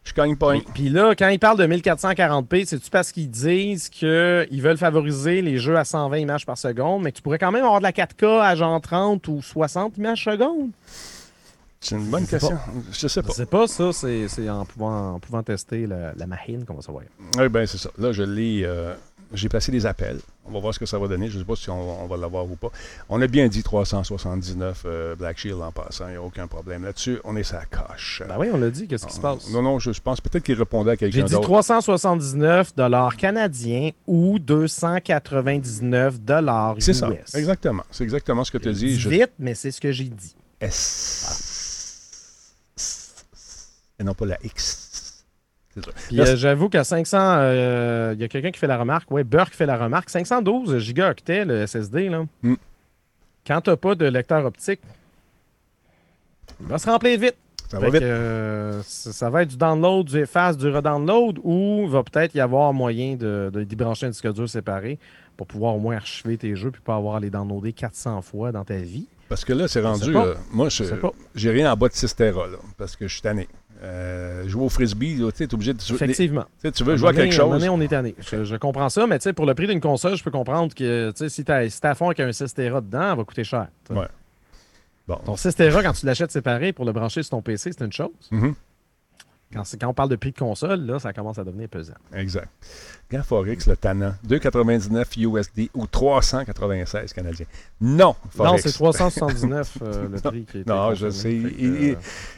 Je 0.03 0.12
gagne 0.13 0.36
point. 0.36 0.60
Puis, 0.73 0.89
là, 0.89 1.13
quand 1.15 1.29
ils 1.29 1.39
parlent 1.39 1.58
de 1.60 1.65
1440p, 1.67 2.65
c'est-tu 2.65 2.89
parce 2.89 3.12
qu'ils 3.12 3.29
disent 3.29 3.88
qu'ils 3.89 4.62
veulent 4.62 4.77
favoriser 4.77 5.41
les 5.41 5.60
jeux 5.60 5.77
à 5.77 5.86
120 5.86 6.17
images 6.17 6.45
par 6.45 6.58
seconde, 6.58 7.03
mais 7.03 7.12
que 7.12 7.17
tu 7.17 7.21
pourrais 7.21 7.38
quand 7.39 7.51
même 7.53 7.63
avoir 7.63 7.77
de 7.79 7.84
la 7.84 7.91
4K 7.93 8.41
à 8.41 8.56
genre 8.56 8.82
30 8.82 9.25
ou 9.29 9.41
60 9.41 9.97
images 9.97 10.23
seconde? 10.25 10.71
C'est 11.83 11.95
une 11.95 12.05
bonne 12.09 12.25
Je 12.25 12.29
question. 12.31 12.57
Je 12.91 13.07
sais 13.07 13.21
Je 13.21 13.27
pas. 13.27 13.33
sais 13.33 13.45
pas, 13.45 13.67
ça, 13.67 13.91
c'est 13.93 14.49
en 14.49 14.65
pouvant, 14.65 15.15
en 15.15 15.19
pouvant 15.19 15.43
tester 15.43 15.85
la, 15.85 16.13
la 16.15 16.25
machine 16.27 16.63
qu'on 16.65 16.75
va 16.75 16.81
savoir. 16.81 17.03
Oui, 17.37 17.49
ben 17.49 17.65
c'est 17.67 17.77
ça. 17.77 17.89
Là, 17.97 18.11
je 18.13 18.23
l'ai. 18.23 18.61
euh, 18.63 18.93
j'ai 19.33 19.49
placé 19.49 19.71
des 19.71 19.85
appels. 19.87 20.19
On 20.45 20.51
va 20.51 20.59
voir 20.59 20.73
ce 20.75 20.79
que 20.79 20.85
ça 20.85 20.99
va 20.99 21.07
donner. 21.07 21.27
Je 21.27 21.35
ne 21.35 21.39
sais 21.39 21.45
pas 21.47 21.55
si 21.55 21.69
on, 21.69 22.03
on 22.03 22.07
va 22.07 22.17
l'avoir 22.17 22.45
ou 22.45 22.55
pas. 22.55 22.69
On 23.09 23.19
a 23.21 23.25
bien 23.27 23.47
dit 23.47 23.63
379 23.63 24.83
euh, 24.85 25.15
Black 25.15 25.39
Shield 25.39 25.59
en 25.59 25.71
passant. 25.71 26.07
Il 26.07 26.11
n'y 26.11 26.17
a 26.17 26.21
aucun 26.21 26.45
problème 26.47 26.83
là-dessus. 26.83 27.19
On 27.23 27.35
est 27.35 27.41
sa 27.43 27.65
coche. 27.65 28.21
Ben 28.27 28.35
oui, 28.37 28.49
on 28.53 28.57
l'a 28.57 28.69
dit, 28.69 28.87
qu'est-ce 28.87 29.07
qui 29.07 29.13
se 29.13 29.19
passe? 29.19 29.49
Non, 29.49 29.63
non, 29.63 29.79
je, 29.79 29.91
je 29.91 30.01
pense 30.01 30.21
peut-être 30.21 30.43
qu'il 30.43 30.53
répondait 30.55 30.91
à 30.91 30.93
J'ai 30.93 31.09
quelqu'un 31.09 31.25
dit 31.25 31.31
d'autre. 31.33 31.45
379 31.47 32.73
canadiens 33.17 33.89
ou 34.05 34.37
299 34.37 36.19
US. 36.77 36.83
C'est 36.85 36.93
ça. 36.93 37.09
Exactement. 37.33 37.83
C'est 37.89 38.03
exactement 38.03 38.43
ce 38.43 38.51
que 38.51 38.57
tu 38.59 38.69
as 38.69 38.73
dit. 38.73 38.85
Dis 38.85 38.99
Je- 38.99 39.09
vite, 39.09 39.31
mais 39.39 39.55
c'est 39.55 39.71
ce 39.71 39.81
que 39.81 39.91
j'ai 39.91 40.05
dit. 40.05 40.35
S. 40.61 41.49
Et 43.99 44.03
non 44.03 44.13
pas 44.13 44.25
la 44.25 44.38
X. 44.43 45.25
Euh, 45.75 46.36
j'avoue 46.36 46.69
qu'à 46.69 46.84
500, 46.84 47.17
euh, 47.19 48.12
il 48.15 48.21
y 48.21 48.23
a 48.23 48.27
quelqu'un 48.27 48.51
qui 48.51 48.60
fait 48.60 48.67
la 48.67 48.77
remarque. 48.77 49.10
Ouais, 49.10 49.23
Burke 49.23 49.53
fait 49.56 49.65
la 49.65 49.77
remarque. 49.77 50.10
512 50.10 50.77
gigaoctets, 50.77 51.45
le 51.45 51.65
SSD, 51.65 52.10
là. 52.10 52.25
Mm. 52.43 52.53
Quand 53.47 53.62
t'as 53.62 53.75
pas 53.75 53.95
de 53.95 54.06
lecteur 54.06 54.45
optique, 54.45 54.82
il 56.62 56.67
va 56.67 56.77
se 56.77 56.89
remplir 56.89 57.19
vite. 57.19 57.36
ça 57.69 57.79
va 57.79 57.88
que, 57.88 57.93
vite. 57.93 58.03
euh, 58.03 58.82
ça, 58.84 59.12
ça 59.12 59.29
va 59.29 59.41
être 59.41 59.49
du 59.49 59.58
download, 59.58 60.06
du 60.08 60.17
efface, 60.19 60.58
du 60.58 60.69
redownload, 60.69 61.39
ou 61.43 61.82
il 61.86 61.89
va 61.89 62.03
peut-être 62.03 62.36
y 62.36 62.39
avoir 62.39 62.71
moyen 62.73 63.15
de, 63.15 63.49
de 63.51 63.63
d'y 63.63 63.75
brancher 63.75 64.06
un 64.06 64.10
disque 64.10 64.32
dur 64.32 64.47
séparé 64.47 64.99
pour 65.38 65.47
pouvoir 65.47 65.75
au 65.75 65.79
moins 65.79 65.95
archiver 65.95 66.38
tes 66.38 66.56
jeux 66.56 66.69
puis 66.69 66.82
pas 66.82 66.95
avoir 66.95 67.15
à 67.15 67.19
les 67.19 67.32
downloader 67.32 67.73
400 67.73 68.21
fois 68.21 68.51
dans 68.51 68.63
ta 68.63 68.75
vie. 68.77 69.08
Parce 69.27 69.43
que 69.43 69.53
là, 69.53 69.67
c'est 69.67 69.82
rendu. 69.82 70.13
pas. 70.13 70.27
euh, 70.27 70.36
moi, 70.51 70.67
j'ai 71.34 71.49
rien 71.49 71.71
en 71.73 71.75
bas 71.75 71.88
de 71.88 71.93
6 71.93 72.15
Tera, 72.15 72.45
là, 72.47 72.58
parce 72.77 72.95
que 72.95 73.08
je 73.08 73.13
suis 73.13 73.21
tanné. 73.23 73.47
Euh, 73.83 74.47
jouer 74.47 74.63
au 74.63 74.69
frisbee, 74.69 75.17
tu 75.17 75.31
t'es 75.33 75.53
obligé 75.53 75.73
de. 75.73 75.79
Tu, 75.79 75.93
Effectivement. 75.93 76.45
tu 76.63 76.71
tu 76.71 76.83
veux 76.85 76.95
jouer 76.95 77.09
à 77.09 77.13
quelque 77.13 77.33
chose. 77.33 77.67
on 77.69 77.81
est 77.81 77.87
tanné. 77.89 78.15
Je, 78.19 78.45
je 78.45 78.55
comprends 78.55 78.87
ça, 78.89 79.05
mais 79.07 79.19
tu 79.19 79.23
sais, 79.23 79.33
pour 79.33 79.45
le 79.45 79.53
prix 79.53 79.67
d'une 79.67 79.81
console, 79.81 80.15
je 80.15 80.23
peux 80.23 80.31
comprendre 80.31 80.73
que 80.73 81.11
tu 81.11 81.29
si 81.29 81.43
t'as 81.43 81.67
si 81.69 81.81
t'as 81.81 81.89
à 81.89 81.95
fond 81.95 82.05
avec 82.05 82.21
un 82.21 82.31
6 82.31 82.53
Tera 82.53 82.79
dedans, 82.79 83.11
elle 83.11 83.17
va 83.17 83.23
coûter 83.25 83.43
cher. 83.43 83.67
tu. 83.85 83.93
Ouais. 83.93 84.07
Bon. 85.05 85.17
Ton 85.25 85.35
6 85.35 85.53
Tera, 85.55 85.83
quand 85.83 85.91
tu 85.91 86.05
l'achètes 86.05 86.31
séparé 86.31 86.71
pour 86.71 86.85
le 86.85 86.93
brancher 86.93 87.23
sur 87.23 87.31
ton 87.31 87.41
PC, 87.41 87.71
c'est 87.77 87.83
une 87.83 87.91
chose. 87.91 88.07
Mhm. 88.31 88.55
Quand, 89.53 89.63
on 89.87 89.93
parle 89.93 90.09
de 90.09 90.15
prix 90.15 90.31
de 90.31 90.37
console, 90.39 90.81
là, 90.85 90.99
ça 90.99 91.13
commence 91.13 91.38
à 91.38 91.43
devenir 91.43 91.69
pesant. 91.69 91.93
Exact. 92.13 92.47
Grand 93.11 93.23
Forex, 93.23 93.67
le 93.67 93.78
tannant. 93.78 94.13
2,99 94.28 95.19
USD 95.19 95.69
ou 95.75 95.86
396 95.86 97.13
canadiens. 97.13 97.45
Non, 97.80 98.15
Forex. 98.32 98.51
Non, 98.51 98.57
c'est 98.57 98.71
379 98.71 99.78
euh, 99.84 100.07
le 100.09 100.19
prix 100.19 100.45
qui 100.45 100.57
est. 100.59 100.67
Non, 100.67 100.93
je 100.95 101.09
sais. 101.09 101.32
Il- 101.34 101.47
il- 101.59 101.97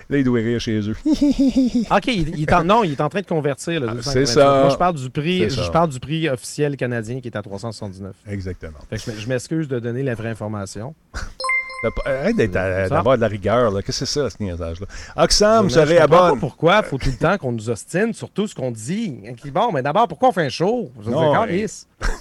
Là, 0.09 0.17
il 0.19 0.23
doit 0.23 0.39
rire 0.39 0.59
chez 0.59 0.79
eux. 0.87 0.95
OK, 1.05 2.07
il, 2.07 2.41
est 2.43 2.53
en, 2.53 2.63
non, 2.63 2.83
il 2.83 2.91
est 2.91 3.01
en 3.01 3.09
train 3.09 3.21
de 3.21 3.25
convertir 3.25 3.79
le 3.79 3.87
Ah, 3.89 3.93
299. 3.95 4.25
c'est 4.27 4.33
ça. 4.33 4.61
Moi, 4.61 4.69
je 4.69 4.75
parle 4.77 4.95
du 4.95 5.09
prix, 5.09 5.49
je 5.49 5.71
parle 5.71 5.89
du 5.89 5.99
prix 5.99 6.29
officiel 6.29 6.75
canadien 6.77 7.21
qui 7.21 7.27
est 7.29 7.35
à 7.37 7.41
379. 7.41 8.15
Exactement. 8.27 8.77
Fait 8.89 8.97
que 8.97 9.03
je 9.03 9.11
m- 9.11 9.17
je 9.19 9.27
m'excuse 9.29 9.67
de 9.67 9.79
donner 9.79 10.03
la 10.03 10.13
vraie 10.15 10.29
information. 10.29 10.93
T'as 11.83 11.91
pas- 11.91 12.09
Arrête 12.09 12.35
d'avoir 12.89 13.15
de 13.17 13.21
la 13.21 13.27
rigueur. 13.27 13.71
Qu'est-ce 13.83 13.85
que 13.85 14.05
c'est 14.05 14.05
ça, 14.05 14.29
ce 14.29 14.41
niaisage-là? 14.41 14.87
Oxam 15.17 15.69
se 15.69 15.75
Je 15.75 15.79
comprends 15.79 16.07
pas 16.07 16.17
réabonne. 16.21 16.39
pourquoi 16.39 16.83
faut 16.83 16.97
tout 16.97 17.09
le 17.09 17.17
temps 17.17 17.37
qu'on 17.37 17.51
nous 17.51 17.69
ostine 17.69 18.13
sur 18.13 18.29
tout 18.31 18.47
ce 18.47 18.55
qu'on 18.55 18.71
dit. 18.71 19.21
Bon, 19.53 19.71
mais 19.71 19.81
d'abord, 19.83 20.07
pourquoi 20.07 20.29
on 20.29 20.31
fait 20.31 20.45
un 20.45 20.49
show? 20.49 20.91
Je 21.01 21.09
mais- 21.09 21.31
calisse. 21.33 21.87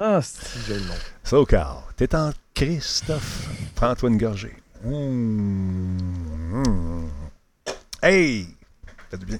Ah, 0.00 0.20
c'est 0.22 0.60
j'ai 0.68 0.74
le 0.74 0.80
nom. 0.86 0.94
SoCal, 1.24 1.66
t'es 1.96 2.14
en 2.14 2.30
Christophe. 2.54 3.48
Prends-toi 3.74 4.10
une 4.10 4.16
gorgée. 4.18 4.54
Mmh, 4.84 5.98
mmh. 6.52 7.06
Hey! 8.00 8.46
Fait 9.10 9.16
du 9.18 9.26
bien. 9.26 9.38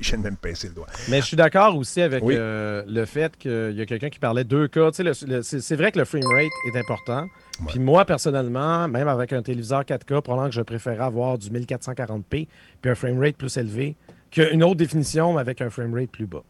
Je 0.00 0.10
viens 0.10 0.18
de 0.18 0.30
me 0.30 0.36
pincer 0.36 0.68
le 0.68 0.74
doigt. 0.74 0.86
Mais 1.08 1.20
je 1.20 1.26
suis 1.26 1.36
d'accord 1.36 1.76
aussi 1.76 2.00
avec 2.02 2.22
Oui. 2.24 2.34
euh, 2.36 2.82
le 2.86 3.04
fait 3.04 3.36
qu'il 3.36 3.72
y 3.76 3.80
a 3.80 3.86
quelqu'un 3.86 4.10
qui 4.10 4.18
parlait 4.18 4.44
2K. 4.44 4.90
Tu 4.90 4.96
sais, 4.96 5.02
le- 5.02 5.36
le- 5.36 5.42
c'est 5.42 5.76
vrai 5.76 5.92
que 5.92 5.98
le 5.98 6.04
frame 6.04 6.24
rate 6.26 6.50
est 6.72 6.78
important. 6.78 7.22
Ouais. 7.60 7.66
Puis 7.68 7.78
moi, 7.78 8.04
personnellement, 8.04 8.88
même 8.88 9.08
avec 9.08 9.32
un 9.32 9.42
téléviseur 9.42 9.84
4K, 9.84 10.20
probablement 10.20 10.48
que 10.48 10.54
je 10.54 10.62
préférais 10.62 11.04
avoir 11.04 11.38
du 11.38 11.50
1440p 11.50 12.48
puis 12.80 12.90
un 12.90 12.94
frame 12.94 13.18
rate 13.20 13.36
plus 13.36 13.56
élevé 13.56 13.96
qu'une 14.30 14.62
autre 14.64 14.76
définition 14.76 15.36
avec 15.38 15.60
un 15.60 15.70
frame 15.70 15.94
rate 15.94 16.10
plus 16.10 16.26
bas. 16.26 16.42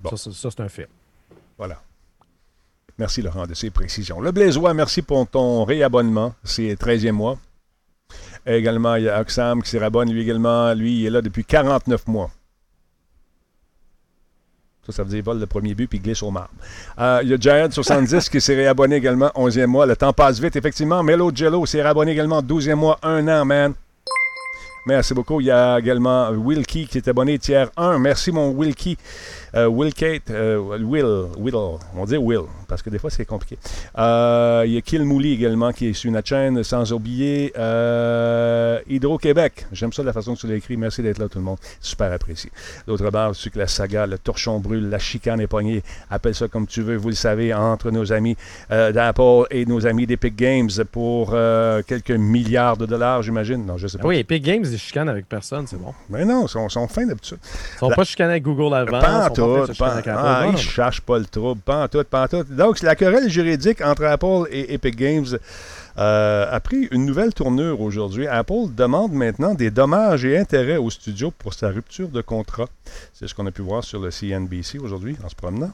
Bon. 0.00 0.10
Ça, 0.10 0.16
ça, 0.16 0.30
ça, 0.32 0.50
c'est 0.50 0.60
un 0.62 0.68
fait. 0.68 0.88
Voilà. 1.58 1.82
Merci 2.98 3.20
Laurent 3.22 3.46
de 3.46 3.54
ces 3.54 3.70
précisions. 3.70 4.20
Le 4.20 4.32
Blaisois, 4.32 4.72
merci 4.72 5.02
pour 5.02 5.26
ton 5.28 5.64
réabonnement. 5.64 6.34
C'est 6.44 6.68
le 6.70 6.76
13e 6.76 7.12
mois. 7.12 7.38
Également, 8.46 8.94
il 8.94 9.04
y 9.04 9.08
a 9.08 9.20
Oxam 9.20 9.62
qui 9.62 9.70
s'y 9.70 9.78
rabonne. 9.78 10.10
Lui 10.12 10.22
également, 10.22 10.72
lui, 10.72 11.00
il 11.00 11.06
est 11.06 11.10
là 11.10 11.20
depuis 11.20 11.44
49 11.44 12.06
mois. 12.06 12.30
Ça, 14.86 14.92
ça 14.92 15.02
veut 15.02 15.20
dire 15.20 15.34
le 15.34 15.46
premier 15.46 15.74
but 15.74 15.88
puis 15.88 15.98
glisse 15.98 16.22
au 16.22 16.30
marbre. 16.30 16.50
Euh, 16.98 17.20
il 17.24 17.30
y 17.30 17.34
a 17.34 17.36
Giant70 17.36 18.30
qui 18.30 18.40
s'est 18.40 18.54
réabonné 18.54 18.96
également 18.96 19.30
11e 19.34 19.66
mois. 19.66 19.84
Le 19.84 19.96
temps 19.96 20.12
passe 20.12 20.38
vite, 20.38 20.54
effectivement. 20.54 21.02
Melo 21.02 21.32
Jello 21.34 21.66
s'est 21.66 21.82
réabonné 21.82 22.12
également 22.12 22.40
12e 22.40 22.74
mois, 22.74 22.98
un 23.02 23.26
an, 23.26 23.44
man. 23.44 23.74
merci 24.86 25.12
beaucoup. 25.12 25.40
Il 25.40 25.46
y 25.46 25.50
a 25.50 25.78
également 25.78 26.30
Wilkie 26.30 26.86
qui 26.86 26.98
est 26.98 27.08
abonné 27.08 27.36
tiers 27.38 27.70
1. 27.76 27.98
Merci, 27.98 28.30
mon 28.30 28.50
Wilkie. 28.50 28.96
Euh, 29.56 29.68
Will 29.68 29.94
Kate, 29.94 30.30
euh, 30.30 30.58
Will, 30.58 31.28
Will, 31.38 31.54
on 31.96 32.04
dit 32.04 32.18
Will, 32.18 32.42
parce 32.68 32.82
que 32.82 32.90
des 32.90 32.98
fois 32.98 33.08
c'est 33.08 33.24
compliqué. 33.24 33.58
Euh, 33.96 34.64
il 34.66 34.72
y 34.72 34.76
a 34.76 34.82
Kill 34.82 35.02
Mouli 35.02 35.32
également 35.32 35.72
qui 35.72 35.88
est 35.88 35.92
sur 35.94 36.10
notre 36.10 36.28
chaîne, 36.28 36.62
sans 36.62 36.92
oublier 36.92 37.52
Hydro-Québec. 38.88 39.66
J'aime 39.72 39.92
ça 39.92 40.02
la 40.02 40.12
façon 40.12 40.34
que 40.34 40.40
tu 40.40 40.46
l'as 40.46 40.56
écrit. 40.56 40.76
Merci 40.76 41.02
d'être 41.02 41.18
là, 41.18 41.28
tout 41.28 41.38
le 41.38 41.44
monde. 41.44 41.58
Super 41.80 42.12
apprécié. 42.12 42.50
D'autre 42.86 43.08
part, 43.10 43.34
c'est 43.34 43.50
que 43.50 43.58
la 43.58 43.66
saga, 43.66 44.06
le 44.06 44.18
torchon 44.18 44.60
brûle, 44.60 44.90
la 44.90 44.98
chicane 44.98 45.40
est 45.40 45.46
poignée. 45.46 45.82
Appelle 46.10 46.34
ça 46.34 46.48
comme 46.48 46.66
tu 46.66 46.82
veux, 46.82 46.96
vous 46.96 47.08
le 47.08 47.14
savez, 47.14 47.54
entre 47.54 47.90
nos 47.90 48.12
amis 48.12 48.36
d'Apple 48.68 49.44
et 49.50 49.64
nos 49.64 49.86
amis 49.86 50.06
d'Epic 50.06 50.36
Games 50.36 50.70
pour 50.92 51.30
quelques 51.86 52.10
milliards 52.10 52.76
de 52.76 52.84
dollars, 52.84 53.22
j'imagine. 53.22 53.64
Non, 53.64 53.78
je 53.78 53.86
sais 53.86 53.98
pas. 53.98 54.06
Oui, 54.06 54.18
Epic 54.18 54.42
Games, 54.42 54.64
ils 54.64 54.78
chicanent 54.78 55.08
avec 55.08 55.28
personne, 55.28 55.66
c'est 55.66 55.80
bon. 55.80 55.94
Mais 56.10 56.24
non, 56.24 56.44
ils 56.46 56.48
sont, 56.48 56.68
sont 56.68 56.86
fins 56.88 57.06
d'habitude. 57.06 57.38
Ils 57.74 57.78
sont 57.78 57.90
pas 57.90 58.04
chicanés 58.04 58.32
avec 58.32 58.42
Google 58.42 58.74
avant. 58.74 59.00
Pas 59.00 59.30
pas, 59.78 60.02
ah, 60.06 60.46
ils 60.50 60.58
cherchent 60.58 61.00
pas 61.00 61.18
le 61.18 61.24
trouble, 61.24 61.60
pas 61.60 61.84
en 61.84 61.88
tout, 61.88 62.04
pas 62.04 62.24
en 62.24 62.28
tout. 62.28 62.44
Donc, 62.44 62.80
la 62.82 62.94
querelle 62.94 63.28
juridique 63.28 63.80
entre 63.80 64.04
Apple 64.04 64.48
et 64.50 64.74
Epic 64.74 64.96
Games 64.96 65.38
euh, 65.98 66.46
a 66.50 66.60
pris 66.60 66.88
une 66.90 67.06
nouvelle 67.06 67.32
tournure 67.32 67.80
aujourd'hui. 67.80 68.26
Apple 68.26 68.74
demande 68.76 69.12
maintenant 69.12 69.54
des 69.54 69.70
dommages 69.70 70.24
et 70.24 70.36
intérêts 70.36 70.76
au 70.76 70.90
studio 70.90 71.30
pour 71.30 71.54
sa 71.54 71.68
rupture 71.68 72.08
de 72.08 72.20
contrat. 72.20 72.66
C'est 73.14 73.26
ce 73.26 73.34
qu'on 73.34 73.46
a 73.46 73.50
pu 73.50 73.62
voir 73.62 73.82
sur 73.82 74.00
le 74.00 74.10
CNBC 74.10 74.78
aujourd'hui 74.78 75.16
en 75.24 75.28
se 75.28 75.34
promenant. 75.34 75.72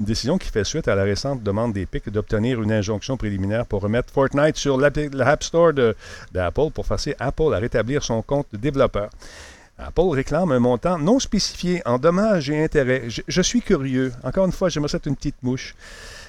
Une 0.00 0.06
décision 0.06 0.38
qui 0.38 0.48
fait 0.48 0.64
suite 0.64 0.88
à 0.88 0.96
la 0.96 1.04
récente 1.04 1.42
demande 1.44 1.72
d'Epic 1.72 2.10
d'obtenir 2.10 2.60
une 2.60 2.72
injonction 2.72 3.16
préliminaire 3.16 3.64
pour 3.64 3.80
remettre 3.80 4.12
Fortnite 4.12 4.56
sur 4.56 4.76
l'App 4.76 5.44
Store 5.44 5.72
d'Apple 6.32 6.70
pour 6.74 6.84
forcer 6.84 7.14
Apple 7.20 7.54
à 7.54 7.58
rétablir 7.58 8.02
son 8.02 8.20
compte 8.20 8.46
de 8.52 8.56
développeur. 8.56 9.10
Apple 9.78 10.10
réclame 10.10 10.52
un 10.52 10.60
montant 10.60 10.98
non 10.98 11.18
spécifié 11.18 11.82
en 11.84 11.98
dommages 11.98 12.48
et 12.48 12.62
intérêts. 12.62 13.04
Je, 13.08 13.42
suis 13.42 13.60
curieux. 13.60 14.12
Encore 14.22 14.46
une 14.46 14.52
fois, 14.52 14.68
j'aimerais 14.68 14.88
ça 14.88 14.98
une 15.04 15.16
petite 15.16 15.42
mouche 15.42 15.74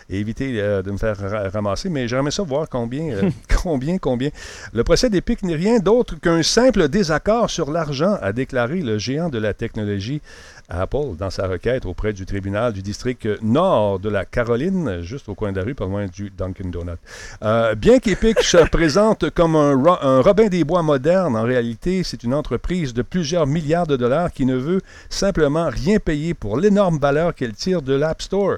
et 0.10 0.20
éviter 0.20 0.60
euh, 0.60 0.82
de 0.82 0.92
me 0.92 0.98
faire 0.98 1.18
ramasser, 1.52 1.90
mais 1.90 2.08
j'aimerais 2.08 2.32
ça 2.32 2.44
voir 2.44 2.70
combien, 2.70 3.12
euh, 3.12 3.30
combien, 3.64 3.98
combien. 3.98 4.30
Le 4.74 4.84
procès 4.84 5.10
d'Epic 5.10 5.44
n'est 5.44 5.56
rien 5.56 5.80
d'autre 5.80 6.20
qu'un 6.20 6.44
simple 6.44 6.90
désaccord 6.90 7.50
sur 7.50 7.72
l'argent, 7.72 8.18
a 8.22 8.34
déclaré 8.34 8.82
le 8.82 8.98
géant 8.98 9.30
de 9.30 9.38
la 9.38 9.54
technologie 9.54 10.22
Apple 10.70 11.16
dans 11.18 11.30
sa 11.30 11.48
requête 11.48 11.86
auprès 11.86 12.14
du 12.14 12.26
tribunal 12.26 12.74
du 12.74 12.82
district 12.82 13.28
nord 13.42 14.00
de 14.00 14.10
la 14.10 14.26
Caroline, 14.26 15.02
juste 15.02 15.30
au 15.30 15.36
coin 15.36 15.52
de 15.52 15.60
la 15.60 15.66
rue, 15.66 15.76
pas 15.76 15.86
loin 15.86 16.06
du 16.08 16.30
Dunkin' 16.30 16.72
Donut. 16.72 16.98
Euh, 17.44 17.76
bien 17.76 18.00
qu'Epic 18.00 18.42
se 18.42 18.58
présente 18.70 19.30
comme 19.30 19.56
un, 19.56 19.72
un, 20.02 20.22
Robin 20.22 20.48
des 20.48 20.64
Bois 20.64 20.82
moderne, 20.82 21.36
en 21.36 21.44
réalité, 21.44 22.04
c'est 22.04 22.24
une 22.24 22.34
entreprise 22.34 22.94
de 22.94 23.02
plusieurs 23.02 23.48
milliards 23.48 23.88
de 23.88 23.96
dollars 23.96 24.32
qui 24.32 24.46
ne 24.46 24.56
veut 24.56 24.82
simplement 25.10 25.70
rien 25.70 26.00
payer 26.00 26.34
pour 26.34 26.58
l'énorme 26.58 26.98
valeur 26.98 27.36
qu'elle 27.36 27.54
tire 27.54 27.82
de 27.82 27.94
l'App 27.94 28.22
Store 28.22 28.58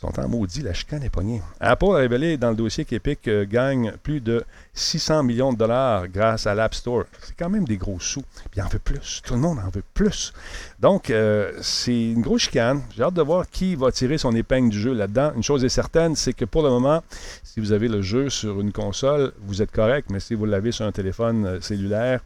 sont 0.00 0.18
en 0.20 0.28
maudit, 0.28 0.62
la 0.62 0.72
chicane 0.72 1.02
est 1.02 1.10
pognée. 1.10 1.42
Apple 1.60 1.86
a 1.86 1.96
révélé 1.96 2.36
dans 2.36 2.50
le 2.50 2.56
dossier 2.56 2.84
qu'Epic 2.84 3.26
euh, 3.26 3.44
gagne 3.44 3.92
plus 4.02 4.20
de 4.20 4.44
600 4.74 5.24
millions 5.24 5.52
de 5.52 5.58
dollars 5.58 6.06
grâce 6.06 6.46
à 6.46 6.54
l'App 6.54 6.74
Store. 6.74 7.04
C'est 7.20 7.36
quand 7.36 7.50
même 7.50 7.64
des 7.64 7.76
gros 7.76 7.98
sous. 7.98 8.22
Puis 8.50 8.58
il 8.58 8.62
en 8.62 8.68
veut 8.68 8.78
plus. 8.78 9.22
Tout 9.24 9.34
le 9.34 9.40
monde 9.40 9.58
en 9.58 9.68
veut 9.70 9.82
plus. 9.94 10.32
Donc, 10.78 11.10
euh, 11.10 11.52
c'est 11.62 12.10
une 12.10 12.22
grosse 12.22 12.42
chicane. 12.42 12.82
J'ai 12.96 13.02
hâte 13.02 13.14
de 13.14 13.22
voir 13.22 13.50
qui 13.50 13.74
va 13.74 13.90
tirer 13.90 14.18
son 14.18 14.34
épingle 14.36 14.70
du 14.70 14.80
jeu 14.80 14.92
là-dedans. 14.92 15.32
Une 15.34 15.42
chose 15.42 15.64
est 15.64 15.68
certaine, 15.68 16.14
c'est 16.14 16.32
que 16.32 16.44
pour 16.44 16.62
le 16.62 16.70
moment, 16.70 17.02
si 17.42 17.58
vous 17.58 17.72
avez 17.72 17.88
le 17.88 18.00
jeu 18.00 18.30
sur 18.30 18.60
une 18.60 18.70
console, 18.70 19.32
vous 19.40 19.62
êtes 19.62 19.72
correct, 19.72 20.10
mais 20.10 20.20
si 20.20 20.34
vous 20.34 20.44
l'avez 20.44 20.70
sur 20.70 20.86
un 20.86 20.92
téléphone 20.92 21.44
euh, 21.44 21.60
cellulaire, 21.60 22.20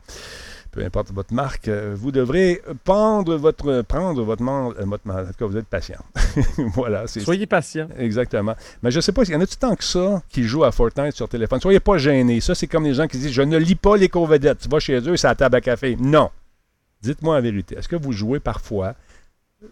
peu 0.73 0.83
importe 0.83 1.13
votre 1.13 1.35
marque, 1.35 1.69
euh, 1.69 1.95
vous 1.95 2.11
devrez 2.11 2.63
prendre 2.83 3.37
votre, 3.37 3.83
prendre 3.83 4.23
votre, 4.23 4.43
euh, 4.43 4.85
votre 4.87 5.11
En 5.11 5.27
tout 5.27 5.33
cas, 5.39 5.47
vous 5.47 5.57
êtes 5.59 5.67
patient. 5.67 6.03
voilà. 6.75 7.07
Soyez 7.07 7.47
patient. 7.47 7.89
Exactement. 7.99 8.57
Mais 8.83 8.91
je 8.91 8.97
ne 8.97 9.01
sais 9.03 9.13
pas, 9.13 9.23
il 9.25 9.33
y 9.33 9.37
en 9.37 9.41
a-tu 9.43 9.57
tant 9.57 9.77
que 9.77 9.85
ça 9.85 10.23
qui 10.31 10.45
jouent 10.45 10.65
à 10.65 10.73
Fortnite 10.73 11.15
sur 11.15 11.29
téléphone? 11.29 11.61
Soyez 11.61 11.79
pas 11.79 11.99
gênés. 11.99 12.41
Ça, 12.41 12.55
c'est 12.55 12.67
comme 12.67 12.85
les 12.85 12.95
gens 12.95 13.07
qui 13.07 13.19
disent 13.19 13.33
Je 13.33 13.43
ne 13.43 13.59
lis 13.59 13.75
pas 13.75 13.99
les 13.99 14.09
co-vedettes. 14.09 14.61
Tu 14.61 14.69
vas 14.71 14.81
chez 14.81 14.99
eux, 15.07 15.17
c'est 15.17 15.27
à 15.27 15.31
la 15.31 15.37
table 15.37 15.57
à 15.57 15.61
café. 15.61 15.95
Non. 16.01 16.31
Dites-moi 17.03 17.35
la 17.35 17.43
vérité. 17.43 17.77
Est-ce 17.77 17.89
que 17.89 17.97
vous 17.97 18.13
jouez 18.13 18.41
parfois 18.41 18.95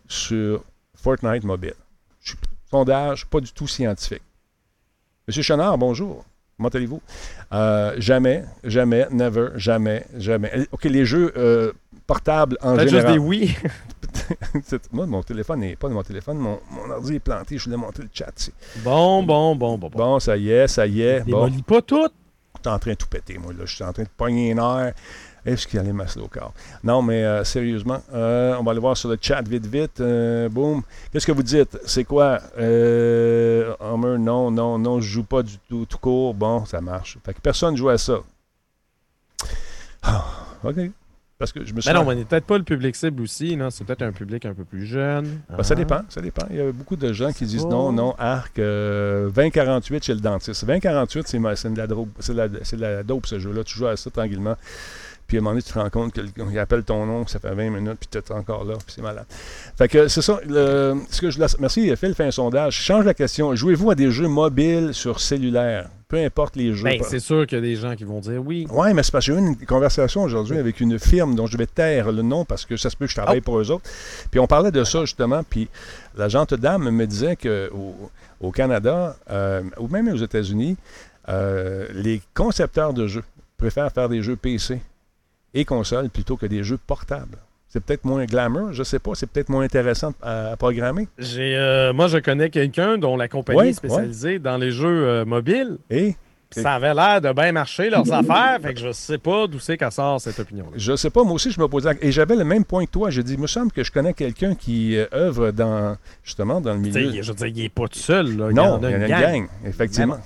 sur 0.06 0.62
Fortnite 0.94 1.44
mobile? 1.44 1.74
Sondage, 2.70 3.24
pas 3.26 3.40
du 3.40 3.52
tout 3.52 3.66
scientifique. 3.66 4.22
Monsieur 5.26 5.42
Chenard, 5.42 5.78
bonjour. 5.78 6.24
Comment 6.60 6.68
allez-vous? 6.68 7.00
Euh, 7.54 7.94
jamais, 7.96 8.44
jamais, 8.64 9.06
never, 9.10 9.48
jamais, 9.54 10.04
jamais. 10.18 10.50
Euh, 10.54 10.66
OK, 10.72 10.84
les 10.84 11.06
jeux 11.06 11.32
euh, 11.34 11.72
portables 12.06 12.58
en 12.60 12.78
général. 12.78 12.90
juste 12.90 13.06
des 13.14 13.18
oui. 13.18 13.56
Moi, 14.92 15.06
mon 15.06 15.22
téléphone 15.22 15.60
n'est 15.60 15.76
pas 15.76 15.88
de 15.88 15.94
mon 15.94 16.02
téléphone. 16.02 16.36
Mon, 16.36 16.60
mon, 16.70 16.90
ordi 16.90 17.14
est 17.14 17.18
planté. 17.18 17.56
Je 17.56 17.64
voulais 17.64 17.78
montrer 17.78 18.02
le 18.02 18.10
chat 18.12 18.30
ici. 18.36 18.52
Bon, 18.84 19.22
bon, 19.22 19.56
bon, 19.56 19.78
bon. 19.78 19.88
Bon, 19.88 20.20
ça 20.20 20.36
y 20.36 20.50
est, 20.50 20.68
ça 20.68 20.86
y 20.86 21.00
est. 21.00 21.22
Bon. 21.26 21.50
pas 21.62 21.80
tout. 21.80 22.10
Je 22.56 22.68
suis 22.68 22.74
en 22.74 22.78
train 22.78 22.90
de 22.90 22.96
tout 22.96 23.08
péter, 23.08 23.38
moi. 23.38 23.54
Là. 23.54 23.64
Je 23.64 23.74
suis 23.74 23.84
en 23.84 23.94
train 23.94 24.02
de 24.02 24.08
pogner 24.14 24.50
une 24.50 24.58
heure. 24.58 24.92
Est-ce 25.44 25.66
qu'il 25.66 25.78
y 25.78 25.80
a 25.80 25.82
les 25.82 25.92
masses 25.92 26.16
locales? 26.16 26.50
Non, 26.84 27.02
mais 27.02 27.24
euh, 27.24 27.44
sérieusement, 27.44 28.02
euh, 28.12 28.54
on 28.58 28.62
va 28.62 28.72
aller 28.72 28.80
voir 28.80 28.96
sur 28.96 29.08
le 29.08 29.18
chat 29.20 29.40
vite, 29.42 29.66
vite. 29.66 30.00
Euh, 30.00 30.48
boum. 30.48 30.82
Qu'est-ce 31.12 31.26
que 31.26 31.32
vous 31.32 31.42
dites? 31.42 31.78
C'est 31.86 32.04
quoi? 32.04 32.40
Homer, 32.56 34.18
non, 34.18 34.50
non, 34.50 34.78
non, 34.78 35.00
je 35.00 35.08
joue 35.08 35.24
pas 35.24 35.42
du 35.42 35.58
tout, 35.68 35.86
tout 35.86 35.98
court. 35.98 36.34
Bon, 36.34 36.64
ça 36.66 36.80
marche. 36.80 37.18
Fait 37.24 37.34
que 37.34 37.40
personne 37.40 37.76
joue 37.76 37.88
à 37.88 37.98
ça. 37.98 38.18
Ah, 40.02 40.24
OK. 40.64 40.76
Parce 41.38 41.52
que 41.52 41.64
je 41.64 41.72
me 41.72 41.80
suis. 41.80 41.90
Mais 41.90 41.98
non, 41.98 42.06
on 42.06 42.14
n'est 42.14 42.26
peut-être 42.26 42.44
pas 42.44 42.58
le 42.58 42.64
public 42.64 42.94
cible 42.94 43.22
aussi. 43.22 43.56
non? 43.56 43.70
C'est 43.70 43.84
peut-être 43.84 44.02
un 44.02 44.12
public 44.12 44.44
un 44.44 44.52
peu 44.52 44.64
plus 44.64 44.84
jeune. 44.84 45.40
Ben, 45.48 45.62
ça 45.62 45.72
ah. 45.72 45.74
dépend. 45.74 46.00
Ça 46.10 46.20
dépend. 46.20 46.46
Il 46.50 46.56
y 46.56 46.60
a 46.60 46.70
beaucoup 46.70 46.96
de 46.96 47.14
gens 47.14 47.32
qui 47.32 47.46
disent 47.46 47.64
non, 47.64 47.92
non, 47.92 48.14
arc 48.18 48.56
2048 48.56 50.04
chez 50.04 50.14
le 50.14 50.20
dentiste. 50.20 50.66
2048, 50.66 51.28
c'est 51.28 51.72
de 51.72 51.78
la 51.78 51.86
dope, 51.86 52.08
c'est 52.20 52.34
de 52.34 52.80
la 52.80 53.02
dope 53.02 53.26
ce 53.26 53.38
jeu-là. 53.38 53.64
Tu 53.64 53.78
joues 53.78 53.86
à 53.86 53.96
ça 53.96 54.10
tranquillement. 54.10 54.56
Puis 55.30 55.36
à 55.36 55.40
un 55.40 55.44
moment 55.44 55.52
donné, 55.52 55.62
tu 55.62 55.72
te 55.72 55.78
rends 55.78 55.90
compte 55.90 56.12
qu'il 56.12 56.58
appelle 56.58 56.82
ton 56.82 57.06
nom, 57.06 57.24
ça 57.24 57.38
fait 57.38 57.54
20 57.54 57.70
minutes, 57.70 57.98
puis 58.00 58.08
tu 58.10 58.18
es 58.18 58.32
encore 58.32 58.64
là, 58.64 58.74
puis 58.74 58.92
c'est 58.96 59.00
malade. 59.00 59.26
Fait 59.78 59.86
que 59.86 60.08
c'est 60.08 60.22
ça. 60.22 60.40
ce 60.44 61.20
que 61.20 61.30
je 61.30 61.38
Merci, 61.60 61.96
Phil 61.96 62.16
fait 62.16 62.24
un 62.24 62.32
sondage. 62.32 62.74
change 62.74 63.04
la 63.04 63.14
question. 63.14 63.54
Jouez-vous 63.54 63.92
à 63.92 63.94
des 63.94 64.10
jeux 64.10 64.26
mobiles 64.26 64.92
sur 64.92 65.20
cellulaire? 65.20 65.88
Peu 66.08 66.16
importe 66.16 66.56
les 66.56 66.74
jeux. 66.74 66.82
Ben, 66.82 67.00
c'est 67.08 67.20
sûr 67.20 67.46
qu'il 67.46 67.58
y 67.58 67.60
a 67.60 67.62
des 67.62 67.76
gens 67.76 67.94
qui 67.94 68.02
vont 68.02 68.18
dire 68.18 68.42
oui. 68.44 68.66
Oui, 68.72 68.92
mais 68.92 69.04
c'est 69.04 69.12
parce 69.12 69.24
que 69.24 69.32
j'ai 69.32 69.38
eu 69.38 69.40
une 69.40 69.54
conversation 69.54 70.24
aujourd'hui 70.24 70.58
avec 70.58 70.80
une 70.80 70.98
firme 70.98 71.36
dont 71.36 71.46
je 71.46 71.56
vais 71.56 71.68
taire 71.68 72.10
le 72.10 72.22
nom 72.22 72.44
parce 72.44 72.66
que 72.66 72.76
ça 72.76 72.90
se 72.90 72.96
peut 72.96 73.04
que 73.04 73.12
je 73.12 73.16
travaille 73.16 73.38
oh. 73.38 73.44
pour 73.44 73.60
eux 73.60 73.70
autres. 73.70 73.88
Puis 74.32 74.40
on 74.40 74.48
parlait 74.48 74.72
de 74.72 74.82
ça 74.82 75.02
justement, 75.02 75.44
puis 75.48 75.68
la 76.16 76.28
gente 76.28 76.54
dame 76.54 76.90
me 76.90 77.06
disait 77.06 77.36
qu'au 77.36 77.94
au 78.40 78.50
Canada, 78.50 79.14
euh, 79.30 79.62
ou 79.78 79.86
même 79.86 80.08
aux 80.08 80.16
États-Unis, 80.16 80.76
euh, 81.28 81.86
les 81.92 82.20
concepteurs 82.34 82.92
de 82.92 83.06
jeux 83.06 83.24
préfèrent 83.58 83.92
faire 83.92 84.08
des 84.08 84.22
jeux 84.22 84.34
PC 84.34 84.80
et 85.54 85.64
console 85.64 86.10
plutôt 86.10 86.36
que 86.36 86.46
des 86.46 86.62
jeux 86.62 86.78
portables. 86.78 87.38
C'est 87.68 87.82
peut-être 87.84 88.04
moins 88.04 88.24
glamour, 88.24 88.72
je 88.72 88.82
sais 88.82 88.98
pas, 88.98 89.12
c'est 89.14 89.28
peut-être 89.28 89.48
moins 89.48 89.62
intéressant 89.62 90.12
à, 90.22 90.56
programmer. 90.58 91.06
J'ai, 91.18 91.56
euh, 91.56 91.92
moi, 91.92 92.08
je 92.08 92.18
connais 92.18 92.50
quelqu'un 92.50 92.98
dont 92.98 93.16
la 93.16 93.28
compagnie 93.28 93.68
est 93.68 93.74
spécialisée 93.74 94.40
dans 94.40 94.56
les 94.56 94.72
jeux 94.72 95.06
euh, 95.06 95.24
mobiles. 95.24 95.78
Et? 95.88 96.16
Ça 96.50 96.74
avait 96.74 96.94
l'air 96.94 97.20
de 97.20 97.32
bien 97.32 97.52
marcher, 97.52 97.90
leurs 97.90 98.12
affaires. 98.12 98.58
Fait 98.60 98.74
que 98.74 98.80
je 98.80 98.90
sais 98.90 99.18
pas 99.18 99.46
d'où 99.46 99.60
c'est 99.60 99.76
qu'elle 99.76 99.92
sort 99.92 100.20
cette 100.20 100.40
opinion-là. 100.40 100.72
Je 100.74 100.96
sais 100.96 101.10
pas. 101.10 101.22
Moi 101.22 101.34
aussi, 101.34 101.52
je 101.52 101.60
me 101.60 101.68
posais. 101.68 101.96
Et 102.00 102.10
j'avais 102.10 102.34
le 102.34 102.44
même 102.44 102.64
point 102.64 102.84
que 102.86 102.90
toi. 102.90 103.10
J'ai 103.10 103.22
dit, 103.22 103.34
il 103.34 103.38
me 103.40 103.46
semble 103.46 103.70
que 103.70 103.84
je 103.84 103.92
connais 103.92 104.14
quelqu'un 104.14 104.56
qui 104.56 104.96
euh, 104.96 105.06
œuvre 105.14 105.52
dans, 105.52 105.96
justement, 106.24 106.60
dans 106.60 106.74
le 106.74 106.80
milieu. 106.80 107.22
je 107.22 107.30
veux 107.30 107.34
dire, 107.34 107.46
il 107.46 107.62
n'est 107.62 107.68
pas 107.68 107.86
tout 107.86 107.98
seul. 107.98 108.36
Là. 108.36 108.50
Non, 108.50 108.80
il 108.82 108.90
y 108.90 108.96
en 108.96 109.00
a, 109.02 109.06
une, 109.06 109.06
gang. 109.06 109.48
effectivement. 109.64 110.18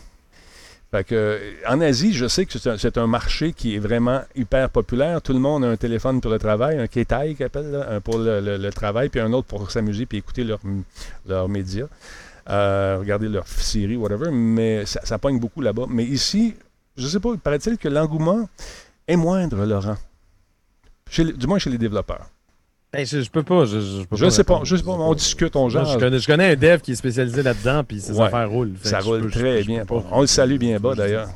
Euh, 1.12 1.52
en 1.68 1.80
Asie, 1.80 2.12
je 2.12 2.26
sais 2.26 2.46
que 2.46 2.58
c'est 2.58 2.98
un, 2.98 3.06
marché 3.06 3.52
qui 3.52 3.76
est 3.76 3.78
vraiment 3.78 4.22
hyper 4.34 4.70
populaire. 4.70 5.20
Tout 5.22 5.32
le 5.32 5.38
monde 5.38 5.64
a 5.64 5.68
un 5.68 5.76
téléphone 5.76 6.20
pour 6.20 6.30
le 6.30 6.38
travail, 6.38 6.78
un 6.78 6.86
Ketai 6.86 7.34
qu'ils 7.34 7.46
appellent, 7.46 7.86
un 7.88 8.00
pour 8.00 8.18
le, 8.18 8.70
travail, 8.70 9.08
puis 9.08 9.20
un 9.20 9.32
autre 9.32 9.46
pour 9.46 9.70
s'amuser 9.70 10.06
puis 10.06 10.18
écouter 10.18 10.44
leurs 11.26 11.48
médias, 11.48 11.86
euh, 12.48 12.98
regarder 13.00 13.28
leurs 13.28 13.48
séries, 13.48 13.96
whatever. 13.96 14.30
Mais 14.30 14.86
ça, 14.86 15.00
ça 15.04 15.18
pogne 15.18 15.38
beaucoup 15.38 15.60
là-bas. 15.60 15.86
Mais 15.88 16.04
ici, 16.04 16.54
je 16.96 17.04
ne 17.04 17.08
sais 17.08 17.20
pas, 17.20 17.36
paraît-il 17.36 17.78
que 17.78 17.88
l'engouement 17.88 18.48
est 19.06 19.16
moindre, 19.16 19.64
Laurent. 19.64 19.96
du 21.18 21.46
moins 21.46 21.58
chez 21.58 21.70
les 21.70 21.78
développeurs. 21.78 22.28
Ben, 22.94 23.04
je, 23.04 23.28
peux 23.28 23.42
pas. 23.42 23.64
Je, 23.64 23.80
je, 24.12 24.28
sais 24.30 24.44
pas, 24.44 24.60
je 24.62 24.76
sais 24.76 24.82
pas. 24.84 24.92
On 24.92 25.14
discute, 25.14 25.56
on 25.56 25.68
genre. 25.68 25.86
Je 25.98 26.26
connais, 26.26 26.52
un 26.52 26.56
dev 26.56 26.80
qui 26.80 26.92
est 26.92 26.96
spécialisé 26.96 27.42
là-dedans, 27.42 27.82
puis 27.82 28.00
ses 28.00 28.20
affaires 28.20 28.48
roulent. 28.48 28.74
Ça 28.82 29.00
roule 29.00 29.30
très 29.30 29.62
bien. 29.62 29.84
On 30.10 30.20
le 30.20 30.26
salue 30.26 30.58
bien 30.58 30.78
bas, 30.78 30.94
d'ailleurs. 30.94 31.28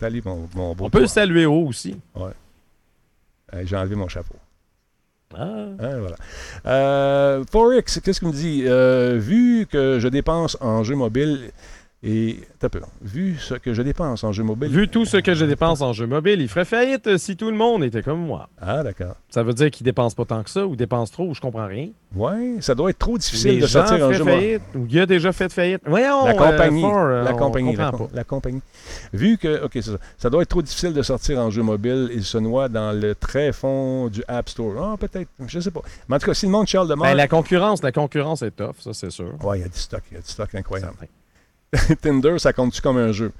Salut, 0.00 0.22
mon, 0.24 0.48
mon 0.54 0.74
beau 0.74 0.84
On 0.84 0.90
peut 0.90 1.00
le 1.00 1.08
saluer 1.08 1.44
haut 1.44 1.66
aussi. 1.66 1.96
Ouais. 2.14 2.30
J'ai 3.64 3.76
enlevé 3.76 3.96
mon 3.96 4.06
chapeau. 4.06 4.36
Ah. 5.34 5.66
Hein, 5.78 5.98
voilà. 5.98 6.16
Euh, 6.66 7.44
Forex, 7.50 8.00
qu'est-ce 8.00 8.20
qu'il 8.20 8.28
me 8.28 8.32
dit? 8.32 8.62
Euh, 8.66 9.18
vu 9.18 9.66
que 9.66 9.98
je 9.98 10.08
dépense 10.08 10.56
en 10.60 10.84
jeu 10.84 10.94
mobile, 10.94 11.50
Et, 12.04 12.38
t'as 12.60 12.68
peu, 12.68 12.80
vu 13.02 13.36
ce 13.40 13.54
que 13.54 13.74
je 13.74 13.82
dépense 13.82 14.22
en 14.22 14.30
jeux 14.30 14.44
mobiles. 14.44 14.68
Vu 14.70 14.86
tout 14.86 15.04
ce 15.04 15.16
que 15.16 15.34
je 15.34 15.44
dépense 15.44 15.80
en 15.80 15.92
jeux 15.92 16.06
mobiles, 16.06 16.40
il 16.40 16.48
ferait 16.48 16.64
faillite 16.64 17.16
si 17.18 17.36
tout 17.36 17.50
le 17.50 17.56
monde 17.56 17.82
était 17.82 18.02
comme 18.04 18.20
moi. 18.24 18.48
Ah, 18.60 18.84
d'accord. 18.84 19.16
Ça 19.30 19.42
veut 19.42 19.52
dire 19.52 19.68
qu'il 19.72 19.84
dépense 19.84 20.14
pas 20.14 20.24
tant 20.24 20.44
que 20.44 20.48
ça 20.50 20.64
ou 20.64 20.76
dépense 20.76 21.10
trop 21.10 21.24
ou 21.26 21.34
je 21.34 21.40
comprends 21.40 21.66
rien. 21.66 21.88
Ouais, 22.14 22.54
ça 22.60 22.76
doit 22.76 22.90
être 22.90 23.00
trop 23.00 23.18
difficile 23.18 23.56
Les 23.56 23.60
de 23.62 23.66
gens 23.66 23.84
sortir 23.84 23.98
feraient 23.98 24.14
jeu 24.14 24.24
mobile. 24.24 24.60
ou 24.76 24.86
il 24.88 25.00
a 25.00 25.06
déjà 25.06 25.32
fait 25.32 25.52
faillite. 25.52 25.80
Voyons, 25.86 26.24
La 26.26 26.30
euh, 26.30 26.34
compagnie, 26.34 26.84
euh, 26.84 27.22
la 27.24 27.32
compagnie, 27.32 27.74
la, 27.74 27.90
com- 27.90 27.98
pas. 28.06 28.14
la 28.14 28.24
compagnie. 28.24 28.62
Vu 29.12 29.36
que, 29.36 29.64
ok, 29.64 29.70
c'est 29.74 29.82
ça, 29.82 29.98
ça 30.18 30.30
doit 30.30 30.42
être 30.42 30.48
trop 30.50 30.62
difficile 30.62 30.92
de 30.92 31.02
sortir 31.02 31.40
en 31.40 31.50
jeu 31.50 31.62
mobile, 31.64 32.10
il 32.14 32.22
se 32.22 32.38
noie 32.38 32.68
dans 32.68 32.92
le 32.92 33.16
très 33.16 33.52
fond 33.52 34.06
du 34.06 34.22
App 34.28 34.48
Store. 34.48 34.92
Ah, 34.92 34.96
peut-être, 34.96 35.28
je 35.48 35.58
sais 35.58 35.72
pas. 35.72 35.82
Mais 36.08 36.14
en 36.14 36.18
tout 36.20 36.26
cas, 36.26 36.34
si 36.34 36.46
le 36.46 36.52
monde 36.52 36.68
Charles 36.68 36.88
de 36.88 36.94
Ben, 36.94 37.14
la 37.14 37.26
concurrence, 37.26 37.82
la 37.82 37.90
concurrence 37.90 38.42
est 38.42 38.52
tough, 38.52 38.76
ça 38.78 38.92
c'est 38.94 39.10
sûr. 39.10 39.32
Ouais, 39.44 39.58
il 39.58 39.62
y 39.62 39.64
a 39.64 39.68
du 39.68 39.76
stock, 39.78 40.02
il 40.12 40.14
y 40.14 40.18
a 40.18 40.20
du 40.20 40.28
stock 40.28 40.54
incroyable. 40.54 40.92
Certain. 40.96 41.12
Tinder, 42.02 42.38
ça 42.38 42.52
compte-tu 42.52 42.80
comme 42.80 42.96
un 42.96 43.12
jeu? 43.12 43.32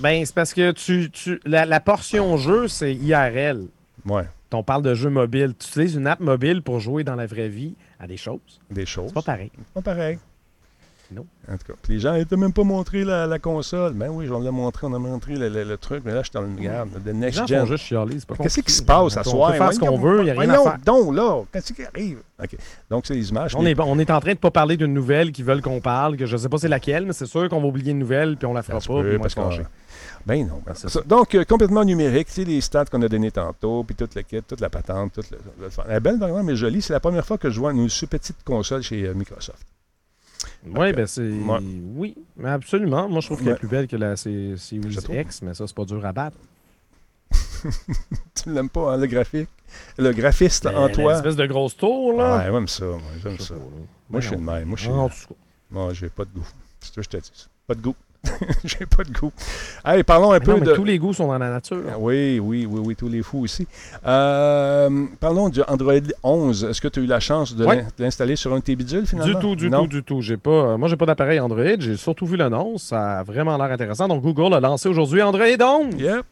Ben, 0.00 0.24
c'est 0.26 0.34
parce 0.34 0.52
que 0.52 0.72
tu, 0.72 1.10
tu 1.10 1.40
la, 1.46 1.64
la 1.64 1.80
portion 1.80 2.36
jeu, 2.36 2.68
c'est 2.68 2.94
IRL. 2.94 3.66
Ouais, 4.04 4.28
On 4.52 4.62
parle 4.62 4.82
de 4.82 4.94
jeu 4.94 5.10
mobile. 5.10 5.54
Tu 5.58 5.68
utilises 5.68 5.94
une 5.94 6.06
app 6.06 6.20
mobile 6.20 6.62
pour 6.62 6.80
jouer 6.80 7.02
dans 7.02 7.14
la 7.16 7.26
vraie 7.26 7.48
vie 7.48 7.74
à 7.98 8.06
des 8.06 8.16
choses. 8.16 8.60
des 8.70 8.86
choses. 8.86 9.08
C'est 9.08 9.14
pas 9.14 9.22
pareil. 9.22 9.50
Pas 9.74 9.82
pareil. 9.82 10.18
Non. 11.12 11.24
En 11.48 11.56
tout 11.56 11.72
cas, 11.72 11.78
les 11.88 12.00
gens, 12.00 12.14
ils 12.14 12.26
t'ont 12.26 12.36
même 12.36 12.52
pas 12.52 12.64
montré 12.64 13.04
la, 13.04 13.26
la 13.28 13.38
console. 13.38 13.92
Ben 13.92 14.08
oui, 14.10 14.28
on 14.28 14.40
l'a 14.40 14.50
montré, 14.50 14.86
on 14.88 14.94
a 14.94 14.98
montré 14.98 15.36
le, 15.36 15.48
le- 15.48 15.62
le 15.62 15.76
truc, 15.76 16.02
mais 16.04 16.12
là, 16.12 16.22
je 16.24 16.30
le 16.36 16.44
regarde, 16.44 16.88
de 17.04 17.10
Les 17.12 17.16
Next 17.16 17.38
gens 17.38 17.46
Gen. 17.46 17.60
font 17.60 17.66
juste 17.66 17.84
chialer, 17.84 18.16
c'est 18.18 18.26
pas 18.26 18.34
Qu'est-ce 18.42 18.60
qui 18.60 18.72
se 18.72 18.82
passe 18.82 19.16
à 19.16 19.20
On 19.20 19.30
soir? 19.30 19.52
peut 19.52 19.58
faire 19.58 19.72
ce 19.72 19.78
qu'on 19.78 19.98
veut, 19.98 20.18
il 20.20 20.24
n'y 20.24 20.30
a 20.30 20.34
rien 20.40 20.50
à 20.50 20.58
faire. 20.62 20.78
donc, 20.84 21.14
là, 21.14 21.42
qu'est-ce 21.52 21.72
qui 21.72 21.82
arrive? 21.84 22.18
OK. 22.42 22.56
Donc, 22.90 23.06
c'est 23.06 23.14
les 23.14 23.30
images. 23.30 23.54
On 23.56 23.64
est, 23.64 23.78
on 23.78 23.98
est 24.00 24.10
en 24.10 24.18
train 24.20 24.32
de 24.32 24.38
pas 24.38 24.50
parler 24.50 24.76
d'une 24.76 24.92
nouvelle 24.92 25.30
qu'ils 25.30 25.44
veulent 25.44 25.62
qu'on 25.62 25.80
parle, 25.80 26.16
que 26.16 26.26
je 26.26 26.36
sais 26.36 26.48
pas 26.48 26.58
c'est 26.58 26.68
laquelle, 26.68 27.06
mais 27.06 27.12
c'est 27.12 27.26
sûr 27.26 27.48
qu'on 27.48 27.60
va 27.60 27.68
oublier 27.68 27.92
une 27.92 28.00
nouvelle 28.00 28.36
puis 28.36 28.46
on 28.46 28.52
la 28.52 28.62
fera 28.62 28.80
Ça 28.80 28.88
pas. 28.88 29.02
peut, 29.02 29.18
parce 29.20 29.34
qu'on-. 29.34 29.50
Ben 30.26 30.44
non. 30.46 30.60
ben 30.66 30.74
ça. 30.74 31.00
Donc, 31.06 31.36
euh, 31.36 31.44
complètement 31.44 31.84
numérique. 31.84 32.26
Tu 32.26 32.32
sais, 32.34 32.44
les 32.44 32.60
stats 32.60 32.86
qu'on 32.86 33.00
a 33.02 33.08
données 33.08 33.30
tantôt, 33.30 33.84
puis 33.84 33.94
toute 33.94 34.14
la 34.16 34.24
kit, 34.24 34.42
toute 34.42 34.60
la 34.60 34.68
patente, 34.68 35.12
toute 35.12 35.26
Elle 35.88 35.94
est 35.96 36.00
belle, 36.00 36.18
vraiment, 36.18 36.42
mais 36.42 36.56
jolie. 36.56 36.82
C'est 36.82 36.92
la 36.92 36.98
première 37.00 37.24
fois 37.24 37.38
que 37.38 37.48
je 37.48 37.60
vois 37.60 37.70
une 37.72 37.88
si 37.88 38.06
petite 38.08 38.42
console 38.44 38.82
chez 38.82 39.06
euh, 39.06 39.14
Microsoft. 39.14 39.64
Oui, 40.74 40.92
ben 40.92 41.06
c'est. 41.06 41.22
Ouais. 41.30 41.58
Oui, 41.94 42.14
mais 42.36 42.50
absolument. 42.50 43.08
Moi, 43.08 43.20
je 43.20 43.26
trouve 43.26 43.38
qu'elle 43.38 43.48
Ouais. 43.48 43.54
est 43.54 43.58
plus 43.58 43.68
belle 43.68 43.86
que 43.86 43.96
la 43.96 44.16
Series. 44.16 44.54
X, 45.20 45.42
mais 45.42 45.54
ça, 45.54 45.66
c'est 45.66 45.76
pas 45.76 45.84
dur 45.84 46.04
à 46.04 46.12
battre. 46.12 46.36
Tu 48.34 48.52
l'aimes 48.52 48.68
pas, 48.68 48.92
hein, 48.94 48.96
le 48.98 49.06
graphique? 49.06 49.48
Le 49.98 50.12
graphiste 50.12 50.64
Ben, 50.64 50.76
en 50.76 50.88
toi? 50.88 51.14
espèce 51.16 51.36
de 51.36 51.46
grosse 51.46 51.76
tour, 51.76 52.12
là. 52.16 52.38
Ouais, 52.38 52.44
j'aime 52.52 52.68
ça. 52.68 52.84
Moi, 52.84 53.00
j'aime 53.22 53.38
ça. 53.38 53.54
Moi, 54.08 54.20
je 54.20 54.26
suis 54.28 54.36
Voyons. 54.36 54.52
le 54.52 54.58
même. 54.60 54.68
Moi, 54.68 54.76
je 54.76 54.82
suis. 55.16 55.26
Moi, 55.70 55.92
j'ai 55.94 56.08
pas 56.08 56.24
de 56.24 56.30
goût. 56.30 56.46
C'est 56.80 56.88
ça 56.88 56.94
que 56.96 57.02
je 57.02 57.08
te 57.08 57.16
dis. 57.16 57.48
Pas 57.66 57.74
de 57.74 57.80
goût. 57.80 57.94
j'ai 58.64 58.86
pas 58.86 59.04
de 59.04 59.12
goût. 59.12 59.32
Allez, 59.84 60.02
parlons 60.02 60.32
un 60.32 60.38
Mais 60.38 60.44
peu 60.44 60.52
non, 60.52 60.58
mais 60.60 60.66
de. 60.66 60.72
tous 60.74 60.84
les 60.84 60.98
goûts 60.98 61.12
sont 61.12 61.26
dans 61.28 61.38
la 61.38 61.50
nature. 61.50 61.82
Oui, 61.98 62.38
oui, 62.38 62.66
oui, 62.68 62.80
oui, 62.84 62.96
tous 62.96 63.08
les 63.08 63.22
fous 63.22 63.40
aussi. 63.40 63.66
Euh, 64.06 65.06
parlons 65.20 65.48
du 65.48 65.60
Android 65.68 65.94
11. 66.22 66.64
Est-ce 66.64 66.80
que 66.80 66.88
tu 66.88 67.00
as 67.00 67.02
eu 67.02 67.06
la 67.06 67.20
chance 67.20 67.54
de 67.54 67.66
l'installer 67.98 68.36
sur 68.36 68.52
un 68.52 68.58
de 68.58 68.62
tes 68.62 68.76
bidules, 68.76 69.06
finalement? 69.06 69.34
Du 69.34 69.40
tout, 69.40 69.56
du 69.56 69.70
non? 69.70 69.82
tout, 69.82 69.88
du 69.88 70.02
tout. 70.02 70.20
J'ai 70.20 70.36
pas, 70.36 70.50
euh, 70.50 70.76
moi, 70.78 70.88
j'ai 70.88 70.96
pas 70.96 71.06
d'appareil 71.06 71.40
Android. 71.40 71.62
J'ai 71.78 71.96
surtout 71.96 72.26
vu 72.26 72.36
l'annonce. 72.36 72.84
Ça 72.84 73.20
a 73.20 73.22
vraiment 73.22 73.56
l'air 73.56 73.70
intéressant. 73.70 74.08
Donc, 74.08 74.22
Google 74.22 74.54
a 74.54 74.60
lancé 74.60 74.88
aujourd'hui 74.88 75.22
Android 75.22 75.44
11. 75.60 75.94
Yep. 76.00 76.24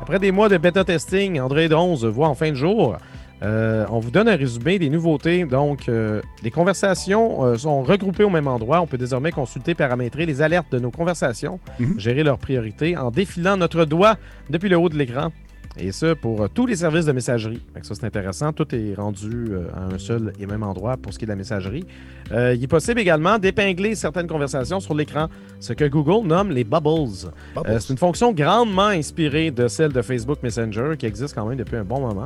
Après 0.00 0.18
des 0.18 0.30
mois 0.30 0.48
de 0.48 0.58
bêta 0.58 0.84
testing, 0.84 1.40
Android 1.40 1.72
11 1.72 2.04
voit 2.06 2.28
en 2.28 2.34
fin 2.34 2.50
de 2.50 2.56
jour. 2.56 2.96
Euh, 3.42 3.84
on 3.90 3.98
vous 3.98 4.10
donne 4.10 4.28
un 4.28 4.36
résumé 4.36 4.78
des 4.78 4.88
nouveautés. 4.88 5.44
Donc, 5.44 5.88
euh, 5.88 6.22
les 6.42 6.50
conversations 6.50 7.44
euh, 7.44 7.56
sont 7.58 7.82
regroupées 7.82 8.24
au 8.24 8.30
même 8.30 8.48
endroit. 8.48 8.80
On 8.80 8.86
peut 8.86 8.96
désormais 8.98 9.30
consulter, 9.30 9.74
paramétrer 9.74 10.24
les 10.26 10.40
alertes 10.40 10.72
de 10.72 10.78
nos 10.78 10.90
conversations, 10.90 11.60
Mhm. 11.78 12.00
gérer 12.00 12.22
leurs 12.22 12.38
priorités 12.38 12.96
en 12.96 13.10
défilant 13.10 13.56
notre 13.56 13.84
doigt 13.84 14.16
depuis 14.48 14.68
le 14.70 14.76
haut 14.78 14.88
de 14.88 14.96
l'écran. 14.96 15.32
Et 15.78 15.92
ça 15.92 16.14
pour 16.14 16.48
tous 16.48 16.64
les 16.64 16.76
services 16.76 17.04
de 17.04 17.12
messagerie. 17.12 17.60
Ça, 17.82 17.94
c'est 17.94 18.04
intéressant. 18.04 18.50
Tout 18.54 18.74
est 18.74 18.94
rendu 18.94 19.50
à 19.74 19.94
un 19.94 19.98
seul 19.98 20.32
et 20.40 20.46
même 20.46 20.62
endroit 20.62 20.96
pour 20.96 21.12
ce 21.12 21.18
qui 21.18 21.26
est 21.26 21.26
de 21.26 21.32
la 21.32 21.36
messagerie. 21.36 21.84
Il 22.30 22.64
est 22.64 22.66
possible 22.66 22.98
également 22.98 23.38
d'épingler 23.38 23.94
certaines 23.94 24.26
conversations 24.26 24.80
sur 24.80 24.94
l'écran, 24.94 25.26
ce 25.60 25.74
que 25.74 25.84
Google 25.84 26.26
nomme 26.26 26.50
les 26.50 26.64
bubbles. 26.64 27.28
Bubbles. 27.54 27.76
C'est 27.78 27.90
une 27.92 27.98
fonction 27.98 28.32
grandement 28.32 28.86
inspirée 28.86 29.50
de 29.50 29.68
celle 29.68 29.92
de 29.92 30.00
Facebook 30.00 30.42
Messenger 30.42 30.94
qui 30.98 31.04
existe 31.04 31.34
quand 31.34 31.44
même 31.44 31.58
depuis 31.58 31.76
un 31.76 31.84
bon 31.84 32.00
moment. 32.00 32.24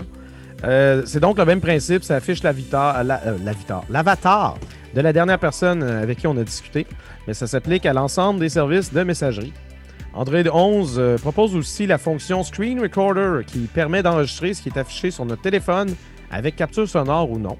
Euh, 0.64 1.02
c'est 1.06 1.20
donc 1.20 1.38
le 1.38 1.44
même 1.44 1.60
principe, 1.60 2.04
ça 2.04 2.16
affiche 2.16 2.40
euh, 2.44 3.38
l'avatar- 3.88 4.58
de 4.94 5.00
la 5.00 5.12
dernière 5.12 5.38
personne 5.38 5.82
euh, 5.82 6.02
avec 6.02 6.18
qui 6.18 6.26
on 6.26 6.36
a 6.36 6.44
discuté, 6.44 6.86
mais 7.26 7.34
ça 7.34 7.46
s'applique 7.46 7.86
à 7.86 7.92
l'ensemble 7.92 8.40
des 8.40 8.48
services 8.48 8.92
de 8.92 9.02
messagerie. 9.02 9.52
Android 10.12 10.42
11 10.52 10.96
euh, 10.98 11.16
propose 11.16 11.54
aussi 11.54 11.86
la 11.86 11.96
fonction 11.96 12.42
Screen 12.42 12.80
Recorder 12.80 13.44
qui 13.46 13.60
permet 13.60 14.02
d'enregistrer 14.02 14.52
ce 14.52 14.62
qui 14.62 14.68
est 14.68 14.78
affiché 14.78 15.10
sur 15.10 15.24
notre 15.24 15.42
téléphone 15.42 15.94
avec 16.30 16.56
capture 16.56 16.88
sonore 16.88 17.30
ou 17.30 17.38
non. 17.38 17.56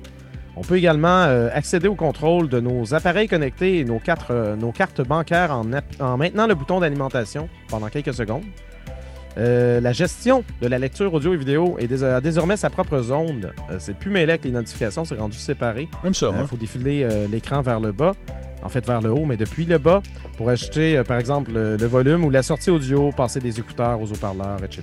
On 0.57 0.63
peut 0.63 0.77
également 0.77 1.23
accéder 1.55 1.89
au 1.89 1.95
contrôle 1.95 2.49
de 2.49 2.61
nos 2.61 2.93
appareils 2.93 3.29
connectés 3.29 3.79
et 3.79 3.85
nos, 3.85 3.99
cartes 3.99 5.01
bancaires 5.01 5.53
en 6.01 6.17
maintenant 6.19 6.47
le 6.47 6.55
bouton 6.55 6.81
d'alimentation 6.81 7.49
pendant 7.69 7.89
quelques 7.89 8.13
secondes. 8.13 8.43
Euh, 9.39 9.81
la 9.81 9.93
gestion 9.93 10.43
de 10.61 10.67
la 10.67 10.79
lecture 10.79 11.13
audio 11.15 11.33
et 11.33 11.37
vidéo 11.37 11.77
est 11.79 11.87
dés- 11.87 12.03
a 12.05 12.21
désormais 12.21 12.57
sa 12.57 12.69
propre 12.69 13.01
zone. 13.01 13.53
Euh, 13.71 13.77
c'est 13.79 13.95
plus 13.97 14.11
mêlé 14.11 14.33
avec 14.33 14.45
les 14.45 14.51
notifications, 14.51 15.05
c'est 15.05 15.15
rendu 15.17 15.39
séparé. 15.39 15.89
Même 16.03 16.15
ça, 16.15 16.31
Il 16.35 16.41
hein? 16.41 16.47
faut 16.49 16.57
défiler 16.57 17.05
euh, 17.05 17.27
l'écran 17.31 17.63
vers 17.63 17.79
le 17.79 17.93
bas, 17.93 18.13
en 18.63 18.69
fait 18.69 18.85
vers 18.85 19.01
le 19.01 19.11
haut, 19.11 19.25
mais 19.25 19.37
depuis 19.37 19.65
le 19.67 19.79
bas, 19.79 20.03
pour 20.37 20.49
euh, 20.51 21.05
par 21.05 21.19
exemple 21.19 21.53
le, 21.53 21.77
le 21.77 21.87
volume 21.87 22.25
ou 22.25 22.31
la 22.31 22.43
sortie 22.43 22.71
audio, 22.71 23.13
passer 23.13 23.39
des 23.41 23.59
écouteurs 23.61 24.01
aux 24.03 24.07
haut-parleurs, 24.11 24.65
etc. 24.65 24.83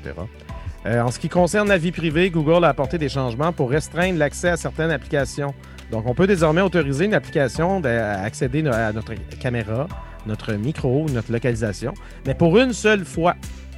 Euh, 0.85 1.01
en 1.01 1.11
ce 1.11 1.19
qui 1.19 1.27
concerne 1.27 1.67
la 1.67 1.77
vie 1.77 1.91
privée, 1.91 2.29
Google 2.29 2.63
a 2.63 2.69
apporté 2.69 2.97
des 2.97 3.09
changements 3.09 3.51
pour 3.51 3.69
restreindre 3.69 4.17
l'accès 4.17 4.49
à 4.49 4.57
certaines 4.57 4.91
applications. 4.91 5.53
Donc, 5.91 6.05
on 6.07 6.13
peut 6.13 6.27
désormais 6.27 6.61
autoriser 6.61 7.05
une 7.05 7.13
application 7.13 7.81
à 7.83 8.21
accéder 8.21 8.61
no- 8.61 8.71
à 8.73 8.93
notre 8.93 9.13
caméra, 9.39 9.87
notre 10.25 10.53
micro, 10.53 11.05
notre 11.11 11.31
localisation, 11.33 11.93
mais 12.25 12.33
pour 12.33 12.57
une 12.57 12.71
seule 12.73 13.03
fois, 13.05 13.35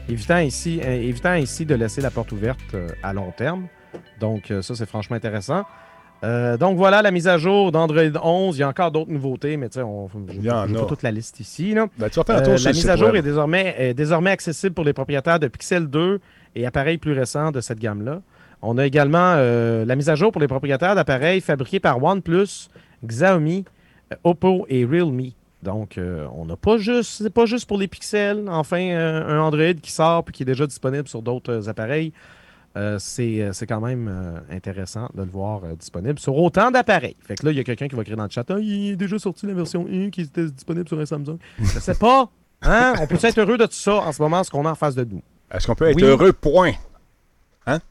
évitant 0.10 0.40
ici, 0.40 0.82
euh, 0.84 1.02
évitant 1.02 1.36
ici 1.36 1.66
de 1.66 1.76
laisser 1.76 2.02
la 2.02 2.12
porte 2.12 2.32
ouverte 2.32 2.74
euh, 2.74 2.88
à 3.04 3.14
long 3.14 3.32
terme. 3.32 3.68
Donc, 4.20 4.52
euh, 4.52 4.62
ça, 4.62 4.76
c'est 4.76 4.86
franchement 4.86 5.16
intéressant. 5.16 5.64
Euh, 6.24 6.58
donc 6.58 6.76
voilà 6.76 7.02
la 7.02 7.12
mise 7.12 7.28
à 7.28 7.38
jour 7.38 7.72
d'Android 7.72 8.02
11. 8.22 8.58
Il 8.58 8.60
y 8.60 8.64
a 8.64 8.68
encore 8.68 8.92
d'autres 8.92 9.12
nouveautés, 9.12 9.56
mais 9.58 9.70
tu 9.70 9.76
sais, 9.76 9.82
on 9.82 10.08
a. 10.08 10.68
pas 10.68 10.86
toute 10.86 11.04
la 11.04 11.12
liste 11.12 11.40
ici. 11.40 11.74
Là. 11.74 11.88
Ben, 11.98 12.10
tu 12.10 12.20
vas 12.20 12.26
faire 12.26 12.38
un 12.38 12.42
tour 12.42 12.54
Euh, 12.54 12.58
sur 12.58 12.70
la 12.70 12.74
mise 12.74 12.90
à 12.90 12.96
jour 12.98 13.16
est 13.16 13.22
désormais, 13.22 13.76
est 13.78 13.94
désormais 13.94 14.32
accessible 14.32 14.76
pour 14.76 14.84
les 14.84 14.94
propriétaires 14.94 15.40
de 15.40 15.48
Pixel 15.48 15.88
2 15.88 16.20
et 16.56 16.66
appareils 16.66 16.98
plus 16.98 17.14
récents 17.14 17.52
de 17.52 17.62
cette 17.62 17.80
gamme-là. 17.80 18.22
On 18.62 18.78
a 18.78 18.86
également 18.86 19.36
euh, 19.38 19.86
la 19.86 19.96
mise 19.96 20.10
à 20.10 20.16
jour 20.16 20.34
pour 20.34 20.42
les 20.42 20.50
propriétaires 20.50 20.94
d'appareils 20.96 21.40
fabriqués 21.40 21.80
par 21.80 22.04
OnePlus, 22.04 22.68
Xiaomi, 23.06 23.64
Oppo 24.26 24.66
et 24.68 24.84
Realme. 24.84 25.32
Donc, 25.64 25.98
euh, 25.98 26.26
on 26.34 26.46
n'a 26.46 26.56
pas 26.56 26.78
juste, 26.78 27.22
c'est 27.24 27.30
pas 27.34 27.46
juste 27.46 27.68
pour 27.68 27.78
les 27.78 27.88
pixels, 27.88 28.46
enfin, 28.50 28.82
euh, 28.82 29.28
un 29.28 29.42
Android 29.42 29.74
qui 29.82 29.92
sort 29.92 30.24
et 30.28 30.32
qui 30.32 30.44
est 30.44 30.46
déjà 30.46 30.66
disponible 30.66 31.08
sur 31.08 31.22
d'autres 31.22 31.52
euh, 31.52 31.70
appareils. 31.70 32.14
Euh, 32.78 32.98
c'est 33.00 33.50
c'est 33.52 33.66
quand 33.66 33.82
même 33.82 34.08
euh, 34.08 34.40
intéressant 34.56 35.10
de 35.16 35.24
le 35.24 35.30
voir 35.30 35.62
euh, 35.66 35.74
disponible 35.76 36.20
sur 36.20 36.38
autant 36.38 36.70
d'appareils. 36.70 37.16
Fait 37.28 37.36
que 37.36 37.44
là, 37.46 37.52
il 37.52 37.58
y 37.58 37.60
a 37.60 37.64
quelqu'un 37.64 37.88
qui 37.88 37.96
va 37.96 38.04
écrire 38.04 38.16
dans 38.16 38.24
le 38.26 38.30
chat 38.30 38.46
Ah, 38.50 38.60
il 38.60 38.92
est 38.92 38.96
déjà 38.96 39.18
sorti 39.18 39.48
la 39.48 39.54
version 39.54 39.88
1 39.92 40.12
qui 40.12 40.22
était 40.22 40.46
disponible 40.46 40.88
sur 40.88 41.00
un 41.00 41.06
Samsung. 41.06 41.40
Je 41.60 41.80
sais 41.80 41.96
pas. 41.96 42.30
Hein? 42.62 42.94
On 43.02 43.08
peut 43.08 43.18
être 43.22 43.38
heureux 43.40 43.58
de 43.58 43.66
tout 43.66 43.74
ça 43.74 43.96
en 43.96 44.12
ce 44.12 44.22
moment, 44.22 44.44
ce 44.44 44.52
qu'on 44.52 44.66
a 44.66 44.72
en 44.72 44.76
face 44.76 44.94
de 44.96 45.04
nous. 45.04 45.22
Est-ce 45.52 45.66
qu'on 45.66 45.76
peut 45.76 45.90
être 45.90 45.96
Oui. 45.96 46.04
heureux, 46.04 46.32
point? 46.32 46.74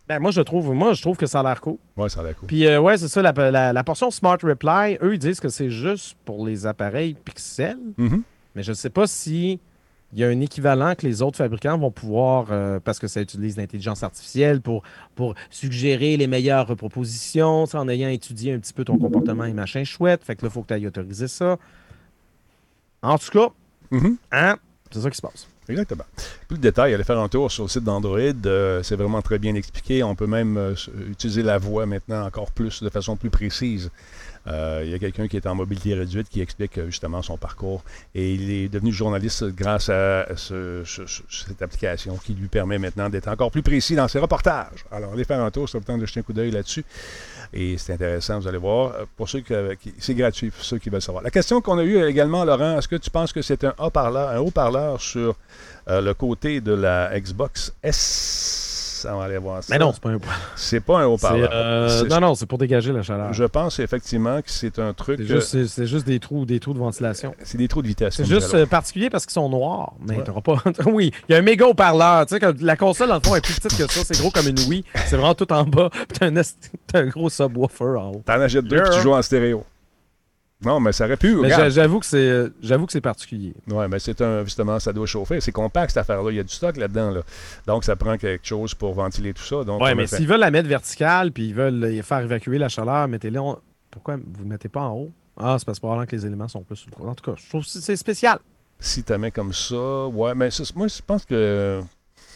Ben, 0.09 0.19
moi, 0.19 0.31
je 0.31 0.41
trouve, 0.41 0.73
moi, 0.75 0.93
je 0.95 1.03
trouve 1.03 1.17
que 1.17 1.27
ça 1.27 1.41
a 1.41 1.43
l'air 1.43 1.61
cool. 1.61 1.77
Ouais, 1.97 2.09
ça 2.09 2.21
a 2.21 2.23
l'air 2.25 2.37
cool. 2.37 2.47
Puis, 2.49 2.67
euh, 2.67 2.81
ouais, 2.81 2.97
c'est 2.99 3.09
ça, 3.09 3.23
la, 3.23 3.33
la- 3.51 3.73
la 3.73 3.85
portion 3.85 4.11
Smart 4.11 4.39
Reply, 4.43 4.99
eux, 5.03 5.15
ils 5.15 5.19
disent 5.19 5.41
que 5.41 5.49
c'est 5.49 5.71
juste 5.71 6.17
pour 6.25 6.47
les 6.47 6.67
appareils 6.67 7.15
Pixel. 7.15 7.77
Mhm. 7.97 8.23
Mais 8.55 8.63
je 8.63 8.71
ne 8.71 8.75
sais 8.77 8.91
pas 8.91 9.07
si 9.07 9.61
il 10.15 10.19
y 10.19 10.25
a 10.25 10.29
un 10.29 10.41
équivalent 10.41 10.95
que 10.95 11.07
les 11.07 11.21
autres 11.21 11.37
fabricants 11.37 11.77
vont 11.77 11.91
pouvoir, 11.91 12.47
euh, 12.51 12.81
parce 12.83 12.99
que 12.99 13.07
ça 13.09 13.21
utilise 13.21 13.59
l'intelligence 13.59 14.03
artificielle 14.03 14.63
pour, 14.63 14.83
pour 15.15 15.35
suggérer 15.51 16.17
les 16.17 16.27
meilleures 16.27 16.75
propositions, 16.77 17.65
en 17.75 17.89
ayant 17.91 18.09
étudié 18.09 18.55
un 18.55 18.59
petit 18.59 18.73
peu 18.73 18.85
ton 18.85 18.97
comportement 18.97 19.45
et 19.45 19.53
machin 19.53 19.85
chouette. 19.85 20.25
Fait 20.25 20.35
que 20.35 20.43
là, 20.43 20.49
il 20.49 20.53
faut 20.55 20.63
que 20.63 20.69
tu 20.69 20.75
ailles 20.75 20.87
autoriser 20.87 21.29
ça. 21.29 21.59
En 23.03 23.19
tout 23.19 23.31
cas, 23.31 23.49
Mhm. 23.91 24.17
hein, 24.33 24.57
c'est 24.91 25.01
ça 25.01 25.11
qui 25.11 25.17
se 25.17 25.23
passe. 25.23 25.47
Exactement. 25.69 26.05
Plus 26.49 26.57
de 26.57 26.63
détails, 26.63 26.95
allez 26.95 27.05
faire 27.05 27.19
un 27.19 27.29
tour 27.29 27.51
sur 27.53 27.65
le 27.65 27.69
site 27.69 27.85
d'Android. 27.85 28.19
euh, 28.47 28.83
c'est 28.83 28.97
vraiment 28.97 29.21
très 29.21 29.39
bien 29.39 29.55
expliqué. 29.55 30.03
On 30.03 30.15
peut 30.15 30.27
même 30.27 30.57
euh, 30.57 30.75
utiliser 31.11 31.43
la 31.43 31.59
voix 31.59 31.85
maintenant 31.85 32.25
encore 32.27 32.51
plus, 32.53 32.83
de 32.83 32.89
façon 32.89 33.17
plus 33.17 33.29
précise. 33.31 33.91
Euh, 34.47 34.81
il 34.83 34.91
y 34.91 34.95
a 34.95 34.99
quelqu'un 34.99 35.29
qui 35.29 35.37
est 35.37 35.47
en 35.47 35.55
mobilité 35.55 35.93
réduite 35.93 36.31
qui 36.31 36.41
explique 36.41 36.83
justement 36.87 37.21
son 37.21 37.37
parcours. 37.37 37.83
Et 38.15 38.33
il 38.33 38.51
est 38.51 38.69
devenu 38.71 38.93
journaliste 38.93 39.45
grâce 39.49 39.91
à 39.91 40.27
ce- 40.37 40.85
ce- 40.87 41.05
ce- 41.07 41.23
cette 41.29 41.61
application 41.61 42.17
qui 42.17 42.33
lui 42.33 42.49
permet 42.49 42.79
maintenant 42.79 43.11
d'être 43.11 43.29
encore 43.29 43.51
plus 43.51 43.63
précis 43.63 43.95
dans 43.95 44.09
ses 44.09 44.21
reportages. 44.21 44.87
Alors, 44.91 45.13
allez 45.13 45.25
faire 45.25 45.41
un 45.43 45.51
tour, 45.51 45.69
c'est 45.69 45.77
le 45.77 45.85
temps 45.85 45.99
de 45.99 46.07
jeter 46.07 46.21
un 46.21 46.23
coup 46.23 46.33
d'œil 46.33 46.51
là-dessus. 46.51 46.85
Et 47.53 47.79
c'est 47.79 47.95
intéressant, 47.95 48.39
vous 48.39 48.49
allez 48.49 48.59
voir. 48.59 48.93
Euh, 48.95 49.05
Pour 49.17 49.29
ceux 49.29 49.41
qui, 49.41 49.55
c'est 49.99 50.15
gratuit 50.15 50.51
pour 50.51 50.65
ceux 50.65 50.79
qui 50.79 50.91
veulent 50.91 51.03
savoir. 51.03 51.23
La 51.23 51.31
question 51.31 51.61
qu'on 51.61 51.79
a 51.79 51.85
eue 51.85 52.05
également, 52.05 52.45
Laurent, 52.45 52.79
est-ce 52.79 52.89
que 52.89 52.97
tu 52.97 53.11
penses 53.11 53.33
que 53.33 53.43
c'est 53.43 53.65
un 53.65 53.75
haut-parleur, 53.79 54.29
un 54.31 54.39
haut-parleur 54.39 55.01
sur 55.01 55.35
euh, 55.89 56.01
le 56.01 56.15
côté 56.15 56.61
de 56.61 56.73
la 56.73 57.19
Xbox 57.19 57.73
S? 57.83 58.68
On 59.11 59.19
va 59.19 59.25
aller 59.25 59.39
voir 59.39 59.63
ça. 59.63 59.73
Mais 59.73 59.79
non, 59.79 59.93
c'est 59.93 60.03
pas 60.03 60.11
un 60.11 60.19
c'est 60.57 60.81
pas 60.81 61.01
un 61.01 61.07
haut-parleur. 61.07 61.51
euh, 61.53 62.05
Non, 62.09 62.21
non, 62.21 62.35
c'est 62.35 62.47
pour 62.47 62.59
dégager 62.59 62.93
la 62.93 63.03
chaleur. 63.03 63.33
Je 63.33 63.45
pense 63.45 63.79
effectivement 63.79 64.41
que 64.43 64.51
c'est 64.51 64.79
un 64.79 64.93
truc. 64.95 65.21
C'est 65.27 65.33
euh, 65.33 65.41
juste, 65.41 65.67
c'est 65.69 65.87
juste 65.87 66.07
des 66.07 66.19
trous, 66.21 66.45
des 66.47 66.61
trous 66.61 66.75
de 66.75 66.79
ventilation. 66.79 67.35
c'est 67.43 67.59
des 67.59 67.69
trous 67.69 67.83
de 67.83 67.89
vitesse. 67.89 68.15
C'est 68.17 68.25
juste 68.25 68.55
euh, 68.55 68.67
particulier 68.67 69.11
parce 69.11 69.25
qu'ils 69.27 69.35
sont 69.35 69.49
noirs. 69.49 69.93
Mais 70.07 70.17
Ouais. 70.17 70.25
t'auras 70.25 70.41
pas. 70.41 70.57
oui, 70.87 71.13
il 71.29 71.33
y 71.33 71.35
a 71.35 71.39
un 71.39 71.43
méga 71.43 71.67
haut-parleur. 71.67 72.27
Tu 72.27 72.35
sais, 72.35 72.41
que 72.41 72.55
la 72.61 72.77
console, 72.77 73.09
dans 73.09 73.15
le 73.17 73.21
fond, 73.21 73.35
est 73.37 73.41
plus 73.45 73.55
petite 73.55 73.77
que 73.79 73.93
ça. 73.93 74.01
C'est 74.05 74.19
gros 74.19 74.31
comme 74.31 74.49
une 74.49 74.59
Wii. 74.69 74.85
C'est 75.07 75.17
vraiment 75.17 75.35
tout 75.35 75.53
en 75.53 75.65
bas. 75.65 75.91
Puis 75.93 76.19
t'as 76.19 76.27
un, 76.27 76.37
est- 76.37 76.71
t'as 76.87 77.01
un 77.01 77.07
gros 77.07 77.29
subwoofer 77.31 77.85
en 77.99 78.11
haut. 78.13 78.23
T'en 78.25 78.41
achètes 78.41 78.65
deux 78.65 78.83
puis 78.83 78.91
tu 78.95 79.01
joues 79.01 79.15
en 79.15 79.23
stéréo. 79.23 79.65
Non, 80.65 80.81
mais 80.81 80.91
ça 80.93 81.05
aurait 81.05 81.17
pu. 81.17 81.37
Mais 81.37 81.71
j'avoue 81.71 82.01
que 82.01 82.07
c'est, 82.07 82.47
j'avoue 82.61 82.87
que 82.87 82.93
c'est 82.93 83.01
particulier. 83.01 83.55
Oui, 83.69 83.85
mais 83.89 83.99
c'est 84.01 84.21
un, 84.21 84.43
justement, 84.45 84.81
ça 84.81 84.93
doit 84.93 85.07
chauffer. 85.07 85.41
C'est 85.41 85.53
compact, 85.53 85.91
cette 85.91 85.99
affaire-là. 85.99 86.31
Il 86.33 86.37
y 86.37 86.41
a 86.41 86.43
du 86.43 86.53
stock 86.53 86.77
là-dedans. 86.77 87.11
Là. 87.11 87.21
Donc, 87.67 87.85
ça 87.85 87.95
prend 87.95 88.17
quelque 88.17 88.45
chose 88.47 88.75
pour 88.75 88.93
ventiler 88.95 89.33
tout 89.33 89.43
ça. 89.43 89.57
On 89.57 89.79
mais 89.95 90.07
s'ils 90.09 90.27
veulent 90.27 90.41
la 90.41 90.51
mettre 90.51 90.69
verticale 90.69 91.31
puis 91.31 91.49
ils 91.49 91.55
veulent 91.55 92.03
faire 92.03 92.21
évacuer 92.21 92.59
la 92.59 92.69
chaleur, 92.69 93.07
mettez-les. 93.07 93.39
en- 93.39 93.59
Pourquoi 93.91 94.17
vous 94.17 94.45
ne 94.45 94.49
mettez 94.51 94.69
pas 94.69 94.81
en 94.81 94.95
haut? 94.95 95.13
Ah, 95.37 95.55
c'est 95.59 95.65
parce 95.65 95.79
que 95.79 96.05
que 96.07 96.17
les 96.17 96.27
éléments 96.27 96.49
sont 96.49 96.63
plus 96.65 96.75
sous 96.77 96.91
le 96.91 97.07
En 97.07 97.15
tout 97.15 97.31
cas, 97.31 97.41
je 97.41 97.49
trouve 97.49 97.63
que 97.63 97.71
c'est 97.71 97.97
spécial. 97.97 98.39
si 98.81 99.05
tu 99.05 99.17
mets 99.17 99.31
comme 99.31 99.53
ça, 99.53 100.07
ouais, 100.09 100.35
mais 100.35 100.49
moi, 100.75 100.89
je 100.89 101.01
pense 101.07 101.25
que. 101.25 101.81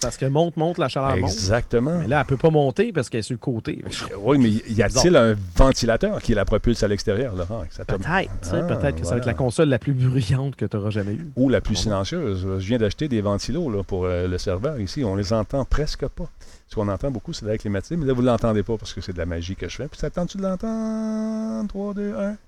Parce 0.03 0.17
que 0.17 0.27
monte, 0.27 0.57
monte, 0.57 0.79
la 0.79 0.89
chaleur 0.89 1.17
monte. 1.17 1.31
Exactement. 1.31 1.99
Mais 1.99 2.09
là, 2.09 2.21
elle 2.21 2.27
peut 2.27 2.37
pas 2.37 2.51
monter 2.51 2.93
parce 2.93 3.09
qu'elle 3.09 3.21
est 3.21 3.23
sur 3.23 3.35
le 3.35 3.39
côté. 3.39 3.83
Oui, 4.19 4.39
mais 4.39 4.51
y 4.73 4.83
a-t-il 4.83 5.17
un 5.17 5.35
ventilateur 5.57 6.21
qui 6.21 6.35
la 6.35 6.45
propulse 6.45 6.83
à 6.83 6.89
l'extérieur, 6.89 7.35
Laurent? 7.35 7.65
Peut-être, 7.77 8.01
Ah, 8.07 8.23
peut-être 8.69 8.97
que 9.01 9.05
ça 9.05 9.13
va 9.13 9.17
être 9.19 9.27
la 9.27 9.35
console 9.35 9.69
la 9.69 9.79
plus 9.79 9.93
bruyante 9.93 10.57
que 10.57 10.65
tu 10.65 10.77
auras 10.77 10.91
jamais 10.91 11.13
eue. 11.15 11.31
Ou 11.37 11.49
la 11.49 11.61
plus 11.61 11.77
silencieuse. 11.77 12.43
Je 12.59 12.67
viens 12.67 12.79
d'acheter 12.79 13.09
des 13.09 13.21
ventilos 13.21 13.71
là, 13.71 13.83
pour 13.83 14.05
euh, 14.05 14.27
le 14.29 14.39
serveur 14.39 14.81
ici. 14.81 15.05
On 15.05 15.15
les 15.17 15.33
entend 15.33 15.65
presque 15.65 16.07
pas. 16.07 16.29
Ce 16.69 16.75
qu'on 16.75 16.89
entend 16.89 17.11
beaucoup, 17.11 17.33
c'est 17.33 17.45
la 17.45 17.59
climatisée, 17.59 17.97
mais 17.97 18.07
là, 18.07 18.15
vous 18.15 18.23
ne 18.23 18.27
l'entendez 18.27 18.63
pas 18.63 18.77
parce 18.79 18.95
que 18.95 19.01
c'est 19.03 19.13
de 19.13 19.19
la 19.19 19.27
magie 19.27 19.57
que 19.57 19.69
je 19.69 19.77
fais. 19.77 19.89
Puis 19.89 20.01
ça 20.01 20.09
tente-tu 20.11 20.39
de 20.39 20.43
l'entendre? 20.43 21.69
3, 21.69 21.95
2, 21.95 22.15
1. 22.17 22.33
Tu 22.33 22.39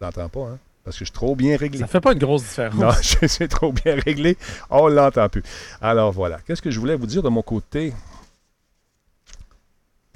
l'entends 0.00 0.28
pas, 0.28 0.40
hein? 0.52 0.58
Parce 0.86 0.96
que 0.96 1.00
je 1.04 1.10
suis 1.10 1.12
trop 1.12 1.34
bien 1.34 1.56
réglé. 1.56 1.80
Ça 1.80 1.88
fait 1.88 2.00
pas 2.00 2.12
une 2.12 2.20
grosse 2.20 2.44
différence. 2.44 2.74
Non, 2.80 2.90
je 3.20 3.26
suis 3.26 3.48
trop 3.48 3.72
bien 3.72 3.96
réglé. 3.96 4.36
On 4.70 4.86
l'entend 4.86 5.28
plus. 5.28 5.42
Alors 5.82 6.12
voilà. 6.12 6.38
Qu'est-ce 6.46 6.62
que 6.62 6.70
je 6.70 6.78
voulais 6.78 6.94
vous 6.94 7.06
dire 7.08 7.22
de 7.24 7.28
mon 7.28 7.42
côté? 7.42 7.92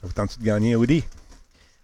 Vous 0.03 0.13
tente 0.13 0.39
de 0.39 0.45
gagner 0.45 0.75
un 0.75 0.77
hoodie? 0.79 1.05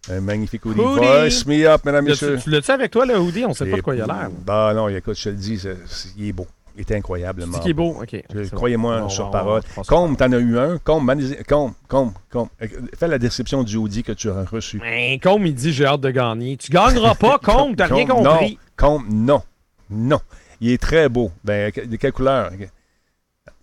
Un 0.09 0.21
magnifique 0.21 0.65
hoodie. 0.65 0.81
Voice 0.81 1.45
me 1.47 1.67
up, 1.67 1.85
mesdames, 1.85 2.07
L'as-tu- 2.07 2.25
messieurs. 2.27 2.41
Tu 2.43 2.51
l'as-tu 2.51 2.71
avec 2.71 2.91
toi, 2.93 3.05
le 3.07 3.19
hoodie? 3.19 3.45
On 3.45 3.53
sait 3.55 3.67
pas 3.67 3.73
Et- 3.73 3.77
de 3.79 3.83
quoi 3.83 3.97
il 3.97 4.03
a 4.03 4.07
l'air. 4.07 4.31
Bah 4.45 4.73
non, 4.73 4.89
écoute, 4.89 5.17
je 5.19 5.25
te 5.25 5.29
le 5.31 5.35
dis, 5.35 5.59
c'est- 5.59 5.77
c'est- 5.87 6.11
il 6.17 6.29
est 6.29 6.33
beau. 6.33 6.47
Il 6.77 6.83
est 6.83 6.93
incroyablement 6.93 7.55
dis 7.57 7.61
qu'il 7.63 7.71
est 7.71 7.75
beau? 7.75 7.97
OK. 8.03 8.11
C'est. 8.33 8.51
Croyez-moi 8.55 9.09
sur 9.09 9.31
parole. 9.31 9.63
Combe, 9.89 10.17
t'en 10.17 10.31
as 10.31 10.39
eu 10.39 10.59
un? 10.59 10.79
Combe, 10.79 11.11
Combe, 11.49 11.73
Combe, 11.89 12.13
Combe. 12.31 12.49
Euh, 12.63 12.67
Fais 12.97 13.09
la 13.09 13.19
description 13.19 13.63
du 13.65 13.77
hoodie 13.77 14.03
que 14.05 14.13
tu 14.13 14.31
as 14.31 14.45
reçu. 14.45 14.79
Ben, 14.79 15.19
Combe, 15.19 15.45
il 15.47 15.55
dit 15.55 15.73
j'ai 15.73 15.87
hâte 15.87 16.03
de 16.03 16.11
gagner. 16.11 16.57
Tu 16.59 16.71
gagneras 16.71 17.15
pas, 17.15 17.39
Combe, 17.43 17.75
t'as 17.77 17.87
rien 17.93 18.07
compris. 18.07 18.59
Combe, 18.77 19.07
non. 19.09 19.43
Non. 19.91 20.21
Il 20.61 20.71
est 20.71 20.81
très 20.81 21.09
beau. 21.09 21.31
Ben, 21.45 21.73
de 21.73 21.97
quelle 21.97 22.13
couleur? 22.13 22.51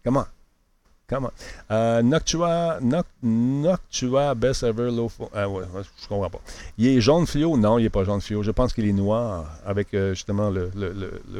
Comment? 0.03 0.25
Comment? 1.07 1.31
Euh, 1.69 2.01
Noctua, 2.01 2.79
Noc- 2.81 3.05
Noctua 3.21 4.33
Best 4.35 4.63
Ever 4.63 4.89
Low 4.89 5.11
Ah 5.33 5.49
ouais, 5.49 5.63
je 6.01 6.07
comprends 6.07 6.29
pas. 6.29 6.41
Il 6.77 6.87
est 6.87 7.01
jaune 7.01 7.27
fluo? 7.27 7.57
Non, 7.57 7.77
il 7.77 7.83
n'est 7.83 7.89
pas 7.89 8.03
jaune 8.03 8.21
fluo. 8.21 8.41
Je 8.41 8.51
pense 8.51 8.73
qu'il 8.73 8.87
est 8.87 8.93
noir 8.93 9.45
avec 9.65 9.93
euh, 9.93 10.13
justement 10.13 10.49
le, 10.49 10.71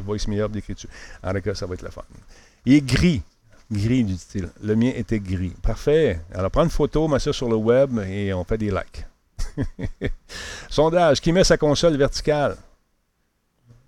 voice 0.06 0.28
me 0.28 0.40
up 0.42 0.52
d'écriture. 0.52 0.90
En 1.24 1.34
cas, 1.34 1.56
ça 1.56 1.66
va 1.66 1.76
être 1.76 1.82
le 1.82 1.90
fun. 1.90 2.04
Il 2.66 2.74
est 2.74 2.82
gris. 2.82 3.22
Gris 3.72 4.04
du 4.04 4.18
style. 4.18 4.50
Le 4.62 4.76
mien 4.76 4.92
était 4.96 5.20
gris. 5.20 5.54
Parfait. 5.62 6.20
Alors, 6.34 6.52
prends 6.52 6.66
une 6.66 6.70
photo, 6.70 7.08
mets 7.08 7.20
ça 7.20 7.34
sur 7.34 7.50
le 7.50 7.56
web 7.56 7.98
et 8.08 8.34
on 8.34 8.44
fait 8.44 8.58
des 8.58 8.70
likes. 8.70 9.06
Sondage. 10.70 11.22
Qui 11.22 11.32
met 11.32 11.44
sa 11.44 11.58
console 11.58 11.96
verticale? 11.96 12.58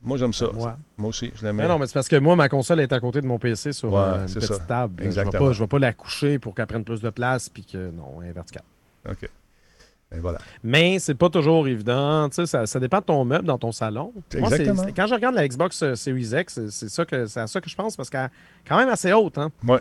Moi, 0.06 0.18
j'aime 0.18 0.34
ça. 0.34 0.47
Moi. 0.53 0.78
Moi 0.97 1.10
aussi, 1.10 1.32
je 1.36 1.43
la 1.43 1.51
mets. 1.51 1.64
Mais 1.64 1.70
non, 1.70 1.78
mais 1.80 1.88
c'est 1.88 1.93
parce 1.93 2.08
que 2.08 2.16
moi, 2.18 2.36
ma 2.36 2.47
console 2.47 2.80
est 2.80 2.93
à 2.93 2.99
côté 2.99 3.22
de 3.22 3.26
mon 3.28 3.39
PC 3.39 3.74
sur 3.74 3.91
Ouais, 3.91 3.99
euh, 3.99 4.28
une 4.28 4.34
petite 4.34 4.43
ça. 4.53 4.60
table. 4.60 4.93
Je 4.97 5.01
vais 5.03 5.08
Exactement. 5.08 5.51
je 5.51 5.60
vais 5.64 5.68
pas 5.68 5.80
la 5.80 5.93
coucher 5.93 6.39
pour 6.39 6.53
qu'elle 6.56 6.68
prenne 6.68 6.84
plus 6.84 7.01
de 7.01 7.10
place 7.10 7.49
puis 7.49 7.66
que 7.66 7.89
non, 7.91 8.22
elle 8.22 8.30
est 8.30 8.34
verticale. 8.34 8.64
OK. 9.10 9.24
Et 10.16 10.20
voilà. 10.20 10.38
Mais 10.64 10.99
c'est 10.99 11.16
pas 11.16 11.30
toujours 11.30 11.68
évident. 11.68 12.30
Ça, 12.32 12.66
ça 12.68 12.80
dépend 12.80 12.99
de 12.99 13.06
ton 13.06 13.26
meuble 13.26 13.45
dans 13.45 13.58
ton 13.58 13.72
salon. 13.72 14.14
Moi, 14.38 14.49
quand 14.95 15.08
je 15.08 15.14
regarde 15.16 15.36
la 15.36 15.47
Xbox 15.47 15.82
euh, 15.82 15.95
Series 15.95 16.30
X, 16.39 16.60
c'est- 16.70 16.89
ça 16.89 17.03
que 17.06 17.26
c'est 17.26 17.39
à 17.39 17.47
ça 17.47 17.60
que 17.60 17.70
je 17.70 17.76
pense 17.76 17.97
parce 17.97 18.10
qu'elle 18.12 18.26
est 18.26 18.68
quand 18.70 18.78
même 18.78 18.89
assez 18.89 19.12
haute. 19.12 19.38
Hein? 19.39 19.49
Ouais. 19.68 19.80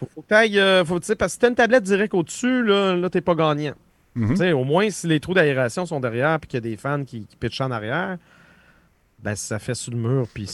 Faut, 0.00 0.08
faut 0.14 0.22
que 0.22 0.58
euh, 0.58 0.84
faut, 0.84 0.98
parce 0.98 1.14
que 1.14 1.28
si 1.28 1.38
t'as 1.38 1.48
une 1.48 1.54
tablette 1.54 1.84
direct 1.84 2.12
au-dessus, 2.14 2.64
là, 2.64 2.96
là 2.96 3.08
t'es 3.08 3.20
pas 3.20 3.34
gagnant. 3.36 3.74
Mhm. 4.16 4.34
Sais, 4.36 4.52
Au 4.52 4.64
moins, 4.64 4.90
si 4.90 5.06
les 5.06 5.20
trous 5.20 5.34
d'aération 5.34 5.86
sont 5.86 6.00
derrière 6.00 6.40
puis 6.40 6.48
qu'il 6.48 6.56
y 6.56 6.66
a 6.66 6.68
des 6.68 6.76
fans 6.76 7.04
qui, 7.04 7.24
qui 7.26 7.36
pitchent 7.36 7.60
en 7.60 7.70
arrière, 7.70 8.18
ben 9.22 9.34
ça 9.34 9.58
fait 9.58 9.74
sur 9.74 9.92
le 9.92 9.98
mur 9.98 10.26
puis 10.32 10.48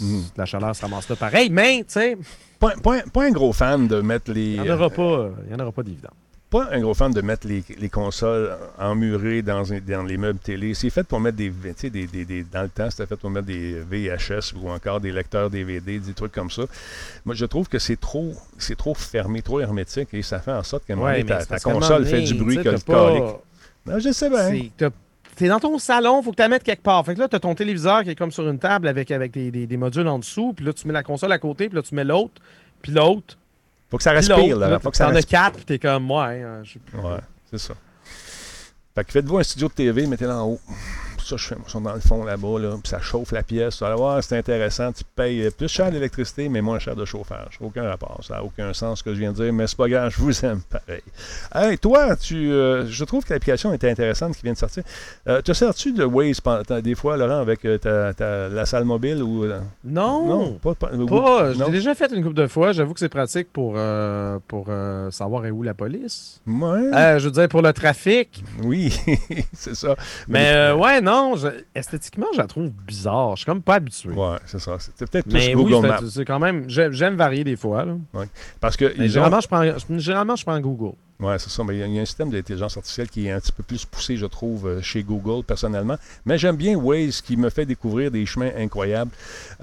Mhm. 0.00 0.22
la 0.36 0.46
chaleur 0.46 0.74
se 0.74 0.82
ramasse 0.82 1.08
là 1.08 1.16
pareil. 1.16 1.50
Mais, 1.50 1.78
tu 1.80 1.84
sais, 1.88 2.16
Pas, 2.58 2.74
pas 2.82 2.96
un- 2.96 3.08
pas 3.08 3.24
un 3.24 3.30
gros 3.30 3.52
fan 3.52 3.86
de 3.86 4.00
mettre 4.00 4.32
les. 4.32 4.54
il 4.54 4.62
n'y 4.62 4.70
en 4.70 4.74
aura 4.74 4.90
pas, 4.90 5.30
y 5.50 5.54
en 5.54 5.58
aura 5.60 5.70
pas 5.72 5.82
d'évident. 5.82 6.08
pas 6.50 6.68
un 6.72 6.80
gros 6.80 6.92
fan 6.94 7.12
de 7.12 7.20
mettre 7.22 7.46
les, 7.46 7.62
les 7.78 7.88
consoles 7.88 8.56
emmurées 8.78 9.42
dans, 9.42 9.62
dans 9.62 10.02
les 10.02 10.16
meubles 10.18 10.38
télé. 10.38 10.74
C'est 10.74 10.90
fait 10.90 11.02
pour 11.06 11.18
mettre 11.20 11.36
des, 11.36 11.50
des, 11.50 12.06
des- 12.06 12.24
des- 12.24 12.42
Dans 12.44 12.62
le 12.62 12.68
temps, 12.68 12.90
c'était 12.90 13.06
fait 13.06 13.16
pour 13.16 13.30
mettre 13.30 13.46
des 13.46 13.80
VHS 13.80 14.54
ou 14.60 14.68
encore 14.70 15.00
des 15.00 15.12
lecteurs 15.12 15.48
DVD, 15.50 15.98
des 15.98 16.12
trucs 16.14 16.32
comme 16.32 16.50
ça. 16.50 16.62
Moi, 17.24 17.34
je 17.34 17.44
trouve 17.46 17.68
que 17.68 17.78
c'est 17.78 17.98
trop, 18.00 18.32
c'est 18.58 18.76
trop 18.76 18.94
fermé, 18.94 19.40
trop 19.42 19.60
hermétique 19.60 20.08
et 20.12 20.22
ça 20.22 20.40
fait 20.40 20.52
en 20.52 20.62
sorte 20.62 20.86
moment 20.90 21.04
Ouais, 21.04 21.24
ta, 21.24 21.44
ta 21.44 21.58
console 21.58 22.06
fait 22.06 22.22
du 22.22 22.34
bruit 22.34 22.56
que 22.62 22.68
le 22.68 22.78
pas-. 22.78 23.40
Ben, 23.86 23.98
je 23.98 24.10
sais 24.12 24.28
bien. 24.30 24.48
T'es 25.36 25.48
dans 25.48 25.58
ton 25.60 25.78
salon, 25.78 26.22
faut 26.22 26.30
que 26.32 26.36
tu 26.36 26.42
la 26.42 26.48
mettes 26.48 26.62
quelque 26.62 26.82
part. 26.82 27.04
Fait 27.06 27.14
que 27.14 27.20
là, 27.20 27.28
tu 27.28 27.36
as 27.36 27.40
ton 27.40 27.54
téléviseur 27.54 28.02
qui 28.04 28.10
est 28.10 28.14
comme 28.14 28.30
sur 28.32 28.46
une 28.48 28.58
table 28.58 28.86
avec, 28.86 29.10
avec 29.10 29.32
des, 29.32 29.50
des- 29.50 29.66
des 29.66 29.76
modules 29.76 30.06
en 30.08 30.18
dessous. 30.18 30.52
Puis 30.54 30.64
là, 30.64 30.72
tu 30.72 30.86
mets 30.86 30.92
la 30.92 31.02
console 31.02 31.32
à 31.32 31.38
côté. 31.38 31.68
Puis 31.68 31.76
là, 31.76 31.82
tu 31.82 31.94
mets 31.94 32.04
l'autre. 32.04 32.34
Puis 32.82 32.92
l'autre. 32.92 33.38
Faut 33.90 33.96
que 33.96 34.02
ça 34.02 34.12
respire, 34.12 34.56
là. 34.58 34.68
Là, 34.68 34.78
Faut 34.78 34.90
que 34.90 34.96
ça 34.96 35.06
T'en 35.06 35.14
as 35.14 35.22
quatre. 35.22 35.56
Puis 35.56 35.64
t'es 35.64 35.78
comme, 35.78 36.10
ouais. 36.10 36.42
hein, 36.42 36.62
Ouais, 36.94 37.18
c'est 37.50 37.58
ça. 37.58 37.74
Fait 38.94 39.04
que 39.04 39.12
faites-vous 39.12 39.38
un 39.38 39.42
studio 39.42 39.68
de 39.68 39.72
TV, 39.72 40.06
mettez-le 40.06 40.32
en 40.32 40.44
haut. 40.48 40.60
Ça, 41.32 41.36
je 41.38 41.46
fais, 41.48 41.54
ils 41.66 41.70
sont 41.70 41.80
dans 41.80 41.94
le 41.94 42.00
fond 42.00 42.24
là-bas, 42.24 42.58
là, 42.58 42.70
puis 42.82 42.90
ça 42.90 43.00
chauffe 43.00 43.32
la 43.32 43.42
pièce. 43.42 43.78
Tu 43.78 43.84
vas 43.84 43.94
voir, 43.94 44.22
c'est 44.22 44.36
intéressant. 44.36 44.92
Tu 44.92 45.02
payes 45.16 45.48
plus 45.50 45.68
cher 45.68 45.90
d'électricité, 45.90 46.48
mais 46.50 46.60
moins 46.60 46.78
cher 46.78 46.94
de 46.94 47.04
chauffage. 47.06 47.58
Aucun 47.60 47.88
rapport. 47.88 48.20
Ça 48.22 48.34
n'a 48.34 48.44
aucun 48.44 48.72
sens 48.74 48.98
ce 48.98 49.02
que 49.04 49.14
je 49.14 49.18
viens 49.20 49.32
de 49.32 49.36
dire, 49.42 49.52
mais 49.52 49.66
c'est 49.66 49.76
pas 49.78 49.88
grave, 49.88 50.10
je 50.14 50.20
vous 50.20 50.44
aime 50.44 50.60
pareil. 50.68 51.02
Hey, 51.54 51.78
toi, 51.78 52.16
tu, 52.16 52.52
euh, 52.52 52.86
je 52.86 53.04
trouve 53.04 53.24
que 53.24 53.32
l'application 53.32 53.72
était 53.72 53.90
intéressante 53.90 54.36
qui 54.36 54.42
vient 54.42 54.52
de 54.52 54.58
sortir. 54.58 54.82
Euh, 55.28 55.40
te 55.40 55.52
sers-tu 55.52 55.92
de 55.92 56.04
Waze 56.04 56.40
des 56.82 56.94
fois, 56.94 57.16
Laurent, 57.16 57.38
avec 57.40 57.64
euh, 57.64 57.78
ta, 57.78 58.12
ta- 58.12 58.48
la 58.48 58.66
salle 58.66 58.84
mobile 58.84 59.22
ou. 59.22 59.44
euh, 59.44 59.60
Non. 59.84 60.26
non, 60.26 60.52
pas. 60.62 60.74
pas, 60.74 60.90
déjà 61.70 61.94
fait 61.94 62.12
une 62.12 62.22
couple 62.22 62.34
de 62.36 62.46
fois. 62.46 62.72
J'avoue 62.72 62.92
que 62.94 63.00
c'est 63.00 63.08
pratique 63.08 63.48
pour, 63.52 63.74
euh, 63.76 64.38
pour 64.48 64.68
savoir 65.10 65.46
est 65.46 65.50
où 65.50 65.62
la 65.62 65.74
police. 65.74 66.40
Ouais, 66.46 67.18
je 67.18 67.24
veux 67.24 67.30
dire, 67.30 67.48
pour 67.48 67.62
le 67.62 67.72
trafic. 67.72 68.42
oui, 68.62 68.92
c'est 69.52 69.74
ça. 69.74 69.94
Mais 70.28 70.72
ouais, 70.72 71.00
non. 71.00 71.21
Je- 71.36 71.64
esthétiquement, 71.74 72.26
je 72.32 72.38
la 72.38 72.46
trouve 72.46 72.70
bizarre. 72.70 73.32
Je 73.36 73.40
suis 73.42 73.46
comme 73.46 73.62
pas 73.62 73.74
habitué. 73.74 74.10
Ouais, 74.10 74.36
c'est 74.46 74.58
ça. 74.58 74.76
C'est 74.78 75.08
peut-être 75.10 75.24
plus 75.24 75.32
Mais 75.34 75.52
Google 75.52 75.74
oui, 75.74 75.80
Maps. 75.88 75.98
c'est- 76.08 76.24
quand 76.24 76.38
même. 76.38 76.64
J'aime 76.68 77.14
varier 77.16 77.44
des 77.44 77.56
fois. 77.56 77.84
là. 77.84 77.94
Parce 78.60 78.76
que 78.76 78.84
ont- 78.86 79.08
généralement, 79.08 79.40
je 79.40 79.48
prends, 79.48 79.98
généralement, 79.98 80.36
je 80.36 80.44
prends 80.44 80.60
Google. 80.60 80.94
Oui, 81.22 81.34
c'est 81.38 81.50
ça. 81.50 81.62
Mais 81.64 81.76
il 81.76 81.78
y, 81.80 81.82
a- 81.82 81.86
il 81.86 81.94
y 81.94 81.98
a 81.98 82.02
un 82.02 82.04
système 82.04 82.30
d'intelligence 82.30 82.76
artificielle 82.76 83.08
qui 83.08 83.26
est 83.28 83.30
un 83.30 83.38
petit 83.40 83.52
peu 83.52 83.62
plus 83.62 83.84
poussé, 83.84 84.16
je 84.16 84.26
trouve, 84.26 84.66
euh, 84.66 84.82
chez 84.82 85.02
Google, 85.02 85.44
personnellement. 85.44 85.96
Mais 86.26 86.36
j'aime 86.36 86.56
bien 86.56 86.76
Waze 86.76 87.20
qui 87.20 87.36
me 87.36 87.48
fait 87.48 87.64
découvrir 87.64 88.10
des 88.10 88.26
chemins 88.26 88.50
incroyables. 88.58 89.10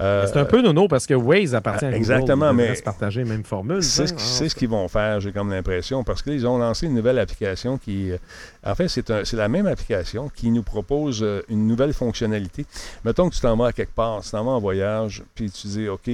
Euh, 0.00 0.26
C'est 0.26 0.38
un 0.38 0.44
peu 0.44 0.62
nono 0.62 0.88
parce 0.88 1.06
que 1.06 1.14
Waze 1.14 1.54
appartient 1.54 1.84
à 1.84 1.88
Google. 1.90 1.98
exactement, 1.98 2.50
Ils 2.50 2.56
devraient 2.56 2.72
mais 2.74 2.82
partager 2.82 3.20
la 3.24 3.28
même 3.28 3.44
formule. 3.44 3.82
C'est 3.82 4.06
ce, 4.06 4.14
hein. 4.14 4.48
ce 4.48 4.54
qu'ils 4.54 4.68
vont 4.68 4.88
faire, 4.88 5.20
j'ai 5.20 5.32
comme 5.32 5.50
l'impression, 5.50 6.02
parce 6.02 6.22
qu'ils 6.22 6.46
ont 6.46 6.58
lancé 6.58 6.86
une 6.86 6.94
nouvelle 6.94 7.18
application 7.18 7.76
qui, 7.78 8.10
euh, 8.10 8.16
en 8.64 8.74
fait, 8.74 8.88
c'est 8.88 9.32
la 9.34 9.48
même 9.48 9.66
application 9.66 10.30
qui 10.34 10.50
nous 10.50 10.62
propose 10.62 11.22
euh, 11.22 11.42
une 11.48 11.66
nouvelle 11.66 11.92
fonctionnalité. 11.92 12.64
Mettons 13.04 13.28
que 13.28 13.34
tu 13.34 13.40
t'en 13.40 13.56
vas 13.56 13.66
à 13.66 13.72
quelque 13.72 13.94
part, 13.94 14.22
tu 14.22 14.30
t'en 14.30 14.44
vas 14.44 14.52
en 14.52 14.60
voyage, 14.60 15.22
puis 15.34 15.50
tu 15.50 15.66
dis, 15.68 15.88
OK, 15.88 16.08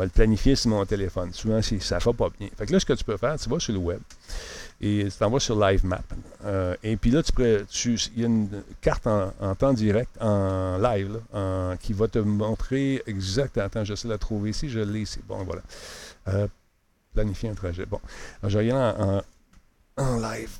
vais 0.00 0.06
le 0.06 0.10
planifier 0.10 0.56
sur 0.56 0.70
mon 0.70 0.84
téléphone. 0.84 1.32
Souvent, 1.32 1.60
ça 1.62 1.74
ne 1.96 2.00
va 2.00 2.12
pas 2.12 2.28
bien. 2.38 2.48
Fait 2.56 2.66
que 2.66 2.72
là, 2.72 2.80
ce 2.80 2.86
que 2.86 2.92
tu 2.94 3.04
peux 3.04 3.16
faire, 3.16 3.38
tu 3.38 3.48
vas 3.48 3.58
sur 3.60 3.72
le 3.72 3.78
web 3.78 4.00
et 4.80 5.04
tu 5.04 5.16
t'en 5.18 5.30
vas 5.30 5.38
sur 5.40 5.58
Live 5.60 5.84
Map. 5.84 6.02
Euh, 6.44 6.74
et 6.82 6.96
puis 6.96 7.10
là, 7.10 7.22
tu 7.22 7.32
il 8.14 8.20
y 8.20 8.24
a 8.24 8.26
une 8.26 8.62
carte 8.80 9.06
en, 9.06 9.54
temps 9.54 9.72
direct, 9.72 10.10
en 10.20 10.78
live, 10.78 11.20
qui 11.80 11.92
va 11.92 12.08
te 12.08 12.18
montrer 12.18 13.02
exact. 13.06 13.58
Attends, 13.58 13.84
j'essaie 13.84 14.08
de 14.08 14.12
la 14.12 14.18
trouver 14.18 14.50
ici. 14.50 14.68
Je 14.68 14.80
l'ai 14.80 15.02
ici. 15.02 15.20
Bon, 15.28 15.44
voilà. 15.44 15.62
Euh, 16.28 16.48
planifier 17.14 17.50
un 17.50 17.54
trajet. 17.54 17.86
Bon, 17.86 18.00
alors, 18.42 18.50
je 18.62 18.70
en, 18.70 19.18
en- 19.18 19.22
en 19.96 20.16
live. 20.20 20.50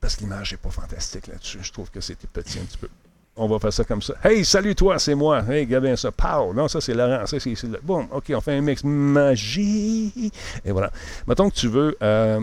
Parce 0.00 0.16
que 0.16 0.20
l'image 0.20 0.52
n'est 0.52 0.58
pas 0.58 0.70
fantastique 0.70 1.26
là-dessus. 1.26 1.58
Je 1.62 1.72
trouve 1.72 1.90
que 1.90 2.00
c'était 2.00 2.26
petit 2.28 2.58
un 2.58 2.62
petit 2.62 2.78
peu. 2.78 2.88
On 3.40 3.46
va 3.46 3.58
faire 3.60 3.72
ça 3.72 3.84
comme 3.84 4.02
ça. 4.02 4.14
Hey, 4.24 4.44
salut 4.44 4.74
toi, 4.74 4.98
c'est 4.98 5.14
moi. 5.14 5.42
Hey, 5.48 5.64
regarde 5.64 5.94
ça. 5.96 6.10
Pow! 6.10 6.52
Non, 6.52 6.66
ça 6.66 6.80
c'est 6.80 6.92
Laurent. 6.94 7.24
Ça 7.24 7.38
c'est. 7.38 7.62
le- 7.64 7.78
Boum, 7.82 8.06
OK, 8.10 8.32
on 8.34 8.40
fait 8.40 8.54
un 8.56 8.60
mix 8.60 8.82
magie. 8.84 10.32
Et 10.64 10.72
voilà. 10.72 10.90
Mettons 11.26 11.48
que 11.48 11.54
tu 11.54 11.68
veux. 11.68 11.96
euh, 12.02 12.40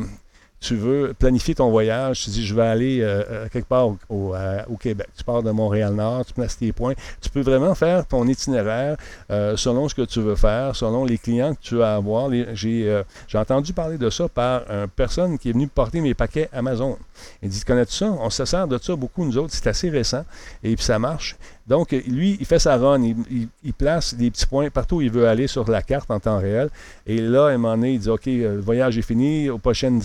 tu 0.66 0.76
veux 0.76 1.14
planifier 1.14 1.54
ton 1.54 1.70
voyage, 1.70 2.24
tu 2.24 2.32
dis 2.32 2.46
je 2.46 2.56
vais 2.56 2.66
aller 2.66 3.02
euh, 3.02 3.24
euh, 3.30 3.48
quelque 3.50 3.68
part 3.68 3.92
euh, 4.10 4.64
au 4.68 4.78
Québec. 4.78 5.08
Tu 5.16 5.24
pars 5.24 5.44
de 5.44 5.52
Montréal-Nord, 5.52 6.26
tu 6.26 6.34
places 6.34 6.58
tes 6.58 6.72
points. 6.72 6.96
Tu 7.22 7.30
peux 7.30 7.42
vraiment 7.42 7.76
faire 7.76 8.06
ton 8.08 8.26
itinéraire 8.28 8.98
selon 9.30 9.88
ce 9.88 9.94
que 9.96 10.02
tu 10.02 10.22
veux 10.22 10.36
faire, 10.36 10.76
selon 10.76 11.06
les 11.06 11.18
clients 11.18 11.54
que 11.54 11.62
tu 11.62 11.76
vas 11.76 11.96
avoir. 11.96 12.32
J'ai 12.54 13.04
entendu 13.36 13.74
parler 13.74 13.98
de 13.98 14.10
ça 14.10 14.28
par 14.28 14.64
une 14.70 14.88
personne 14.88 15.38
qui 15.38 15.50
est 15.50 15.54
venue 15.54 15.68
porter 15.68 16.02
mes 16.02 16.16
paquets 16.16 16.50
Amazon. 16.52 16.98
Il 17.44 17.50
dit 17.50 17.64
Connais-tu 17.64 17.94
ça? 17.94 18.08
On 18.08 18.30
se 18.30 18.46
sert 18.46 18.68
de 18.68 18.78
ça 18.78 18.96
beaucoup, 18.96 19.24
nous 19.24 19.38
autres. 19.38 19.54
C'est 19.54 19.68
assez 19.68 19.90
récent 19.90 20.26
et 20.64 20.76
puis 20.76 20.84
ça 20.84 20.98
marche. 20.98 21.36
Donc, 21.68 21.94
euh, 21.94 22.02
lui, 22.08 22.38
il 22.40 22.46
fait 22.46 22.60
sa 22.60 22.78
run. 22.78 23.02
Il, 23.02 23.16
il- 23.32 23.48
il 23.64 23.74
place 23.74 24.14
des 24.14 24.30
petits 24.30 24.46
points 24.46 24.70
partout 24.70 24.98
où 24.98 25.02
il 25.02 25.10
veut 25.12 25.28
aller 25.28 25.48
sur 25.48 25.70
la 25.70 25.82
carte 25.82 26.12
en 26.12 26.20
temps 26.20 26.38
réel. 26.40 26.70
Et 27.08 27.18
là, 27.20 27.48
à 27.48 27.50
un 27.50 27.58
moment 27.58 27.76
donné, 27.76 27.94
il 27.94 28.00
dit 28.00 28.10
OK, 28.10 28.28
euh, 28.28 28.56
le 28.56 28.62
voyage 28.62 28.98
est 28.98 29.02
fini. 29.02 29.50
Au 29.50 29.58
prochain, 29.58 29.98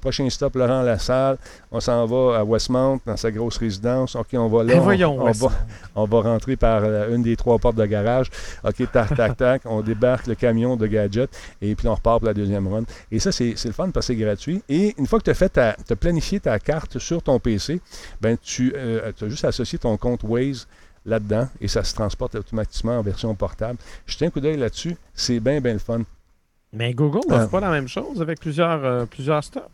prochain 0.00 0.28
stop, 0.30 0.56
Laurent 0.56 0.82
Lassalle. 0.82 1.38
On 1.70 1.78
s'en 1.80 2.04
va 2.06 2.38
à 2.38 2.44
Westmount, 2.44 3.00
dans 3.06 3.16
sa 3.16 3.30
grosse 3.30 3.58
résidence. 3.58 4.16
OK, 4.16 4.26
on 4.34 4.48
va 4.48 4.64
là. 4.64 4.74
Ben 4.74 4.80
on- 4.80 4.82
voyons, 4.82 5.20
on, 5.20 5.24
ouais, 5.26 5.32
va, 5.32 5.48
on 5.94 6.04
va 6.04 6.20
rentrer 6.22 6.56
par 6.56 6.82
euh, 6.84 7.14
une 7.14 7.22
des 7.22 7.36
trois 7.36 7.58
portes 7.58 7.76
de 7.76 7.86
garage. 7.86 8.28
OK, 8.64 8.90
tac, 8.90 9.14
tac, 9.16 9.36
tac. 9.38 9.62
On 9.66 9.82
débarque 9.82 10.26
le 10.26 10.34
camion 10.34 10.76
de 10.76 10.86
gadgets 10.88 11.30
et 11.62 11.74
puis 11.76 11.86
on 11.86 11.94
repart 11.94 12.18
pour 12.20 12.26
la 12.26 12.34
deuxième 12.34 12.66
run. 12.66 12.82
Et 13.12 13.20
ça, 13.20 13.30
c'est 13.30 13.54
c'est 13.56 13.68
le 13.68 13.74
fun 13.74 13.90
parce 13.90 14.08
que 14.08 14.14
c'est 14.14 14.18
gratuit. 14.20 14.62
Et 14.68 14.94
une 14.98 15.06
fois 15.06 15.20
que 15.20 15.24
tu 15.24 15.30
as 15.30 15.34
fait 15.34 15.48
ta, 15.48 15.74
t'as 15.86 15.94
planifié 15.96 16.40
ta 16.40 16.58
carte 16.58 16.98
sur 16.98 17.22
ton 17.22 17.38
PC, 17.38 17.80
ben 18.20 18.36
tu 18.42 18.74
as 18.76 19.28
juste 19.28 19.44
associé 19.44 19.78
ton 19.78 19.96
compte 19.96 20.24
Waze 20.24 20.66
là-dedans 21.06 21.48
et 21.60 21.68
ça 21.68 21.84
se 21.84 21.94
transporte 21.94 22.34
automatiquement 22.34 22.98
en 22.98 23.02
version 23.02 23.34
portable. 23.34 23.78
Jetez 24.06 24.26
un 24.26 24.30
coup 24.30 24.40
d'œil 24.40 24.56
là-dessus. 24.56 24.96
C'est 25.14 25.40
bien, 25.40 25.60
bien 25.60 25.74
le 25.74 25.78
fun. 25.78 26.00
Mais 26.72 26.92
Google 26.94 27.20
Ah. 27.30 27.38
n'offre 27.38 27.50
pas 27.50 27.60
la 27.60 27.70
même 27.70 27.88
chose 27.88 28.20
avec 28.20 28.40
plusieurs, 28.40 28.84
euh, 28.84 29.04
plusieurs 29.06 29.44
stops. 29.44 29.64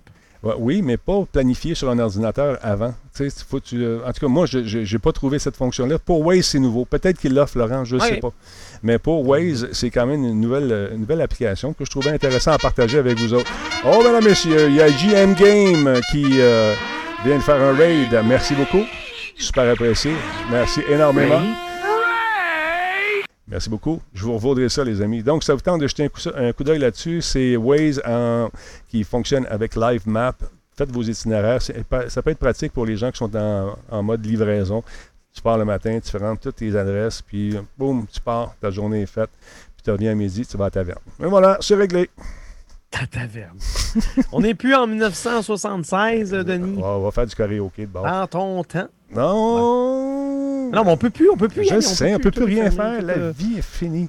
Ouais, 0.42 0.54
oui, 0.58 0.80
mais 0.80 0.96
pas 0.96 1.22
planifié 1.30 1.74
sur 1.74 1.90
un 1.90 1.98
ordinateur 1.98 2.58
avant. 2.62 2.94
Faut 3.46 3.60
tu, 3.60 3.84
euh, 3.84 3.98
en 4.06 4.12
tout 4.12 4.20
cas, 4.20 4.28
moi, 4.28 4.46
je 4.46 4.58
n'ai 4.92 4.98
pas 4.98 5.12
trouvé 5.12 5.38
cette 5.38 5.54
fonction-là. 5.56 5.98
Pour 5.98 6.24
Waze, 6.24 6.46
c'est 6.46 6.58
nouveau. 6.58 6.86
Peut-être 6.86 7.18
qu'il 7.18 7.34
l'offre, 7.34 7.58
Laurent, 7.58 7.84
je 7.84 7.96
ne 7.96 8.00
sais 8.00 8.16
pas. 8.16 8.32
Mais 8.82 8.98
pour 8.98 9.26
Waze, 9.28 9.68
c'est 9.72 9.90
quand 9.90 10.06
même 10.06 10.24
une 10.24 10.40
nouvelle, 10.40 10.72
euh, 10.72 10.94
une 10.94 11.00
nouvelle 11.00 11.20
application 11.20 11.74
que 11.74 11.84
je 11.84 11.90
trouvais 11.90 12.08
intéressant 12.10 12.52
à 12.52 12.58
partager 12.58 12.96
avec 12.96 13.18
vous 13.18 13.34
autres. 13.34 13.50
Oh, 13.84 13.98
mesdames, 13.98 14.24
messieurs, 14.24 14.68
il 14.70 14.76
y 14.76 14.80
a 14.80 14.88
JM 14.88 15.34
Game 15.34 16.00
qui 16.10 16.24
euh, 16.40 16.74
vient 17.26 17.36
de 17.36 17.42
faire 17.42 17.60
un 17.60 17.74
raid. 17.74 18.08
Merci 18.24 18.54
beaucoup. 18.54 18.84
Super 19.40 19.72
apprécié. 19.72 20.12
Merci 20.50 20.80
énormément. 20.88 21.40
Merci 23.48 23.68
beaucoup. 23.68 24.00
Je 24.14 24.24
vous 24.24 24.34
revaudrai 24.34 24.68
ça, 24.68 24.84
les 24.84 25.00
amis. 25.02 25.22
Donc, 25.22 25.42
ça 25.42 25.54
vous 25.54 25.60
tente 25.60 25.80
de 25.80 25.86
jeter 25.88 26.08
un 26.36 26.52
coup, 26.52 26.62
d'œil 26.62 26.78
là-dessus. 26.78 27.20
C'est 27.20 27.56
Waze 27.56 28.00
en- 28.06 28.48
qui 28.88 29.02
fonctionne 29.02 29.46
avec 29.50 29.74
Live 29.74 30.02
Map. 30.06 30.34
Faites 30.76 30.92
vos 30.92 31.02
itinéraires. 31.02 31.60
Ça 31.60 32.22
peut 32.22 32.30
être 32.30 32.38
pratique 32.38 32.72
pour 32.72 32.86
les 32.86 32.96
gens 32.96 33.10
qui 33.10 33.18
sont 33.18 33.34
en, 33.36 33.76
en 33.90 34.02
mode 34.02 34.24
livraison. 34.24 34.84
Tu 35.32 35.42
pars 35.42 35.58
le 35.58 35.64
matin, 35.64 35.98
tu 36.00 36.16
rentres 36.16 36.40
toutes 36.42 36.56
tes 36.56 36.76
adresses, 36.76 37.22
puis 37.22 37.56
boum, 37.78 38.04
tu 38.12 38.20
pars, 38.20 38.54
ta 38.60 38.70
journée 38.70 39.02
est 39.02 39.06
faite, 39.06 39.30
puis 39.76 39.82
tu 39.84 39.90
reviens 39.92 40.10
à 40.10 40.14
midi, 40.14 40.44
tu 40.44 40.56
vas 40.56 40.64
à 40.64 40.66
la 40.66 40.70
taverne. 40.72 40.98
Et 41.22 41.26
voilà, 41.26 41.56
c'est 41.60 41.76
réglé. 41.76 42.10
Ta 42.90 43.06
taverne. 43.06 43.56
On 44.32 44.40
n'est 44.40 44.54
plus 44.54 44.74
en 44.74 44.88
1976, 44.88 46.34
euh, 46.34 46.42
Denis. 46.42 46.80
On 46.82 47.00
va 47.00 47.10
faire 47.12 47.26
du 47.26 47.34
karaoké 47.36 47.82
de 47.82 47.90
bord. 47.92 48.04
Dans 48.04 48.26
ton 48.26 48.64
temps. 48.64 48.88
Non! 49.14 50.70
Non, 50.72 50.84
mais 50.84 50.90
on 50.92 50.96
peut 50.96 51.10
plus, 51.10 51.28
on 51.30 51.36
peut 51.36 51.48
plus. 51.48 51.64
Je 51.64 51.72
aller, 51.72 51.80
sais, 51.82 52.14
on 52.14 52.18
peut 52.18 52.30
plus 52.30 52.40
tout 52.42 52.46
rien 52.46 52.70
fermer, 52.70 52.90
faire. 52.96 53.00
tout, 53.00 53.06
La 53.06 53.12
euh, 53.14 53.32
vie 53.36 53.58
est 53.58 53.62
finie. 53.62 54.08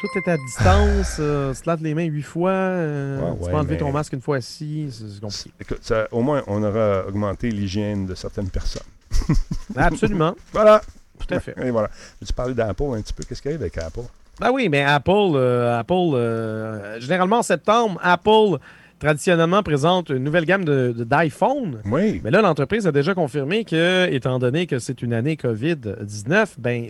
Tout 0.00 0.18
est 0.18 0.30
à 0.30 0.36
distance, 0.36 1.16
euh, 1.20 1.52
se 1.54 1.62
lave 1.66 1.82
les 1.82 1.94
mains 1.94 2.04
huit 2.04 2.22
fois, 2.22 2.50
euh, 2.50 3.18
Ouais, 3.20 3.36
tu 3.38 3.44
ouais, 3.44 3.50
peux 3.50 3.56
enlever 3.56 3.74
mais- 3.74 3.80
ton 3.80 3.92
masque 3.92 4.12
une 4.12 4.20
fois 4.20 4.36
assis, 4.36 4.88
c'est 4.90 5.20
compliqué. 5.20 5.50
Écoute, 5.60 5.78
ça- 5.82 6.06
au 6.12 6.20
moins, 6.22 6.42
on 6.46 6.62
aura 6.62 7.06
augmenté 7.06 7.50
l'hygiène 7.50 8.06
de 8.06 8.14
certaines 8.14 8.48
personnes. 8.50 8.82
Absolument, 9.76 10.34
Voilà! 10.52 10.80
tout 11.18 11.34
à 11.34 11.40
fait. 11.40 11.54
Et 11.62 11.70
voilà. 11.70 11.88
Veux-tu 12.20 12.32
parler 12.34 12.54
d'Apple 12.54 12.82
un 12.94 13.00
petit 13.00 13.12
peu? 13.14 13.24
Qu'est-ce 13.24 13.40
qu'il 13.40 13.50
y 13.50 13.54
a 13.54 13.56
avec 13.56 13.76
Apple? 13.78 14.00
Ben 14.38 14.50
oui, 14.52 14.68
mais 14.68 14.82
Apple, 14.84 15.10
euh, 15.34 15.78
Apple 15.78 15.94
euh, 16.14 17.00
généralement 17.00 17.38
en 17.38 17.42
septembre, 17.42 17.98
Apple 18.02 18.58
traditionnellement 18.98 19.62
présente 19.62 20.08
une 20.10 20.24
nouvelle 20.24 20.44
gamme 20.46 20.64
de- 20.64 20.92
d'iPhone. 20.96 21.80
Oui. 21.90 22.20
Mais 22.24 22.30
là, 22.30 22.40
l'entreprise 22.40 22.86
a 22.86 22.92
déjà 22.92 23.14
confirmé 23.14 23.64
que, 23.64 24.08
étant 24.10 24.38
donné 24.38 24.66
que 24.66 24.78
c'est 24.78 25.02
une 25.02 25.12
année 25.12 25.36
COVID-19, 25.36 26.54
ben, 26.58 26.86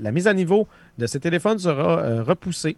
la 0.00 0.12
mise 0.12 0.26
à 0.28 0.34
niveau 0.34 0.68
de 0.98 1.06
ces 1.06 1.20
téléphones 1.20 1.58
sera 1.58 1.98
euh, 2.00 2.22
repoussée. 2.22 2.76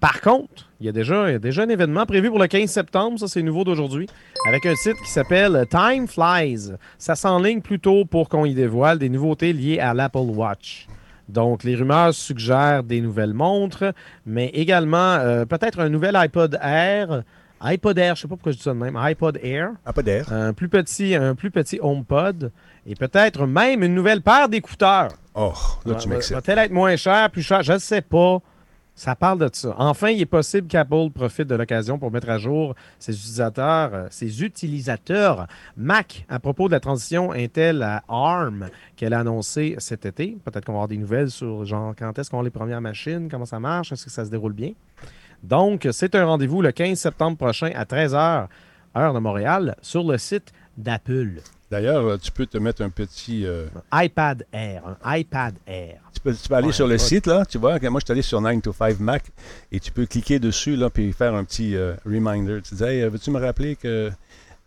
Par 0.00 0.20
contre, 0.20 0.70
il 0.80 0.86
y, 0.86 0.88
a 0.88 0.92
déjà, 0.92 1.28
il 1.28 1.32
y 1.32 1.34
a 1.34 1.38
déjà 1.40 1.62
un 1.62 1.68
événement 1.68 2.06
prévu 2.06 2.28
pour 2.28 2.38
le 2.38 2.46
15 2.46 2.70
septembre, 2.70 3.18
ça 3.18 3.26
c'est 3.26 3.42
nouveau 3.42 3.64
d'aujourd'hui, 3.64 4.06
avec 4.46 4.64
un 4.64 4.76
site 4.76 4.94
qui 5.04 5.10
s'appelle 5.10 5.66
Time 5.68 6.06
Flies. 6.06 6.74
Ça 6.98 7.16
s'enligne 7.16 7.60
plutôt 7.62 8.04
pour 8.04 8.28
qu'on 8.28 8.44
y 8.44 8.54
dévoile 8.54 8.98
des 9.00 9.08
nouveautés 9.08 9.52
liées 9.52 9.80
à 9.80 9.94
l'Apple 9.94 10.18
Watch. 10.18 10.86
Donc, 11.28 11.64
les 11.64 11.74
rumeurs 11.74 12.14
suggèrent 12.14 12.84
des 12.84 13.00
nouvelles 13.00 13.34
montres, 13.34 13.92
mais 14.24 14.46
également 14.54 15.14
euh, 15.16 15.44
peut-être 15.46 15.80
un 15.80 15.88
nouvel 15.88 16.14
iPod 16.16 16.58
Air. 16.62 17.22
iPod 17.60 17.98
Air, 17.98 18.14
je 18.16 18.20
ne 18.20 18.22
sais 18.22 18.28
pas 18.28 18.36
pourquoi 18.36 18.52
je 18.52 18.56
dis 18.58 18.62
ça 18.62 18.70
de 18.70 18.78
même. 18.78 18.96
iPod 18.96 19.38
Air 19.42 19.72
un 20.32 20.52
plus 20.52 20.68
petit, 20.68 21.14
un 21.14 21.34
plus 21.34 21.50
petit 21.50 21.78
HomePod 21.82 22.50
et 22.86 22.94
peut-être 22.94 23.46
même 23.46 23.82
une 23.82 23.94
nouvelle 23.94 24.22
paire 24.22 24.48
d'écouteurs. 24.48 25.10
Oh, 25.34 25.52
là, 25.84 25.94
tu 25.96 26.08
Va- 26.08 26.14
m'excites. 26.14 26.34
Va-t-elle 26.34 26.58
être 26.58 26.72
moins 26.72 26.96
cher, 26.96 27.30
plus 27.30 27.42
cher? 27.42 27.62
Je 27.62 27.72
ne 27.74 27.78
sais 27.78 28.00
pas. 28.02 28.38
Ça 28.94 29.14
parle 29.14 29.38
de 29.38 29.48
ça. 29.52 29.76
Enfin, 29.78 30.08
il 30.08 30.20
est 30.20 30.26
possible 30.26 30.66
qu'Apple 30.66 31.10
profite 31.14 31.46
de 31.46 31.54
l'occasion 31.54 32.00
pour 32.00 32.10
mettre 32.10 32.30
à 32.30 32.38
jour 32.38 32.74
ses 32.98 33.12
utilisateurs, 33.12 33.90
euh, 33.94 34.06
ses 34.10 34.42
utilisateurs 34.42 35.46
Mac 35.76 36.24
à 36.28 36.40
propos 36.40 36.66
de 36.66 36.72
la 36.72 36.80
transition 36.80 37.30
Intel 37.30 37.84
à 37.84 38.02
ARM 38.08 38.68
qu'elle 38.96 39.14
a 39.14 39.20
annoncée 39.20 39.76
cet 39.78 40.04
été. 40.04 40.36
Peut-être 40.44 40.64
qu'on 40.64 40.72
va 40.72 40.78
avoir 40.78 40.88
des 40.88 40.96
nouvelles 40.96 41.30
sur 41.30 41.64
genre 41.64 41.94
quand 41.96 42.18
est-ce 42.18 42.28
qu'on 42.28 42.40
a 42.40 42.42
les 42.42 42.50
premières 42.50 42.80
machines, 42.80 43.28
comment 43.30 43.44
ça 43.46 43.60
marche, 43.60 43.92
est-ce 43.92 44.04
que 44.04 44.10
ça 44.10 44.24
se 44.24 44.30
déroule 44.30 44.52
bien? 44.52 44.72
Donc, 45.42 45.86
c'est 45.92 46.14
un 46.14 46.24
rendez-vous 46.26 46.62
le 46.62 46.72
15 46.72 46.98
septembre 46.98 47.36
prochain 47.36 47.70
à 47.74 47.84
13h, 47.84 48.46
heure 48.96 49.14
de 49.14 49.18
Montréal, 49.18 49.76
sur 49.82 50.02
le 50.04 50.18
site 50.18 50.52
d'Apple. 50.76 51.40
D'ailleurs, 51.70 52.04
euh, 52.06 52.16
tu 52.16 52.32
peux 52.32 52.46
te 52.46 52.56
mettre 52.58 52.82
un 52.82 52.88
petit. 52.88 53.44
euh, 53.44 53.66
iPad 53.92 54.46
Air, 54.52 54.82
un 55.04 55.16
iPad 55.18 55.54
Air. 55.66 56.00
tu, 56.14 56.20
peux, 56.20 56.32
tu 56.34 56.48
peux 56.48 56.54
aller 56.54 56.68
Ouais, 56.68 56.72
sur 56.72 56.86
le 56.86 56.92
ouais. 56.94 56.98
site, 56.98 57.26
là. 57.26 57.44
Tu 57.44 57.58
vois, 57.58 57.78
moi, 57.90 58.00
je 58.00 58.04
suis 58.06 58.12
allé 58.12 58.22
sur 58.22 58.40
9 58.40 58.62
to 58.62 58.72
5 58.72 58.98
Mac 59.00 59.24
et 59.70 59.78
tu 59.78 59.92
peux 59.92 60.06
cliquer 60.06 60.38
dessus, 60.38 60.76
là, 60.76 60.88
puis 60.88 61.12
faire 61.12 61.34
un 61.34 61.44
petit 61.44 61.76
euh, 61.76 61.94
reminder. 62.06 62.60
Tu 62.62 62.74
dis, 62.74 62.84
hey, 62.84 63.02
euh, 63.02 63.10
veux-tu 63.10 63.30
me 63.30 63.38
rappeler 63.38 63.76
que. 63.76 64.10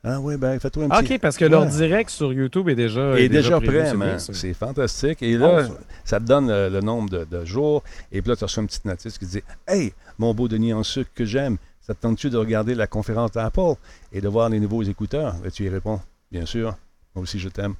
Ah, 0.03 0.19
oui, 0.19 0.35
ben, 0.37 0.59
fais-toi 0.59 0.85
un 0.85 0.89
petit. 0.89 1.13
OK, 1.13 1.19
parce 1.19 1.37
que 1.37 1.45
leur 1.45 1.65
direct 1.67 2.09
sur 2.09 2.33
YouTube 2.33 2.69
est 2.69 2.75
déjà, 2.75 3.19
Et 3.19 3.29
déjà, 3.29 3.61
prêt, 3.61 3.93
c'est 4.17 4.53
fantastique. 4.53 5.21
Et 5.21 5.37
là, 5.37 5.63
Bon, 5.63 5.75
ça. 6.03 6.19
te 6.19 6.25
donne 6.25 6.47
le 6.47 6.79
nombre 6.81 7.09
de, 7.09 7.23
de 7.25 7.45
jours. 7.45 7.83
Et 8.11 8.21
puis 8.21 8.29
là, 8.29 8.35
tu 8.35 8.43
reçois 8.43 8.61
une 8.61 8.67
petite 8.67 8.85
notice 8.85 9.17
qui 9.19 9.25
dit 9.27 9.43
Hey, 9.67 9.93
mon 10.17 10.33
beau 10.33 10.47
Denis 10.47 10.73
en 10.73 10.81
sucre 10.83 11.11
que 11.13 11.23
j'aime, 11.25 11.57
ça 11.81 11.93
te 11.93 12.01
tente-tu 12.01 12.29
de 12.31 12.37
regarder 12.37 12.73
la 12.73 12.87
conférence 12.87 13.31
d'Apple 13.31 13.75
et 14.11 14.21
de 14.21 14.27
voir 14.27 14.49
les 14.49 14.59
nouveaux 14.59 14.83
écouteurs 14.83 15.35
Et 15.45 15.51
tu 15.51 15.65
y 15.65 15.69
réponds 15.69 15.99
Bien 16.31 16.45
sûr, 16.47 16.75
moi 17.13 17.23
aussi 17.23 17.37
je 17.39 17.49
t'aime. 17.49 17.75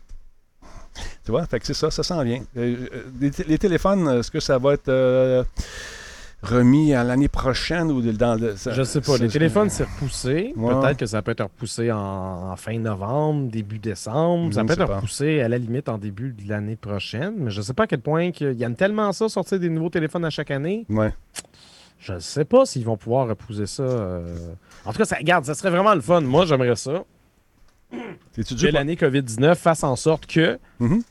Tu 1.24 1.32
vois, 1.32 1.46
fait 1.46 1.60
que 1.60 1.66
c'est 1.66 1.74
ça, 1.74 1.90
ça 1.90 2.04
s'en 2.04 2.22
vient. 2.24 2.44
Euh, 2.58 2.76
euh, 3.22 3.32
les 3.48 3.58
téléphones, 3.58 4.08
est-ce 4.20 4.30
que 4.30 4.40
ça 4.42 4.58
va 4.58 4.74
être 4.74 4.90
euh, 4.90 5.44
remis 6.42 6.94
à 6.94 7.04
l'année 7.04 7.28
prochaine 7.28 7.92
ou 7.92 8.02
dans 8.14 8.36
le. 8.40 8.56
ça- 8.56 8.72
Je 8.74 8.82
sais 8.84 9.00
pas. 9.02 9.18
ça- 9.18 9.24
Les 9.24 9.30
téléphones, 9.30 9.70
c'est 9.70 9.84
repoussé. 9.84 10.54
Ouais. 10.56 10.74
Peut-être 10.74 10.98
que 10.98 11.06
ça 11.06 11.22
peut 11.22 11.32
être 11.32 11.44
repoussé 11.44 11.92
en, 11.92 11.98
en 12.52 12.56
fin 12.56 12.78
novembre, 12.80 13.50
début 13.52 13.78
décembre. 13.80 14.54
Ça 14.54 14.64
ne 14.64 14.68
peut 14.68 14.74
être 14.74 14.88
pas. 14.88 14.96
repoussé 14.98 15.42
à 15.42 15.48
la 15.50 15.58
limite 15.58 15.88
en 15.90 15.98
début 15.98 16.32
de 16.34 16.50
l'année 16.50 16.76
prochaine. 16.76 17.34
Mais 17.38 17.52
je 17.52 17.62
sais 17.62 17.74
pas 17.74 17.84
à 17.84 17.88
quel 17.88 18.02
point 18.02 18.32
qu'il 18.32 18.54
y 18.54 18.66
a 18.66 18.70
tellement 18.72 19.12
ça, 19.14 19.30
sortir 19.30 19.60
des 19.60 19.70
nouveaux 19.70 19.90
téléphones 19.90 20.26
à 20.26 20.30
chaque 20.30 20.52
année. 20.52 20.86
Ouais. 20.90 21.14
Je 22.00 22.18
sais 22.18 22.46
pas 22.46 22.66
s'ils 22.66 22.84
vont 22.86 22.98
pouvoir 22.98 23.28
repousser 23.28 23.68
ça. 23.68 23.84
euh. 23.84 24.36
En 24.86 24.92
tout 24.92 24.98
cas, 24.98 25.06
ça, 25.06 25.18
regarde, 25.18 25.46
ça 25.46 25.54
serait 25.54 25.70
vraiment 25.70 25.94
le 25.94 26.02
fun. 26.02 26.22
Moi, 26.22 26.46
j'aimerais 26.48 26.76
ça. 26.76 27.04
Que 28.36 28.68
l'année 28.72 28.96
COVID-19 28.96 29.56
fasse 29.56 29.84
en 29.84 29.96
sorte 29.96 30.26
que 30.26 30.58
Mhm. 30.80 31.04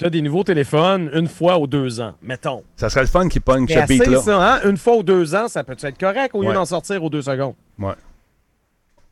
Tu 0.00 0.06
as 0.06 0.10
des 0.10 0.22
nouveaux 0.22 0.44
téléphones 0.44 1.10
une 1.12 1.28
fois 1.28 1.58
ou 1.58 1.66
deux 1.66 2.00
ans, 2.00 2.14
mettons. 2.22 2.62
Ça 2.74 2.88
serait 2.88 3.02
le 3.02 3.06
fun 3.06 3.28
qui 3.28 3.38
pogne 3.38 3.66
C'est 3.68 3.82
ce 3.82 3.86
beat-là. 3.86 4.20
ça, 4.22 4.54
hein? 4.54 4.60
Une 4.64 4.78
fois 4.78 4.96
ou 4.96 5.02
deux 5.02 5.34
ans, 5.34 5.46
ça 5.46 5.62
peut 5.62 5.76
être 5.78 5.98
correct 5.98 6.34
au 6.34 6.40
lieu 6.40 6.48
Ouais. 6.48 6.54
d'en 6.54 6.64
sortir 6.64 7.04
aux 7.04 7.10
deux 7.10 7.20
secondes? 7.20 7.52
Ouais. 7.78 7.92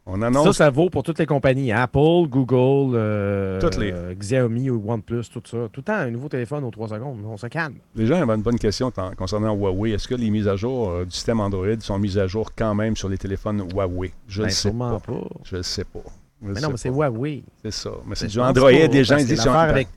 On 0.06 0.18
Ça, 0.18 0.26
annonce. 0.28 0.56
ça 0.56 0.70
vaut 0.70 0.88
pour 0.88 1.02
toutes 1.02 1.18
les 1.18 1.26
compagnies. 1.26 1.70
Apple, 1.70 2.26
Google, 2.30 2.94
euh, 2.96 3.60
Toutes 3.60 3.76
les- 3.76 3.92
euh, 3.92 4.14
Xiaomi 4.14 4.70
ou 4.70 4.82
OnePlus, 4.90 5.24
tout 5.30 5.42
ça. 5.44 5.58
Tout 5.70 5.80
le 5.80 5.82
temps, 5.82 5.92
un 5.96 6.10
nouveau 6.10 6.30
téléphone 6.30 6.64
aux 6.64 6.70
trois 6.70 6.88
secondes. 6.88 7.18
On 7.26 7.36
se 7.36 7.46
calme. 7.48 7.74
Les 7.94 8.06
gens 8.06 8.22
avaient 8.22 8.34
une 8.34 8.40
bonne 8.40 8.58
question 8.58 8.90
concernant 9.18 9.54
Huawei. 9.54 9.90
Est-ce 9.90 10.08
que 10.08 10.14
les 10.14 10.30
mises 10.30 10.48
à 10.48 10.56
jour 10.56 10.88
euh, 10.90 11.04
du 11.04 11.10
système 11.10 11.40
Android 11.40 11.66
sont 11.80 11.98
mises 11.98 12.16
à 12.16 12.26
jour 12.26 12.52
quand 12.56 12.74
même 12.74 12.96
sur 12.96 13.10
les 13.10 13.18
téléphones 13.18 13.68
Huawei? 13.70 14.14
Je 14.26 14.40
ne 14.40 14.46
Ben, 14.46 14.50
sais 14.50 14.72
pas. 14.72 14.98
pas. 15.06 15.12
Je 15.44 15.56
ne 15.58 15.62
sais 15.62 15.84
pas. 15.84 16.00
Je 16.42 16.48
Mais 16.52 16.60
non, 16.62 16.70
mais 16.70 16.76
c'est. 16.78 16.88
Huawei. 16.88 17.42
C'est 17.62 17.72
ça. 17.72 17.90
Mais 18.06 18.14
c'est 18.14 18.28
du 18.28 18.40
Android. 18.40 18.70
des 18.72 19.04
gens 19.04 19.18
ils 19.18 19.26
disent 19.26 19.46
avec- 19.46 19.88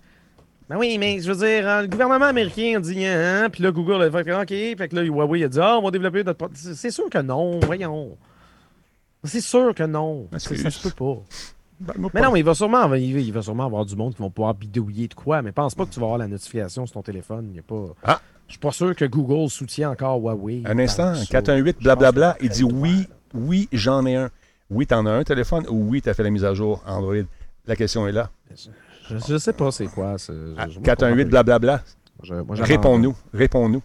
Ben 0.70 0.78
oui, 0.78 0.98
mais 0.98 1.20
je 1.20 1.32
veux 1.32 1.46
dire, 1.46 1.68
hein, 1.68 1.82
le 1.82 1.88
gouvernement 1.88 2.26
américain 2.26 2.76
a 2.78 2.80
dit, 2.80 3.06
hein, 3.06 3.50
puis 3.52 3.62
là, 3.62 3.72
Google 3.72 4.02
a 4.04 4.10
fait, 4.12 4.34
OK, 4.34 4.48
fait 4.78 4.88
que 4.90 4.96
là, 4.96 5.02
Huawei 5.04 5.44
a 5.44 5.48
dit, 5.50 5.60
ah, 5.62 5.78
on 5.78 5.84
va 5.84 5.92
développer 5.92 6.24
notre. 6.24 6.50
C'est 6.54 6.92
sûr 6.92 7.10
que 7.10 7.18
non, 7.18 7.60
voyons. 7.60 8.18
C'est 9.24 9.42
sûr 9.42 9.76
que 9.76 9.84
non. 9.84 10.28
C'est- 10.38 10.56
Ça 10.56 10.72
se 10.72 10.88
peut 10.88 10.96
pas. 10.96 11.22
Ben, 11.80 11.94
Mais 11.98 12.10
pas- 12.10 12.22
non, 12.22 12.32
mais 12.32 12.40
il 12.40 12.46
va 12.46 12.54
sûrement, 12.54 12.84
il 12.94 13.14
va, 13.14 13.20
il 13.20 13.34
va 13.34 13.42
sûrement 13.42 13.66
avoir 13.66 13.86
du 13.86 13.96
monde 13.96 14.14
qui 14.14 14.22
vont 14.22 14.30
pouvoir 14.30 14.54
bidouiller 14.54 15.08
de 15.08 15.14
quoi, 15.14 15.42
mais 15.42 15.52
pense 15.52 15.74
pas 15.76 15.86
que 15.86 15.90
tu 15.92 16.00
vas 16.00 16.06
avoir 16.06 16.20
la 16.20 16.28
notification 16.28 16.86
sur 16.86 16.94
ton 16.94 17.02
téléphone. 17.02 17.48
Il 17.52 17.56
y 17.58 17.60
a 17.60 17.64
pas. 17.64 17.88
Ah. 18.04 18.22
Je 18.48 18.54
suis 18.54 18.60
pas 18.60 18.72
sûr 18.72 18.96
que 18.96 19.06
Google 19.06 19.50
soutient 19.50 19.90
encore 19.92 20.20
Huawei. 20.20 20.62
Un 20.66 20.78
instant, 20.78 21.14
Tant 21.14 21.20
que 21.20 21.26
ça. 21.26 21.32
418 21.32 21.78
Je 21.80 21.84
blablabla, 21.84 22.38
il 22.42 22.50
dit 22.50 22.64
oui, 22.64 23.08
oui, 23.34 23.68
j'en 23.74 24.06
ai 24.06 24.16
un. 24.16 24.30
Oui, 24.70 24.86
t'en 24.88 25.06
as 25.06 25.12
un 25.12 25.24
téléphone 25.24 25.66
ou 25.70 25.90
oui, 25.90 26.02
t'as 26.02 26.14
fait 26.14 26.24
la 26.24 26.30
mise 26.30 26.46
à 26.46 26.54
jour 26.54 26.84
Android. 26.86 27.16
La 27.66 27.76
question 27.76 28.08
est 28.08 28.12
là. 28.12 28.30
Je, 29.12 29.34
je 29.34 29.38
sais 29.38 29.54
pas 29.54 29.72
c'est 29.72 29.88
quoi. 29.88 30.16
Ah, 30.16 30.68
je- 30.70 30.74
moi, 30.80 30.84
418 30.84 31.24
je- 31.24 31.28
blablabla, 31.30 31.84
réponds-nous, 32.50 33.16
réponds-nous. 33.34 33.82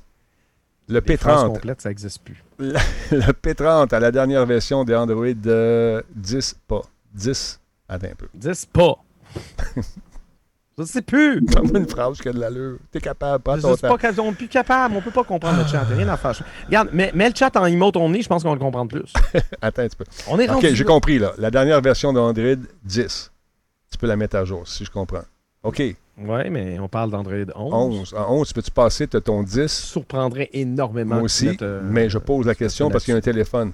Le 0.89 1.03
Les 1.05 1.17
phrases 1.17 1.43
P30, 1.45 1.49
complètes, 1.55 1.81
ça 1.81 1.89
n'existe 1.89 2.23
plus. 2.23 2.45
le 2.59 3.33
P30 3.33 3.93
à 3.93 3.99
la 4.01 4.11
dernière 4.13 4.47
version 4.47 4.85
des 4.85 4.95
Android 4.95 5.27
euh, 5.47 6.01
10, 6.15 6.57
pas 6.69 6.83
10, 7.13 7.61
attends 7.89 8.07
un 8.07 8.15
peu. 8.15 8.29
10 8.35 8.67
pas. 8.67 8.95
je 10.79 10.85
sais 10.85 11.03
plus. 11.03 11.41
Donne-moi 11.41 11.81
une 11.81 11.89
phrase 11.89 12.19
qui 12.21 12.29
a 12.29 12.33
de 12.33 12.39
l'allure. 12.39 12.79
T'es 12.93 13.01
capable, 13.01 13.43
Je 13.57 13.63
ton 13.63 13.75
sais 13.75 13.81
temps. 13.89 13.97
pas 13.97 14.13
qu'on 14.13 14.31
est 14.31 14.35
plus 14.35 14.47
capable. 14.49 14.95
On 14.97 15.01
peut 15.03 15.11
pas 15.11 15.25
comprendre 15.25 15.61
le 15.63 15.67
chat. 15.67 15.83
Rien 15.83 16.09
à 16.09 16.17
faire. 16.17 16.41
Regarde, 16.67 16.91
mets, 16.93 17.11
mets 17.15 17.31
le 17.31 17.35
chat 17.35 17.55
en 17.57 17.65
emote 17.67 17.97
only, 17.97 18.23
je 18.23 18.29
pense 18.29 18.43
qu'on 18.45 18.51
va 18.51 18.55
le 18.55 18.61
comprendre 18.61 18.91
plus. 18.91 19.13
Attends 19.61 19.83
un 19.83 19.89
petit 19.89 19.97
peu. 19.97 20.05
On 20.29 20.39
est 20.39 20.49
OK, 20.49 20.55
rendu 20.55 20.75
j'ai 20.75 20.85
là. 20.85 20.89
compris, 20.89 21.19
là. 21.19 21.33
La 21.39 21.51
dernière 21.51 21.81
version 21.81 22.13
d'Android 22.13 22.55
10, 22.85 23.33
tu 23.91 23.99
peux 23.99 24.07
la 24.07 24.17
mettre 24.17 24.37
à 24.37 24.45
jour, 24.45 24.67
si 24.67 24.85
je 24.85 24.91
comprends. 24.91 25.25
OK, 25.63 25.83
Ouais, 26.19 26.49
mais 26.49 26.79
on 26.79 26.89
parle 26.89 27.11
d'Android 27.11 27.35
11. 27.55 27.75
11. 27.75 28.15
En 28.15 28.37
11, 28.37 28.53
peux-tu 28.55 28.71
passer 28.71 29.07
de 29.07 29.19
ton 29.19 29.43
10 29.43 29.67
surprendrait 29.71 30.49
énormément. 30.55 31.17
Moi 31.17 31.25
aussi, 31.25 31.55
euh, 31.61 31.83
mais 31.85 32.09
je 32.09 32.17
pose 32.17 32.47
la 32.47 32.55
question 32.55 32.89
parce 32.91 33.05
qu'il 33.05 33.13
y 33.13 33.15
a 33.15 33.19
un 33.19 33.21
téléphone. 33.21 33.73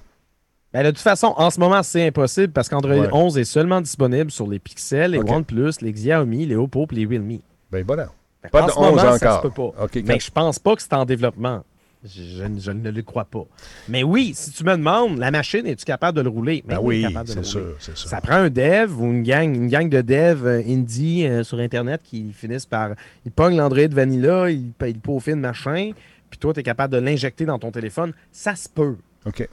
Ben, 0.73 0.83
de 0.85 0.91
toute 0.91 0.99
façon, 0.99 1.35
en 1.37 1.51
ce 1.51 1.61
moment, 1.61 1.83
c'est 1.85 2.05
impossible 2.09 2.53
parce 2.53 2.69
qu'Android 2.69 2.97
Ouais. 2.97 3.09
11 3.13 3.39
est 3.39 3.45
seulement 3.45 3.81
disponible 3.81 4.31
sur 4.33 4.49
les 4.49 4.59
Pixel, 4.59 5.13
les. 5.13 5.19
OnePlus, 5.19 5.75
les 5.83 5.93
Xiaomi, 5.93 6.47
les 6.47 6.57
Oppo 6.57 6.87
et 6.91 6.95
les 6.97 7.07
Realme. 7.07 7.39
Ben 7.71 7.85
voilà. 7.87 8.09
Pas 8.51 8.63
en 8.63 8.67
de 8.67 8.71
ce 8.73 8.79
moment, 8.81 8.91
11 8.93 9.01
ça 9.01 9.15
encore. 9.15 9.37
se 9.37 9.43
peut 9.49 9.55
pas. 9.55 9.85
OK, 9.85 10.03
Mais 10.05 10.19
je 10.19 10.31
pense 10.33 10.59
pas 10.59 10.75
que 10.75 10.83
c'est 10.83 10.95
en 10.95 11.05
développement. 11.05 11.63
Je, 12.05 12.73
ne 12.73 12.91
le 12.91 13.03
crois 13.03 13.25
pas. 13.25 13.45
Mais 13.89 14.03
oui, 14.03 14.33
si 14.35 14.51
tu 14.51 14.65
me 14.65 14.77
demandes, 14.77 15.19
la 15.19 15.31
machine, 15.31 15.67
es-tu 15.67 15.85
capable 15.85 16.17
de 16.17 16.23
le 16.23 16.29
rouler? 16.29 16.65
Mais 16.67 16.75
Ben 16.75 16.81
oui, 16.83 17.07
c'est 17.27 17.45
sûr, 17.45 17.77
sûr. 17.79 17.97
Ça 17.97 18.21
prend 18.21 18.35
un 18.35 18.51
dev 18.51 19.01
ou 19.01 19.05
une 19.05 19.23
gang, 19.23 19.55
une 19.55 19.69
gang 19.69 19.89
de 19.89 20.01
devs 20.01 20.45
euh, 20.45 20.63
indie 20.67 21.27
euh, 21.27 21.45
sur 21.45 21.59
Internet 21.61 22.01
qui 22.03 22.33
finissent 22.33 22.67
par. 22.67 22.91
Ils 23.25 23.31
pognent 23.31 23.57
l'Android 23.57 23.87
Vanilla, 23.89 24.51
ils, 24.51 24.73
ils 24.87 25.01
peaufinent 25.01 25.41
machin, 25.41 25.93
puis 26.29 26.39
toi, 26.39 26.53
tu 26.53 26.61
es 26.61 26.63
capable 26.63 26.93
de 26.93 26.99
l'injecter 26.99 27.45
dans 27.45 27.59
ton 27.59 27.71
téléphone. 27.71 28.13
Ça 28.33 28.57
se 28.57 28.69
peut. 28.69 28.97
OK. 29.25 29.49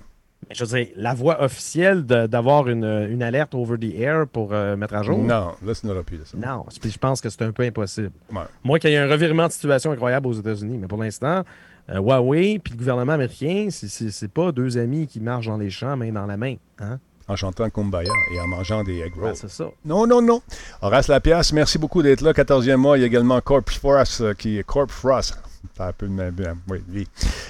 Mais 0.48 0.56
je 0.56 0.64
veux 0.64 0.78
dire, 0.78 0.88
la 0.96 1.14
voie 1.14 1.44
officielle 1.44 2.04
d'avoir 2.04 2.70
une, 2.70 2.86
une 2.86 3.22
alerte 3.22 3.54
over 3.54 3.78
the 3.78 3.94
air 4.00 4.26
pour 4.26 4.54
euh, 4.54 4.76
mettre 4.78 4.96
à 4.96 5.04
jour? 5.04 5.18
Non, 5.18 5.52
là, 5.64 5.76
tu 5.76 5.86
n'auras 5.86 6.04
plus 6.04 6.18
de 6.18 6.24
ça. 6.24 6.38
Non, 6.38 6.66
je 6.72 6.98
pense 6.98 7.20
que 7.22 7.30
c'est 7.30 7.42
un 7.42 7.52
peu 7.52 7.64
impossible. 7.64 8.12
Ouais. 8.32 8.44
Moi, 8.64 8.80
qu'il 8.80 8.90
y 8.92 8.94
ait 8.94 8.98
un 8.98 9.10
revirement 9.10 9.48
de 9.48 9.52
situation 9.52 9.92
incroyable 9.92 10.28
aux 10.28 10.34
États-Unis, 10.34 10.78
mais 10.80 10.88
pour 10.88 10.98
l'instant, 11.04 11.44
euh, 11.90 12.00
Huawei 12.00 12.60
puis 12.60 12.74
le 12.74 12.78
gouvernement 12.78 13.14
américain, 13.14 13.68
c'est- 13.72 14.28
pas 14.28 14.52
deux 14.52 14.78
amis 14.78 15.08
qui 15.08 15.20
marchent 15.20 15.48
dans 15.48 15.58
les 15.58 15.70
champs, 15.70 15.96
main 15.98 16.12
dans 16.12 16.26
la 16.26 16.38
main. 16.38 16.56
Hein? 16.80 17.00
En 17.28 17.36
chantant 17.36 17.70
Kumbaya 17.70 18.10
et 18.34 18.40
en 18.40 18.48
mangeant 18.48 18.84
des 18.84 19.00
egg 19.02 19.14
rolls. 19.16 19.26
Ouais, 19.26 19.36
c'est 19.36 19.50
ça. 19.52 19.66
Non, 19.86 20.08
non, 20.08 20.20
non. 20.22 20.42
Horace 20.82 21.08
Lapiace, 21.08 21.54
merci 21.54 21.78
beaucoup 21.78 22.02
d'être 22.02 22.22
là. 22.22 22.34
14e 22.34 22.78
mois. 22.78 22.98
Il 22.98 23.02
y 23.02 23.04
a 23.04 23.08
également 23.08 23.40
Corp 23.42 23.70
Frost 23.70 24.22
euh, 24.22 24.34
qui 24.34 24.58
est 24.58 24.64
Corp 24.64 24.90
Frost. 24.90 25.38
Un 25.78 25.92
peu 25.94 26.08
de 26.08 26.12
même- 26.14 26.36
euh, 26.40 26.54
Oui, 26.70 26.80
lui. 26.92 27.08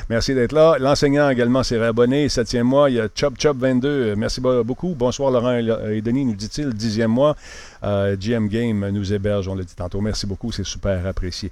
Merci 0.09 0.33
d'être 0.35 0.51
là. 0.51 0.75
L'enseignant 0.79 1.29
également 1.29 1.63
s'est 1.63 1.77
réabonné. 1.79 2.27
7e 2.27 2.63
mois. 2.63 2.89
Il 2.89 2.97
y 2.97 2.99
a 2.99 3.07
Chop 3.15 3.35
Chop 3.39 3.57
22. 3.57 3.87
Euh, 3.87 4.15
Merci 4.17 4.41
beaucoup. 4.41 4.95
Bonsoir 4.95 5.31
Laurent 5.31 5.53
et 5.57 5.97
et 5.97 6.01
Denis, 6.01 6.25
nous 6.25 6.35
dit-il. 6.35 6.69
10e 6.73 7.07
mois. 7.07 7.35
Euh, 7.83 8.17
GM 8.19 8.47
Game 8.47 8.89
nous 8.89 9.13
héberge, 9.13 9.47
on 9.47 9.55
l'a 9.55 9.63
dit 9.63 9.75
tantôt. 9.75 10.01
Merci 10.01 10.27
beaucoup. 10.27 10.51
C'est 10.51 10.65
super 10.65 11.05
apprécié. 11.07 11.51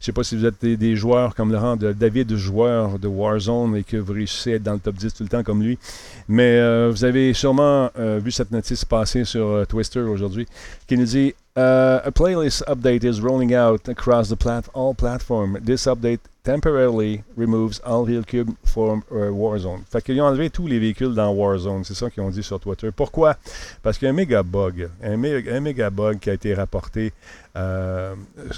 Je 0.00 0.02
ne 0.02 0.04
sais 0.06 0.12
pas 0.12 0.24
si 0.24 0.36
vous 0.36 0.44
êtes 0.44 0.64
des, 0.64 0.96
joueurs 0.96 1.34
comme 1.34 1.52
Laurent, 1.52 1.76
de 1.76 1.92
David, 1.92 2.36
joueur 2.36 2.98
de 2.98 3.08
Warzone 3.08 3.76
et 3.76 3.82
que 3.82 3.96
vous 3.96 4.12
réussissez 4.12 4.52
à 4.52 4.56
être 4.56 4.62
dans 4.62 4.74
le 4.74 4.78
top 4.78 4.94
10 4.96 5.14
tout 5.14 5.22
le 5.22 5.28
temps 5.28 5.42
comme 5.42 5.62
lui. 5.62 5.78
Mais 6.28 6.58
euh, 6.58 6.90
vous 6.90 7.04
avez 7.04 7.32
sûrement 7.34 7.90
euh, 7.98 8.20
vu 8.22 8.30
cette 8.30 8.50
notice 8.50 8.84
passer 8.84 9.24
sur 9.24 9.46
euh, 9.46 9.64
Twister 9.64 10.00
aujourd'hui 10.00 10.46
qui 10.86 10.96
nous 10.96 11.04
dit 11.04 11.34
uh, 11.56 12.00
A 12.04 12.12
playlist 12.12 12.62
update 12.66 13.04
is 13.04 13.20
rolling 13.20 13.54
out 13.54 13.88
across 13.88 14.28
the 14.28 14.36
plat 14.36 14.68
all 14.74 14.94
platforms. 14.94 15.58
This 15.62 15.86
update 15.86 16.20
temporarily 16.44 17.24
removes 17.34 17.80
all 17.80 18.04
vehicles 18.04 18.54
from 18.64 19.02
uh, 19.10 19.32
Warzone. 19.32 19.82
Fait 19.90 20.00
qu'ils 20.02 20.20
ont 20.20 20.26
enlevé 20.26 20.50
tous 20.50 20.68
les 20.68 20.78
véhicules 20.78 21.14
dans 21.14 21.32
Warzone. 21.32 21.82
C'est 21.82 21.94
ça 21.94 22.08
qu'ils 22.10 22.22
ont 22.22 22.30
dit 22.30 22.42
sur 22.42 22.60
Twitter. 22.60 22.90
Pourquoi? 22.94 23.36
Parce 23.82 23.98
qu'il 23.98 24.06
y 24.06 24.08
a 24.08 24.12
un 24.12 24.16
méga 24.16 24.42
bug. 24.42 24.88
Un 25.02 25.16
méga 25.16 25.90
bug 25.90 26.20
qui 26.20 26.30
a 26.30 26.34
été 26.34 26.54
rapporté 26.54 27.12
euh, 27.56 28.14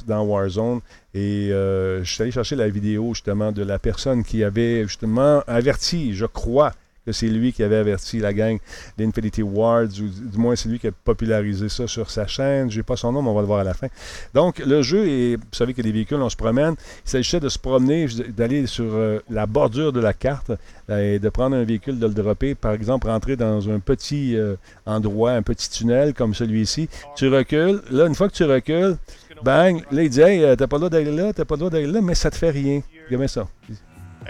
dans 0.07 0.23
Warzone. 0.25 0.81
Et 1.15 1.51
euh, 1.51 2.05
je 2.05 2.13
suis 2.13 2.23
allé 2.23 2.31
chercher 2.31 2.57
la 2.57 2.69
vidéo 2.69 3.15
justement 3.15 3.53
de 3.53 3.63
la 3.63 3.79
personne 3.79 4.23
qui 4.23 4.45
avait 4.45 4.83
justement 4.83 5.43
averti, 5.47 6.15
je 6.15 6.27
crois, 6.27 6.73
c'est 7.13 7.29
lui 7.29 7.53
qui 7.53 7.63
avait 7.63 7.77
averti 7.77 8.19
la 8.19 8.33
gang 8.33 8.59
d'Infinity 8.97 9.43
Wards, 9.43 10.01
ou 10.01 10.31
du 10.31 10.39
moins 10.39 10.57
c'est 10.57 10.69
lui 10.69 10.79
qui 10.79 10.89
a 10.89 10.93
popularisé 10.93 11.69
ça 11.69 11.87
sur 11.87 12.11
sa 12.11 12.27
chaîne. 12.27 12.71
Je 12.71 12.79
n'ai 12.79 12.83
pas 12.83 12.97
son 12.97 13.13
nom, 13.13 13.27
on 13.27 13.35
va 13.35 13.41
le 13.41 13.47
voir 13.47 13.61
à 13.61 13.65
la 13.65 13.75
fin. 13.75 13.89
Donc, 14.35 14.59
le 14.59 14.83
jeu 14.83 15.37
vous 15.37 15.43
savez 15.53 15.75
que 15.75 15.83
les 15.83 15.93
véhicules, 15.93 16.19
on 16.21 16.29
se 16.29 16.37
promène. 16.37 16.75
Il 17.05 17.11
s'agissait 17.11 17.41
de 17.41 17.49
se 17.49 17.59
promener, 17.59 18.07
d'aller 18.37 18.67
sur 18.67 18.85
euh, 18.87 19.21
la 19.31 19.47
bordure 19.47 19.93
de 19.93 20.01
la 20.01 20.13
carte 20.13 20.53
euh, 20.91 21.15
et 21.15 21.19
de 21.19 21.29
prendre 21.29 21.57
un 21.57 21.65
véhicule, 21.65 21.99
de 21.99 22.07
le 22.07 22.15
dropper. 22.15 22.55
Par 22.55 22.73
exemple, 22.73 23.09
rentrer 23.09 23.37
dans 23.37 23.69
un 23.69 23.81
petit 23.81 24.37
euh, 24.37 24.57
endroit, 24.87 25.33
un 25.33 25.43
petit 25.43 25.71
tunnel 25.71 26.15
comme 26.15 26.35
celui-ci. 26.35 26.89
Tu 27.17 27.29
recules. 27.29 27.83
Là, 27.91 28.07
une 28.07 28.15
fois 28.15 28.29
que 28.29 28.35
tu 28.35 28.45
recules, 28.45 28.97
bang, 29.43 29.83
là, 29.91 30.03
il 30.03 30.11
dit 30.11 30.21
Hey, 30.21 30.57
t'as 30.57 30.67
pas 30.67 30.77
le 30.77 30.81
droit 30.81 30.91
d'aller 30.91 31.15
là, 31.15 31.33
t'as 31.33 31.45
pas 31.45 31.55
le 31.55 31.61
droit 31.61 31.71
d'aller 31.71 31.87
là, 31.87 32.01
mais 32.01 32.15
ça 32.15 32.31
te 32.31 32.37
fait 32.37 32.51
rien. 32.51 32.83
Regardez 33.07 33.29
ça. 33.29 33.49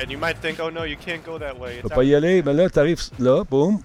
And 0.00 0.10
you 0.10 0.18
might 0.18 0.36
think, 0.40 0.58
oh 0.60 0.70
no, 0.70 0.84
you 0.84 0.96
can't 0.96 1.24
go 1.24 1.38
that 1.38 1.58
way. 1.58 1.72
Tu 1.72 1.78
It's 1.78 1.82
peux 1.82 1.88
pas 1.88 2.04
y 2.04 2.14
aller, 2.14 2.42
mais 2.42 2.52
là, 2.54 2.70
tu 2.70 2.78
arrives 2.78 3.00
là, 3.18 3.42
boum. 3.48 3.78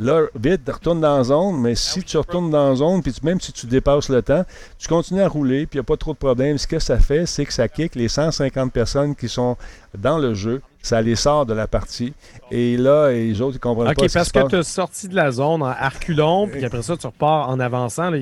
Là, 0.00 0.22
vite, 0.34 0.62
tu 0.64 0.70
retournes 0.72 1.00
dans 1.00 1.16
la 1.18 1.24
zone, 1.24 1.60
mais 1.60 1.74
si 1.76 2.02
tu 2.02 2.16
retournes 2.18 2.50
dans 2.50 2.70
la 2.70 2.74
zone, 2.74 3.00
puis 3.02 3.12
tu- 3.12 3.24
même 3.24 3.40
si 3.40 3.52
tu 3.52 3.66
dépasses 3.66 4.08
le 4.08 4.22
temps, 4.22 4.44
tu 4.76 4.88
continues 4.88 5.22
à 5.22 5.28
rouler, 5.28 5.66
puis 5.66 5.76
il 5.76 5.80
n'y 5.80 5.84
a 5.84 5.84
pas 5.84 5.96
trop 5.96 6.12
de 6.12 6.18
problème. 6.18 6.58
Ce 6.58 6.66
que 6.66 6.80
ça 6.80 6.98
fait, 6.98 7.26
c'est 7.26 7.44
que 7.46 7.52
ça 7.52 7.68
kick 7.68 7.94
les 7.94 8.08
150 8.08 8.72
personnes 8.72 9.14
qui 9.14 9.28
sont 9.28 9.56
dans 9.96 10.18
le 10.18 10.34
jeu, 10.34 10.60
ça 10.84 11.00
les 11.02 11.16
sort 11.16 11.46
de 11.46 11.54
la 11.54 11.66
partie. 11.66 12.12
Et 12.50 12.76
là, 12.76 13.10
les 13.10 13.40
autres, 13.40 13.56
ils 13.56 13.60
comprennent 13.60 13.88
OK, 13.88 13.96
pas 13.96 14.06
qui 14.06 14.14
parce 14.14 14.30
que 14.30 14.48
tu 14.48 14.56
as 14.56 14.62
sorti 14.62 15.08
de 15.08 15.16
la 15.16 15.30
zone 15.32 15.62
en 15.62 15.66
arculon, 15.66 16.46
puis 16.46 16.64
après 16.64 16.82
ça, 16.82 16.96
tu 16.96 17.06
repars 17.06 17.48
en 17.48 17.58
avançant. 17.58 18.10
là, 18.10 18.18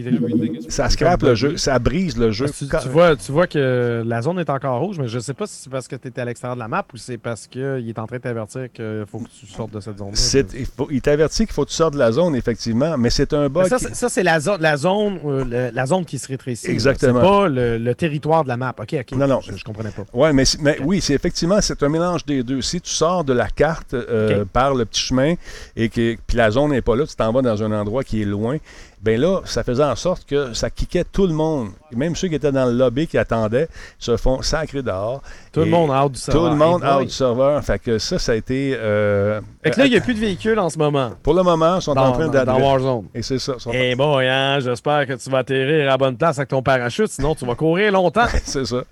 Ça 0.69 0.89
scrape 0.89 1.23
le 1.23 1.35
jeu, 1.35 1.57
ça 1.57 1.79
brise 1.79 2.17
le 2.17 2.31
jeu. 2.31 2.47
Tu, 2.47 2.67
tu 2.69 2.89
vois, 2.89 3.17
tu 3.17 3.33
vois 3.33 3.47
que 3.47 4.03
la 4.07 4.23
zone 4.23 4.39
est 4.39 4.49
encore 4.51 4.81
rouge, 4.81 4.99
mais 4.99 5.09
je 5.09 5.19
sais 5.19 5.35
pas 5.35 5.47
si 5.47 5.63
c'est 5.63 5.71
parce 5.71 5.89
que 5.89 5.97
tu 5.97 6.09
étais 6.09 6.21
à 6.21 6.25
l'extérieur 6.25 6.55
de 6.57 6.61
la 6.61 6.69
map 6.69 6.85
ou 6.93 6.97
c'est 6.97 7.19
parce 7.19 7.47
qu'il 7.47 7.89
est 7.89 7.99
en 7.99 8.07
train 8.07 8.17
de 8.17 8.23
t'avertir 8.23 8.71
qu'il 8.73 9.05
faut 9.11 9.19
que 9.19 9.29
tu 9.29 9.47
sortes 9.47 9.73
de 9.73 9.81
cette 9.81 9.99
zone-là. 9.99 10.43
Il, 10.91 11.01
t'avertit 11.03 11.45
qu'il 11.47 11.53
faut 11.55 11.65
que 11.65 11.71
tu 11.71 11.77
sortes 11.77 11.95
de 11.95 11.99
la 11.99 12.13
zone, 12.13 12.35
effectivement, 12.37 12.97
mais 12.97 13.11
c'est 13.11 13.33
un 13.33 13.43
Mais 13.43 13.49
bug. 13.49 13.67
ça, 13.67 13.77
qui- 13.79 13.85
c'est- 13.85 13.95
ça, 13.95 14.09
c'est 14.09 14.23
la, 14.23 14.39
zone, 14.41 14.61
la, 14.61 14.77
zone, 14.77 15.19
euh, 15.25 15.71
la 15.75 15.87
zone 15.87 16.05
qui 16.05 16.19
se 16.19 16.29
rétrécit. 16.29 16.71
Exactement. 16.71 17.21
C'est 17.21 17.27
pas 17.27 17.49
le, 17.49 17.79
le 17.79 17.95
territoire 17.95 18.45
de 18.45 18.49
la 18.49 18.57
map. 18.57 18.75
OK, 18.79 18.95
OK. 19.01 19.13
Non, 19.19 19.27
non. 19.27 19.41
Je, 19.41 19.57
je 19.57 19.65
comprenais 19.65 19.91
pas. 19.91 20.05
Ouais, 20.13 20.33
mais, 20.33 20.45
mais 20.61 20.79
oui, 20.85 21.01
c'est 21.01 21.15
effectivement, 21.15 21.61
c'est 21.61 21.83
un 21.83 21.89
mélange 21.89 22.25
des 22.25 22.43
deux. 22.43 22.52
Si 22.61 22.81
tu 22.81 22.91
sors 22.91 23.25
de 23.25 23.33
la 23.33 23.49
carte 23.49 23.95
euh, 23.95 24.45
par 24.53 24.75
le 24.75 24.85
petit 24.85 25.01
chemin 25.01 25.35
et 25.77 25.89
que 25.89 26.17
puis 26.27 26.37
la 26.37 26.51
zone 26.51 26.71
n'est 26.73 26.83
pas 26.83 26.97
là, 26.97 27.07
tu 27.07 27.15
t'en 27.17 27.33
vas 27.33 27.43
dans 27.43 27.63
un 27.63 27.73
endroit 27.73 28.05
qui 28.05 28.23
est 28.23 28.27
loin, 28.27 28.57
ben 29.01 29.21
là, 29.21 29.41
ça 29.45 29.65
faisait 29.65 29.83
en 29.83 29.97
sorte 29.97 30.25
que 30.27 30.55
ça 30.55 30.71
kickait 30.71 31.03
tout 31.05 31.27
le 31.27 31.33
monde. 31.35 31.71
Même 31.91 32.15
ceux 32.15 32.29
qui 32.29 32.37
étaient 32.37 32.53
dans 32.53 32.67
le 32.67 32.73
lobby 32.73 33.09
qui 33.09 33.19
attendaient 33.19 33.69
se 33.99 34.17
font 34.17 34.43
sacrer 34.43 34.83
dehors. 34.83 35.23
Tout 35.53 35.61
le 35.61 35.67
monde 35.67 35.91
out 35.91 36.13
du 36.13 36.19
serveur. 36.21 36.43
Tout 36.45 36.51
le 36.51 36.57
monde 36.57 36.83
Hey 36.85 36.91
out 36.95 37.03
du 37.07 37.11
serveur. 37.13 37.65
Fait 37.65 37.81
que 37.81 37.99
ça, 37.99 38.19
ça 38.21 38.33
a 38.33 38.35
été. 38.37 38.77
euh, 38.79 39.41
Fait 39.65 39.71
que 39.73 39.81
là, 39.81 39.87
il 39.87 39.91
n'y 39.91 39.97
a 39.97 40.01
plus 40.01 40.15
de 40.15 40.21
véhicules 40.21 40.59
en 40.59 40.71
ce 40.71 40.79
moment. 40.79 41.11
pour 41.23 41.35
le 41.35 41.43
moment, 41.43 41.77
ils 41.77 41.83
sont 41.83 41.97
en 41.99 42.13
train 42.13 42.29
dans, 42.29 42.45
dans. 42.45 42.61
Warzone. 42.61 43.07
Et 43.15 43.23
c'est 43.23 43.39
ça. 43.41 43.55
Eh 43.73 43.95
boy, 43.97 44.29
hein, 44.29 44.61
j'espère 44.61 45.07
que 45.07 45.15
tu 45.15 45.31
vas 45.31 45.39
atterrir 45.39 45.83
à 45.83 45.87
la 45.87 45.99
bonne 45.99 46.17
place 46.17 46.39
avec 46.39 46.51
ton 46.51 46.63
parachute, 46.63 47.09
sinon 47.09 47.35
tu 47.35 47.45
vas 47.45 47.57
courir 47.57 47.91
longtemps. 47.93 48.27
c'est 48.45 48.65
ça. 48.65 48.83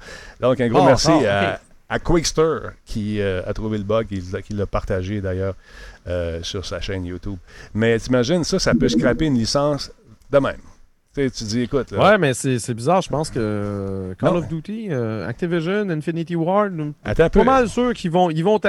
Donc, 0.40 0.60
un 0.60 0.68
gros 0.68 0.80
Oh, 0.80 0.86
merci 0.86 1.10
oh, 1.12 1.24
à. 1.28 1.60
À 1.90 1.98
Quickster 1.98 2.58
qui 2.86 3.20
euh, 3.20 3.42
a 3.46 3.52
trouvé 3.52 3.76
le 3.76 3.84
bug 3.84 4.06
qui 4.06 4.52
l'a 4.54 4.66
partagé 4.66 5.20
d'ailleurs 5.20 5.54
euh, 6.06 6.42
sur 6.42 6.64
sa 6.64 6.80
chaîne 6.80 7.04
YouTube. 7.04 7.36
Mais 7.74 7.98
t'imagines, 7.98 8.44
ça, 8.44 8.58
ça 8.58 8.74
peut 8.74 8.88
scraper 8.88 9.26
une 9.26 9.34
licence 9.34 9.92
de 10.30 10.38
même. 10.38 10.56
Tu 11.12 11.22
sais, 11.24 11.30
tu 11.30 11.42
dis, 11.42 11.60
écoute, 11.62 11.90
là, 11.90 11.98
Ouais, 12.12 12.18
mais 12.18 12.32
c'est 12.34 12.72
bizarre, 12.72 13.02
je 13.02 13.08
pense 13.08 13.30
que 13.30 14.14
Call 14.16 14.30
Non. 14.32 14.36
of 14.38 14.46
Duty, 14.48 14.86
euh, 14.92 15.26
Activision, 15.26 15.90
Infinity 15.90 16.36
Ward, 16.36 16.72
attends 17.02 17.28
peu. 17.28 17.40
pas 17.40 17.44
mal 17.44 17.68
sûr 17.68 17.92
qu'ils 17.94 18.12
vont, 18.12 18.30
ils 18.30 18.44
vont 18.44 18.60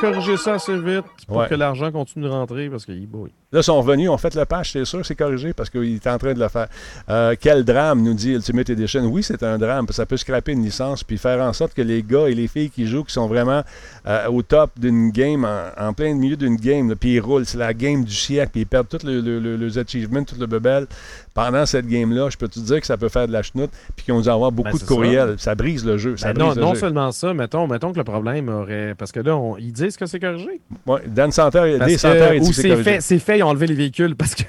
corriger 0.00 0.36
ça 0.36 0.54
assez 0.54 0.78
vite 0.78 1.02
pour 1.26 1.38
Ouais. 1.38 1.48
que 1.48 1.56
l'argent 1.56 1.90
continue 1.90 2.26
de 2.26 2.30
rentrer 2.30 2.70
parce 2.70 2.86
que, 2.86 2.92
eh 2.92 3.04
boy. 3.04 3.32
Là, 3.50 3.60
ils 3.60 3.64
sont 3.64 3.80
revenus, 3.80 4.10
ont 4.10 4.18
fait 4.18 4.34
le 4.34 4.44
patch, 4.44 4.72
c'est 4.72 4.84
sûr, 4.84 5.06
c'est 5.06 5.14
corrigé 5.14 5.54
parce 5.54 5.70
qu'il 5.70 5.94
est 5.94 6.06
en 6.06 6.18
train 6.18 6.34
de 6.34 6.38
le 6.38 6.48
faire. 6.48 6.66
Euh, 7.08 7.34
quel 7.40 7.64
drame, 7.64 8.02
nous 8.02 8.12
dit 8.12 8.32
Ultimate 8.34 8.68
Edition. 8.68 9.06
Oui, 9.06 9.22
c'est 9.22 9.42
un 9.42 9.56
drame, 9.56 9.86
parce 9.86 9.96
que 9.96 10.02
ça 10.02 10.06
peut 10.06 10.18
scraper 10.18 10.52
une 10.52 10.62
licence 10.62 11.02
puis 11.02 11.16
faire 11.16 11.40
en 11.40 11.54
sorte 11.54 11.72
que 11.72 11.80
les 11.80 12.02
gars 12.02 12.28
et 12.28 12.34
les 12.34 12.46
filles 12.46 12.68
qui 12.68 12.86
jouent, 12.86 13.04
qui 13.04 13.12
sont 13.14 13.26
vraiment 13.26 13.62
euh, 14.06 14.26
au 14.28 14.42
top 14.42 14.72
d'une 14.78 15.10
game, 15.10 15.46
en, 15.46 15.82
en 15.88 15.94
plein 15.94 16.12
milieu 16.12 16.36
d'une 16.36 16.56
game, 16.56 16.90
là, 16.90 16.94
puis 16.94 17.14
ils 17.14 17.20
roulent, 17.20 17.46
c'est 17.46 17.56
la 17.56 17.72
game 17.72 18.04
du 18.04 18.12
siècle, 18.14 18.50
puis 18.52 18.60
ils 18.62 18.66
perdent 18.66 18.88
tous 18.88 19.02
le, 19.06 19.22
le- 19.22 19.40
le- 19.40 19.56
les 19.56 19.78
achievements, 19.78 20.24
tout 20.24 20.36
le 20.38 20.46
bebel. 20.46 20.86
Pendant 21.32 21.64
cette 21.66 21.86
game-là, 21.86 22.28
je 22.30 22.36
peux 22.36 22.48
te 22.48 22.58
dire 22.58 22.80
que 22.80 22.86
ça 22.86 22.96
peut 22.96 23.08
faire 23.08 23.28
de 23.28 23.32
la 23.32 23.42
chenoute, 23.42 23.70
puis 23.96 24.04
qu'ils 24.04 24.12
ont 24.12 24.20
dû 24.20 24.28
avoir 24.28 24.50
beaucoup 24.52 24.72
Ben, 24.72 24.78
de 24.78 24.84
courriels. 24.84 25.34
Ça. 25.38 25.54
brise 25.54 25.86
le 25.86 25.96
jeu. 25.96 26.16
Ça 26.16 26.32
Ben 26.32 26.40
non, 26.40 26.46
brise 26.50 26.58
non 26.58 26.74
jeu. 26.74 26.80
seulement 26.80 27.12
ça, 27.12 27.32
mettons, 27.32 27.66
mettons 27.68 27.92
que 27.92 27.98
le 27.98 28.04
problème 28.04 28.48
aurait. 28.48 28.94
Parce 28.98 29.12
que 29.12 29.20
là, 29.20 29.36
on- 29.36 29.56
ils 29.56 29.72
disent 29.72 29.96
que 29.96 30.04
c'est 30.04 30.18
corrigé. 30.20 30.60
Ouais, 30.84 31.00
Dan 31.06 31.30
Parce 31.78 31.90
des 31.92 31.96
il 32.36 32.40
dit 32.42 32.50
que 32.50 32.76
fait, 32.82 33.00
c'est 33.00 33.18
fait, 33.20 33.37
ils 33.38 33.42
ont 33.42 33.48
enlevé 33.48 33.66
les 33.66 33.74
véhicules 33.74 34.14
parce 34.16 34.34
que. 34.34 34.42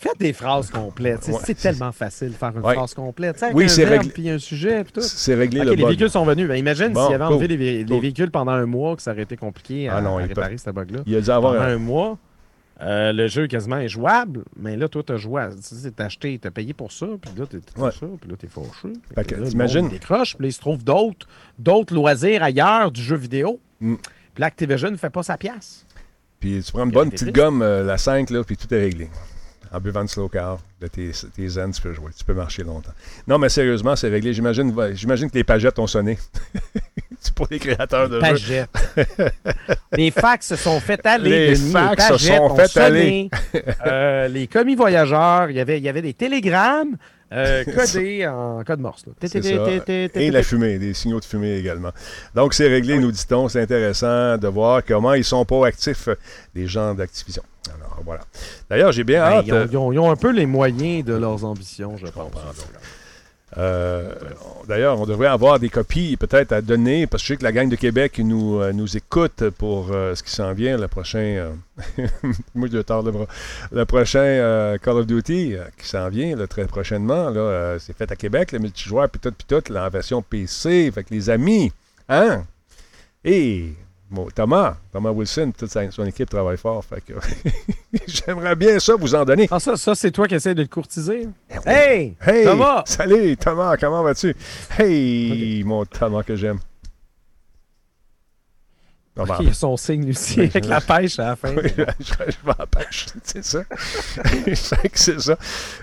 Faites 0.00 0.18
des 0.20 0.32
phrases 0.32 0.70
complètes. 0.70 1.24
C'est- 1.24 1.32
Ouais, 1.32 1.38
c'est 1.40 1.58
c'est- 1.58 1.70
tellement 1.72 1.90
facile 1.90 2.28
de 2.28 2.34
faire 2.34 2.52
une 2.56 2.64
Ouais. 2.64 2.74
phrase 2.74 2.94
complète. 2.94 3.42
Avec 3.42 3.56
Oui, 3.56 3.68
c'est 3.68 3.84
réglé- 3.84 4.10
Puis 4.12 4.30
un 4.30 4.38
sujet, 4.38 4.84
puis 4.84 4.92
tout. 4.92 5.00
C'est 5.00 5.34
réglé 5.34 5.64
le 5.64 5.70
les 5.72 5.76
bug. 5.76 5.86
véhicules 5.86 6.08
sont 6.10 6.24
venus. 6.24 6.46
Ben, 6.46 6.54
imagine 6.54 6.92
Bon, 6.92 7.04
s'il 7.06 7.16
avait 7.16 7.24
cool. 7.24 7.34
enlevé 7.34 7.48
les, 7.48 7.56
vé- 7.56 7.78
les 7.78 7.84
Cool. 7.84 8.00
véhicules 8.00 8.30
pendant 8.30 8.52
un 8.52 8.64
mois, 8.66 8.94
que 8.94 9.02
ça 9.02 9.10
aurait 9.10 9.22
été 9.22 9.36
compliqué 9.36 9.88
à, 9.88 9.96
Ah 9.96 10.00
non, 10.00 10.18
à 10.18 10.22
peut- 10.22 10.28
réparer 10.28 10.56
ce 10.56 10.70
bug-là. 10.70 11.00
Il 11.04 11.16
a 11.16 11.20
dû 11.20 11.30
avoir 11.30 11.54
Pendant 11.54 11.64
un- 11.64 11.74
un 11.74 11.78
mois, 11.78 12.16
euh, 12.80 13.12
le 13.12 13.26
jeu 13.26 13.48
quasiment 13.48 13.78
est 13.78 13.88
jouable, 13.88 14.44
mais 14.56 14.76
là, 14.76 14.86
toi, 14.86 15.02
t'as 15.04 15.16
joué, 15.16 15.42
tu 15.56 15.62
sais, 15.74 15.90
t'as 15.90 16.04
acheté, 16.04 16.38
t'as 16.40 16.52
payé 16.52 16.74
pour 16.74 16.92
ça, 16.92 17.06
puis 17.20 17.32
là, 17.36 17.46
t'es 17.46 17.56
Ouais. 17.76 17.90
ça, 17.90 18.06
puis 18.20 18.30
là, 18.30 18.36
t'es 18.38 18.46
le 19.36 19.48
t'imagines- 19.48 19.88
décroche, 19.88 20.36
puis 20.36 20.44
là, 20.44 20.48
il 20.48 20.52
se 20.52 20.60
trouve 20.60 20.84
d'autres, 20.84 21.26
d'autres 21.58 21.92
loisirs 21.92 22.44
ailleurs 22.44 22.92
du 22.92 23.02
jeu 23.02 23.16
vidéo. 23.16 23.58
Mm. 23.80 23.96
Puis 23.96 24.40
là, 24.42 24.46
Activision 24.46 24.92
ne 24.92 24.96
fait 24.96 25.10
pas 25.10 25.24
sa 25.24 25.36
pièce. 25.36 25.84
Puis 26.40 26.62
tu 26.64 26.72
prends 26.72 26.84
une 26.84 26.92
bonne 26.92 27.10
petite 27.10 27.32
gomme, 27.32 27.62
euh, 27.62 27.82
la 27.82 27.98
5, 27.98 28.30
là, 28.30 28.44
puis 28.44 28.56
tout 28.56 28.72
est 28.72 28.80
réglé. 28.80 29.08
En 29.70 29.80
buvant 29.80 30.02
du 30.02 30.08
slow 30.08 30.28
car, 30.28 30.58
de 30.80 30.86
tes, 30.86 31.10
tes 31.36 31.48
zen, 31.48 31.72
tu 31.72 31.82
peux 31.82 31.92
jouer. 31.92 32.10
Tu 32.16 32.24
peux 32.24 32.32
marcher 32.32 32.62
longtemps. 32.62 32.92
Non, 33.26 33.38
mais 33.38 33.50
sérieusement, 33.50 33.96
c'est 33.96 34.08
réglé. 34.08 34.32
J'imagine, 34.32 34.72
que 34.72 35.34
les 35.34 35.44
pagettes 35.44 35.78
ont 35.78 35.86
sonné. 35.86 36.16
c'est 37.20 37.34
pour 37.34 37.48
les 37.50 37.58
créateurs 37.58 38.08
de 38.08 38.14
jeux. 38.14 38.20
Pagettes. 38.20 38.70
les 39.92 40.10
fax 40.10 40.46
se 40.46 40.56
sont 40.56 40.80
fait 40.80 41.04
aller. 41.04 41.48
Les 41.48 41.56
Denis, 41.56 41.72
fax 41.72 42.02
se 42.02 42.12
pagettes 42.12 42.36
sont 42.38 42.42
ont 42.44 42.56
fait 42.56 42.68
sonné. 42.68 43.30
Euh, 43.86 44.28
les 44.28 44.46
commis 44.46 44.74
voyageurs, 44.74 45.50
il 45.50 45.56
y 45.56 45.60
avait, 45.60 45.76
il 45.76 45.84
y 45.84 45.88
avait 45.88 46.02
des 46.02 46.14
télégrammes 46.14 46.96
euh, 47.32 47.64
codés 47.76 48.26
en 48.26 48.62
code 48.64 48.80
morse. 48.80 49.04
là. 49.06 49.12
C'est 49.22 49.42
ça. 49.42 49.50
Et 50.14 50.30
la 50.30 50.42
fumée, 50.42 50.78
des 50.78 50.94
signaux 50.94 51.20
de 51.20 51.24
fumée 51.24 51.56
également. 51.56 51.90
Donc, 52.34 52.54
c'est 52.54 52.68
réglé, 52.68 52.98
nous 52.98 53.10
dit-on. 53.12 53.48
C'est 53.48 53.60
intéressant 53.62 54.36
de 54.38 54.48
voir 54.48 54.82
comment 54.86 55.14
ils 55.14 55.24
sont 55.24 55.44
pas 55.44 55.66
actifs, 55.66 56.08
euh, 56.08 56.14
les 56.54 56.66
gens 56.66 56.94
d'Activision. 56.94 57.42
Alors, 57.76 57.98
voilà. 58.04 58.22
D'ailleurs, 58.70 58.92
j'ai 58.92 59.04
bien 59.04 59.22
Ben, 59.28 59.36
hâte. 59.38 59.44
ils, 59.46 59.52
ont, 59.52 59.56
euh, 59.56 59.66
ils 59.70 59.76
ont- 59.76 59.92
ils 59.92 59.98
ont 59.98 60.10
un 60.10 60.16
peu 60.16 60.30
les 60.30 60.46
moyens 60.46 61.04
de 61.04 61.14
leurs 61.14 61.44
ambitions, 61.44 61.96
je 61.96 62.06
pense. 62.06 62.32
Euh, 63.56 64.12
D'ailleurs, 64.66 65.00
on 65.00 65.06
devrait 65.06 65.28
avoir 65.28 65.58
des 65.58 65.70
copies 65.70 66.18
peut-être 66.18 66.52
à 66.52 66.60
donner, 66.60 67.06
parce 67.06 67.22
que 67.22 67.28
je 67.28 67.32
sais 67.32 67.38
que 67.38 67.44
la 67.44 67.52
gang 67.52 67.70
de 67.70 67.76
Québec 67.76 68.18
nous, 68.18 68.60
euh, 68.60 68.72
nous 68.72 68.98
écoute 68.98 69.48
pour 69.56 69.90
euh, 69.90 70.14
ce 70.14 70.22
qui 70.22 70.30
s'en 70.30 70.52
vient, 70.52 70.76
le 70.76 70.88
prochain. 70.88 71.54
le 72.54 73.84
prochain 73.84 74.76
Call 74.82 74.96
of 74.98 75.06
Duty 75.06 75.54
qui 75.78 75.88
s'en 75.88 76.10
vient 76.10 76.36
très 76.46 76.66
prochainement. 76.66 77.32
C'est 77.78 77.96
fait 77.96 78.10
à 78.12 78.16
Québec, 78.16 78.52
le 78.52 78.58
multijoueur, 78.58 79.08
puis 79.08 79.20
tout, 79.20 79.32
puis 79.32 79.46
tout, 79.48 79.72
en 79.74 79.88
version 79.88 80.20
PC. 80.20 80.92
Que 80.94 81.00
les 81.10 81.30
amis, 81.30 81.72
hein? 82.08 82.44
Bon, 84.10 84.28
Thomas, 84.34 84.76
Thomas 84.92 85.10
Wilson, 85.10 85.52
toute 85.56 85.70
sa- 85.70 85.90
son 85.90 86.04
équipe 86.06 86.28
travaille 86.30 86.56
fort. 86.56 86.84
Fait 86.84 87.00
que 87.00 87.14
j'aimerais 88.06 88.56
bien 88.56 88.78
ça 88.78 88.94
vous 88.96 89.14
en 89.14 89.24
donner. 89.24 89.48
Ah, 89.50 89.60
ça, 89.60 89.76
ça 89.76 89.94
c'est 89.94 90.10
toi 90.10 90.26
qui 90.28 90.34
essaies 90.34 90.54
de 90.54 90.62
le 90.62 90.68
courtiser? 90.68 91.28
Hey! 91.66 92.14
Hey! 92.26 92.44
Thomas! 92.44 92.82
Salut, 92.86 93.36
Thomas, 93.36 93.76
comment 93.76 94.02
vas-tu? 94.02 94.34
Hey, 94.78 95.62
mon 95.64 95.84
Thomas 95.84 96.22
que 96.22 96.36
j'aime. 96.36 96.58
Il 99.40 99.46
y 99.48 99.50
a 99.50 99.52
son 99.54 99.76
signe 99.76 100.10
aussi, 100.10 100.38
avec 100.42 100.64
la 100.66 100.80
pêche 100.80 101.18
à 101.18 101.30
la 101.30 101.36
fin. 101.36 101.52
oui, 101.56 101.62
je, 101.76 101.82
je 101.98 102.12
vais 102.44 102.52
à 102.52 102.56
la 102.60 102.66
pêche, 102.66 103.06
c'est 103.24 103.44
ça. 103.44 103.64
je 104.46 104.54
sais 104.54 104.88
que 104.88 104.98
c'est 104.98 105.20
ça. 105.20 105.36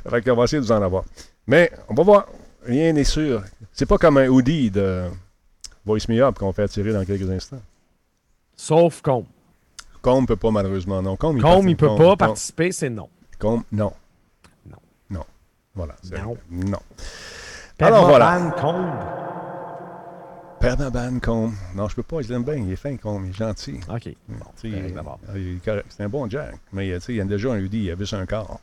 Fait 0.09 0.21
qu'on 0.21 0.35
va 0.37 0.45
essayer 0.45 0.61
de 0.61 0.65
vous 0.65 0.71
en 0.71 0.81
avoir. 0.81 1.03
Mais 1.45 1.69
on 1.89 1.93
va 1.93 2.03
voir. 2.03 2.27
Rien 2.65 2.93
n'est 2.93 3.03
sûr. 3.03 3.43
C'est 3.73 3.85
pas 3.85 3.97
comme 3.97 4.17
un 4.17 4.27
hoodie 4.27 4.71
de 4.71 5.03
Voice 5.85 6.07
Me 6.07 6.19
Up 6.23 6.39
qu'on 6.39 6.51
fait 6.53 6.63
attirer 6.63 6.93
dans 6.93 7.03
quelques 7.05 7.29
instants. 7.29 7.61
Sauf 8.55 9.01
Combe. 9.01 9.25
Combe 10.01 10.27
peut 10.27 10.35
pas, 10.35 10.51
malheureusement. 10.51 11.01
Non, 11.01 11.15
Combe, 11.15 11.37
il 11.37 11.41
Combe, 11.43 11.67
il 11.67 11.75
peut 11.75 11.87
Combe- 11.87 11.97
pas 11.97 12.03
Combe- 12.09 12.17
participer, 12.19 12.71
c'est 12.71 12.89
non. 12.89 13.09
Combe, 13.39 13.63
non. 13.71 13.91
Non. 14.69 14.77
Non. 15.09 15.25
Voilà. 15.73 15.95
Non. 16.23 16.37
Non. 16.49 16.79
Alors, 17.79 18.07
voilà. 18.07 18.51
Combe. 18.59 18.85
Permaban, 20.59 21.19
Combe. 21.19 21.53
Non, 21.75 21.87
je 21.89 21.95
peux 21.95 22.03
pas. 22.03 22.21
Je 22.21 22.29
l'aime 22.31 22.43
bien. 22.43 22.55
Il 22.55 22.71
est 22.71 22.75
fin, 22.75 22.95
Combe. 22.97 23.25
Il 23.25 23.29
est 23.31 23.33
gentil. 23.33 23.79
OK. 23.89 24.15
Bon, 24.27 24.45
sais, 24.55 24.69
correct 24.69 24.85
il- 24.87 24.93
d'abord. 24.93 25.19
il 25.35 25.57
est 25.57 25.65
correct. 25.65 25.85
C'est 25.89 26.03
un 26.03 26.09
bon 26.09 26.29
Jack. 26.29 26.55
Mais 26.71 26.93
tu 26.95 27.01
sais, 27.01 27.13
il 27.13 27.17
y 27.17 27.21
a 27.21 27.25
déjà 27.25 27.51
un 27.51 27.57
UD, 27.57 27.73
il 27.73 27.91
a 27.91 27.95
vu 27.95 28.05
sur 28.05 28.17
un 28.17 28.25
corps. 28.25 28.59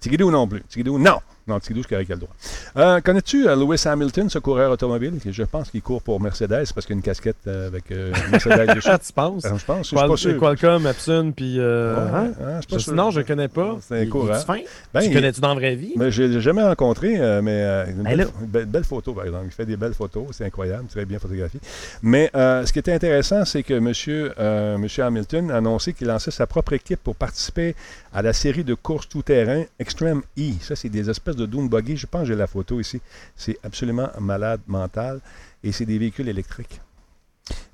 Tigidou 0.00 0.30
non 0.30 0.46
plus. 0.46 0.62
Tigidou, 0.68 0.98
non. 0.98 1.18
Non, 1.46 1.58
Tigidou, 1.58 1.82
c'est 1.82 1.88
correct, 1.88 2.06
il 2.08 2.12
a 2.12 2.14
le 2.16 2.20
droit. 2.20 2.34
Euh, 2.76 3.00
Connais-tu 3.00 3.48
euh, 3.48 3.56
Lewis 3.56 3.82
Hamilton, 3.86 4.30
ce 4.30 4.38
coureur 4.38 4.70
automobile? 4.70 5.14
Je 5.28 5.42
pense 5.42 5.70
qu'il 5.70 5.82
court 5.82 6.00
pour 6.02 6.20
Mercedes 6.20 6.66
parce 6.74 6.86
qu'il 6.86 6.94
a 6.94 6.96
une 6.96 7.02
casquette 7.02 7.36
euh, 7.46 7.66
avec 7.66 7.90
euh, 7.90 8.12
Mercedes 8.30 8.74
dessus. 8.76 8.88
Ah, 8.90 8.98
tu 8.98 9.12
penses? 9.12 9.42
Je 9.44 9.64
pense, 9.64 9.78
je 9.78 9.82
suis 9.88 9.96
pas 9.96 10.16
sûr. 10.16 10.38
Qualcomm, 10.38 10.86
Epson, 10.86 11.32
puis... 11.36 11.58
Euh, 11.58 11.94
Ouais, 11.96 12.10
hein? 12.18 12.32
hein, 12.40 12.60
je 12.68 12.74
Je- 12.76 12.82
sûr. 12.84 12.94
non, 12.94 13.10
je 13.10 13.20
ne 13.20 13.24
connais 13.24 13.48
pas. 13.48 13.76
C'est 13.80 14.02
un 14.02 14.06
coureur. 14.06 14.44
fin? 14.44 14.58
Ben, 14.94 15.00
tu 15.00 15.06
il- 15.08 15.12
connais-tu 15.14 15.40
dans 15.40 15.48
la 15.48 15.54
vraie 15.54 15.74
vie? 15.74 15.92
Mais 15.96 16.10
je 16.10 16.22
l'ai 16.22 16.40
jamais 16.40 16.62
rencontré, 16.62 17.18
mais 17.42 17.62
une, 17.90 18.02
Ben 18.02 18.16
belle, 18.16 18.28
belle- 18.46 18.66
belle 18.66 18.84
photo, 18.84 19.12
par 19.12 19.24
exemple. 19.24 19.46
Il 19.46 19.52
fait 19.52 19.66
des 19.66 19.76
belles 19.76 19.94
photos, 19.94 20.26
c'est 20.32 20.44
incroyable, 20.44 20.86
très 20.88 21.04
bien 21.04 21.18
photographié. 21.18 21.60
Mais 22.02 22.30
ce 22.34 22.72
qui 22.72 22.78
était 22.78 22.92
intéressant, 22.92 23.44
c'est 23.44 23.62
que 23.62 23.74
M. 23.74 23.92
Monsieur, 23.92 24.32
monsieur 24.78 25.04
Hamilton 25.04 25.50
a 25.50 25.56
annoncé 25.58 25.92
qu'il 25.92 26.06
lançait 26.06 26.30
sa 26.30 26.46
propre 26.46 26.72
équipe 26.72 27.00
pour 27.02 27.14
participer 27.14 27.74
à 28.14 28.22
la 28.22 28.32
série 28.32 28.64
de 28.64 28.74
courses 28.74 29.08
tout-terrain 29.08 29.64
Extreme 29.78 30.22
E. 30.38 30.52
Ça, 30.60 30.76
c'est 30.76 30.88
des 30.88 31.08
espèces 31.10 31.31
de 31.36 31.46
dune 31.46 31.68
buggy. 31.68 31.96
Je 31.96 32.06
pense 32.06 32.22
que 32.22 32.28
j'ai 32.28 32.34
la 32.36 32.46
photo 32.46 32.80
ici. 32.80 33.00
C'est 33.36 33.58
absolument 33.62 34.08
malade 34.20 34.60
mental. 34.66 35.20
Et 35.64 35.72
c'est 35.72 35.86
des 35.86 35.98
véhicules 35.98 36.28
électriques. 36.28 36.80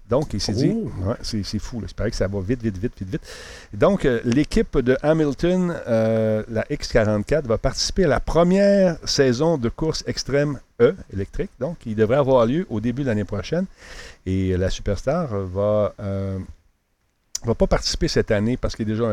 Donc, 0.08 0.32
il 0.32 0.40
s'est 0.40 0.54
dit, 0.54 0.72
Oh. 0.74 0.90
ouais, 1.08 1.16
c'est 1.22 1.58
fou, 1.58 1.82
c'est 1.86 1.94
pareil 1.94 2.10
que 2.10 2.16
ça 2.16 2.28
va 2.28 2.40
vite, 2.40 2.62
vite, 2.62 2.78
vite, 2.78 2.94
vite, 2.98 3.10
vite. 3.10 3.20
Donc, 3.74 4.06
euh, 4.06 4.20
l'équipe 4.24 4.78
de 4.78 4.96
Hamilton, 5.02 5.74
euh, 5.86 6.42
la 6.48 6.62
X44, 6.70 7.44
va 7.46 7.58
participer 7.58 8.04
à 8.04 8.08
la 8.08 8.20
première 8.20 8.96
saison 9.06 9.58
de 9.58 9.68
course 9.68 10.02
extrême 10.06 10.60
E, 10.80 10.94
électrique. 11.12 11.50
Donc, 11.60 11.76
il 11.84 11.94
devrait 11.94 12.16
avoir 12.16 12.46
lieu 12.46 12.66
au 12.70 12.80
début 12.80 13.02
de 13.02 13.08
l'année 13.08 13.24
prochaine. 13.24 13.66
Et 14.24 14.56
la 14.56 14.70
Superstar 14.70 15.28
va, 15.28 15.94
euh, 17.44 17.46
va 17.48 17.54
pas 17.54 17.66
participer 17.66 18.08
cette 18.08 18.30
année 18.30 18.56
parce 18.56 18.74
qu'il 18.76 18.88
est 18.88 18.92
déjà 18.92 19.12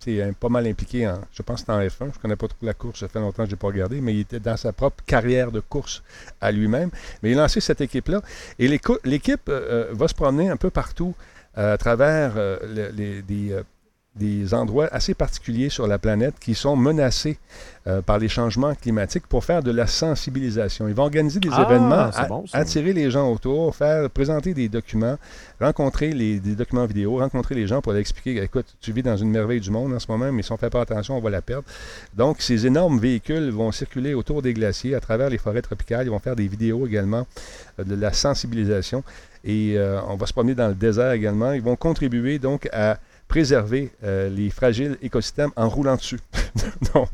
sais, 0.00 0.22
un- 0.22 0.32
pas 0.32 0.48
mal 0.48 0.66
impliqué 0.66 1.06
en, 1.08 1.20
je 1.32 1.42
pense 1.42 1.64
en 1.68 1.80
F1. 1.80 2.12
Je 2.14 2.18
connais 2.20 2.36
pas 2.36 2.48
trop 2.48 2.58
la 2.62 2.74
course, 2.74 3.00
ça 3.00 3.08
fait 3.08 3.20
longtemps 3.20 3.44
que 3.44 3.50
je 3.50 3.54
n'ai 3.54 3.58
pas 3.58 3.66
regardé, 3.68 4.00
mais 4.00 4.14
il 4.14 4.20
était 4.20 4.40
dans 4.40 4.56
sa 4.56 4.72
propre 4.72 5.02
carrière 5.06 5.52
de 5.52 5.60
course 5.60 6.02
à 6.40 6.50
lui-même. 6.52 6.90
Mais 7.22 7.30
il 7.30 7.38
a 7.38 7.42
lancé 7.42 7.60
cette 7.60 7.80
équipe-là. 7.80 8.22
Et 8.58 8.68
l'équipe 8.68 9.48
euh, 9.48 9.88
euh, 9.90 9.92
va 9.92 10.08
se 10.08 10.14
promener 10.14 10.48
un 10.50 10.56
peu 10.56 10.70
partout 10.70 11.14
euh, 11.58 11.74
à 11.74 11.78
travers 11.78 12.32
euh, 12.36 12.56
le- 12.74 12.90
les, 12.96 13.22
des, 14.16 14.54
endroits 14.54 14.88
assez 14.92 15.14
particuliers 15.14 15.68
sur 15.68 15.86
la 15.86 15.98
planète 15.98 16.34
qui 16.40 16.54
sont 16.54 16.76
menacés 16.76 17.38
euh, 17.86 18.02
par 18.02 18.18
les 18.18 18.28
changements 18.28 18.74
climatiques 18.74 19.26
pour 19.26 19.44
faire 19.44 19.62
de 19.62 19.70
la 19.70 19.86
sensibilisation. 19.86 20.88
Ils 20.88 20.94
vont 20.94 21.04
organiser 21.04 21.40
des 21.40 21.48
Ah, 21.52 21.66
événements, 21.68 22.10
bon, 22.28 22.44
attirer 22.52 22.92
les 22.92 23.10
gens 23.10 23.30
autour, 23.30 23.74
faire 23.74 24.08
présenter 24.10 24.54
des 24.54 24.68
documents, 24.68 25.16
rencontrer 25.60 26.12
les, 26.12 26.40
des 26.40 26.54
documents 26.54 26.86
vidéo, 26.86 27.18
rencontrer 27.18 27.54
les 27.54 27.66
gens 27.66 27.80
pour 27.80 27.92
leur 27.92 28.00
expliquer, 28.00 28.42
écoute, 28.42 28.66
tu 28.80 28.92
vis 28.92 29.02
dans 29.02 29.16
une 29.16 29.30
merveille 29.30 29.60
du 29.60 29.70
monde 29.70 29.92
en 29.92 29.98
ce 29.98 30.10
moment, 30.10 30.30
mais 30.30 30.42
si 30.42 30.52
on 30.52 30.56
ne 30.56 30.60
fait 30.60 30.70
pas 30.70 30.82
attention, 30.82 31.16
on 31.16 31.20
va 31.20 31.30
la 31.30 31.42
perdre. 31.42 31.64
Donc, 32.14 32.40
ces 32.40 32.66
énormes 32.66 32.98
véhicules 32.98 33.50
vont 33.50 33.72
circuler 33.72 34.14
autour 34.14 34.42
des 34.42 34.52
glaciers, 34.52 34.94
à 34.94 35.00
travers 35.00 35.30
les 35.30 35.38
forêts 35.38 35.62
tropicales. 35.62 36.06
Ils 36.06 36.10
vont 36.10 36.18
faire 36.18 36.36
des 36.36 36.48
vidéos 36.48 36.86
également 36.86 37.26
euh, 37.78 37.84
de 37.84 37.94
la 37.94 38.12
sensibilisation. 38.12 39.02
Et 39.44 39.74
euh, 39.76 40.00
on 40.08 40.16
va 40.16 40.26
se 40.26 40.32
promener 40.32 40.54
dans 40.54 40.68
le 40.68 40.74
désert 40.74 41.12
également. 41.12 41.52
Ils 41.52 41.62
vont 41.62 41.76
contribuer 41.76 42.38
donc 42.38 42.68
à 42.72 42.98
préserver 43.32 43.90
euh, 44.04 44.28
les 44.28 44.50
fragiles 44.50 44.98
écosystèmes 45.00 45.52
en 45.56 45.66
roulant 45.66 45.96
dessus. 45.96 46.20
Donc, 46.94 47.08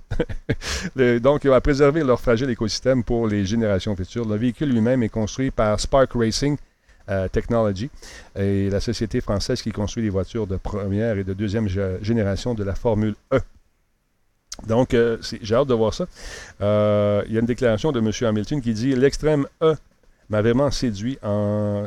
il 1.45 1.51
va 1.51 1.61
préserver 1.61 2.03
leur 2.03 2.21
fragile 2.21 2.51
écosystème 2.51 3.05
pour 3.05 3.29
les 3.29 3.47
générations 3.47 3.95
futures. 3.95 4.27
Le 4.27 4.35
véhicule 4.35 4.69
lui-même 4.71 5.05
est 5.05 5.11
construit 5.11 5.53
par 5.53 5.79
Spark 5.79 6.11
Racing 6.17 6.57
euh, 7.09 7.29
Technology 7.29 7.89
et 8.35 8.69
la 8.69 8.81
société 8.81 9.21
française 9.21 9.63
qui 9.63 9.71
construit 9.71 10.03
les 10.03 10.11
voitures 10.11 10.49
de 10.49 10.57
première 10.57 11.19
et 11.19 11.23
de 11.23 11.35
deuxième 11.35 11.69
gé- 11.69 12.03
génération 12.03 12.53
de 12.53 12.65
la 12.65 12.75
Formule 12.75 13.15
E. 13.33 13.39
Donc, 14.67 14.95
euh, 14.95 15.19
j'ai 15.41 15.55
hâte 15.55 15.69
de 15.69 15.75
voir 15.75 15.95
ça. 15.95 16.07
Il 16.59 17.33
y 17.33 17.37
a 17.37 17.41
une 17.41 17.47
déclaration 17.47 17.93
de 17.93 18.01
M. 18.01 18.11
Hamilton 18.29 18.61
qui 18.61 18.75
dit 18.75 18.93
L'extrême 18.97 19.47
E 19.63 19.77
m'a 20.31 20.43
vraiment 20.43 20.73
séduit 20.73 21.17
en, 21.23 21.87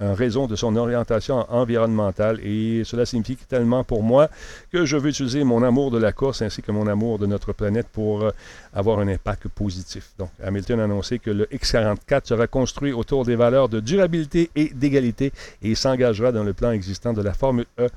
en 0.00 0.14
raison 0.14 0.46
de 0.46 0.56
son 0.56 0.74
orientation 0.76 1.46
environnementale 1.50 2.40
et 2.44 2.82
cela 2.84 3.06
signifie 3.06 3.36
tellement 3.36 3.84
pour 3.84 4.02
moi 4.02 4.28
que 4.72 4.84
je 4.84 4.96
veux 4.96 5.10
utiliser 5.10 5.44
mon 5.44 5.62
amour 5.62 5.90
de 5.90 5.98
la 5.98 6.12
course 6.12 6.42
ainsi 6.42 6.62
que 6.62 6.72
mon 6.72 6.86
amour 6.86 7.18
de 7.18 7.26
notre 7.26 7.52
planète 7.52 7.86
pour 7.92 8.22
euh, 8.22 8.30
avoir 8.72 8.98
un 8.98 9.08
impact 9.08 9.48
positif. 9.48 10.12
Donc, 10.18 10.30
Hamilton 10.42 10.80
a 10.80 10.84
annoncé 10.84 11.18
que 11.18 11.30
le 11.30 11.44
X44 11.46 12.26
sera 12.26 12.46
construit 12.46 12.92
autour 12.92 13.24
des 13.24 13.36
valeurs 13.36 13.68
de 13.68 13.80
durabilité 13.80 14.50
et 14.56 14.70
d'égalité 14.70 15.32
et 15.62 15.74
s'engagera 15.74 16.32
dans 16.32 16.44
le 16.44 16.52
plan 16.52 16.72
existant 16.72 17.12
de 17.12 17.22
la 17.22 17.34
Formule 17.34 17.66
E 17.78 17.88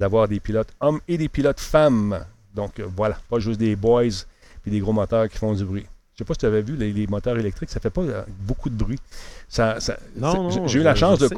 d'avoir 0.00 0.26
des 0.28 0.40
pilotes 0.40 0.74
hommes 0.80 1.00
et 1.06 1.18
des 1.18 1.28
pilotes 1.28 1.60
femmes. 1.60 2.24
Donc, 2.54 2.80
euh, 2.80 2.86
voilà, 2.96 3.18
pas 3.30 3.38
juste 3.38 3.60
des 3.60 3.76
boys 3.76 4.24
puis 4.62 4.70
des 4.70 4.80
gros 4.80 4.92
moteurs 4.92 5.28
qui 5.28 5.38
font 5.38 5.54
du 5.54 5.64
bruit. 5.64 5.86
Je 6.22 6.24
sais 6.24 6.28
pas 6.28 6.34
si 6.34 6.40
tu 6.40 6.46
avais 6.46 6.62
vu 6.62 6.76
les, 6.76 6.92
les 6.92 7.06
moteurs 7.06 7.38
électriques, 7.38 7.70
ça 7.70 7.80
fait 7.80 7.90
pas 7.90 8.02
euh, 8.02 8.22
beaucoup 8.40 8.70
de 8.70 8.74
bruit. 8.76 8.98
Ça, 9.48 9.78
j'ai 10.68 10.78
eu 10.78 10.82
la 10.82 10.94
chance 10.94 11.18
de 11.18 11.28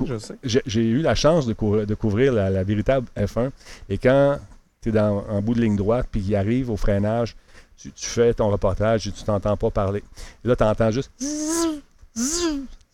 j'ai 0.67 0.85
eu 0.85 1.01
la 1.01 1.15
chance 1.15 1.47
de, 1.47 1.53
couvrir, 1.55 1.87
de 1.87 1.95
couvrir 1.95 2.33
la, 2.33 2.51
la 2.51 2.63
véritable 2.65 3.07
F1. 3.17 3.51
Et 3.89 3.99
quand 3.99 4.39
tu 4.83 4.91
es 4.91 4.99
en 5.01 5.41
bout 5.43 5.55
de 5.55 5.61
ligne 5.63 5.77
droite, 5.77 6.07
puis 6.11 6.21
il 6.21 6.37
arrive 6.37 6.71
au 6.71 6.77
freinage, 6.77 7.35
tu, 7.77 7.91
tu 7.93 8.07
fais 8.07 8.35
ton 8.35 8.51
reportage 8.51 9.07
et 9.09 9.13
tu 9.13 9.23
t'entends 9.25 9.57
pas 9.57 9.71
parler. 9.71 10.03
Et 10.45 10.49
là, 10.49 10.55
tu 10.57 10.63
entends 10.65 10.91
juste. 10.91 11.11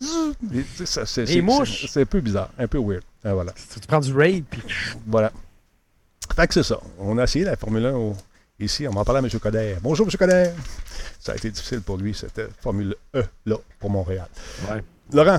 C'est- 0.01 2.01
un 2.01 2.05
peu 2.05 2.21
bizarre, 2.21 2.49
un 2.57 2.67
peu 2.67 2.79
weird. 2.79 3.03
Ah, 3.23 3.33
voilà. 3.33 3.51
Tu 3.51 3.79
prends 3.87 3.99
du 3.99 4.13
raid, 4.13 4.43
puis 4.49 4.61
Voilà. 5.05 5.31
Fait 6.35 6.47
que 6.47 6.53
c'est 6.53 6.63
ça. 6.63 6.79
On 6.97 7.17
a 7.17 7.23
essayé 7.23 7.45
la 7.45 7.55
Formule 7.57 7.85
1 7.85 7.93
au- 7.93 8.15
ici. 8.65 8.87
On 8.87 8.91
va 8.91 9.01
en 9.01 9.05
parler 9.05 9.21
à 9.21 9.23
M. 9.33 9.39
Coder. 9.39 9.75
Bonjour, 9.81 10.07
M. 10.07 10.17
Coder. 10.17 10.51
Ça 11.19 11.33
a 11.33 11.35
été 11.35 11.49
difficile 11.51 11.81
pour 11.81 11.97
lui, 11.97 12.13
cette 12.13 12.41
Formule 12.61 12.95
E, 13.15 13.23
là, 13.45 13.55
pour 13.79 13.89
Montréal. 13.89 14.27
Ouais. 14.69 14.83
Laurent, 15.13 15.37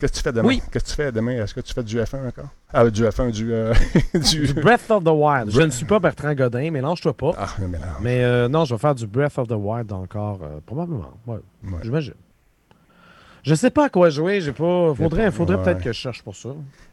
qu'est-ce 0.00 0.12
que 0.12 0.16
tu 0.18 0.22
fais 0.22 0.32
demain? 0.32 0.48
Oui. 0.48 0.62
Qu'est-ce 0.72 0.84
que 0.84 0.90
tu 0.90 0.94
fais 0.96 1.12
demain? 1.12 1.32
Est-ce 1.42 1.54
que 1.54 1.60
tu 1.60 1.72
fais 1.72 1.82
du 1.82 1.98
F1 1.98 2.28
encore? 2.28 2.48
Ah, 2.72 2.88
du 2.90 3.04
F1, 3.04 3.30
du... 3.30 3.52
euh, 3.52 3.72
du... 4.14 4.52
Breath 4.54 4.90
of 4.90 5.04
the 5.04 5.08
Wild. 5.08 5.50
Je 5.50 5.60
ne 5.60 5.70
suis 5.70 5.84
pas 5.84 5.98
Bertrand 5.98 6.34
Godin, 6.34 6.70
mélange-toi 6.70 7.12
pas. 7.16 7.32
Ah, 7.36 7.48
non. 7.60 7.68
Mais 8.00 8.24
euh, 8.24 8.48
non, 8.48 8.64
je 8.64 8.74
vais 8.74 8.80
faire 8.80 8.94
du 8.94 9.06
Breath 9.06 9.38
of 9.38 9.48
the 9.48 9.52
Wild 9.56 9.92
encore, 9.92 10.40
euh, 10.42 10.58
probablement. 10.64 11.12
Ouais, 11.26 11.36
Ouais. 11.64 11.78
J'imagine. 11.82 12.14
Je 13.42 13.54
sais 13.54 13.70
pas 13.70 13.86
à 13.86 13.88
quoi 13.88 14.08
jouer. 14.10 14.40
J'ai 14.40 14.52
pas. 14.52 14.94
Faudrait, 14.94 15.30
faudrait 15.30 15.56
ouais. 15.56 15.62
peut-être 15.64 15.82
que 15.82 15.92
je 15.92 15.98
cherche 15.98 16.22
pour 16.22 16.36
ça. 16.36 16.50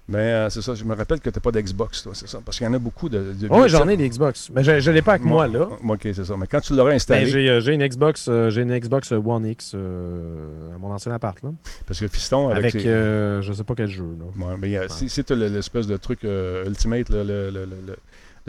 Mais 0.07 0.17
euh, 0.17 0.49
c'est 0.49 0.63
ça, 0.63 0.73
je 0.73 0.83
me 0.83 0.95
rappelle 0.95 1.19
que 1.19 1.29
tu 1.29 1.37
n'as 1.37 1.41
pas 1.41 1.51
d'Xbox, 1.51 2.01
toi, 2.01 2.13
c'est 2.15 2.27
ça? 2.27 2.39
Parce 2.43 2.57
qu'il 2.57 2.65
y 2.65 2.67
en 2.67 2.73
a 2.73 2.79
beaucoup 2.79 3.09
de... 3.09 3.33
de 3.39 3.47
Oui, 3.51 3.69
j'en 3.69 3.87
ai 3.87 3.95
des 3.95 4.09
Xbox. 4.09 4.49
Mais 4.55 4.63
je, 4.63 4.79
je 4.79 4.89
l'ai 4.89 5.03
pas 5.03 5.11
avec 5.13 5.23
moi, 5.23 5.45
là. 5.47 5.67
Moi, 5.83 5.97
OK, 5.97 6.01
c'est 6.15 6.25
ça. 6.25 6.35
Mais 6.35 6.47
quand 6.47 6.61
tu 6.61 6.73
l'auras 6.75 6.89
Ben, 6.89 6.95
installé, 6.95 7.27
j'ai 7.27 7.47
euh, 7.47 7.59
j'ai 7.61 7.75
une 7.75 7.85
Xbox, 7.87 8.25
euh, 8.27 8.49
j'ai 8.49 8.63
une 8.63 8.75
Xbox 8.75 9.11
One 9.11 9.45
X 9.45 9.73
euh, 9.75 10.73
à 10.73 10.79
mon 10.79 10.91
ancien 10.91 11.11
appart 11.11 11.39
là, 11.43 11.51
parce 11.85 11.99
que 11.99 12.07
Fiston, 12.07 12.49
avec, 12.49 12.73
avec, 12.73 12.87
euh, 12.87 13.43
je 13.43 13.53
sais 13.53 13.63
pas 13.63 13.75
quel 13.75 13.87
jeu 13.87 14.17
là. 14.19 14.47
Ouais, 14.47 14.55
mais 14.59 14.79
si, 14.89 15.09
si 15.09 15.23
tu 15.23 15.33
as 15.33 15.35
le- 15.35 15.47
l'espèce 15.47 15.85
de 15.85 15.97
truc 15.97 16.23
Ultimate, 16.23 17.09
là, 17.09 17.23
le, 17.23 17.51
le- 17.51 17.65
le- 17.65 17.65
le- 17.85 17.97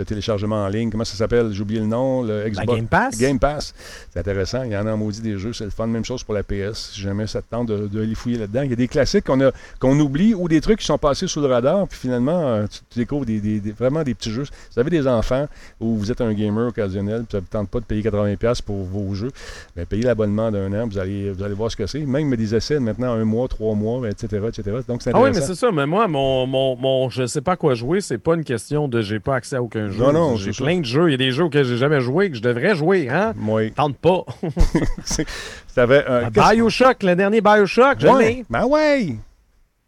le 0.01 0.05
téléchargement 0.07 0.65
en 0.65 0.69
ligne, 0.69 0.91
comment 0.91 1.05
ça 1.05 1.15
s'appelle? 1.17 1.53
J'ai 1.53 1.63
oublié 1.63 1.81
le 1.81 1.87
nom. 1.87 2.23
Le 2.23 2.43
La 2.45 2.51
Xbox. 2.51 2.77
Game 2.77 2.87
Pass? 2.89 3.19
Game 3.19 3.39
Pass. 3.39 3.75
C'est 4.13 4.19
intéressant. 4.19 4.63
Il 4.65 4.73
y 4.73 4.77
en 4.77 4.87
a 4.87 4.93
en 4.93 4.97
maudit 4.97 5.21
des 5.21 5.39
jeux. 5.39 5.53
C'est 5.53 5.65
le 5.65 5.71
fun. 5.71 5.87
Même 5.87 6.05
chose 6.05 6.23
pour 6.25 6.35
la 6.35 6.43
PS. 6.43 6.93
Si 6.95 7.01
jamais 7.01 7.27
ça 7.27 7.43
te 7.43 7.51
tente 7.51 7.69
de, 7.69 7.87
de 7.87 8.01
les 8.01 8.15
fouiller 8.15 8.39
là-dedans. 8.39 8.63
Il 8.63 8.71
y 8.71 8.73
a 8.73 8.77
des 8.77 8.89
classiques 8.89 9.25
qu'on 9.25 9.41
a 9.41 9.51
qu'on 9.79 9.99
oublie 10.01 10.35
ou 10.35 10.49
des 10.49 10.61
trucs 10.61 10.81
qui 10.81 10.87
sont 10.87 10.99
passés 10.99 11.27
sous 11.27 11.41
le 11.41 11.47
radar. 11.47 11.87
Puis 11.89 11.99
finalement, 11.99 12.41
euh, 12.41 12.67
tu, 12.67 12.81
tu 12.91 12.99
découvres 12.99 13.25
des, 13.27 13.41
des- 13.41 13.61
des- 13.61 13.73
vraiment 13.73 14.03
des 14.03 14.15
petits 14.15 14.31
jeux. 14.31 14.45
Si 14.45 14.51
vous 14.75 14.81
avez 14.81 14.91
des 14.91 15.07
enfants 15.07 15.47
ou 15.81 15.97
vous 15.97 16.11
êtes 16.11 16.21
un 16.21 16.33
gamer 16.33 16.69
occasionnel, 16.69 17.21
puis 17.29 17.33
ça 17.33 17.37
ne 17.39 17.43
vous 17.43 17.49
tente 17.51 17.69
pas 17.69 17.81
de 17.81 17.85
payer 17.85 18.03
80$ 18.03 18.63
pour 18.63 18.85
vos 18.85 19.15
jeux, 19.15 19.31
bien, 19.77 19.85
payez 19.85 20.03
l'abonnement 20.05 20.51
d'un 20.51 20.73
an. 20.73 20.89
Vous 20.89 20.99
allez, 20.99 21.31
vous 21.31 21.43
allez 21.43 21.55
voir 21.55 21.71
ce 21.71 21.77
que 21.77 21.87
c'est. 21.87 22.01
Même 22.01 22.35
des 22.35 22.55
essais 22.55 22.81
maintenant 22.81 23.13
un 23.13 23.25
mois, 23.25 23.49
trois 23.49 23.75
mois, 23.75 24.09
etc. 24.09 24.41
etc. 24.49 24.79
Donc 24.89 25.03
c'est 25.03 25.11
Ah 25.15 25.19
oui, 25.21 25.29
intéressant. 25.29 25.41
mais 25.51 25.55
c'est 25.55 25.61
ça. 25.61 25.71
Mais 25.73 25.87
moi, 25.87 26.09
mon, 26.09 26.47
mon, 26.47 26.77
mon 26.77 27.11
je 27.11 27.27
sais 27.27 27.41
pas 27.43 27.53
à 27.53 27.57
quoi 27.57 27.75
jouer, 27.75 28.01
c'est 28.01 28.19
pas 28.19 28.35
une 28.35 28.45
question 28.45 28.89
de 28.89 29.03
j'ai 29.03 29.21
pas 29.21 29.35
accès 29.35 29.57
à 29.57 29.63
aucun 29.63 29.89
Non, 29.99 30.13
non, 30.13 30.37
J'ai 30.37 30.53
ça. 30.53 30.65
plein 30.65 30.81
de 30.81 30.85
jeux. 30.85 31.09
Il 31.09 31.13
y 31.13 31.15
a 31.15 31.17
des 31.19 31.31
jeux 31.33 31.45
auxquels 31.45 31.65
j'ai 31.65 31.77
jamais 31.77 32.01
joué 32.01 32.31
que 32.31 32.37
je 32.37 32.43
devrais 32.43 32.75
jouer, 32.75 33.09
hein? 33.09 33.35
Oui. 33.39 33.73
Tente 33.73 33.97
pas. 33.99 34.25
T'avais 35.75 36.05
un- 36.07 36.25
Ah, 36.25 36.31
Bioshock, 36.55 37.03
le 37.03 37.15
dernier 37.17 37.41
Bioshock, 37.41 37.99
je 38.01 38.07
Ouais. 38.09 38.45
Ben 38.51 38.67
ouais! 38.67 39.17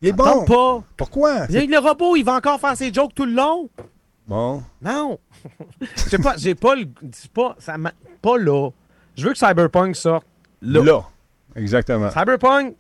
Il 0.00 0.09
est 0.09 0.12
bon! 0.12 0.24
Tente 0.24 0.48
pas. 0.48 0.82
Pourquoi? 0.96 1.46
Le 1.48 1.78
robot, 1.78 2.16
il 2.16 2.24
va 2.24 2.34
encore 2.36 2.61
faire 2.61 2.76
ses 2.76 2.92
jokes 2.92 3.14
tout 3.14 3.24
le 3.26 3.32
long. 3.32 3.68
Bon. 4.26 4.62
Non. 4.80 5.18
Je 5.96 6.00
sais 6.03 6.18
pas, 6.18 6.34
j'ai 6.38 6.55
pas 6.55 6.76
le. 6.76 6.84
Pas, 7.34 7.57
ça 7.59 7.76
m'a- 7.76 7.92
pas 8.22 8.38
là. 8.38 8.70
Je 9.16 9.26
veux 9.26 9.32
que 9.32 9.38
Cyberpunk 9.38 9.96
sorte 9.96 10.24
là. 10.62 10.82
Là. 10.84 11.03
Exactement. 11.57 12.09
Cyberpunk, 12.11 12.74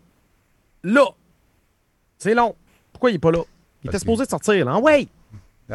là. 0.84 1.04
C'est 2.18 2.34
long. 2.34 2.54
Pourquoi 2.92 3.10
il 3.10 3.14
est 3.16 3.18
pas 3.18 3.32
là? 3.32 3.40
Il 3.82 3.86
Parce 3.90 3.96
était 3.96 3.98
supposé 3.98 4.24
de 4.24 4.30
sortir, 4.30 4.64
là. 4.64 4.78
Ouais. 4.78 5.08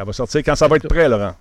Elle 0.00 0.04
va 0.06 0.12
sortir 0.12 0.42
quand 0.44 0.54
ça 0.54 0.68
va 0.68 0.76
être 0.76 0.86
prêt, 0.88 1.08
Laurent. 1.08 1.34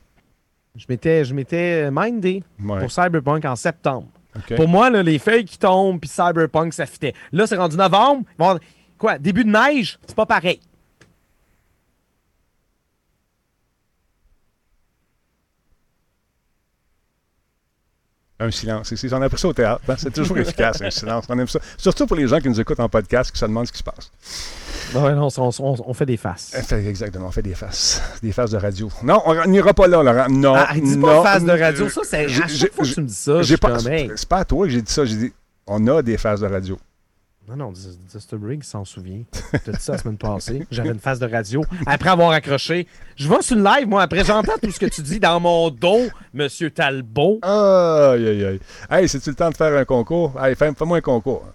Je 0.75 0.85
m'étais, 0.89 1.23
je 1.25 1.33
m'étais 1.33 1.89
mindé 1.91 2.43
Ouais. 2.63 2.79
pour 2.79 2.91
Cyberpunk 2.91 3.45
en 3.45 3.55
septembre. 3.55 4.07
Pour 4.55 4.67
moi, 4.67 4.89
là, 4.89 5.01
les 5.03 5.19
feuilles 5.19 5.45
qui 5.45 5.57
tombent 5.57 5.99
puis 5.99 6.09
Cyberpunk, 6.09 6.73
ça 6.73 6.85
fitait. 6.85 7.13
Là, 7.31 7.45
c'est 7.47 7.55
rendu 7.55 7.75
novembre. 7.77 8.23
Bon, 8.37 8.59
quoi, 8.97 9.17
début 9.17 9.43
de 9.43 9.49
neige, 9.51 9.99
c'est 10.07 10.15
pas 10.15 10.25
pareil. 10.25 10.59
Un 18.39 18.51
silence. 18.51 18.93
On 19.11 19.21
a 19.21 19.29
pris 19.29 19.39
ça 19.39 19.47
au 19.47 19.53
théâtre. 19.53 19.81
hein. 19.89 19.95
C'est 19.97 20.13
toujours 20.13 20.37
efficace, 20.37 20.79
un 20.81 20.91
silence. 20.91 21.25
On 21.27 21.39
aime 21.39 21.47
ça. 21.47 21.59
Surtout 21.77 22.05
pour 22.05 22.15
les 22.15 22.27
gens 22.27 22.39
qui 22.39 22.49
nous 22.49 22.59
écoutent 22.61 22.79
en 22.79 22.87
podcast 22.89 23.31
qui 23.31 23.39
se 23.39 23.45
demandent 23.45 23.65
ce 23.65 23.71
qui 23.71 23.79
se 23.79 23.83
passe. 23.83 24.11
Ouais, 24.93 25.13
non, 25.15 25.27
on, 25.37 25.49
on- 25.59 25.75
on 25.89 25.93
fait 25.93 26.05
des 26.05 26.17
faces. 26.17 26.53
Exactement. 26.71 27.27
On 27.27 27.31
fait 27.31 27.41
des 27.41 27.55
faces. 27.55 28.01
Des 28.21 28.31
faces 28.31 28.51
de 28.51 28.57
radio. 28.57 28.89
Non, 29.03 29.21
on 29.25 29.45
n'ira 29.47 29.73
pas 29.73 29.87
là, 29.87 30.03
Laurent. 30.03 30.27
Non. 30.29 30.53
Ah, 30.55 30.69
dis 30.75 30.97
non. 30.97 31.07
pas 31.23 31.23
face 31.33 31.43
de 31.45 31.51
radio. 31.51 31.89
Ça, 31.89 32.01
c'est. 32.03 32.25
À 32.25 32.47
chaque 32.47 32.73
fois 32.73 32.85
que 32.85 32.93
tu 32.93 33.01
me 33.01 33.07
dis 33.07 33.13
ça, 33.13 33.41
je 33.41 33.55
pas. 33.55 33.79
C'est 33.79 34.29
pas 34.29 34.37
à 34.37 34.45
toi 34.45 34.65
que 34.65 34.71
j'ai 34.71 34.81
dit 34.83 34.91
ça. 34.91 35.03
J'ai 35.03 35.15
dit, 35.15 35.33
on 35.65 35.85
a 35.87 36.01
des 36.03 36.17
faces 36.17 36.39
de 36.41 36.47
radio. 36.47 36.77
Non, 37.49 37.55
non, 37.55 37.73
Just 38.11 38.35
Briggs 38.35 38.63
s'en 38.63 38.83
souvient. 38.83 39.23
T'as 39.63 39.71
dit 39.71 39.79
ça 39.79 39.93
la 39.93 39.97
semaine 39.99 40.17
passée. 40.17 40.67
J'avais 40.69 40.89
une 40.89 40.99
face 40.99 41.19
de 41.19 41.27
radio. 41.27 41.63
Après 41.85 42.09
avoir 42.09 42.31
accroché, 42.31 42.87
je 43.15 43.29
vais 43.29 43.41
sur 43.41 43.55
une 43.55 43.63
live, 43.63 43.87
moi. 43.87 44.01
Après, 44.01 44.25
j'entends 44.25 44.57
tout 44.61 44.69
ce 44.69 44.77
que 44.79 44.85
tu 44.87 45.01
dis 45.01 45.17
dans 45.19 45.39
mon 45.39 45.69
dos, 45.69 46.07
Monsieur 46.33 46.69
Talbot. 46.71 47.39
Aïe, 47.43 48.27
aïe, 48.27 48.45
aïe. 48.45 48.59
Hey, 48.89 49.07
c'est-tu 49.07 49.29
le 49.29 49.35
temps 49.35 49.49
de 49.49 49.55
faire 49.55 49.73
un 49.77 49.85
concours? 49.85 50.33
Fais- 50.57 50.73
fais-moi 50.75 50.97
un 50.97 51.01
concours. 51.01 51.45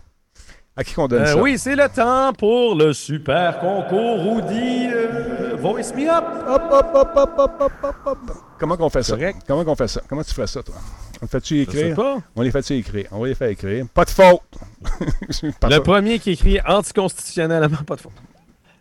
À 0.74 0.84
qui 0.84 0.94
qu'on 0.94 1.06
donne 1.06 1.22
Euh, 1.22 1.26
ça? 1.34 1.36
oui, 1.42 1.58
c'est 1.58 1.76
le 1.76 1.86
temps 1.88 2.32
pour 2.32 2.74
le 2.74 2.92
super 2.94 3.58
concours 3.60 4.22
Rudy 4.24 4.88
euh, 4.90 5.54
Voice 5.58 5.92
Me 5.94 6.08
Up. 6.08 6.24
Hop, 6.48 6.62
hop, 6.70 6.86
hop, 6.94 7.10
hop, 7.14 7.34
hop, 7.38 7.52
hop, 7.60 7.72
hop, 7.82 7.96
hop. 8.06 8.18
Comment 8.58 8.76
qu'on 8.78 8.88
fait 8.88 9.02
ça? 9.02 9.14
Correct. 9.16 9.42
Comment 9.46 9.64
qu'on 9.64 9.76
fait 9.76 9.88
ça? 9.88 10.00
Comment 10.08 10.22
tu 10.24 10.32
ferais 10.32 10.46
ça, 10.46 10.62
toi? 10.62 10.74
On 11.20 11.24
le 11.26 11.28
fait-tu 11.28 11.64
Je 11.66 11.70
sais 11.70 11.78
écrire? 11.90 11.96
pas. 11.96 12.18
On 12.34 12.40
les 12.42 12.50
fait-tu 12.50 12.74
écrire? 12.74 13.06
On 13.12 13.20
va 13.20 13.28
les 13.28 13.34
faire 13.34 13.48
écrire. 13.48 13.86
Pas 13.92 14.04
de 14.06 14.10
faute! 14.10 14.40
Le 15.42 15.70
ça. 15.70 15.80
premier 15.80 16.18
qui 16.18 16.30
écrit 16.32 16.58
anticonstitutionnellement, 16.66 17.76
pas 17.86 17.96
de 17.96 18.00
faute. 18.00 18.12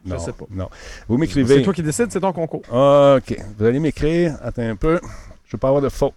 non, 0.06 0.18
sais 0.18 0.32
pas. 0.32 0.46
Non. 0.50 0.70
Vous 1.08 1.16
C'est 1.16 1.20
m'écrivez. 1.20 1.62
toi 1.62 1.74
qui 1.74 1.84
décides, 1.84 2.12
c'est 2.12 2.22
ton 2.22 2.32
concours. 2.34 2.62
OK. 2.72 3.38
Vous 3.58 3.66
allez 3.66 3.80
m'écrire. 3.80 4.38
Attends 4.42 4.64
un 4.64 4.76
peu. 4.78 5.00
Je 5.04 5.08
ne 5.08 5.52
veux 5.52 5.58
pas 5.60 5.68
avoir 5.68 5.82
de 5.84 5.90
faute. 5.90 6.14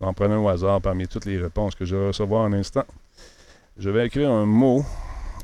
En 0.00 0.12
prenant 0.12 0.44
au 0.44 0.48
hasard 0.48 0.80
parmi 0.82 1.08
toutes 1.08 1.24
les 1.24 1.38
réponses 1.38 1.74
que 1.74 1.84
je 1.86 1.96
vais 1.96 2.06
recevoir 2.08 2.44
un 2.44 2.52
instant. 2.52 2.84
Je 3.76 3.90
vais 3.90 4.06
écrire 4.06 4.30
un 4.30 4.46
mot. 4.46 4.84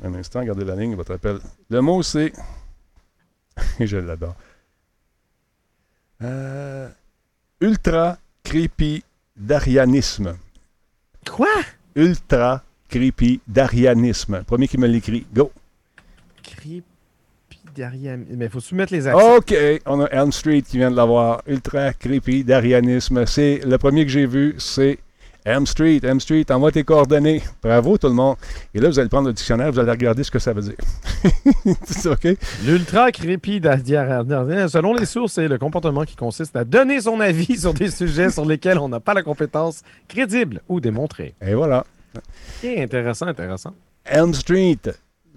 Un 0.03 0.13
instant, 0.15 0.43
gardez 0.43 0.63
la 0.63 0.75
ligne, 0.75 0.95
votre 0.95 1.13
appel. 1.13 1.39
Le 1.69 1.81
mot, 1.81 2.01
c'est. 2.01 2.31
je 3.79 3.97
l'adore. 3.97 4.35
Euh, 6.23 6.87
ultra 7.59 8.17
creepy 8.43 9.03
d'arianisme. 9.35 10.37
Quoi? 11.29 11.47
Ultra 11.95 12.63
creepy 12.89 13.41
d'arianisme. 13.47 14.43
Premier 14.43 14.67
qui 14.67 14.77
me 14.77 14.87
l'écrit. 14.87 15.25
Go. 15.33 15.51
Creepy 16.41 16.83
derrière. 17.75 18.17
Mais 18.29 18.47
faut 18.47 18.59
soumettre 18.61 18.93
les 18.93 19.07
accents. 19.07 19.35
OK. 19.35 19.53
On 19.85 20.01
a 20.01 20.05
Elm 20.05 20.31
Street 20.31 20.61
qui 20.61 20.77
vient 20.77 20.91
de 20.91 20.95
l'avoir. 20.95 21.41
Ultra 21.47 21.93
creepy 21.93 22.43
d'arianisme. 22.45 23.25
C'est 23.25 23.59
le 23.65 23.77
premier 23.77 24.05
que 24.05 24.11
j'ai 24.11 24.25
vu. 24.25 24.55
C'est 24.57 24.99
M 25.45 25.65
Street, 25.65 25.99
M 26.03 26.19
Street, 26.19 26.45
envoie 26.51 26.71
tes 26.71 26.83
coordonnées. 26.83 27.41
Bravo 27.63 27.97
tout 27.97 28.07
le 28.07 28.13
monde. 28.13 28.35
Et 28.75 28.79
là, 28.79 28.89
vous 28.89 28.99
allez 28.99 29.09
prendre 29.09 29.27
le 29.27 29.33
dictionnaire, 29.33 29.71
vous 29.71 29.79
allez 29.79 29.91
regarder 29.91 30.23
ce 30.23 30.29
que 30.29 30.37
ça 30.39 30.53
veut 30.53 30.61
dire. 30.61 30.75
c'est 31.85 32.09
OK? 32.09 32.37
L'ultra 32.63 33.09
d'arianisme. 33.11 34.67
Selon 34.67 34.93
les 34.93 35.05
sources, 35.05 35.33
c'est 35.33 35.47
le 35.47 35.57
comportement 35.57 36.03
qui 36.05 36.15
consiste 36.15 36.55
à 36.55 36.63
donner 36.63 37.01
son 37.01 37.19
avis 37.19 37.57
sur 37.57 37.73
des 37.73 37.89
sujets 37.91 38.29
sur 38.29 38.45
lesquels 38.45 38.77
on 38.77 38.89
n'a 38.89 38.99
pas 38.99 39.13
la 39.13 39.23
compétence 39.23 39.81
crédible 40.07 40.61
ou 40.69 40.79
démontrée. 40.79 41.33
Et 41.41 41.55
voilà. 41.55 41.85
Ok, 42.15 42.69
intéressant, 42.77 43.27
intéressant. 43.27 43.73
Elm 44.05 44.33
Street, 44.33 44.79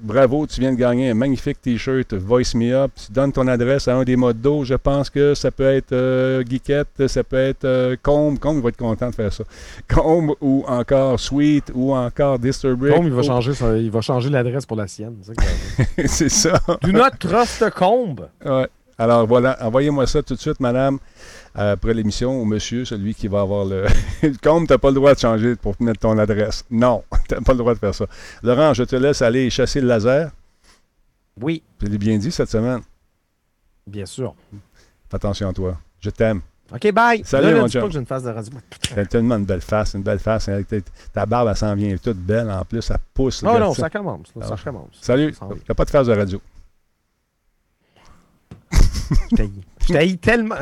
bravo, 0.04 0.46
tu 0.46 0.60
viens 0.60 0.72
de 0.72 0.78
gagner 0.78 1.10
un 1.10 1.14
magnifique 1.14 1.60
T-shirt 1.60 2.14
Voice 2.14 2.54
Me 2.54 2.72
Up. 2.72 2.92
Tu 2.94 3.12
donnes 3.12 3.32
ton 3.32 3.46
adresse 3.48 3.88
à 3.88 3.96
un 3.96 4.04
des 4.04 4.16
modes 4.16 4.40
d'eau. 4.40 4.64
Je 4.64 4.74
pense 4.74 5.10
que 5.10 5.34
ça 5.34 5.50
peut 5.50 5.64
être 5.64 5.92
euh, 5.92 6.44
Geekette, 6.48 7.06
ça 7.08 7.24
peut 7.24 7.36
être 7.36 7.64
euh, 7.64 7.96
Combe. 8.02 8.38
Combe 8.38 8.62
va 8.62 8.68
être 8.68 8.76
content 8.76 9.10
de 9.10 9.14
faire 9.14 9.32
ça. 9.32 9.44
Combe 9.88 10.34
ou 10.40 10.64
encore 10.68 11.18
Sweet 11.18 11.72
ou 11.74 11.94
encore 11.94 12.38
Disturbrick. 12.38 12.94
Combe, 12.94 13.06
il 13.06 13.12
va 13.12 13.22
changer, 13.22 13.52
il 13.78 13.90
va 13.90 14.00
changer 14.00 14.30
l'adresse 14.30 14.66
pour 14.66 14.76
la 14.76 14.86
sienne. 14.86 15.16
c'est 16.06 16.28
ça. 16.28 16.60
Do 16.82 16.92
not 16.92 17.10
trust 17.18 17.68
Combe. 17.70 18.28
Ouais. 18.44 18.68
Alors 18.98 19.26
voilà, 19.26 19.56
envoyez-moi 19.60 20.06
ça 20.06 20.22
tout 20.22 20.34
de 20.34 20.40
suite, 20.40 20.60
madame, 20.60 20.98
après 21.54 21.94
l'émission, 21.94 22.40
ou 22.40 22.44
monsieur, 22.44 22.84
celui 22.84 23.14
qui 23.14 23.28
va 23.28 23.40
avoir 23.42 23.64
le. 23.64 23.86
Comme 24.42 24.66
tu 24.66 24.72
n'as 24.72 24.78
pas 24.78 24.88
le 24.88 24.94
droit 24.94 25.14
de 25.14 25.18
changer 25.20 25.54
pour 25.56 25.74
mettre 25.80 26.00
ton 26.00 26.18
adresse. 26.18 26.64
Non, 26.70 27.04
tu 27.28 27.34
n'as 27.34 27.40
pas 27.40 27.52
le 27.52 27.58
droit 27.58 27.74
de 27.74 27.78
faire 27.78 27.94
ça. 27.94 28.06
Laurent, 28.42 28.74
je 28.74 28.82
te 28.84 28.96
laisse 28.96 29.22
aller 29.22 29.48
chasser 29.50 29.80
le 29.80 29.86
laser. 29.88 30.30
Oui, 31.40 31.62
Je 31.80 31.86
l'ai 31.86 31.98
bien 31.98 32.16
dit 32.18 32.30
cette 32.32 32.50
semaine. 32.50 32.80
bien 33.86 34.06
sûr. 34.06 34.34
Fais 35.10 35.16
attention 35.16 35.48
à 35.48 35.52
toi. 35.52 35.76
Je 36.00 36.10
t'aime. 36.10 36.40
OK, 36.72 36.92
bye. 36.92 37.22
Salut, 37.24 37.46
là, 37.48 37.52
là, 37.52 37.60
mon 37.60 37.68
chum. 37.68 37.82
pas 37.82 37.86
que 37.88 37.92
j'ai 37.92 37.98
une 38.00 38.06
face 38.06 38.22
de 38.22 38.30
radio. 38.30 38.52
T'as 38.94 39.04
tellement 39.04 39.36
une 39.36 39.44
belle 39.44 39.60
face, 39.60 39.94
une 39.94 40.02
belle 40.02 40.18
face. 40.18 40.48
Ta- 41.12 41.26
barbe, 41.26 41.48
elle 41.50 41.56
s'en 41.56 41.74
vient 41.74 41.94
toute 41.98 42.16
belle 42.16 42.50
en 42.50 42.64
plus. 42.64 42.82
Ça 42.82 42.98
pousse. 43.12 43.42
Non, 43.42 43.58
non, 43.58 43.74
ça. 43.74 43.82
ça 43.82 43.90
commence. 43.90 44.28
là, 44.34 44.46
ça 44.46 44.54
Ah. 44.58 44.62
commence. 44.64 44.88
Salut. 45.00 45.34
T'as 45.66 45.74
pas 45.74 45.84
de 45.84 45.90
face 45.90 46.06
de 46.06 46.12
radio. 46.14 46.40
Je 49.88 49.92
t'haïs. 49.92 50.18
Tellement. 50.18 50.54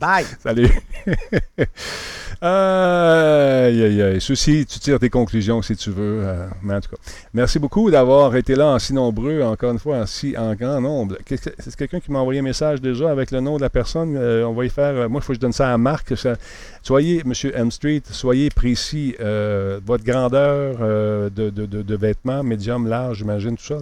Bye. 0.00 0.24
Salut. 0.42 0.68
aïe, 2.42 3.82
aïe, 3.84 4.02
aïe. 4.02 4.20
Ceci, 4.20 4.66
tu 4.66 4.78
tires 4.78 4.98
tes 4.98 5.10
conclusions 5.10 5.62
si 5.62 5.76
tu 5.76 5.90
veux. 5.90 6.22
euh, 6.24 6.46
mais 6.62 6.74
en 6.74 6.80
tout 6.80 6.90
cas, 6.90 6.96
merci 7.34 7.58
beaucoup 7.58 7.90
d'avoir 7.90 8.34
été 8.36 8.54
là 8.54 8.68
en 8.68 8.78
si 8.78 8.92
nombreux, 8.94 9.42
encore 9.42 9.72
une 9.72 9.78
fois, 9.78 9.98
en 9.98 10.06
si 10.06 10.36
en 10.36 10.54
grand 10.54 10.80
nombre. 10.80 11.16
C'est 11.26 11.76
quelqu'un 11.76 12.00
qui 12.00 12.10
m'a 12.10 12.18
envoyé 12.20 12.40
un 12.40 12.44
message 12.44 12.80
déjà 12.80 13.10
avec 13.10 13.30
le 13.30 13.40
nom 13.40 13.56
de 13.56 13.62
la 13.62 13.70
personne? 13.70 14.16
Euh, 14.16 14.44
on 14.44 14.52
va 14.52 14.64
y 14.64 14.70
faire. 14.70 14.94
euh, 14.96 15.08
moi, 15.08 15.20
il 15.20 15.24
faut 15.24 15.32
que 15.32 15.36
je 15.36 15.40
donne 15.40 15.52
ça 15.52 15.72
à 15.72 15.78
Marc. 15.78 16.16
Ça- 16.16 16.36
soyez, 16.82 17.22
M. 17.24 17.32
M 17.54 17.70
Street, 17.70 18.02
soyez 18.10 18.50
précis. 18.50 19.14
euh, 19.20 19.80
votre 19.84 20.04
grandeur 20.04 20.76
euh, 20.80 21.30
de, 21.30 21.50
de- 21.50 21.66
de- 21.66 21.82
de 21.82 21.96
vêtements, 21.96 22.42
médium, 22.42 22.86
large, 22.86 23.18
j'imagine, 23.18 23.56
tout 23.56 23.64
ça. 23.64 23.76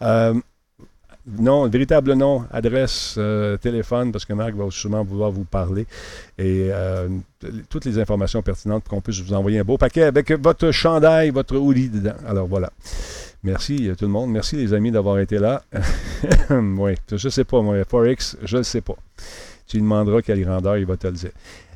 là. 0.00 0.32
Non, 1.26 1.66
véritable 1.68 2.12
nom, 2.12 2.44
adresse, 2.52 3.16
euh, 3.18 3.56
téléphone, 3.56 4.12
parce 4.12 4.24
que 4.24 4.32
Marc 4.32 4.54
va 4.54 4.70
sûrement 4.70 5.02
vouloir 5.02 5.32
vous 5.32 5.42
parler. 5.42 5.84
Et 6.38 6.68
euh, 6.70 7.08
toutes 7.68 7.84
les 7.84 7.98
informations 7.98 8.42
pertinentes 8.42 8.84
pour 8.84 8.94
qu'on 8.94 9.00
puisse 9.00 9.20
vous 9.20 9.34
envoyer 9.34 9.58
un 9.58 9.64
beau 9.64 9.76
paquet 9.76 10.04
avec 10.04 10.30
votre 10.30 10.70
chandail, 10.70 11.30
votre 11.30 11.56
hoodie 11.56 11.88
dedans. 11.88 12.14
Alors 12.28 12.46
voilà. 12.46 12.70
Merci 13.42 13.88
euh, 13.88 13.96
tout 13.96 14.04
le 14.04 14.12
monde. 14.12 14.30
Merci 14.30 14.54
les 14.54 14.72
amis 14.72 14.92
d'avoir 14.92 15.18
été 15.18 15.38
là. 15.38 15.64
oui, 16.50 16.94
je 17.10 17.28
sais 17.28 17.44
pas, 17.44 17.60
moi, 17.60 17.84
Forex, 17.84 18.36
je 18.44 18.58
ne 18.58 18.62
sais 18.62 18.80
pas. 18.80 18.96
Tu 19.66 19.78
lui 19.78 19.82
demanderas 19.82 20.22
quelle 20.22 20.44
grandeur, 20.44 20.76
il 20.76 20.86
va 20.86 20.96
te 20.96 21.08
le 21.08 21.14
dire. 21.14 21.32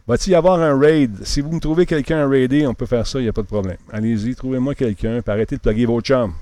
Va-t-il 0.07 0.33
y 0.33 0.35
avoir 0.37 0.61
un 0.61 0.79
raid? 0.79 1.25
Si 1.25 1.41
vous 1.41 1.51
me 1.51 1.61
trouvez 1.61 1.87
quelqu'un 1.87 2.25
à 2.25 2.29
raider, 2.29 2.69
on 2.69 2.75
peut 2.75 2.87
faire 2.87 3.07
ça, 3.07 3.19
il 3.19 3.23
n'y 3.23 3.29
a 3.29 3.33
pas 3.33 3.43
de 3.43 3.49
problème. 3.49 3.77
Allez-y, 3.93 4.37
trouvez-moi 4.37 4.77
quelqu'un, 4.77 5.21
arrêtez 5.27 5.57
de 5.57 5.61
plugger 5.61 5.87
vos 5.87 6.01
chums. 6.01 6.35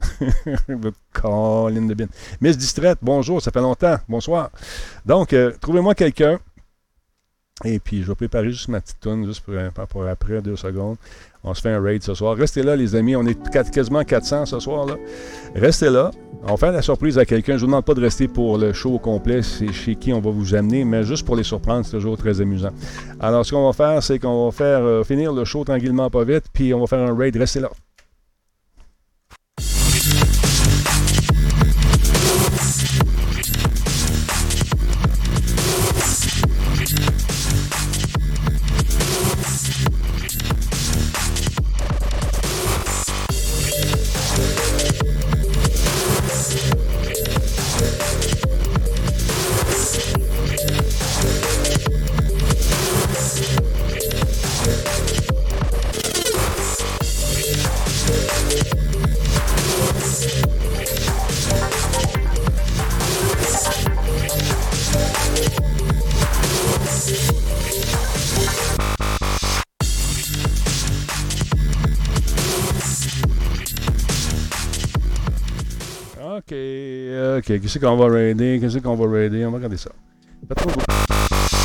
De. 0.20 2.08
Miss 2.40 2.56
Distraite, 2.56 2.98
bonjour, 3.02 3.42
ça 3.42 3.50
fait 3.50 3.60
longtemps. 3.60 3.96
Bonsoir. 4.08 4.50
Donc, 5.04 5.32
euh, 5.32 5.52
trouvez-moi 5.60 5.94
quelqu'un. 5.94 6.38
Et 7.64 7.78
puis, 7.78 8.02
je 8.02 8.08
vais 8.08 8.14
préparer 8.14 8.50
juste 8.50 8.68
ma 8.68 8.80
petite 8.80 9.00
toune, 9.00 9.26
juste 9.26 9.42
pour, 9.42 9.54
pour 9.88 10.06
après, 10.06 10.40
deux 10.40 10.56
secondes. 10.56 10.96
On 11.44 11.54
se 11.54 11.60
fait 11.60 11.70
un 11.70 11.80
raid 11.80 12.02
ce 12.02 12.14
soir. 12.14 12.36
Restez 12.36 12.62
là, 12.62 12.76
les 12.76 12.94
amis. 12.94 13.16
On 13.16 13.26
est 13.26 13.38
quasiment 13.50 14.02
400 14.02 14.46
ce 14.46 14.60
soir. 14.60 14.86
là. 14.86 14.96
Restez 15.54 15.90
là. 15.90 16.10
On 16.42 16.56
fait 16.56 16.72
la 16.72 16.80
surprise 16.80 17.18
à 17.18 17.26
quelqu'un. 17.26 17.52
Je 17.52 17.56
ne 17.56 17.60
vous 17.60 17.66
demande 17.66 17.84
pas 17.84 17.94
de 17.94 18.00
rester 18.00 18.28
pour 18.28 18.56
le 18.56 18.72
show 18.72 18.94
au 18.94 18.98
complet. 18.98 19.42
C'est 19.42 19.72
chez 19.72 19.94
qui 19.94 20.12
on 20.12 20.20
va 20.20 20.30
vous 20.30 20.54
amener, 20.54 20.84
mais 20.84 21.04
juste 21.04 21.26
pour 21.26 21.36
les 21.36 21.42
surprendre, 21.42 21.84
c'est 21.84 21.92
toujours 21.92 22.16
très 22.16 22.40
amusant. 22.40 22.70
Alors, 23.20 23.44
ce 23.44 23.52
qu'on 23.52 23.66
va 23.66 23.72
faire, 23.72 24.02
c'est 24.02 24.18
qu'on 24.18 24.46
va 24.46 24.52
faire 24.52 24.80
euh, 24.80 25.02
finir 25.02 25.32
le 25.32 25.44
show 25.44 25.64
tranquillement, 25.64 26.08
pas 26.08 26.24
vite, 26.24 26.44
puis 26.52 26.72
on 26.72 26.80
va 26.80 26.86
faire 26.86 27.00
un 27.00 27.14
raid. 27.14 27.36
Restez 27.36 27.60
là. 27.60 27.70
Qu'est-ce 77.70 77.84
qu'on 77.86 77.96
va 77.96 78.08
raider? 78.08 78.58
Qu'est-ce 78.60 78.78
qu'on 78.78 78.96
va 78.96 79.08
raider? 79.08 79.46
On 79.46 79.52
va 79.52 79.58
regarder 79.58 79.76
ça. 79.76 79.92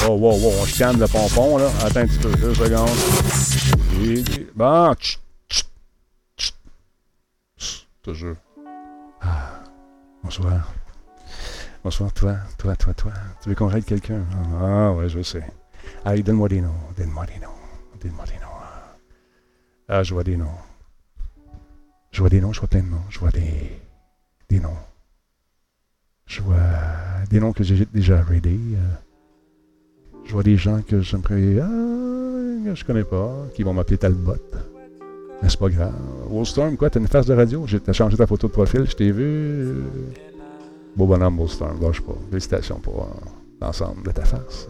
Oh, 0.07 0.11
wow, 0.11 0.37
wow, 0.37 0.51
on 0.61 0.65
scanne 0.65 0.99
le 0.99 1.07
pompon, 1.07 1.57
là. 1.57 1.67
Attends 1.83 2.01
un 2.01 2.05
petit 2.05 2.19
peu, 2.19 2.31
deux 2.35 2.53
secondes. 2.53 2.87
Bon, 4.53 4.93
tch, 4.93 5.19
tch. 5.49 6.53
Tch, 7.57 7.87
Toujours. 8.03 8.35
Ah, 9.19 9.63
bonsoir. 10.23 10.71
Bonsoir, 11.83 12.13
toi, 12.13 12.35
toi, 12.59 12.75
toi, 12.75 12.93
toi. 12.93 13.11
Tu 13.41 13.49
veux 13.49 13.55
qu'on 13.55 13.65
raide 13.65 13.85
quelqu'un? 13.85 14.25
Ah, 14.61 14.91
ouais, 14.91 15.09
je 15.09 15.23
sais. 15.23 15.43
Allez, 16.03 16.21
donne-moi 16.21 16.49
des 16.49 16.61
noms. 16.61 16.75
Donne-moi 16.95 17.25
des 17.25 17.39
noms. 17.39 17.99
Donne-moi 17.99 18.25
des 18.25 18.33
noms. 18.33 18.61
Ah, 19.89 20.03
je 20.03 20.13
vois 20.13 20.23
des 20.23 20.37
noms. 20.37 20.59
Je 22.11 22.19
vois 22.19 22.29
des 22.29 22.41
noms, 22.41 22.53
je 22.53 22.59
vois 22.59 22.69
plein 22.69 22.83
de 22.83 22.89
noms. 22.89 23.05
Je 23.09 23.17
vois 23.17 23.31
des 23.31 23.81
des 24.49 24.59
noms. 24.59 24.77
Je 26.27 26.41
vois 26.41 26.55
des 27.29 27.39
noms 27.39 27.53
que 27.53 27.63
j'ai 27.63 27.85
déjà 27.93 28.21
raidés. 28.21 28.59
euh. 28.73 30.17
je 30.25 30.33
vois 30.33 30.43
des 30.43 30.57
gens 30.57 30.81
que 30.81 31.01
j'aimerais. 31.01 31.59
Ah, 31.61 32.73
je 32.73 32.83
connais 32.83 33.03
pas, 33.03 33.31
qui 33.53 33.63
vont 33.63 33.73
m'appeler 33.73 33.97
Talbot. 33.97 34.33
Mais 35.41 35.49
c'est 35.49 35.59
pas 35.59 35.69
grave. 35.69 35.93
Wallstorm, 36.29 36.77
quoi, 36.77 36.89
t'as 36.89 36.99
une 36.99 37.07
face 37.07 37.27
de 37.27 37.33
radio? 37.33 37.65
T'as 37.83 37.93
changé 37.93 38.17
ta 38.17 38.25
photo 38.25 38.47
de 38.47 38.51
profil, 38.53 38.85
je 38.89 38.95
t'ai 38.95 39.11
vu. 39.11 39.83
Beau 40.95 41.05
bonhomme, 41.05 41.39
Wallstorm, 41.39 41.79
lâche 41.81 42.01
pas. 42.01 42.15
Félicitations 42.29 42.79
pour 42.79 43.03
euh, 43.03 43.07
l'ensemble 43.61 44.03
de 44.03 44.11
ta 44.11 44.23
face. 44.25 44.67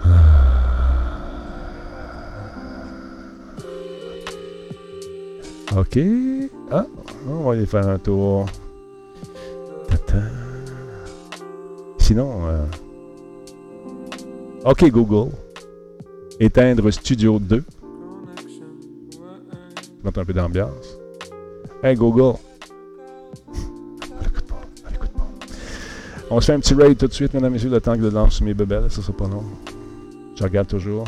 Ah. 0.00 0.06
Ok. 5.76 5.98
Ah, 6.70 6.86
on 7.28 7.42
va 7.44 7.52
aller 7.52 7.66
faire 7.66 7.88
un 7.88 7.98
tour. 7.98 8.46
Sinon, 11.98 12.46
euh, 12.46 12.64
OK 14.64 14.88
Google, 14.90 15.32
éteindre 16.38 16.90
Studio 16.90 17.38
2. 17.38 17.64
Mettre 20.04 20.20
un 20.20 20.24
peu 20.24 20.32
d'ambiance. 20.32 20.98
Hey 21.82 21.96
Google. 21.96 22.38
On 23.48 23.54
on 24.20 24.30
pas. 24.48 25.28
On 26.30 26.40
se 26.40 26.46
fait 26.46 26.52
un 26.52 26.60
petit 26.60 26.74
raid 26.74 26.96
tout 26.96 27.08
de 27.08 27.12
suite, 27.12 27.34
mesdames 27.34 27.50
et 27.50 27.54
messieurs, 27.54 27.70
le 27.70 27.80
temps 27.80 27.96
que 27.96 28.02
je 28.02 28.08
lance 28.08 28.40
mes 28.40 28.54
bebelles. 28.54 28.90
Ça 28.90 29.02
sera 29.02 29.16
pas 29.16 29.26
long. 29.26 29.44
Je 30.36 30.44
regarde 30.44 30.68
toujours. 30.68 31.04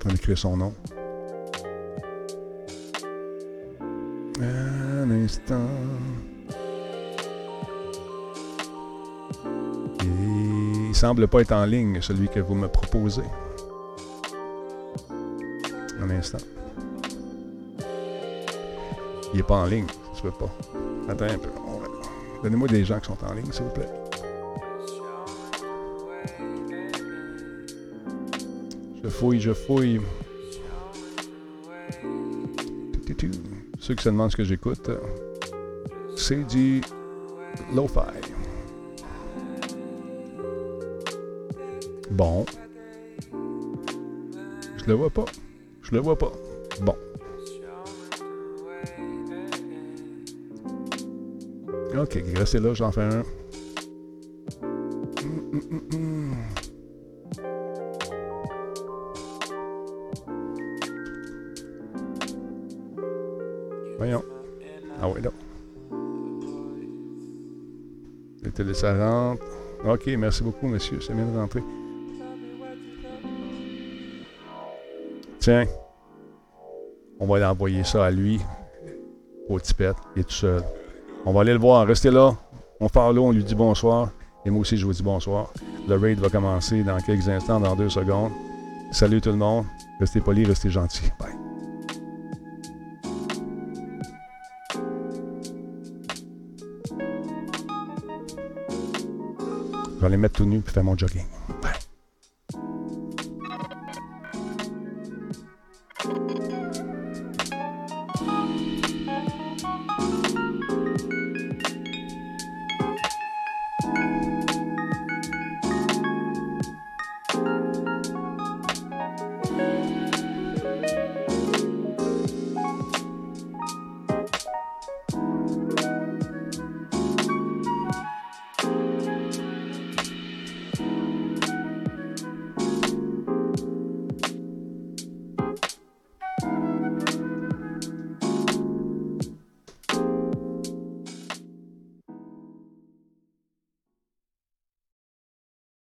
Train 0.00 0.10
d'écrire 0.10 0.38
son 0.38 0.56
nom. 0.56 0.74
Un 4.40 5.10
instant. 5.10 5.68
Il 10.02 10.94
semble 10.94 11.28
pas 11.28 11.42
être 11.42 11.52
en 11.52 11.66
ligne, 11.66 12.00
celui 12.00 12.28
que 12.28 12.40
vous 12.40 12.54
me 12.54 12.66
proposez. 12.66 13.22
Un 16.00 16.10
instant. 16.10 16.38
Il 19.32 19.36
n'est 19.36 19.42
pas 19.42 19.56
en 19.56 19.66
ligne, 19.66 19.86
ça 19.86 20.18
se 20.18 20.22
peut 20.22 20.32
pas. 20.32 20.50
Attends 21.08 21.26
un 21.26 21.38
peu. 21.38 21.50
Donnez-moi 22.42 22.68
des 22.68 22.84
gens 22.84 22.98
qui 22.98 23.06
sont 23.06 23.24
en 23.24 23.34
ligne, 23.34 23.52
s'il 23.52 23.64
vous 23.64 23.70
plaît. 23.70 23.99
Fouille, 29.10 29.40
je 29.40 29.52
fouille. 29.52 30.00
Ceux 33.78 33.94
qui 33.94 34.04
se 34.04 34.08
demandent 34.08 34.30
ce 34.30 34.36
que 34.36 34.44
j'écoute, 34.44 34.90
c'est 36.16 36.46
du 36.46 36.80
lo-fi. 37.74 38.00
Bon. 42.10 42.44
Je 44.76 44.84
le 44.86 44.94
vois 44.94 45.10
pas. 45.10 45.24
Je 45.82 45.92
le 45.92 46.00
vois 46.00 46.16
pas. 46.16 46.32
Bon. 46.82 46.96
Ok, 51.98 52.22
restez 52.36 52.60
là, 52.60 52.74
j'en 52.74 52.92
fais 52.92 53.02
un. 53.02 53.22
Ça 68.80 68.94
rentre. 68.94 69.44
Ok, 69.86 70.06
merci 70.18 70.42
beaucoup, 70.42 70.66
monsieur. 70.66 71.00
C'est 71.00 71.14
bien 71.14 71.26
de 71.26 71.36
rentrer. 71.36 71.62
Tiens. 75.38 75.66
On 77.18 77.26
va 77.26 77.38
l'envoyer 77.38 77.84
ça 77.84 78.06
à 78.06 78.10
lui. 78.10 78.40
Au 79.48 79.60
tipette. 79.60 79.96
Il 80.16 80.20
est 80.20 80.24
tout 80.24 80.32
seul. 80.32 80.62
On 81.26 81.32
va 81.32 81.42
aller 81.42 81.52
le 81.52 81.58
voir. 81.58 81.86
Restez 81.86 82.10
là. 82.10 82.34
On 82.80 82.88
parle 82.88 83.16
là, 83.16 83.20
on 83.20 83.32
lui 83.32 83.44
dit 83.44 83.54
bonsoir. 83.54 84.10
Et 84.46 84.50
moi 84.50 84.60
aussi, 84.62 84.78
je 84.78 84.86
vous 84.86 84.92
dis 84.92 85.02
bonsoir. 85.02 85.52
Le 85.86 85.96
raid 85.96 86.18
va 86.18 86.30
commencer 86.30 86.82
dans 86.82 86.98
quelques 87.00 87.28
instants, 87.28 87.60
dans 87.60 87.76
deux 87.76 87.90
secondes. 87.90 88.32
Salut 88.92 89.20
tout 89.20 89.30
le 89.30 89.36
monde. 89.36 89.66
Restez 89.98 90.20
polis, 90.20 90.48
restez 90.48 90.70
gentils. 90.70 91.10
Bye. 91.18 91.29
Je 100.00 100.06
vais 100.06 100.14
aller 100.14 100.16
mettre 100.16 100.36
tout 100.36 100.46
nu 100.46 100.62
et 100.66 100.70
faire 100.70 100.82
mon 100.82 100.96
jogging. 100.96 101.26